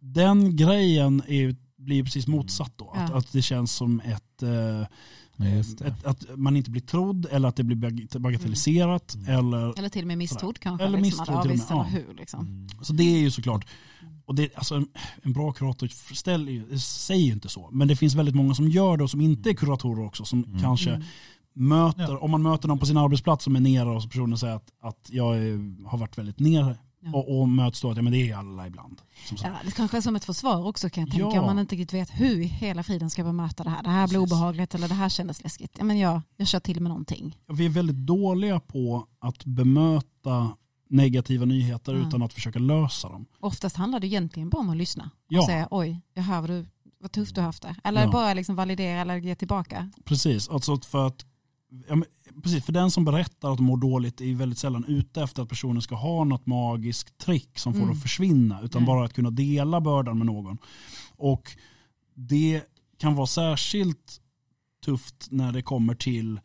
Den 0.00 0.56
grejen 0.56 1.22
är, 1.28 1.56
blir 1.78 2.04
precis 2.04 2.26
motsatt 2.26 2.72
då. 2.76 2.90
Att, 2.90 3.12
att 3.12 3.32
det 3.32 3.42
känns 3.42 3.72
som 3.72 4.00
ett, 4.00 4.42
eh, 4.42 4.86
Det. 5.36 5.46
ett, 5.86 6.04
att 6.04 6.24
man 6.36 6.56
inte 6.56 6.70
blir 6.70 6.82
trodd 6.82 7.26
eller 7.30 7.48
att 7.48 7.56
det 7.56 7.64
blir 7.64 7.76
bag- 7.76 8.20
bagatelliserat. 8.20 9.14
Mm. 9.14 9.38
Eller, 9.38 9.78
Eller 9.78 9.88
till 9.88 10.02
och 10.02 10.06
med 10.08 10.18
misstrodd 10.18 10.58
kanske. 10.58 10.84
Eller 10.86 10.98
liksom, 10.98 11.18
misstrodd 11.20 11.36
att, 11.38 11.42
till 11.42 11.50
och 11.52 11.56
med, 11.58 11.66
ja. 11.70 11.82
hur 12.08 12.14
liksom. 12.14 12.40
Mm. 12.46 12.68
så 12.82 12.92
det 12.92 13.04
är 13.04 13.18
ju 13.18 13.30
såklart. 13.30 13.66
Och 14.24 14.34
det, 14.34 14.56
alltså 14.56 14.74
en, 14.74 14.86
en 15.22 15.32
bra 15.32 15.52
kurator 15.52 16.14
ställer, 16.14 16.52
ju- 16.52 16.78
säger 16.78 17.24
ju 17.26 17.32
inte 17.32 17.48
så. 17.48 17.68
Men 17.72 17.88
det 17.88 17.96
finns 17.96 18.14
väldigt 18.14 18.34
många 18.34 18.54
som 18.54 18.68
gör 18.68 18.96
det 18.96 19.04
och 19.04 19.10
som 19.10 19.20
inte 19.20 19.50
är 19.50 19.54
kuratorer 19.54 20.04
också. 20.06 20.24
Som 20.24 20.44
Mm. 20.44 20.62
kanske 20.62 20.90
Mm. 20.90 21.02
möter, 21.54 22.02
Ja. 22.12 22.18
om 22.18 22.30
man 22.30 22.42
möter 22.42 22.68
någon 22.68 22.78
på 22.78 22.86
sin 22.86 22.96
arbetsplats 22.96 23.44
som 23.44 23.56
är 23.56 23.60
nere 23.60 23.88
och 23.90 24.02
så 24.02 24.08
personen 24.08 24.38
säger 24.38 24.54
att, 24.54 24.68
att 24.82 25.08
jag 25.10 25.36
är, 25.36 25.86
har 25.88 25.98
varit 25.98 26.18
väldigt 26.18 26.38
nere. 26.40 26.76
Ja. 27.12 27.18
Och, 27.18 27.40
och 27.40 27.48
möts 27.48 27.80
då 27.80 27.90
att 27.90 27.96
ja, 27.96 28.02
men 28.02 28.12
det 28.12 28.30
är 28.30 28.36
alla 28.36 28.66
ibland. 28.66 29.02
Ja, 29.42 29.50
det 29.64 29.70
kanske 29.70 29.96
är 29.96 30.00
som 30.00 30.16
ett 30.16 30.24
försvar 30.24 30.66
också 30.66 30.90
kan 30.90 31.00
jag 31.02 31.10
tänka 31.10 31.26
Ja. 31.36 31.40
om 31.40 31.46
man 31.46 31.58
inte 31.58 31.74
riktigt 31.76 31.92
vet 31.94 32.10
hur 32.10 32.40
i 32.40 32.44
hela 32.44 32.82
friden 32.82 33.10
ska 33.10 33.24
bemöta 33.24 33.64
det 33.64 33.70
här. 33.70 33.82
Det 33.82 33.90
här 33.90 34.08
blir 34.08 34.18
Precis. 34.20 34.32
obehagligt 34.32 34.74
eller 34.74 34.88
det 34.88 34.94
här 34.94 35.08
kändes 35.08 35.42
läskigt. 35.42 35.74
Ja, 35.78 35.84
men 35.84 35.98
jag, 35.98 36.20
jag 36.36 36.48
kör 36.48 36.60
till 36.60 36.80
med 36.80 36.88
någonting. 36.90 37.36
Vi 37.52 37.64
är 37.66 37.70
väldigt 37.70 37.96
dåliga 37.96 38.60
på 38.60 39.06
att 39.18 39.44
bemöta 39.44 40.56
negativa 40.88 41.44
nyheter 41.44 41.92
Mm. 41.94 42.08
utan 42.08 42.22
att 42.22 42.32
försöka 42.32 42.58
lösa 42.58 43.08
dem. 43.08 43.26
Oftast 43.40 43.76
handlar 43.76 44.00
det 44.00 44.06
egentligen 44.06 44.48
bara 44.50 44.58
om 44.60 44.70
att 44.70 44.76
lyssna 44.76 45.10
Ja. 45.28 45.40
och 45.40 45.46
säga 45.46 45.68
oj, 45.70 46.00
jag 46.14 46.22
hör 46.22 46.40
vad, 46.40 46.50
du, 46.50 46.66
vad 47.00 47.12
tufft 47.12 47.34
du 47.34 47.40
har 47.40 47.46
haft 47.46 47.62
det. 47.62 47.76
Eller 47.84 48.02
Ja. 48.04 48.10
bara 48.10 48.34
liksom 48.34 48.56
validera 48.56 49.00
eller 49.00 49.16
ge 49.16 49.34
tillbaka. 49.34 49.90
Precis, 50.04 50.48
alltså 50.48 50.76
för 50.80 51.06
att 51.06 51.24
ja, 51.88 51.96
men, 51.96 52.04
precis, 52.42 52.64
för 52.64 52.72
den 52.72 52.90
som 52.90 53.04
berättar 53.04 53.50
att 53.50 53.56
de 53.56 53.66
mår 53.66 53.76
dåligt 53.76 54.20
är 54.20 54.34
väldigt 54.34 54.58
sällan 54.58 54.84
ute 54.88 55.22
efter 55.22 55.42
att 55.42 55.48
personen 55.48 55.82
ska 55.82 55.94
ha 55.94 56.24
något 56.24 56.46
magiskt 56.46 57.18
trick 57.18 57.58
som 57.58 57.72
får 57.72 57.80
Mm. 57.82 57.92
att 57.96 58.02
försvinna 58.02 58.60
utan 58.62 58.82
Nej. 58.82 58.86
bara 58.86 59.04
att 59.04 59.12
kunna 59.12 59.30
dela 59.30 59.80
bördan 59.80 60.18
med 60.18 60.26
någon. 60.26 60.58
Och 61.16 61.50
det 62.14 62.62
kan 62.98 63.14
vara 63.14 63.26
särskilt 63.26 64.20
tufft 64.84 65.28
när 65.30 65.52
det 65.52 65.62
kommer 65.62 65.94
till 65.94 66.36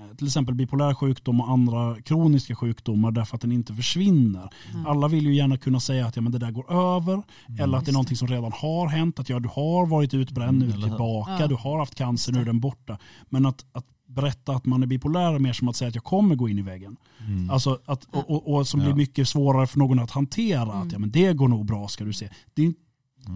eh, 0.00 0.16
till 0.16 0.26
exempel 0.26 0.54
bipolär 0.54 0.94
sjukdom 0.94 1.40
och 1.40 1.50
andra 1.50 2.02
kroniska 2.02 2.54
sjukdomar 2.54 3.10
därför 3.10 3.34
att 3.36 3.40
den 3.40 3.52
inte 3.52 3.74
försvinner. 3.74 4.50
Mm. 4.72 4.86
Alla 4.86 5.08
vill 5.08 5.26
ju 5.26 5.34
gärna 5.34 5.56
kunna 5.56 5.80
säga 5.80 6.06
att 6.06 6.16
ja, 6.16 6.22
men 6.22 6.32
det 6.32 6.38
där 6.38 6.50
går 6.50 6.72
över 6.72 7.12
Mm. 7.12 7.60
eller 7.60 7.78
att 7.78 7.84
det 7.84 7.90
är 7.90 7.92
någonting 7.92 8.16
som 8.16 8.28
redan 8.28 8.52
har 8.52 8.88
hänt. 8.88 9.18
Att 9.18 9.28
ja, 9.28 9.38
du 9.40 9.48
har 9.48 9.86
varit 9.86 10.14
utbränd, 10.14 10.58
nu 10.58 10.64
Mm, 10.64 10.76
hur? 10.76 10.88
tillbaka, 10.88 11.36
Ja. 11.40 11.46
du 11.46 11.54
har 11.54 11.78
haft 11.78 11.94
cancer, 11.94 12.32
nu 12.32 12.40
är 12.40 12.44
den 12.44 12.60
borta. 12.60 12.98
Men 13.28 13.46
att, 13.46 13.64
att 13.72 13.86
berätta 14.08 14.52
att 14.52 14.66
man 14.66 14.82
är 14.82 14.86
bipolär 14.86 15.34
är 15.34 15.38
mer 15.38 15.52
som 15.52 15.68
att 15.68 15.76
säga 15.76 15.88
att 15.88 15.94
jag 15.94 16.04
kommer 16.04 16.34
gå 16.34 16.48
in 16.48 16.58
i 16.58 16.62
väggen. 16.62 16.96
Mm. 17.26 17.50
Alltså 17.50 17.78
att, 17.84 18.04
och, 18.04 18.30
och, 18.30 18.54
och 18.54 18.66
som 18.68 18.80
Ja. 18.80 18.86
blir 18.86 18.94
mycket 18.94 19.28
svårare 19.28 19.66
för 19.66 19.78
någon 19.78 19.98
att 19.98 20.10
hantera. 20.10 20.62
Att 20.62 20.74
Mm. 20.74 20.88
ja, 20.92 20.98
men 20.98 21.10
det 21.10 21.32
går 21.32 21.48
nog 21.48 21.66
bra 21.66 21.88
ska 21.88 22.04
du 22.04 22.12
se. 22.12 22.28
Det, 22.54 22.72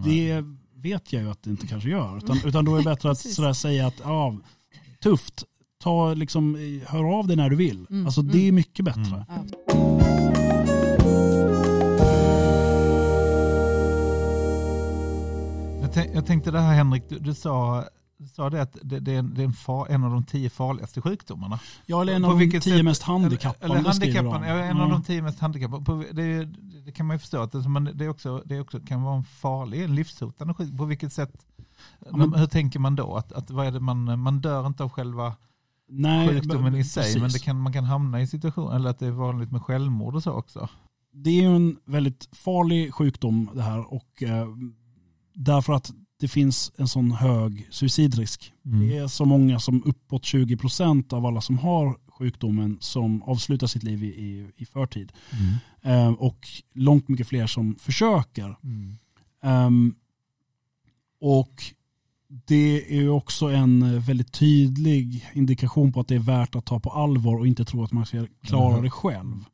det 0.05 0.43
vet 0.75 1.13
jag 1.13 1.21
ju 1.23 1.29
att 1.31 1.43
det 1.43 1.49
inte 1.49 1.67
kanske 1.67 1.89
gör. 1.89 2.17
Utan, 2.17 2.39
utan 2.45 2.65
då 2.65 2.73
är 2.73 2.77
det 2.77 2.83
bättre 2.83 3.11
att 3.11 3.19
sådär 3.19 3.53
säga 3.53 3.87
att 3.87 4.01
ja, 4.03 4.37
tufft, 5.03 5.43
ta 5.83 6.13
liksom, 6.13 6.55
hör 6.87 7.03
av 7.19 7.27
dig 7.27 7.35
när 7.37 7.49
du 7.49 7.55
vill. 7.55 7.87
Mm. 7.89 8.05
Alltså 8.05 8.21
det 8.21 8.47
är 8.47 8.51
mycket 8.51 8.85
bättre. 8.85 9.25
Mm. 9.29 9.47
Ja. 9.67 9.73
Jag, 15.81 15.93
tänk, 15.93 16.15
jag 16.15 16.25
tänkte 16.25 16.51
det 16.51 16.59
här 16.59 16.73
Henrik, 16.73 17.03
du, 17.09 17.19
du 17.19 17.33
sa, 17.33 17.83
sa 18.27 18.49
det 18.49 18.61
att 18.61 18.77
det, 18.81 18.99
det 18.99 19.13
är, 19.13 19.19
en, 19.19 19.33
det 19.33 19.41
är 19.41 19.45
en, 19.45 19.53
far, 19.53 19.87
en 19.89 20.03
av 20.03 20.11
de 20.11 20.23
tio 20.23 20.49
farligaste 20.49 21.01
sjukdomarna. 21.01 21.59
Ja, 21.85 22.01
eller 22.01 22.13
en 22.13 22.25
av 22.25 22.29
de 22.31 22.39
vilket 22.39 22.63
tio 22.63 22.75
sätt- 22.77 22.85
mest 22.85 23.03
handikappade. 23.03 23.65
Eller, 23.65 23.75
eller 23.75 23.91
skriver 23.91 24.15
handikappade, 24.23 24.53
de. 24.53 24.59
ja, 24.59 24.65
en 24.65 24.77
av 24.77 24.87
Ja. 24.89 24.93
de 24.93 25.03
tio 25.03 25.21
mest 25.21 25.39
handikappade. 25.39 25.85
På, 25.85 26.03
det, 26.11 26.45
det 26.85 26.91
kan 26.91 27.05
man 27.05 27.15
ju 27.15 27.19
förstå 27.19 27.41
att 27.41 27.51
det, 27.51 27.69
men 27.69 27.89
det, 27.93 28.05
är 28.05 28.09
också, 28.09 28.43
det 28.45 28.59
också, 28.59 28.79
kan 28.79 29.01
vara 29.03 29.15
en 29.15 29.23
farlig, 29.23 29.83
en 29.83 29.95
livshotande 29.95 30.53
sjukdom. 30.53 30.77
På 30.77 30.85
vilket 30.85 31.13
sätt, 31.13 31.45
men- 32.11 32.33
hur 32.33 32.47
tänker 32.47 32.79
man 32.79 32.95
då? 32.95 33.15
Att, 33.15 33.31
att 33.33 33.51
vad 33.51 33.67
är 33.67 33.71
det 33.71 33.79
man, 33.79 34.19
man 34.19 34.41
dör 34.41 34.67
inte 34.67 34.83
av 34.83 34.89
själva 34.89 35.35
Nej, 35.89 36.27
sjukdomen 36.29 36.63
men- 36.71 36.75
i 36.75 36.83
sig, 36.83 37.03
precis. 37.03 37.21
men 37.21 37.31
det 37.31 37.39
kan, 37.39 37.61
man 37.61 37.73
kan 37.73 37.83
hamna 37.83 38.21
i 38.21 38.27
situationer, 38.27 38.75
eller 38.75 38.89
att 38.89 38.99
det 38.99 39.07
är 39.07 39.11
vanligt 39.11 39.51
med 39.51 39.61
självmord 39.61 40.15
och 40.15 40.23
så 40.23 40.31
också. 40.31 40.69
det 41.11 41.29
är 41.29 41.41
ju 41.49 41.55
en 41.55 41.77
väldigt 41.85 42.29
farlig 42.31 42.93
sjukdom 42.93 43.49
det 43.53 43.61
här 43.61 43.93
och 43.93 44.23
eh, 44.23 44.47
därför 45.33 45.73
att 45.73 45.91
det 46.23 46.27
finns 46.27 46.71
en 46.77 46.87
sån 46.87 47.11
hög 47.11 47.67
suicidrisk. 47.69 48.53
Mm. 48.65 48.79
Det 48.87 48.97
är 48.97 49.07
så 49.07 49.25
många 49.25 49.59
som 49.59 49.83
uppåt 49.85 50.23
20% 50.23 51.13
av 51.13 51.25
alla 51.25 51.41
som 51.41 51.57
har 51.57 51.97
sjukdomen 52.07 52.77
som 52.79 53.23
avslutar 53.23 53.67
sitt 53.67 53.83
liv 53.83 54.03
i, 54.03 54.07
i, 54.07 54.47
i 54.55 54.65
förtid. 54.65 55.11
Mm. 55.31 56.07
Eh, 56.07 56.13
och 56.13 56.47
långt 56.73 57.07
mycket 57.07 57.27
fler 57.27 57.47
som 57.47 57.75
försöker. 57.75 58.55
Mm. 58.63 58.97
Ehm, 59.43 59.95
och 61.21 61.63
det 62.45 62.97
är 62.99 63.09
också 63.09 63.45
en 63.47 63.99
väldigt 64.01 64.31
tydlig 64.33 65.25
indikation 65.33 65.93
på 65.93 65.99
att 65.99 66.07
det 66.07 66.15
är 66.15 66.19
värt 66.19 66.55
att 66.55 66.65
ta 66.65 66.79
på 66.79 66.89
allvar 66.89 67.35
och 67.39 67.47
inte 67.47 67.65
tro 67.65 67.83
att 67.83 67.91
man 67.91 68.05
ska 68.05 68.25
klara 68.43 68.73
Mhm. 68.73 68.83
det 68.83 68.89
själv. 68.89 69.45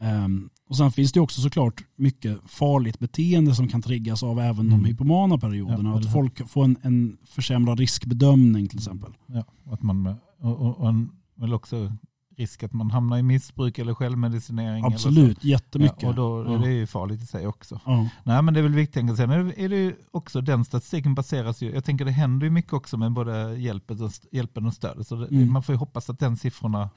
Ehm, 0.00 0.50
och 0.68 0.76
sen 0.76 0.92
finns 0.92 1.12
det 1.12 1.20
också 1.20 1.40
såklart 1.40 1.84
mycket 1.96 2.38
farligt 2.46 2.98
beteende 2.98 3.54
som 3.54 3.68
kan 3.68 3.82
triggas 3.82 4.22
av 4.22 4.38
även 4.40 4.66
Mm. 4.66 4.82
de 4.82 4.84
hypomana 4.88 5.38
perioderna. 5.38 5.90
Ja, 5.90 5.96
eller 5.96 6.06
att 6.06 6.12
folk 6.12 6.48
får 6.48 6.64
en, 6.64 6.76
en 6.82 7.16
försämrad 7.24 7.78
riskbedömning 7.78 8.68
till 8.68 8.78
exempel. 8.78 9.12
Ja, 9.26 9.44
att 9.72 9.82
man, 9.82 10.06
och, 10.40 10.60
och, 10.60 10.78
och 10.80 10.88
en, 10.88 11.10
väl 11.34 11.54
också 11.54 11.92
risk 12.36 12.62
att 12.62 12.72
man 12.72 12.90
hamnar 12.90 13.18
i 13.18 13.22
missbruk 13.22 13.78
eller 13.78 13.94
självmedicinering. 13.94 14.84
Eller 14.84 14.94
Absolut, 14.94 15.40
så. 15.42 15.48
jättemycket. 15.48 16.02
Ja, 16.02 16.08
och 16.08 16.14
då 16.14 16.42
är 16.42 16.52
Ja. 16.52 16.58
det 16.58 16.72
ju 16.72 16.86
farligt 16.86 17.22
i 17.22 17.26
sig 17.26 17.46
också. 17.46 17.80
Ja. 17.86 18.08
Nej 18.24 18.42
men 18.42 18.54
det 18.54 18.60
är 18.60 18.62
väl 18.62 18.74
viktigt. 18.74 19.16
Sen 19.16 19.30
är 19.30 19.44
det, 19.44 19.60
är 19.64 19.68
det 19.68 19.76
ju 19.76 19.94
också 20.10 20.40
den 20.40 20.64
statistiken 20.64 21.14
baseras 21.14 21.62
ju, 21.62 21.72
jag 21.72 21.84
tänker 21.84 22.04
det 22.04 22.10
händer 22.10 22.46
ju 22.46 22.50
mycket 22.50 22.72
också 22.72 22.96
med 22.96 23.12
både 23.12 23.56
hjälpen 23.58 24.02
och, 24.02 24.10
hjälpen 24.32 24.66
och 24.66 24.74
stödet. 24.74 25.06
Så 25.06 25.16
det, 25.16 25.26
Mm. 25.28 25.52
man 25.52 25.62
får 25.62 25.72
ju 25.72 25.78
hoppas 25.78 26.10
att 26.10 26.18
den 26.18 26.36
siffrorna 26.36 26.90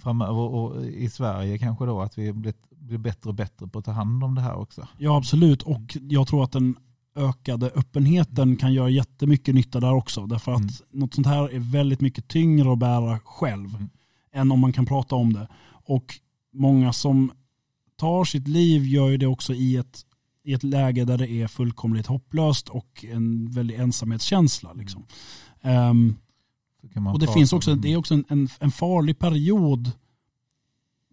framöver 0.00 0.40
och 0.40 0.84
i 0.86 1.08
Sverige 1.10 1.58
kanske 1.58 1.86
då 1.86 2.00
att 2.00 2.18
vi 2.18 2.32
blir, 2.32 2.54
blir 2.70 2.98
bättre 2.98 3.28
och 3.28 3.34
bättre 3.34 3.66
på 3.66 3.78
att 3.78 3.84
ta 3.84 3.92
hand 3.92 4.24
om 4.24 4.34
det 4.34 4.40
här 4.40 4.54
också. 4.54 4.88
ja, 4.98 5.16
absolut. 5.16 5.62
Och 5.62 5.96
jag 6.00 6.26
tror 6.28 6.44
att 6.44 6.52
den 6.52 6.76
ökade 7.16 7.66
öppenheten 7.74 8.56
kan 8.56 8.72
göra 8.72 8.88
jättemycket 8.88 9.54
nytta 9.54 9.80
där 9.80 9.94
också. 9.94 10.26
Därför 10.26 10.52
att 10.52 10.58
Mm. 10.60 10.72
något 10.90 11.14
sånt 11.14 11.26
här 11.26 11.48
är 11.54 11.58
väldigt 11.58 12.00
mycket 12.00 12.28
tyngre 12.28 12.72
att 12.72 12.78
bära 12.78 13.18
själv 13.24 13.74
Mm. 13.76 13.88
än 14.32 14.52
om 14.52 14.60
man 14.60 14.72
kan 14.72 14.86
prata 14.86 15.14
om 15.16 15.32
det. 15.32 15.48
Och 15.84 16.14
många 16.54 16.92
som 16.92 17.32
tar 17.96 18.24
sitt 18.24 18.48
liv 18.48 18.84
gör 18.86 19.08
ju 19.08 19.16
det 19.16 19.26
också 19.26 19.54
i 19.54 19.76
ett, 19.76 20.00
i 20.44 20.52
ett 20.52 20.62
läge 20.62 21.04
där 21.04 21.18
det 21.18 21.30
är 21.30 21.46
fullkomligt 21.48 22.06
hopplöst 22.06 22.68
och 22.68 23.04
en 23.08 23.50
väldig 23.50 23.74
ensamhetskänsla. 23.76 24.72
Liksom. 24.72 25.04
Man 25.62 26.16
och 27.12 27.18
det 27.18 27.26
finns 27.32 27.52
också, 27.52 27.74
det 27.74 27.92
är 27.92 27.96
också 27.96 28.14
en, 28.14 28.24
en, 28.28 28.48
en 28.60 28.70
farlig 28.70 29.18
period 29.18 29.90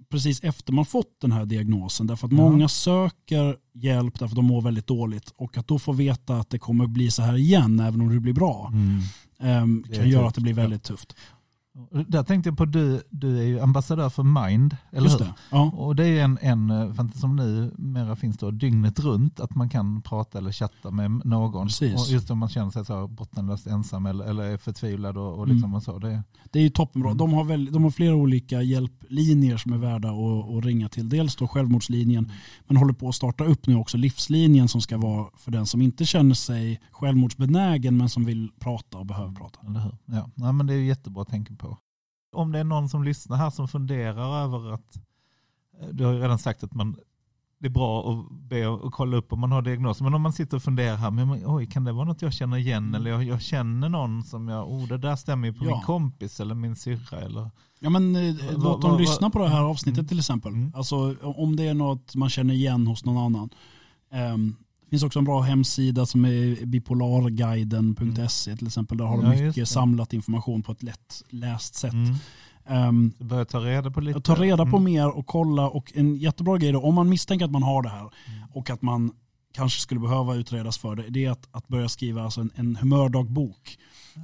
precis 0.09 0.39
efter 0.43 0.73
man 0.73 0.85
fått 0.85 1.21
den 1.21 1.31
här 1.31 1.45
diagnosen. 1.45 2.07
Därför 2.07 2.27
att 2.27 2.33
Ja. 2.33 2.37
många 2.37 2.67
söker 2.69 3.55
hjälp 3.73 4.19
därför 4.19 4.31
att 4.33 4.35
de 4.35 4.45
mår 4.45 4.61
väldigt 4.61 4.87
dåligt. 4.87 5.33
Och 5.35 5.57
att 5.57 5.67
då 5.67 5.79
få 5.79 5.91
veta 5.91 6.35
att 6.37 6.49
det 6.49 6.59
kommer 6.59 6.87
bli 6.87 7.11
så 7.11 7.21
här 7.21 7.37
igen 7.37 7.79
även 7.79 8.01
om 8.01 8.13
det 8.13 8.19
blir 8.19 8.33
bra 8.33 8.71
Mm. 8.73 8.99
ehm, 9.39 9.83
kan 9.93 10.09
göra 10.09 10.21
tufft, 10.21 10.27
att 10.27 10.35
det 10.35 10.41
blir 10.41 10.53
väldigt 10.53 10.83
tufft. 10.83 11.15
Där 12.07 12.23
tänkte 12.23 12.49
jag 12.49 12.57
på 12.57 12.65
du, 12.65 13.01
du 13.09 13.39
är 13.39 13.43
ju 13.43 13.59
ambassadör 13.59 14.09
för 14.09 14.23
Mind, 14.47 14.77
eller 14.91 15.03
Just 15.07 15.19
hur? 15.21 15.25
det. 15.25 15.33
Ja. 15.51 15.71
Och 15.71 15.95
det 15.95 16.05
är 16.07 16.23
en, 16.23 16.37
en 16.41 16.69
eh, 16.71 17.07
som 17.15 17.35
nu 17.35 17.73
mera 17.77 18.15
finns 18.15 18.37
då 18.37 18.51
dygnet 18.51 18.99
runt, 18.99 19.39
att 19.39 19.55
man 19.55 19.69
kan 19.69 20.01
prata 20.01 20.37
eller 20.37 20.51
chatta 20.51 20.91
med 20.91 21.11
någon. 21.25 21.67
Precis. 21.67 22.01
Och 22.07 22.13
just 22.13 22.31
om 22.31 22.37
man 22.37 22.49
känner 22.49 22.71
sig 22.71 22.85
så 22.85 23.07
bottenlöst 23.07 23.67
ensam 23.67 24.05
eller, 24.05 24.25
eller 24.25 24.43
är 24.43 24.57
förtvivlad 24.57 25.17
och, 25.17 25.33
och 25.37 25.43
Mm. 25.43 25.55
liksom 25.55 25.73
och 25.73 25.83
så. 25.83 25.99
Det, 25.99 26.23
Det 26.51 26.59
är 26.59 26.63
ju 26.63 26.69
toppenbra. 26.69 27.09
Mm. 27.09 27.17
De, 27.17 27.33
har 27.33 27.43
väl, 27.43 27.65
de 27.71 27.83
har 27.83 27.91
flera 27.91 28.15
olika 28.15 28.61
hjälplinjer 28.61 29.57
som 29.57 29.73
är 29.73 29.77
värda 29.77 30.09
att, 30.09 30.57
att 30.57 30.65
ringa 30.65 30.89
till. 30.89 31.09
Dels 31.09 31.35
då 31.35 31.47
självmordslinjen, 31.47 32.23
Mm. 32.25 32.35
men 32.67 32.77
håller 32.77 32.93
på 32.93 33.09
att 33.09 33.15
starta 33.15 33.43
upp 33.43 33.67
nu 33.67 33.75
också 33.75 33.97
livslinjen 33.97 34.67
som 34.67 34.81
ska 34.81 34.97
vara 34.97 35.27
för 35.37 35.51
den 35.51 35.65
som 35.65 35.81
inte 35.81 36.05
känner 36.05 36.35
sig 36.35 36.81
självmordsbenägen 36.91 37.97
men 37.97 38.09
som 38.09 38.25
vill 38.25 38.51
prata 38.59 38.97
och 38.97 39.05
behöver 39.05 39.33
prata. 39.33 39.59
eller 39.67 39.79
hur? 39.79 39.97
Ja. 40.05 40.29
Nej, 40.35 40.53
men 40.53 40.67
det 40.67 40.73
är 40.73 40.77
jättebra 40.77 41.21
att 41.21 41.29
tänka 41.29 41.55
på. 41.55 41.68
Om 42.31 42.51
det 42.51 42.59
är 42.59 42.63
någon 42.63 42.89
som 42.89 43.03
lyssnar 43.03 43.37
här 43.37 43.49
som 43.49 43.67
funderar 43.67 44.43
över 44.43 44.71
att, 44.73 44.95
eh, 45.81 45.87
du 45.91 46.05
har 46.05 46.13
ju 46.13 46.19
redan 46.19 46.39
sagt 46.39 46.63
att 46.63 46.73
man 46.73 46.95
det 47.61 47.67
är 47.67 47.71
bra 47.71 48.11
att 48.11 48.31
be 48.31 48.67
och 48.67 48.93
kolla 48.93 49.17
upp 49.17 49.33
om 49.33 49.39
man 49.39 49.51
har 49.51 49.61
diagnos. 49.61 50.01
Men 50.01 50.13
om 50.13 50.21
man 50.21 50.33
sitter 50.33 50.57
och 50.57 50.63
funderar 50.63 50.95
här, 50.95 51.11
men 51.11 51.43
oj, 51.45 51.65
kan 51.65 51.83
det 51.83 51.91
vara 51.91 52.05
något 52.05 52.21
jag 52.21 52.33
känner 52.33 52.57
igen? 52.57 52.95
Eller 52.95 53.11
jag, 53.11 53.23
jag 53.23 53.41
känner 53.41 53.89
någon 53.89 54.23
som 54.23 54.47
jag, 54.47 54.69
oh 54.71 54.87
det 54.87 54.97
där 54.97 55.15
stämmer 55.15 55.47
ju 55.47 55.53
på 55.53 55.65
Ja. 55.65 55.71
min 55.75 55.81
kompis 55.81 56.39
eller 56.39 56.55
min 56.55 56.75
syrra. 56.75 57.19
Eller, 57.19 57.49
Ja 57.79 57.89
men 57.89 58.15
eh, 58.15 58.35
låt 58.51 58.81
dem 58.81 58.91
vad- 58.91 58.99
lyssna 59.01 59.29
på 59.29 59.39
det 59.39 59.49
här 59.49 59.61
avsnittet 59.63 59.97
Mm. 59.99 60.07
till 60.07 60.19
exempel. 60.19 60.53
Mm. 60.53 60.71
Alltså 60.75 61.15
om 61.21 61.55
det 61.55 61.63
är 61.67 61.73
något 61.73 62.15
man 62.15 62.29
känner 62.29 62.53
igen 62.53 62.87
hos 62.87 63.05
någon 63.05 63.17
annan. 63.17 63.49
Ehm, 64.11 64.55
det 64.89 64.91
finns 64.91 65.03
också 65.03 65.19
en 65.19 65.25
bra 65.25 65.41
hemsida 65.41 66.05
som 66.05 66.25
är 66.25 66.65
bipolarguiden.se 66.65 68.55
till 68.55 68.67
exempel. 68.67 68.97
Där 68.97 69.05
har 69.05 69.21
de 69.21 69.37
Ja, 69.37 69.45
mycket 69.47 69.67
samlat 69.69 70.13
information 70.13 70.63
på 70.63 70.71
ett 70.71 70.83
lätt 70.83 71.23
läst 71.29 71.75
sätt. 71.75 71.93
mm. 71.93 72.15
Ehm, 72.67 73.13
Så 73.17 73.23
börja 73.23 73.45
ta 73.45 73.59
reda 73.59 73.91
på 73.91 74.01
lite. 74.01 74.21
Ta 74.21 74.35
reda 74.35 74.65
på 74.65 74.77
Mm. 74.77 74.83
mer 74.83 75.17
och 75.17 75.25
kolla 75.25 75.69
och 75.69 75.91
en 75.95 76.15
jättebra 76.15 76.57
grej 76.57 76.71
då, 76.71 76.81
om 76.81 76.95
man 76.95 77.09
misstänker 77.09 77.45
att 77.45 77.51
man 77.51 77.63
har 77.63 77.81
det 77.81 77.89
här 77.89 77.99
Mm. 77.99 78.11
och 78.53 78.69
att 78.69 78.81
man 78.81 79.11
kanske 79.53 79.81
skulle 79.81 79.99
behöva 79.99 80.35
utredas 80.35 80.77
för 80.77 80.95
det, 80.95 81.09
det 81.09 81.25
är 81.25 81.31
att, 81.31 81.47
att 81.51 81.67
börja 81.67 81.89
skriva 81.89 82.23
alltså 82.23 82.41
en, 82.41 82.51
en 82.55 82.75
humördagbok. 82.75 83.77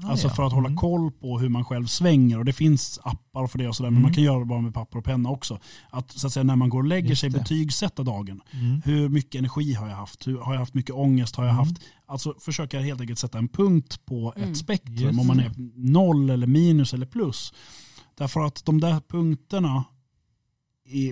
Ah, 0.03 0.09
alltså 0.09 0.27
ja. 0.27 0.33
för 0.33 0.43
att 0.43 0.53
hålla 0.53 0.67
Mm. 0.67 0.77
koll 0.77 1.11
på 1.11 1.39
hur 1.39 1.49
man 1.49 1.65
själv 1.65 1.85
svänger 1.85 2.39
och 2.39 2.45
det 2.45 2.53
finns 2.53 2.99
appar 3.03 3.47
för 3.47 3.57
det 3.57 3.67
och 3.67 3.75
sådär, 3.75 3.89
men 3.89 3.93
Mm. 3.97 4.03
man 4.03 4.13
kan 4.13 4.23
göra 4.23 4.39
det 4.39 4.45
bara 4.45 4.61
med 4.61 4.73
papper 4.73 4.97
och 4.99 5.05
penna 5.05 5.29
också. 5.29 5.59
Att 5.89 6.11
så 6.11 6.27
att 6.27 6.33
säga 6.33 6.43
när 6.43 6.55
man 6.55 6.69
går 6.69 6.79
och 6.79 6.87
lägger 6.87 7.09
Just 7.09 7.21
sig 7.21 7.29
det. 7.29 7.39
betygsätta 7.39 8.03
dagen. 8.03 8.41
Mm. 8.51 8.81
Hur 8.85 9.09
mycket 9.09 9.39
energi 9.39 9.73
har 9.73 9.89
jag 9.89 9.95
haft? 9.95 10.27
Hur, 10.27 10.37
har 10.37 10.53
jag 10.53 10.59
haft 10.59 10.73
mycket 10.73 10.95
ångest? 10.95 11.35
Har 11.35 11.43
jag 11.43 11.53
Mm. 11.53 11.65
haft? 11.67 11.81
Alltså 12.05 12.33
försöka 12.39 12.79
helt 12.79 13.01
enkelt 13.01 13.19
sätta 13.19 13.37
en 13.37 13.47
punkt 13.47 14.05
på 14.05 14.33
Mm. 14.35 14.51
ett 14.51 14.57
spektrum. 14.57 14.97
Just 14.97 15.19
Om 15.19 15.27
man 15.27 15.39
är 15.39 15.51
noll 15.75 16.29
eller 16.29 16.47
minus 16.47 16.93
eller 16.93 17.05
plus. 17.05 17.53
Därför 18.17 18.41
att 18.45 18.65
de 18.65 18.81
där 18.81 18.99
punkterna 19.09 19.83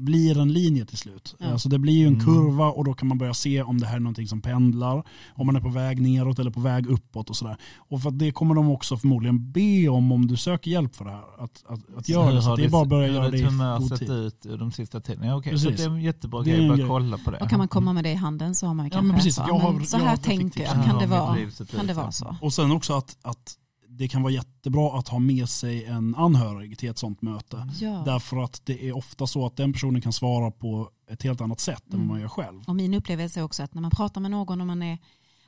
blir 0.01 0.39
en 0.39 0.53
linje 0.53 0.85
till 0.85 0.97
slut. 0.97 1.35
Ja. 1.39 1.51
Alltså 1.51 1.69
det 1.69 1.79
blir 1.79 1.93
ju 1.93 2.07
en 2.07 2.13
Mm. 2.13 2.25
kurva 2.25 2.65
och 2.67 2.85
då 2.85 2.93
kan 2.93 3.07
man 3.07 3.17
börja 3.17 3.33
se 3.33 3.61
om 3.63 3.79
det 3.79 3.87
här 3.87 3.95
är 3.95 3.99
någonting 3.99 4.27
som 4.27 4.41
pendlar. 4.41 5.03
Om 5.35 5.45
man 5.45 5.55
är 5.55 5.59
på 5.61 5.69
väg 5.69 6.01
neråt 6.01 6.39
eller 6.39 6.51
på 6.51 6.59
väg 6.59 6.87
uppåt 6.87 7.29
och 7.29 7.35
sådär. 7.35 7.57
Och 7.77 8.01
för 8.01 8.09
att 8.09 8.19
det 8.19 8.31
kommer 8.31 8.55
de 8.55 8.69
också 8.69 8.97
förmodligen 8.97 9.51
be 9.51 9.87
om 9.89 10.11
om 10.11 10.27
du 10.27 10.37
söker 10.37 10.71
hjälp 10.71 10.95
för 10.95 11.05
det 11.05 11.11
här. 11.11 11.43
Att, 11.43 11.63
att, 11.67 11.97
att 11.97 12.09
göra 12.09 12.31
det. 12.31 12.41
Så 12.41 12.55
det 12.55 12.65
är 12.65 12.69
bara 12.69 12.81
att 12.81 12.87
börja 12.87 13.07
göra 13.07 13.29
det 13.29 13.37
i 13.37 13.43
god 13.79 13.99
tid. 13.99 14.09
ut 14.09 14.41
de 14.59 14.71
sista 14.71 14.99
tiden? 15.01 15.27
Ja, 15.27 15.35
okay. 15.35 15.57
Så 15.57 15.69
det 15.69 15.79
är 15.83 15.89
en 15.89 16.01
jättebra 16.01 16.41
Det 16.41 16.51
är 16.51 16.57
grej 16.57 16.69
att 16.69 16.77
grej. 16.77 16.87
kolla 16.87 17.17
på 17.17 17.31
det. 17.31 17.37
Och 17.37 17.49
kan 17.49 17.57
man 17.59 17.67
komma 17.67 17.93
med 17.93 18.03
det 18.03 18.11
i 18.11 18.15
handen 18.15 18.55
så 18.55 18.67
har 18.67 18.73
man 18.73 18.85
ju 18.85 18.89
Ja, 18.89 18.93
kanske 18.93 19.07
men 19.07 19.15
precis. 19.15 19.35
så, 19.35 19.43
Jag 19.47 19.53
har- 19.59 19.79
så 19.79 19.97
jag 19.97 20.01
här 20.03 20.09
har- 20.09 20.17
tänker 20.17 20.61
jag, 20.63 20.77
Ja, 20.77 20.83
kan 20.83 20.99
det 20.99 21.07
vara, 21.07 21.35
kan 21.75 21.87
det 21.87 21.93
så. 21.93 21.99
vara 22.01 22.11
så? 22.11 22.35
Och 22.41 22.53
sen 22.53 22.71
också 22.71 22.93
att, 22.93 23.17
att 23.21 23.57
det 23.97 24.07
kan 24.07 24.21
vara 24.23 24.33
jättebra 24.33 24.99
att 24.99 25.07
ha 25.07 25.19
med 25.19 25.49
sig 25.49 25.85
en 25.85 26.15
anhörig 26.15 26.77
till 26.77 26.89
ett 26.89 26.97
sånt 26.97 27.21
möte. 27.21 27.69
Ja. 27.81 28.03
Därför 28.05 28.37
att 28.43 28.61
det 28.65 28.89
är 28.89 28.97
ofta 28.97 29.27
så 29.27 29.45
att 29.45 29.57
den 29.57 29.73
personen 29.73 30.01
kan 30.01 30.13
svara 30.13 30.51
på 30.51 30.89
ett 31.09 31.23
helt 31.23 31.41
annat 31.41 31.59
sätt 31.59 31.83
än 31.83 31.89
vad 31.91 31.99
Mm. 31.99 32.07
man 32.07 32.21
gör 32.21 32.27
själv. 32.27 32.63
Och 32.67 32.75
min 32.75 32.93
upplevelse 32.93 33.39
är 33.39 33.43
också 33.43 33.63
att 33.63 33.73
när 33.73 33.81
man 33.81 33.91
pratar 33.91 34.21
med 34.21 34.31
någon 34.31 34.61
och 34.61 34.67
man 34.67 34.83
är 34.83 34.97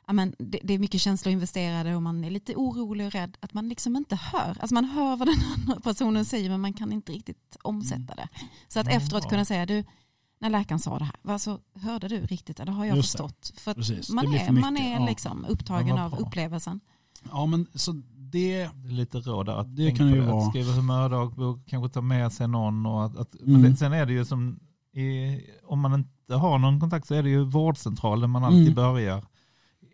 ja, 0.07 0.13
men 0.13 0.35
det, 0.39 0.59
det 0.63 0.73
är 0.73 0.79
mycket 0.79 1.01
känslor 1.01 1.31
investerade 1.33 1.95
och 1.95 2.01
man 2.03 2.23
är 2.23 2.29
lite 2.29 2.55
orolig 2.55 3.05
och 3.07 3.11
rädd, 3.13 3.37
att 3.39 3.53
man 3.53 3.69
liksom 3.69 3.95
inte 3.95 4.15
hör. 4.15 4.57
Alltså 4.59 4.73
man 4.73 4.85
hör 4.85 5.15
vad 5.17 5.27
den 5.27 5.41
andra 5.55 5.79
personen 5.79 6.25
säger 6.25 6.49
men 6.49 6.61
man 6.61 6.73
kan 6.73 6.91
inte 6.93 7.11
riktigt 7.11 7.57
omsätta 7.61 8.15
det. 8.15 8.27
Så 8.67 8.79
att 8.79 8.85
Mm, 8.87 8.97
efteråt 8.97 9.29
kunna 9.29 9.45
säga, 9.45 9.65
du, 9.65 9.83
när 10.39 10.49
läkaren 10.49 10.79
sa 10.79 10.99
det 10.99 11.05
här, 11.05 11.15
alltså, 11.33 11.59
hörde 11.75 12.07
du 12.07 12.19
riktigt 12.25 12.59
eller 12.59 12.71
har 12.71 12.85
jag 12.85 12.97
Just 12.97 13.17
det. 13.17 13.23
förstått? 13.23 13.59
För 13.59 14.13
man 14.13 14.33
är, 14.33 14.45
för 14.45 14.53
man 14.53 14.77
är 14.77 14.93
ja. 14.99 15.05
liksom 15.05 15.45
upptagen 15.45 15.97
av 15.97 16.19
upplevelsen. 16.19 16.79
Ja 17.31 17.45
men 17.45 17.67
så 17.75 18.01
det, 18.35 18.69
lite 18.89 19.17
råd. 19.19 19.49
Att 19.49 19.75
Det 19.75 19.91
kan 19.91 20.07
ju 20.09 20.21
det, 20.21 20.27
vara. 20.31 20.43
Att 20.43 20.49
skriva 20.49 20.71
humördagbok, 20.71 21.59
kanske 21.67 21.93
ta 21.93 22.01
med 22.01 22.31
sig 22.31 22.47
någon. 22.47 22.85
Och 22.85 23.05
att, 23.05 23.17
att, 23.17 23.35
Mm. 23.41 23.61
men 23.61 23.71
det, 23.71 23.77
sen 23.77 23.93
är 23.93 24.05
det 24.05 24.13
ju 24.13 24.25
som, 24.25 24.59
i, 24.93 25.39
om 25.65 25.79
man 25.79 25.93
inte 25.93 26.35
har 26.35 26.59
någon 26.59 26.79
kontakt 26.79 27.07
så 27.07 27.13
är 27.15 27.23
det 27.23 27.29
ju 27.29 27.43
vårdcentralen 27.43 28.29
man 28.29 28.43
alltid 28.43 28.61
Mm. 28.61 28.73
börjar. 28.75 29.23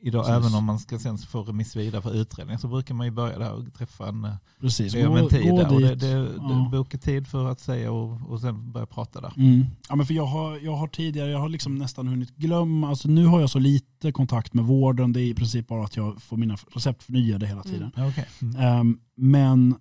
Idag, 0.03 0.25
Precis. 0.25 0.45
även 0.45 0.55
om 0.57 0.65
man 0.65 0.79
ska 0.79 0.99
sen 0.99 1.17
få 1.17 1.43
remiss 1.43 1.75
vidare 1.75 2.01
för 2.01 2.13
utredning 2.15 2.57
så 2.57 2.67
brukar 2.67 2.95
man 2.95 3.07
ju 3.07 3.11
börja 3.11 3.39
där 3.39 3.53
och 3.53 3.73
träffa 3.73 4.07
en, 4.07 4.25
eh, 4.25 4.31
precis. 4.59 4.95
om 4.95 5.15
en 5.15 5.27
tid 5.27 5.49
gå. 5.49 5.61
Och 5.61 5.81
det, 5.81 5.95
det, 5.95 6.07
Ja. 6.37 6.69
boka 6.71 6.97
tid 6.97 7.27
för 7.27 7.49
att 7.49 7.59
säga 7.59 7.91
och, 7.91 8.31
och 8.31 8.41
sen 8.41 8.71
börja 8.71 8.85
prata 8.85 9.21
där. 9.21 9.33
Mm. 9.37 9.65
Ja, 9.89 9.95
men 9.95 10.05
för 10.05 10.13
jag, 10.13 10.25
har, 10.25 10.57
jag 10.57 10.75
har 10.75 10.87
tidigare, 10.87 11.29
jag 11.29 11.39
har 11.39 11.49
liksom 11.49 11.75
nästan 11.75 12.07
hunnit 12.07 12.35
glömma, 12.35 12.89
alltså 12.89 13.07
nu 13.07 13.25
har 13.25 13.39
jag 13.39 13.49
så 13.49 13.59
lite 13.59 14.11
kontakt 14.11 14.53
med 14.53 14.65
vården, 14.65 15.13
det 15.13 15.21
är 15.21 15.25
i 15.25 15.33
princip 15.33 15.67
bara 15.67 15.83
att 15.85 15.95
jag 15.95 16.21
får 16.21 16.37
mina 16.37 16.57
recept 16.73 17.03
förnyade 17.03 17.47
hela 17.47 17.63
tiden. 17.63 17.91
Ja, 17.95 18.07
okej. 18.07 18.27
Mm. 18.41 18.55
Ehm, 18.61 18.99
men 19.15 19.75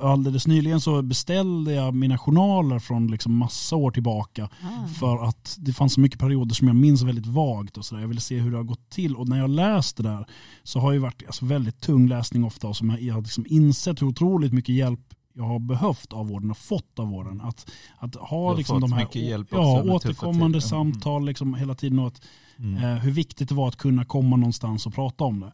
alldeles 0.00 0.46
nyligen 0.46 0.80
så 0.80 1.02
beställde 1.02 1.72
jag 1.72 1.94
mina 1.94 2.18
journaler 2.18 2.78
från 2.78 3.06
liksom 3.06 3.36
massa 3.36 3.76
år 3.76 3.90
tillbaka 3.90 4.44
Ah. 4.62 4.86
för 4.88 5.24
att 5.24 5.56
det 5.60 5.72
fanns 5.72 5.92
så 5.94 6.00
mycket 6.00 6.18
perioder 6.20 6.54
som 6.54 6.66
jag 6.66 6.76
minns 6.76 7.02
väldigt 7.02 7.26
vagt 7.26 7.76
och 7.76 7.84
sådär. 7.84 8.00
Jag 8.02 8.08
ville 8.08 8.20
se 8.20 8.38
hur 8.38 8.50
det 8.50 8.56
har 8.56 8.64
gått 8.64 8.90
till 8.90 9.16
och 9.16 9.28
när 9.28 9.38
jag 9.38 9.50
läste 9.50 10.02
där 10.02 10.26
så 10.62 10.80
har 10.80 10.92
det 10.92 10.98
varit 10.98 11.22
alltså 11.26 11.44
väldigt 11.46 11.80
tung 11.80 12.08
läsning 12.08 12.44
ofta 12.44 12.68
och 12.68 12.76
som 12.76 12.90
jag, 12.90 13.02
jag 13.02 13.14
har 13.14 13.22
liksom 13.22 13.44
insett 13.48 14.02
hur 14.02 14.06
otroligt 14.06 14.52
mycket 14.52 14.74
hjälp 14.74 15.00
jag 15.32 15.44
har 15.44 15.58
behövt 15.58 16.12
av 16.12 16.28
vården 16.28 16.50
och 16.50 16.58
fått 16.58 16.98
av 16.98 17.08
vården. 17.08 17.40
Att, 17.40 17.70
att 17.98 18.14
ha 18.14 18.54
liksom 18.54 18.80
de 18.80 18.92
här 18.92 19.16
hjälp 19.16 19.48
ja, 19.50 19.82
återkommande. 19.82 20.44
Mm. 20.58 20.60
samtal 20.60 21.24
liksom 21.24 21.54
hela 21.54 21.74
tiden 21.74 21.98
och 21.98 22.06
att, 22.06 22.22
Mm. 22.60 22.84
eh, 22.84 22.94
hur 22.98 23.10
viktigt 23.10 23.48
det 23.48 23.54
var 23.54 23.68
att 23.68 23.76
kunna 23.76 24.04
komma 24.04 24.36
någonstans 24.36 24.86
och 24.86 24.94
prata 24.94 25.24
om 25.24 25.40
det. 25.40 25.52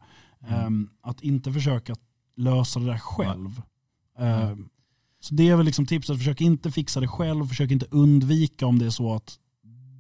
Mm. 0.48 0.66
Ehm, 0.66 0.88
att 1.02 1.20
inte 1.20 1.52
försöka 1.52 1.94
lösa 2.36 2.80
det 2.80 2.86
där 2.86 2.98
själv. 2.98 3.62
Nej. 4.18 4.42
Ehm, 4.42 4.68
så 5.20 5.34
det 5.34 5.48
är 5.48 5.56
väl 5.56 5.66
liksom 5.66 5.86
tipset, 5.86 6.18
försök 6.18 6.40
inte 6.40 6.70
fixa 6.70 7.00
det 7.00 7.08
själv, 7.08 7.46
försök 7.46 7.70
inte 7.70 7.86
undvika 7.90 8.66
om 8.66 8.78
det 8.78 8.86
är 8.86 8.90
så 8.90 9.14
att 9.14 9.38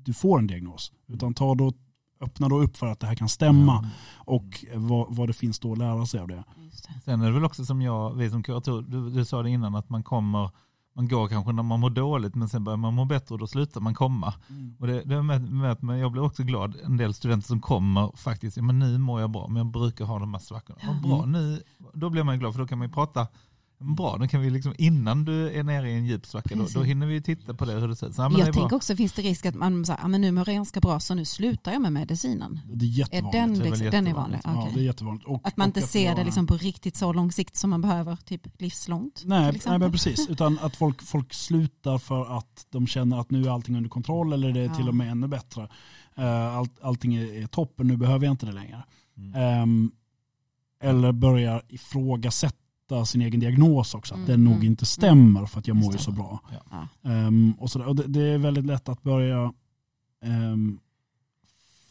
du 0.04 0.12
får 0.12 0.38
en 0.38 0.46
diagnos. 0.46 0.92
Utan 1.08 1.34
ta 1.34 1.54
då, 1.54 1.72
öppna 2.20 2.48
då 2.48 2.60
upp 2.62 2.76
för 2.76 2.86
att 2.86 3.00
det 3.00 3.06
här 3.06 3.14
kan 3.14 3.28
stämma 3.28 3.78
Mm. 3.78 3.90
och 4.16 4.64
vad, 4.74 5.16
vad 5.16 5.28
det 5.28 5.32
finns 5.32 5.58
då 5.58 5.72
att 5.72 5.78
lära 5.78 6.06
sig 6.06 6.20
av 6.20 6.28
det. 6.28 6.44
Just 6.64 6.84
det. 6.88 7.00
Sen 7.04 7.20
är 7.20 7.26
det 7.26 7.32
väl 7.32 7.44
också 7.44 7.64
som 7.64 7.82
jag, 7.82 8.14
vi 8.14 8.30
som 8.30 8.42
kurator, 8.42 8.82
du, 8.82 9.10
du 9.10 9.24
sa 9.24 9.42
det 9.42 9.50
innan 9.50 9.74
att 9.74 9.90
man 9.90 10.02
kommer, 10.02 10.50
man 10.96 11.08
går 11.08 11.28
kanske 11.28 11.52
när 11.52 11.62
man 11.62 11.80
mår 11.80 11.90
dåligt 11.90 12.34
men 12.34 12.48
sen 12.48 12.64
börjar 12.64 12.76
man 12.76 12.94
må 12.94 13.04
bättre 13.04 13.34
och 13.34 13.38
då 13.38 13.46
slutar 13.46 13.80
man 13.80 13.94
komma. 13.94 14.34
Och 14.78 14.86
det, 14.86 15.02
det 15.04 15.14
är 15.14 15.22
med, 15.22 15.50
med, 15.52 15.82
men 15.82 15.98
jag 15.98 16.12
blir 16.12 16.22
också 16.22 16.42
glad, 16.42 16.76
en 16.84 16.96
del 16.96 17.14
studenter 17.14 17.46
som 17.46 17.60
kommer 17.60 18.16
faktiskt, 18.16 18.56
men 18.56 18.78
nu 18.78 18.98
mår 18.98 19.20
jag 19.20 19.30
bra 19.30 19.48
men 19.48 19.56
jag 19.56 19.66
brukar 19.66 20.04
ha 20.04 20.18
de 20.18 20.34
här 20.34 20.40
svackorna. 20.40 20.78
Ja, 20.82 21.08
bra, 21.08 21.24
nu, 21.26 21.62
då 21.94 22.10
blir 22.10 22.22
man 22.22 22.34
ju 22.34 22.38
glad 22.38 22.52
för 22.52 22.60
då 22.60 22.66
kan 22.66 22.78
man 22.78 22.88
ju 22.88 22.94
prata 22.94 23.26
Bra, 23.78 24.16
då 24.16 24.28
kan 24.28 24.40
vi 24.40 24.50
liksom 24.50 24.74
innan 24.78 25.24
du 25.24 25.50
är 25.52 25.62
nere 25.62 25.90
i 25.90 25.94
en 25.94 26.04
djup 26.06 26.26
svacka, 26.26 26.54
då, 26.56 26.66
då 26.74 26.82
hinner 26.82 27.06
vi 27.06 27.22
titta 27.22 27.54
på 27.54 27.64
det 27.64 27.72
hur 27.72 27.88
det 27.88 27.96
ser 27.96 28.06
ut. 28.06 28.14
Ja, 28.18 28.30
Jag 28.38 28.48
är 28.48 28.52
tänker 28.52 28.76
också, 28.76 28.96
finns 28.96 29.12
det 29.12 29.22
risk 29.22 29.46
att 29.46 29.54
man 29.54 29.84
säger, 29.86 29.98
ja, 30.02 30.08
men 30.08 30.20
nu 30.20 30.32
mår 30.32 30.48
jag 30.48 30.54
ganska 30.56 30.80
bra 30.80 31.00
så 31.00 31.14
nu 31.14 31.24
slutar 31.24 31.72
jag 31.72 31.82
med 31.82 31.92
medicinen? 31.92 32.60
Det 32.66 32.84
är 32.84 32.88
Är 32.88 32.90
jättevanligt. 32.92 33.32
den, 33.32 33.54
det 33.58 33.66
är 33.66 33.70
liksom, 33.70 33.90
den 33.90 34.06
är 34.06 34.14
vanlig? 34.14 34.38
Ja, 34.44 34.60
Okej. 34.62 34.72
det 34.74 34.80
är 34.80 34.84
jättevanligt. 34.84 35.26
Och, 35.26 35.40
Att 35.48 35.56
man 35.56 35.66
inte 35.68 35.82
ser 35.82 36.14
det 36.16 36.24
liksom 36.24 36.46
på 36.46 36.56
riktigt 36.56 36.96
så 36.96 37.12
lång 37.12 37.32
sikt 37.32 37.56
som 37.56 37.70
man 37.70 37.80
behöver, 37.80 38.16
typ 38.16 38.60
livslångt? 38.62 39.14
till 39.16 39.28
Nej, 39.28 39.60
nej 39.66 39.78
men 39.78 39.92
precis. 39.92 40.28
Utan 40.28 40.58
att 40.62 40.76
folk, 40.76 41.02
folk 41.02 41.34
slutar 41.34 41.98
för 41.98 42.38
att 42.38 42.66
de 42.70 42.86
känner 42.86 43.20
att 43.20 43.30
nu 43.30 43.44
är 43.44 43.50
allting 43.50 43.76
under 43.76 43.90
kontroll 43.90 44.32
eller 44.32 44.52
det 44.52 44.60
är 44.60 44.68
till 44.68 44.84
Ja. 44.84 44.88
och 44.88 44.94
med 44.94 45.10
ännu 45.10 45.28
bättre. 45.28 45.62
Uh, 46.18 46.56
allt, 46.56 46.80
allting 46.82 47.14
är, 47.14 47.42
är 47.42 47.46
toppen, 47.46 47.86
nu 47.86 47.96
behöver 47.96 48.24
jag 48.26 48.32
inte 48.32 48.46
det 48.46 48.52
längre. 48.52 48.84
Mm. 49.16 49.34
Ehm, 49.34 49.90
eller 50.82 51.12
börjar 51.12 51.62
ifrågasätta 51.68 52.56
sin 53.06 53.22
egen 53.22 53.40
diagnos 53.40 53.94
också. 53.94 54.14
Att 54.14 54.18
Mm, 54.18 54.30
den 54.30 54.44
nog 54.44 54.54
mm, 54.54 54.66
inte 54.66 54.86
stämmer 54.86 55.46
för 55.46 55.58
att 55.58 55.68
jag 55.68 55.76
mår 55.76 55.92
ju 55.92 55.98
så 55.98 56.12
bra. 56.12 56.40
Ja. 56.70 56.88
Ehm, 57.10 57.54
och 57.58 57.70
så. 57.70 57.84
Och 57.84 57.96
det, 57.96 58.06
det 58.06 58.22
är 58.22 58.38
väldigt 58.38 58.64
lätt 58.64 58.88
att 58.88 59.02
börja 59.02 59.52
ehm, 60.24 60.78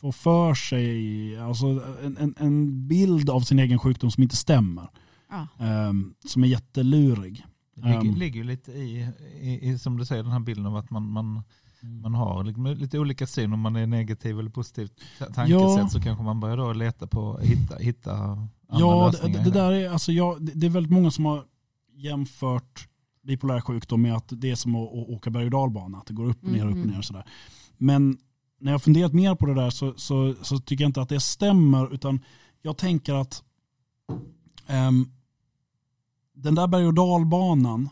få 0.02 0.12
för 0.12 0.54
sig 0.54 1.38
alltså 1.38 1.66
en, 2.04 2.18
en, 2.18 2.36
en 2.38 2.88
bild 2.88 3.30
av 3.30 3.42
sin 3.42 3.60
egen 3.60 3.80
sjukdom 3.80 4.12
som 4.12 4.24
inte 4.24 4.36
stämmer. 4.36 4.90
Ja. 5.30 5.48
Ehm, 5.66 6.14
som 6.26 6.44
är 6.44 6.48
jättelurig. 6.48 7.46
Det 7.76 7.88
ligger, 7.88 8.18
ligger 8.18 8.44
lite 8.44 8.72
i, 8.72 9.10
i, 9.42 9.70
i, 9.70 9.80
som 9.80 9.98
du 9.98 10.06
säger, 10.06 10.24
den 10.24 10.32
här 10.32 10.40
bilden 10.40 10.66
av 10.66 10.76
att 10.76 10.90
man, 10.90 11.10
man, 11.10 11.44
Mm. 11.84 12.02
man 12.02 12.14
har 12.14 12.44
liksom 12.44 12.66
lite 12.66 13.00
olika 13.00 13.28
syn 13.28 13.54
om 13.54 13.60
man 13.60 13.76
är 13.76 13.88
negativ 13.88 14.40
eller 14.40 14.50
positivt 14.50 15.02
ta- 15.20 15.26
tankesätt 15.26 15.50
Ja. 15.78 15.90
så 15.90 16.02
kanske 16.02 16.24
man 16.24 16.40
börjar 16.40 16.58
då 16.58 16.74
leta 16.74 17.08
på, 17.08 17.40
hitta, 17.40 17.76
hitta 17.78 18.14
andra 18.14 18.48
Ja, 18.68 19.06
det, 19.06 19.12
lösningar. 19.12 19.38
det, 19.38 19.44
det 19.44 19.52
där 19.60 19.72
är, 19.72 19.90
alltså 19.90 20.12
jag, 20.12 20.46
det, 20.46 20.52
det 20.56 20.66
är 20.68 20.70
väldigt 20.72 20.92
många 20.94 21.12
som 21.12 21.26
har 21.26 21.44
jämfört 21.96 22.88
bipolär 23.24 23.62
sjukdom 23.62 24.02
med 24.02 24.16
att 24.16 24.28
det 24.32 24.52
är 24.52 24.56
som 24.56 24.76
att, 24.76 24.82
att 24.88 25.10
åka 25.10 25.30
berg 25.30 25.46
och 25.46 25.52
dalbana, 25.52 25.98
att 25.98 26.06
det 26.06 26.14
går 26.14 26.26
upp 26.30 26.44
och 26.44 26.50
ner, 26.52 26.66
upp 26.66 26.72
och 26.72 26.78
Mhm. 26.78 26.88
ner 26.90 26.98
och 26.98 27.06
sådär. 27.06 27.26
Men 27.78 28.18
när 28.60 28.72
jag 28.72 28.74
har 28.74 28.80
funderat 28.80 29.14
mer 29.14 29.36
på 29.36 29.46
det 29.46 29.54
där 29.54 29.70
så, 29.70 29.94
så, 29.98 30.36
så 30.42 30.58
tycker 30.60 30.84
jag 30.84 30.90
inte 30.90 31.02
att 31.02 31.10
det 31.10 31.20
stämmer, 31.20 31.94
utan 31.94 32.20
jag 32.62 32.78
tänker 32.78 33.14
att 33.14 33.44
ehm, 34.68 35.06
den 36.36 36.56
där 36.56 36.68
berg 36.68 36.86
och 36.88 36.94
dalbanan, 36.94 37.90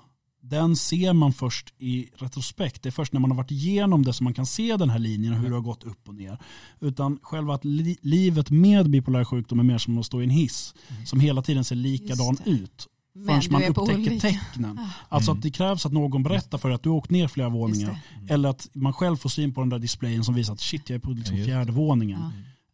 den 0.51 0.75
ser 0.75 1.13
man 1.13 1.33
först 1.33 1.73
i 1.79 2.07
retrospekt. 2.15 2.83
Det 2.83 2.89
är 2.89 2.91
först 2.91 3.13
när 3.13 3.19
man 3.19 3.31
har 3.31 3.37
varit 3.37 3.51
igenom 3.51 4.05
det 4.05 4.13
som 4.13 4.23
man 4.23 4.33
kan 4.33 4.45
se 4.45 4.77
den 4.77 4.89
här 4.89 4.99
linjen 4.99 5.33
och 5.33 5.39
hur 5.39 5.49
det 5.49 5.55
har 5.55 5.61
gått 5.61 5.83
upp 5.83 6.07
och 6.07 6.15
ner. 6.15 6.37
Utan 6.79 7.19
själva 7.21 7.53
att 7.53 7.65
li 7.65 7.97
livet 8.01 8.49
med 8.51 8.89
bipolär 8.89 9.25
sjukdom 9.25 9.59
är 9.59 9.63
mer 9.63 9.77
som 9.77 9.97
att 9.97 10.05
stå 10.05 10.21
i 10.21 10.23
en 10.23 10.29
hiss 10.29 10.73
som 11.05 11.19
hela 11.19 11.41
tiden 11.41 11.63
ser 11.63 11.75
likadan 11.75 12.37
ut. 12.45 12.87
Men 13.13 13.41
Förrän 13.41 13.51
man 13.51 13.63
upptäcker 13.63 14.19
tecknen. 14.19 14.79
Ah, 14.79 14.87
Alltså 15.09 15.31
Mm. 15.31 15.39
att 15.39 15.43
det 15.43 15.51
krävs 15.51 15.85
att 15.85 15.91
någon 15.91 16.23
berättar 16.23 16.57
för 16.57 16.69
dig 16.69 16.75
att 16.75 16.83
du 16.83 16.89
har 16.89 16.95
åkt 16.97 17.09
ner 17.11 17.27
flera 17.27 17.49
våningar. 17.49 17.99
det. 18.27 18.33
Eller 18.33 18.49
att 18.49 18.69
man 18.73 18.93
själv 18.93 19.17
får 19.17 19.29
syn 19.29 19.53
på 19.53 19.61
den 19.61 19.69
där 19.69 19.79
displayen 19.79 20.23
som 20.23 20.33
visar 20.35 20.53
att 20.53 20.59
shit 20.61 20.89
jag 20.89 20.95
är 20.95 20.99
på 20.99 21.11
liksom 21.11 21.37
fjärde 21.37 21.71
våningen. 21.71 22.19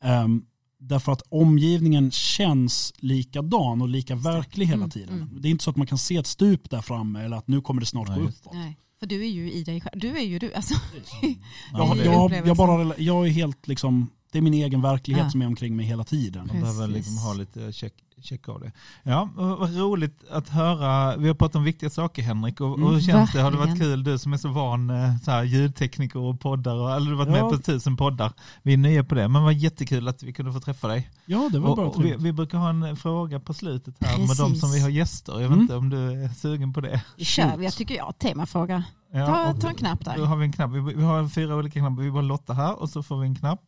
Ja. 0.01 0.07
Ehm, 0.07 0.41
därför 0.80 1.11
att 1.11 1.21
omgivningen 1.30 2.11
känns 2.11 2.93
likadan 2.97 3.82
och 3.82 3.89
lika 3.89 4.15
verklig 4.15 4.65
hela 4.65 4.75
Mm, 4.78 4.89
tiden. 4.89 5.15
mm. 5.15 5.41
Det 5.41 5.47
är 5.47 5.49
inte 5.49 5.63
så 5.63 5.69
att 5.69 5.75
man 5.78 5.88
kan 5.88 5.97
se 5.97 6.15
ett 6.17 6.28
stup 6.28 6.69
där 6.69 6.82
framme 6.82 7.23
eller 7.23 7.38
att 7.38 7.47
nu 7.47 7.61
kommer 7.61 7.80
det 7.82 7.86
snart 7.88 8.07
Nej, 8.09 8.19
gå 8.19 8.28
uppåt. 8.28 8.53
Nej, 8.53 8.78
för 8.99 9.07
du 9.07 9.21
är 9.25 9.30
ju 9.30 9.51
i 9.51 9.63
dig 9.63 9.82
själv. 9.82 9.99
Du 9.99 10.17
är 10.17 10.23
ju 10.25 10.39
du. 10.39 10.53
Alltså, 10.53 10.73
Jag, 11.73 11.97
jag, 11.97 12.47
jag, 12.47 12.57
bara, 12.57 12.93
jag 12.97 13.28
är 13.28 13.32
helt 13.32 13.67
liksom, 13.67 14.09
det 14.32 14.38
är 14.38 14.41
min 14.41 14.53
egen 14.53 14.82
verklighet 14.82 15.23
Ja. 15.23 15.30
som 15.32 15.41
är 15.41 15.47
omkring 15.47 15.75
mig 15.75 15.86
hela 15.86 16.03
tiden. 16.03 16.47
Man 16.53 16.61
behöver 16.61 16.88
liksom 16.88 17.17
ha 17.17 17.34
lite 17.34 17.73
check, 17.73 17.93
check 18.22 18.49
av 18.49 18.59
det. 18.59 18.72
Ja, 19.03 19.30
vad 19.36 19.76
roligt 19.78 20.24
att 20.32 20.49
höra. 20.49 21.18
Vi 21.18 21.28
har 21.28 21.36
pratat 21.36 21.55
om 21.55 21.63
viktiga 21.63 21.89
saker 21.89 22.22
Henrik. 22.22 22.61
Och, 22.61 22.72
och 22.72 22.93
hur 22.93 23.01
känns 23.01 23.32
det? 23.34 23.41
Har 23.41 23.51
det 23.51 23.57
varit 23.57 23.80
kul? 23.80 24.03
Du 24.03 24.18
som 24.18 24.34
är 24.34 24.38
så 24.38 24.49
van 24.49 24.89
eh, 24.89 25.18
så 25.18 25.32
här, 25.32 25.43
ljudtekniker 25.43 26.20
och 26.20 26.39
poddar. 26.39 26.76
Och, 26.76 26.91
eller 26.95 27.05
du 27.11 27.15
har 27.18 27.26
varit 27.26 27.38
Ja. 27.38 27.43
med 27.49 27.53
på 27.57 27.63
tusen 27.63 27.97
poddar. 27.97 28.32
Vi 28.63 28.74
är 28.74 28.78
nya 28.78 29.03
på 29.03 29.15
det. 29.15 29.28
Men 29.28 29.43
var 29.43 29.51
jättekul 29.51 30.07
att 30.07 30.24
vi 30.24 30.34
kunde 30.34 30.53
få 30.53 30.59
träffa 30.59 30.88
dig. 30.88 31.09
Ja 31.26 31.49
det 31.51 31.59
var 31.59 31.70
Och, 31.80 31.95
och 31.97 32.05
vi, 32.05 32.15
vi 32.20 32.34
brukar 32.34 32.57
ha 32.57 32.70
en 32.70 32.95
fråga 32.97 33.39
på 33.39 33.53
slutet 33.53 33.95
här 33.99 34.18
med 34.18 34.28
de 34.28 34.36
Precis. 34.36 34.59
som 34.59 34.72
vi 34.72 34.80
har 34.82 34.89
gäster. 34.89 35.34
Jag 35.34 35.39
vet 35.39 35.47
Mm. 35.47 35.61
inte 35.61 35.76
om 35.76 35.89
du 35.89 36.24
är 36.24 36.30
sugen 36.30 36.74
på 36.74 36.82
det. 36.82 37.01
kör 37.18 37.57
vi. 37.57 37.63
Jag 37.65 37.74
tycker 37.74 37.95
jag 37.95 38.18
temafråga. 38.20 38.84
Ja, 39.11 39.26
Ta, 39.28 39.53
ta 39.61 39.68
en 39.70 39.76
knapp 39.76 40.05
Då 40.05 40.11
där. 40.11 40.26
har 40.26 40.36
vi 40.38 40.45
en 40.45 40.51
knapp. 40.53 40.72
Vi, 40.72 40.80
vi 40.80 41.03
har 41.03 41.28
fyra 41.30 41.55
olika 41.55 41.80
knappar. 41.80 42.01
Vi 42.03 42.11
bara 42.11 42.22
lottar 42.22 42.53
här 42.53 42.82
och 42.82 42.89
så 42.89 43.03
får 43.03 43.20
vi 43.20 43.28
en 43.28 43.36
knapp. 43.36 43.59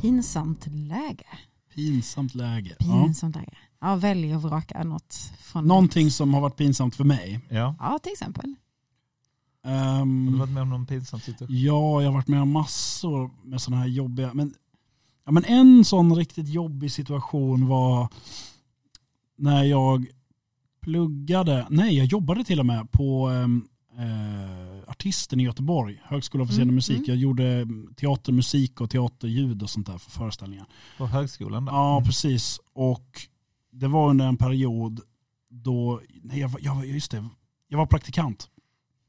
Pinsamt 0.00 0.66
läge. 0.66 1.26
Pinsamt 1.74 2.34
läge. 2.34 2.76
Ja. 2.78 3.02
Pinsamt 3.04 3.36
läge. 3.36 3.56
Ja, 3.80 3.96
välj 3.96 4.34
och 4.36 4.42
vraka 4.42 4.84
något. 4.84 5.14
Från 5.40 5.64
Någonting 5.66 6.10
som 6.10 6.34
har 6.34 6.40
varit 6.40 6.56
pinsamt 6.56 6.96
för 6.96 7.04
mig. 7.04 7.40
Ja. 7.48 7.74
Ja, 7.78 7.98
till 8.02 8.12
exempel. 8.12 8.54
Ehm, 9.64 10.26
Har 10.26 10.32
du 10.32 10.38
varit 10.38 10.50
med 10.50 10.62
om 10.62 10.70
någon 10.70 10.86
pinsam 10.86 11.20
situation? 11.20 11.56
Ja, 11.58 12.02
jag 12.02 12.08
har 12.08 12.14
varit 12.14 12.28
med 12.28 12.42
om 12.42 12.50
massor 12.52 13.30
med 13.44 13.60
sådana 13.60 13.82
här 13.82 13.88
jobbiga. 13.88 14.34
Men, 14.34 14.54
ja, 15.24 15.32
men 15.32 15.44
en 15.44 15.84
sån 15.84 16.16
riktigt 16.16 16.48
jobbig 16.48 16.92
situation 16.92 17.66
var 17.66 18.08
när 19.38 19.64
jag 19.64 20.06
pluggade, 20.80 21.66
nej 21.70 21.96
jag 21.96 22.06
jobbade 22.06 22.44
till 22.44 22.60
och 22.60 22.66
med 22.66 22.90
på 22.90 23.28
ehm, 23.28 23.68
eh, 23.98 24.65
Artisten 25.00 25.40
i 25.40 25.42
Göteborg, 25.44 26.00
Högskolan 26.04 26.46
för 26.46 26.52
scen 26.52 26.60
och 26.62 26.64
Mm, 26.64 26.74
musik. 26.74 26.96
mm. 26.96 27.08
Jag 27.08 27.16
gjorde 27.16 27.66
teatermusik 27.96 28.80
och 28.80 28.90
teaterljud 28.90 29.62
och 29.62 29.70
sånt 29.70 29.86
där 29.86 29.98
för 29.98 30.10
föreställningar. 30.10 30.66
På 30.98 31.06
högskolan 31.06 31.64
där? 31.64 31.72
Ja, 31.72 31.96
Mm. 31.96 32.06
precis. 32.06 32.60
Och 32.74 33.20
det 33.72 33.88
var 33.88 34.10
under 34.10 34.26
en 34.26 34.36
period 34.36 35.00
då, 35.50 36.00
nej, 36.22 36.38
jag, 36.40 36.48
var- 36.48 36.60
jag, 36.62 36.86
just 36.86 37.10
det, 37.10 37.24
jag 37.68 37.78
var 37.78 37.86
praktikant. 37.86 38.48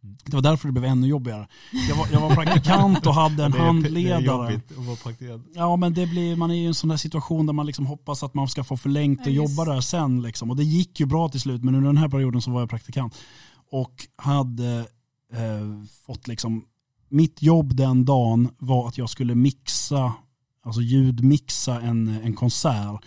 Mm. 0.04 0.18
Det 0.26 0.34
var 0.34 0.42
därför 0.42 0.68
det 0.68 0.72
blev 0.72 0.86
ännu 0.86 1.08
jobbigare. 1.08 1.48
Jag 1.90 1.96
var, 1.96 2.08
jag 2.12 2.22
var 2.22 2.36
praktikant 2.36 3.08
och 3.08 3.14
hade 3.14 3.46
en 3.46 3.52
Det 3.52 3.58
är- 3.58 3.62
Det 3.62 3.66
är 4.10 4.14
handledare. 4.14 4.52
jobbigt 4.54 4.72
att 4.72 4.86
vara 4.86 4.96
praktikant. 4.96 5.48
Ja 5.56 5.76
men 5.76 5.94
det 5.94 6.08
blir, 6.08 6.36
man 6.36 6.52
är 6.52 6.56
ju 6.56 6.62
i 6.62 6.66
en 6.66 6.74
sån 6.74 6.90
där 6.90 6.98
situation 6.98 7.46
där 7.46 7.54
man 7.54 7.66
liksom 7.66 7.86
hoppas 7.86 8.24
att 8.24 8.34
man 8.34 8.48
ska 8.48 8.64
få 8.64 8.78
förlängt 8.78 9.20
och 9.22 9.28
Ja, 9.28 9.32
jobba 9.44 9.66
där 9.66 9.82
sen. 9.82 10.22
Liksom. 10.22 10.50
Och 10.50 10.56
det 10.56 10.64
gick 10.64 11.00
ju 11.00 11.06
bra 11.06 11.30
till 11.30 11.42
slut 11.42 11.64
men 11.64 11.76
under 11.76 11.88
den 11.90 11.98
här 11.98 12.10
perioden 12.10 12.42
så 12.42 12.52
var 12.52 12.60
jag 12.60 12.70
praktikant. 12.70 13.16
Och 13.72 14.08
hade 14.16 14.88
eh, 15.34 15.84
fått 16.05 16.28
liksom, 16.28 16.65
mitt 17.09 17.41
jobb 17.41 17.75
den 17.75 18.05
dagen 18.05 18.49
var 18.57 18.88
att 18.88 18.97
jag 18.97 19.09
skulle 19.09 19.36
mixa, 19.36 20.13
alltså 20.63 20.82
ljudmixa 20.82 21.82
en, 21.82 22.07
en 22.07 22.34
konsert. 22.34 23.05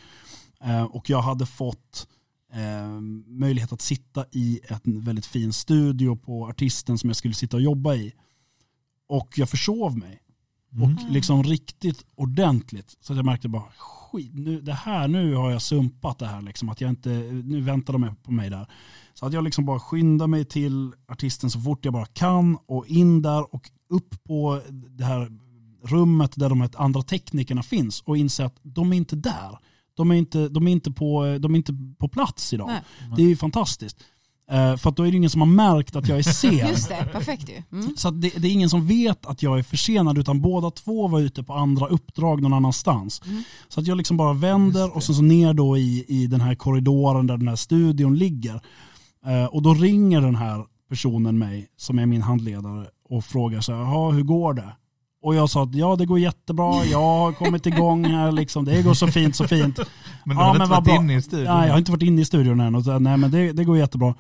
Eh, 0.65 0.83
och 0.83 1.11
jag 1.11 1.23
hade 1.23 1.47
fått 1.47 2.09
eh, 2.53 3.01
möjlighet 3.27 3.73
att 3.73 3.83
sitta 3.83 4.25
i 4.31 4.61
en 4.69 5.01
väldigt 5.01 5.27
fin 5.27 5.53
studio 5.53 6.17
på 6.17 6.47
artisten 6.47 6.99
som 6.99 7.11
jag 7.11 7.17
skulle 7.17 7.35
sitta 7.35 7.57
och 7.57 7.63
jobba 7.63 7.95
i. 7.95 8.13
Och 9.09 9.29
jag 9.37 9.49
försov 9.49 9.99
mig. 9.99 10.21
Mm. 10.75 10.83
Och 10.83 11.11
liksom 11.11 11.43
riktigt 11.43 12.05
ordentligt. 12.15 12.97
Så 13.01 13.13
att 13.13 13.17
jag 13.17 13.27
märkte 13.27 13.49
bara, 13.49 13.65
skit, 13.77 14.31
nu, 14.35 14.61
det 14.61 14.73
här, 14.73 15.09
nu 15.09 15.35
har 15.35 15.51
jag 15.51 15.63
sumpat 15.63 16.19
det 16.19 16.27
här. 16.27 16.43
Liksom, 16.43 16.69
att 16.69 16.81
jag 16.81 16.91
inte, 16.91 17.09
nu 17.45 17.61
väntar 17.61 17.93
de 17.93 18.17
på 18.23 18.33
mig 18.33 18.51
där. 18.51 18.67
Så 19.15 19.27
att 19.27 19.33
jag 19.33 19.45
liksom 19.45 19.65
bara 19.65 19.81
skyndar 19.81 20.27
mig 20.27 20.45
till 20.45 20.93
artisten 21.09 21.51
så 21.51 21.61
fort 21.61 21.85
jag 21.85 21.93
bara 21.93 22.07
kan 22.07 22.59
och 22.67 22.87
in 22.87 23.23
där 23.23 23.55
och 23.55 23.71
upp 23.89 24.25
på 24.25 24.61
det 24.71 25.05
här 25.05 25.31
rummet 25.83 26.33
där 26.37 26.49
de 26.49 26.61
här 26.61 26.71
andra 26.77 27.03
teknikerna 27.03 27.63
finns 27.63 28.01
och 28.01 28.17
inse 28.17 28.45
att 28.45 28.57
de 28.63 28.93
är 28.93 28.97
inte 28.97 29.17
där. 29.17 29.59
De 29.95 30.11
är 30.11 30.15
inte, 30.15 30.49
de 30.49 30.69
är 30.69 30.73
inte, 30.73 30.91
på, 30.91 31.39
de 31.41 31.55
är 31.55 31.57
inte 31.57 31.75
på 31.99 32.09
plats 32.09 32.53
idag. 32.53 32.69
Nej. 32.69 32.83
Det 33.17 33.23
är 33.23 33.27
ju 33.27 33.37
fantastiskt. 33.37 34.05
Eh, 34.51 34.77
för 34.77 34.91
att 34.91 34.97
då 34.97 35.07
är 35.07 35.11
det 35.11 35.17
ingen 35.17 35.31
som 35.31 35.41
har 35.41 35.49
märkt 35.49 35.97
att 35.97 36.09
jag 36.09 36.19
är 36.19 36.23
sen. 36.23 36.53
Just 36.69 36.89
det, 36.89 37.09
perfekt 37.13 37.49
ju. 37.49 37.79
Mm. 37.79 37.97
Så 37.97 38.09
att 38.09 38.21
det, 38.21 38.31
det 38.37 38.49
är 38.49 38.53
ingen 38.53 38.71
som 38.71 38.87
vet 38.87 39.27
att 39.27 39.43
jag 39.43 39.59
är 39.59 39.63
försenad 39.63 40.19
utan 40.19 40.41
båda 40.41 40.71
två 40.71 41.09
var 41.09 41.21
ute 41.21 41.43
på 41.43 41.53
andra 41.55 41.87
uppdrag 41.87 42.43
någon 42.43 42.53
annanstans. 42.53 43.23
Mm. 43.27 43.43
Så 43.69 43.81
att 43.81 43.87
jag 43.87 43.97
liksom 43.97 44.17
bara 44.17 44.33
vänder 44.33 44.97
och 44.97 45.03
sen 45.03 45.15
så 45.15 45.23
ner 45.23 45.55
då 45.55 45.77
i, 45.79 46.05
i 46.09 46.27
den 46.27 46.41
här 46.41 46.55
korridoren 46.55 47.27
där 47.27 47.37
den 47.37 47.49
här 47.49 47.57
studion 47.57 48.17
ligger. 48.19 48.61
Eh, 49.27 49.45
och 49.45 49.63
då 49.63 49.75
ringer 49.75 50.21
den 50.21 50.35
här 50.37 50.65
personen 50.89 51.39
mig 51.39 51.67
som 51.77 51.99
är 51.99 52.07
min 52.07 52.23
handledare 52.23 52.87
och 53.09 53.25
frågar 53.25 53.61
så 53.61 53.73
här, 53.73 53.81
"Jaha, 53.81 54.11
hur 54.11 54.23
går 54.23 54.55
det? 54.55 54.73
Och 55.23 55.35
jag 55.35 55.51
sa 55.51 55.63
att 55.63 55.75
ja 55.75 55.97
det 55.97 56.07
går 56.07 56.19
jättebra, 56.19 56.85
jag 56.85 56.99
har 56.99 57.33
kommit 57.33 57.67
igång 57.67 58.05
här 58.05 58.33
liksom, 58.33 58.65
det 58.65 58.83
går 58.83 58.95
så 58.95 59.07
fint 59.07 59.37
så 59.37 59.49
fint. 59.49 59.79
Men 60.25 60.37
du 60.37 60.43
Ja, 60.43 60.47
har 60.47 60.53
men 60.53 60.63
inte 60.63 60.71
varit 60.75 60.85
bra. 60.85 60.97
inne 60.97 61.17
i 61.17 61.23
studion? 61.23 61.55
Nej, 61.55 61.67
jag 61.67 61.73
har 61.75 61.79
inte 61.79 61.91
varit 61.91 62.03
inne 62.03 62.23
i 62.23 62.25
studion 62.25 62.61
än. 62.61 62.75
Och 62.75 62.85
så, 62.85 62.99
nej, 62.99 63.17
men 63.17 63.31
det, 63.31 63.53
det 63.53 63.65
går 63.65 63.79
jättebra. 63.79 64.15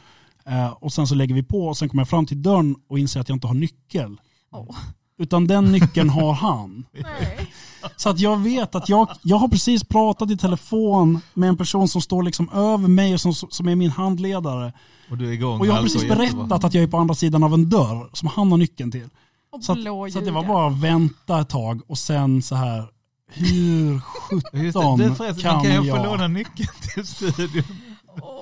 Eh, 0.50 0.70
och 0.70 0.92
sen 0.92 1.06
så 1.06 1.14
lägger 1.14 1.34
vi 1.34 1.42
på 1.42 1.66
och 1.68 1.76
sen 1.76 1.88
kommer 1.88 2.00
jag 2.00 2.08
fram 2.08 2.26
till 2.26 2.42
dörren 2.42 2.76
och 2.88 2.98
inser 2.98 3.20
att 3.20 3.28
jag 3.28 3.36
inte 3.36 3.46
har 3.46 3.54
nyckel. 3.54 4.16
Åh. 4.52 4.76
Utan 5.18 5.46
den 5.46 5.72
nyckeln 5.72 6.10
har 6.10 6.32
han. 6.32 6.84
Nej. 6.92 7.50
Så 7.96 8.08
att 8.08 8.20
jag 8.20 8.36
vet 8.36 8.74
att 8.74 8.88
jag, 8.88 9.08
jag 9.22 9.36
har 9.36 9.48
precis 9.48 9.84
pratat 9.84 10.30
i 10.30 10.36
telefon 10.36 11.20
med 11.34 11.48
en 11.48 11.56
person 11.56 11.88
som 11.88 12.00
står 12.00 12.22
liksom 12.22 12.48
över 12.48 12.88
mig 12.88 13.14
och 13.14 13.20
som, 13.20 13.34
som 13.34 13.68
är 13.68 13.76
min 13.76 13.90
handledare. 13.90 14.72
Och 15.10 15.18
du 15.18 15.28
är 15.28 15.32
igång 15.32 15.60
Och 15.60 15.66
jag 15.66 15.72
har 15.72 15.82
precis 15.82 16.08
berättat 16.08 16.64
att 16.64 16.74
jag 16.74 16.84
är 16.84 16.88
på 16.88 16.96
andra 16.96 17.14
sidan 17.14 17.42
av 17.42 17.54
en 17.54 17.70
dörr 17.70 18.10
som 18.12 18.28
han 18.28 18.50
har 18.50 18.58
nyckeln 18.58 18.90
till. 18.90 19.08
Och 19.52 19.64
Så 19.64 19.72
att, 19.72 20.12
så 20.12 20.18
att 20.18 20.24
det 20.24 20.30
var 20.30 20.44
bara 20.44 20.66
att 20.66 20.80
vänta 20.80 21.40
ett 21.40 21.48
tag 21.48 21.80
och 21.86 21.98
sen 21.98 22.42
så 22.42 22.54
här, 22.54 22.84
hur 23.32 24.00
sjutton 24.52 25.00
är 25.00 25.14
förresten, 25.14 25.42
kan 25.42 25.62
kan 25.62 25.74
jag 25.74 25.84
få 25.84 25.96
jag, 25.96 26.04
låna 26.04 26.28
nyckeln 26.28 26.68
till 26.94 27.06
studion? 27.06 27.64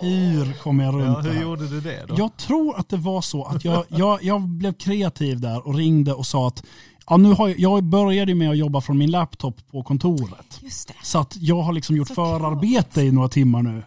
Hur 0.01 0.53
kommer 0.63 0.85
jag 0.85 0.95
Ja, 0.95 0.99
runt 0.99 1.23
det 1.23 1.29
hur 1.29 1.35
här? 1.37 1.43
gjorde 1.43 1.69
du 1.69 1.81
det 1.81 2.05
då? 2.09 2.15
Jag 2.19 2.37
tror 2.37 2.79
att 2.79 2.89
det 2.89 2.97
var 2.97 3.21
så 3.21 3.45
att 3.45 3.65
jag, 3.65 3.85
jag, 3.89 4.23
jag 4.25 4.43
blev 4.49 4.73
kreativ 4.73 5.41
där 5.41 5.67
och 5.67 5.75
ringde 5.75 6.13
och 6.13 6.27
sa 6.27 6.49
att 6.49 6.65
ja, 7.09 7.17
nu 7.17 7.33
har 7.33 7.49
jag, 7.49 7.59
jag 7.59 7.85
började 7.85 8.35
med 8.35 8.51
att 8.51 8.57
jobba 8.59 8.81
från 8.81 8.99
min 8.99 9.11
laptop 9.11 9.67
på 9.71 9.83
kontoret. 9.83 10.59
Just 10.63 10.89
det. 10.89 10.95
Så 11.03 11.19
att 11.19 11.37
jag 11.41 11.63
har 11.63 11.73
liksom 11.73 11.97
gjort 11.97 12.09
Såklart. 12.09 12.41
förarbete 12.41 13.03
i 13.03 13.13
några 13.13 13.29
timmar 13.29 13.63
nu. 13.63 13.83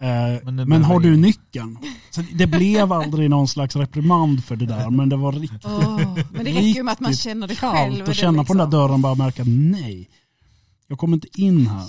Eh, 0.00 0.44
Men 0.44 0.56
det 0.56 0.66
men, 0.66 0.84
har 0.84 1.00
du 1.00 1.16
nyckeln? 1.16 1.78
Så 2.10 2.22
det 2.34 2.46
blev 2.46 2.92
aldrig 2.92 3.30
någon 3.30 3.48
slags 3.48 3.76
reprimand 3.76 4.44
för 4.44 4.56
det 4.56 4.66
där 4.66 4.90
men 4.90 5.08
det 5.08 5.16
var 5.16 5.32
riktigt 5.32 5.64
Åh, 5.64 5.96
men 6.32 6.44
det 6.44 6.50
räcker 6.50 6.60
ju 6.60 6.82
med 6.82 6.92
att 6.92 7.00
man 7.00 7.14
känner 7.14 7.48
det 7.48 7.56
själv. 7.56 7.96
kallt 7.96 8.08
och 8.08 8.14
känna 8.14 8.44
på 8.44 8.52
den 8.52 8.58
där 8.58 8.64
liksom- 8.66 8.70
dörren 8.80 8.92
och 8.94 9.00
bara 9.00 9.14
märka 9.14 9.42
nej, 9.46 10.08
jag 10.88 10.98
kommer 10.98 11.16
inte 11.16 11.40
in 11.40 11.66
här. 11.66 11.84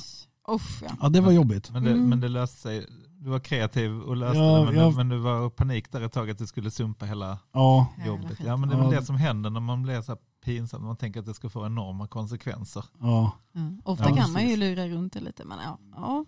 Usch, 0.56 0.84
ja. 0.84 0.90
Ja 1.02 1.10
det 1.10 1.22
var 1.22 1.32
jobbigt. 1.32 1.72
Men 1.74 1.84
det, 1.84 1.92
Mm. 1.92 2.10
men 2.10 2.20
det 2.20 2.28
löste 2.30 2.58
sig. 2.62 2.86
Du 3.22 3.30
var 3.30 3.40
kreativ 3.40 4.00
och 4.02 4.16
löste 4.16 4.38
Ja, 4.38 4.58
det, 4.60 4.66
men, 4.66 4.76
jag- 4.76 4.96
men 4.96 5.10
du 5.10 5.18
var 5.18 5.50
panik 5.50 5.92
där 5.92 6.02
ett 6.02 6.12
tag 6.12 6.30
att 6.30 6.38
du 6.38 6.48
skulle 6.48 6.72
sumpa 6.72 7.06
hela 7.06 7.38
Ja, 7.54 7.88
jobbet. 8.06 8.38
Ja, 8.46 8.58
men 8.58 8.70
det 8.70 8.76
är 8.76 8.80
väl 8.80 8.94
Ja. 8.94 9.00
det 9.00 9.06
som 9.06 9.16
händer 9.16 9.50
när 9.50 9.60
man 9.60 9.84
blir 9.84 10.02
så 10.02 10.12
här 10.12 10.20
pinsam, 10.46 10.84
man 10.84 10.96
tänker 10.98 11.20
att 11.20 11.26
det 11.26 11.34
ska 11.34 11.50
få 11.50 11.66
enorma 11.66 12.08
konsekvenser. 12.08 12.84
ja. 13.02 13.32
Ja. 13.54 13.62
Ofta 13.84 14.10
Ja, 14.10 14.16
kan 14.16 14.32
man 14.32 14.48
ju 14.48 14.56
lura 14.58 14.88
runt 14.88 15.14
det 15.14 15.20
lite. 15.20 15.46
Men 15.46 15.58
ja. 15.64 15.78
ja. 15.96 16.26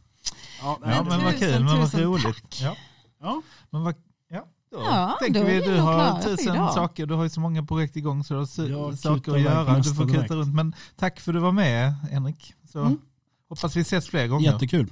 Ja, 0.61 0.77
Ja, 0.81 0.89
Men 0.89 1.07
men 1.07 1.23
vad 1.23 1.39
kul, 1.39 1.63
men 1.63 1.79
vad 1.79 1.93
roligt. 1.93 2.61
Ja. 2.61 2.75
ja. 3.21 3.41
Men 3.69 3.83
vad, 3.83 3.95
ja, 4.29 4.45
då 4.71 4.77
Ja, 4.81 5.17
tänker 5.21 5.39
då 5.39 5.45
vi, 5.47 5.59
du 5.61 5.79
har 5.79 6.21
tusen 6.21 6.55
idag. 6.55 6.73
saker, 6.73 7.05
du 7.05 7.13
har 7.13 7.23
ju 7.23 7.29
så 7.29 7.39
många 7.39 7.63
projekt 7.63 7.95
igång 7.95 8.23
så 8.23 8.33
du 8.33 8.39
har 8.75 8.95
saker 8.95 9.31
att 9.35 9.41
göra. 9.41 9.79
Du 9.79 9.93
får 9.93 10.07
kuta 10.09 10.35
runt. 10.35 10.55
Men 10.55 10.75
tack 10.95 11.19
för 11.19 11.31
att 11.31 11.35
du 11.35 11.39
var 11.39 11.51
med 11.51 11.93
Henrik. 11.93 12.53
Så 12.71 12.79
Mm. 12.81 12.97
hoppas 13.49 13.75
vi 13.75 13.81
ses 13.81 14.07
fler 14.07 14.27
gånger. 14.27 14.51
Jättekul. 14.51 14.89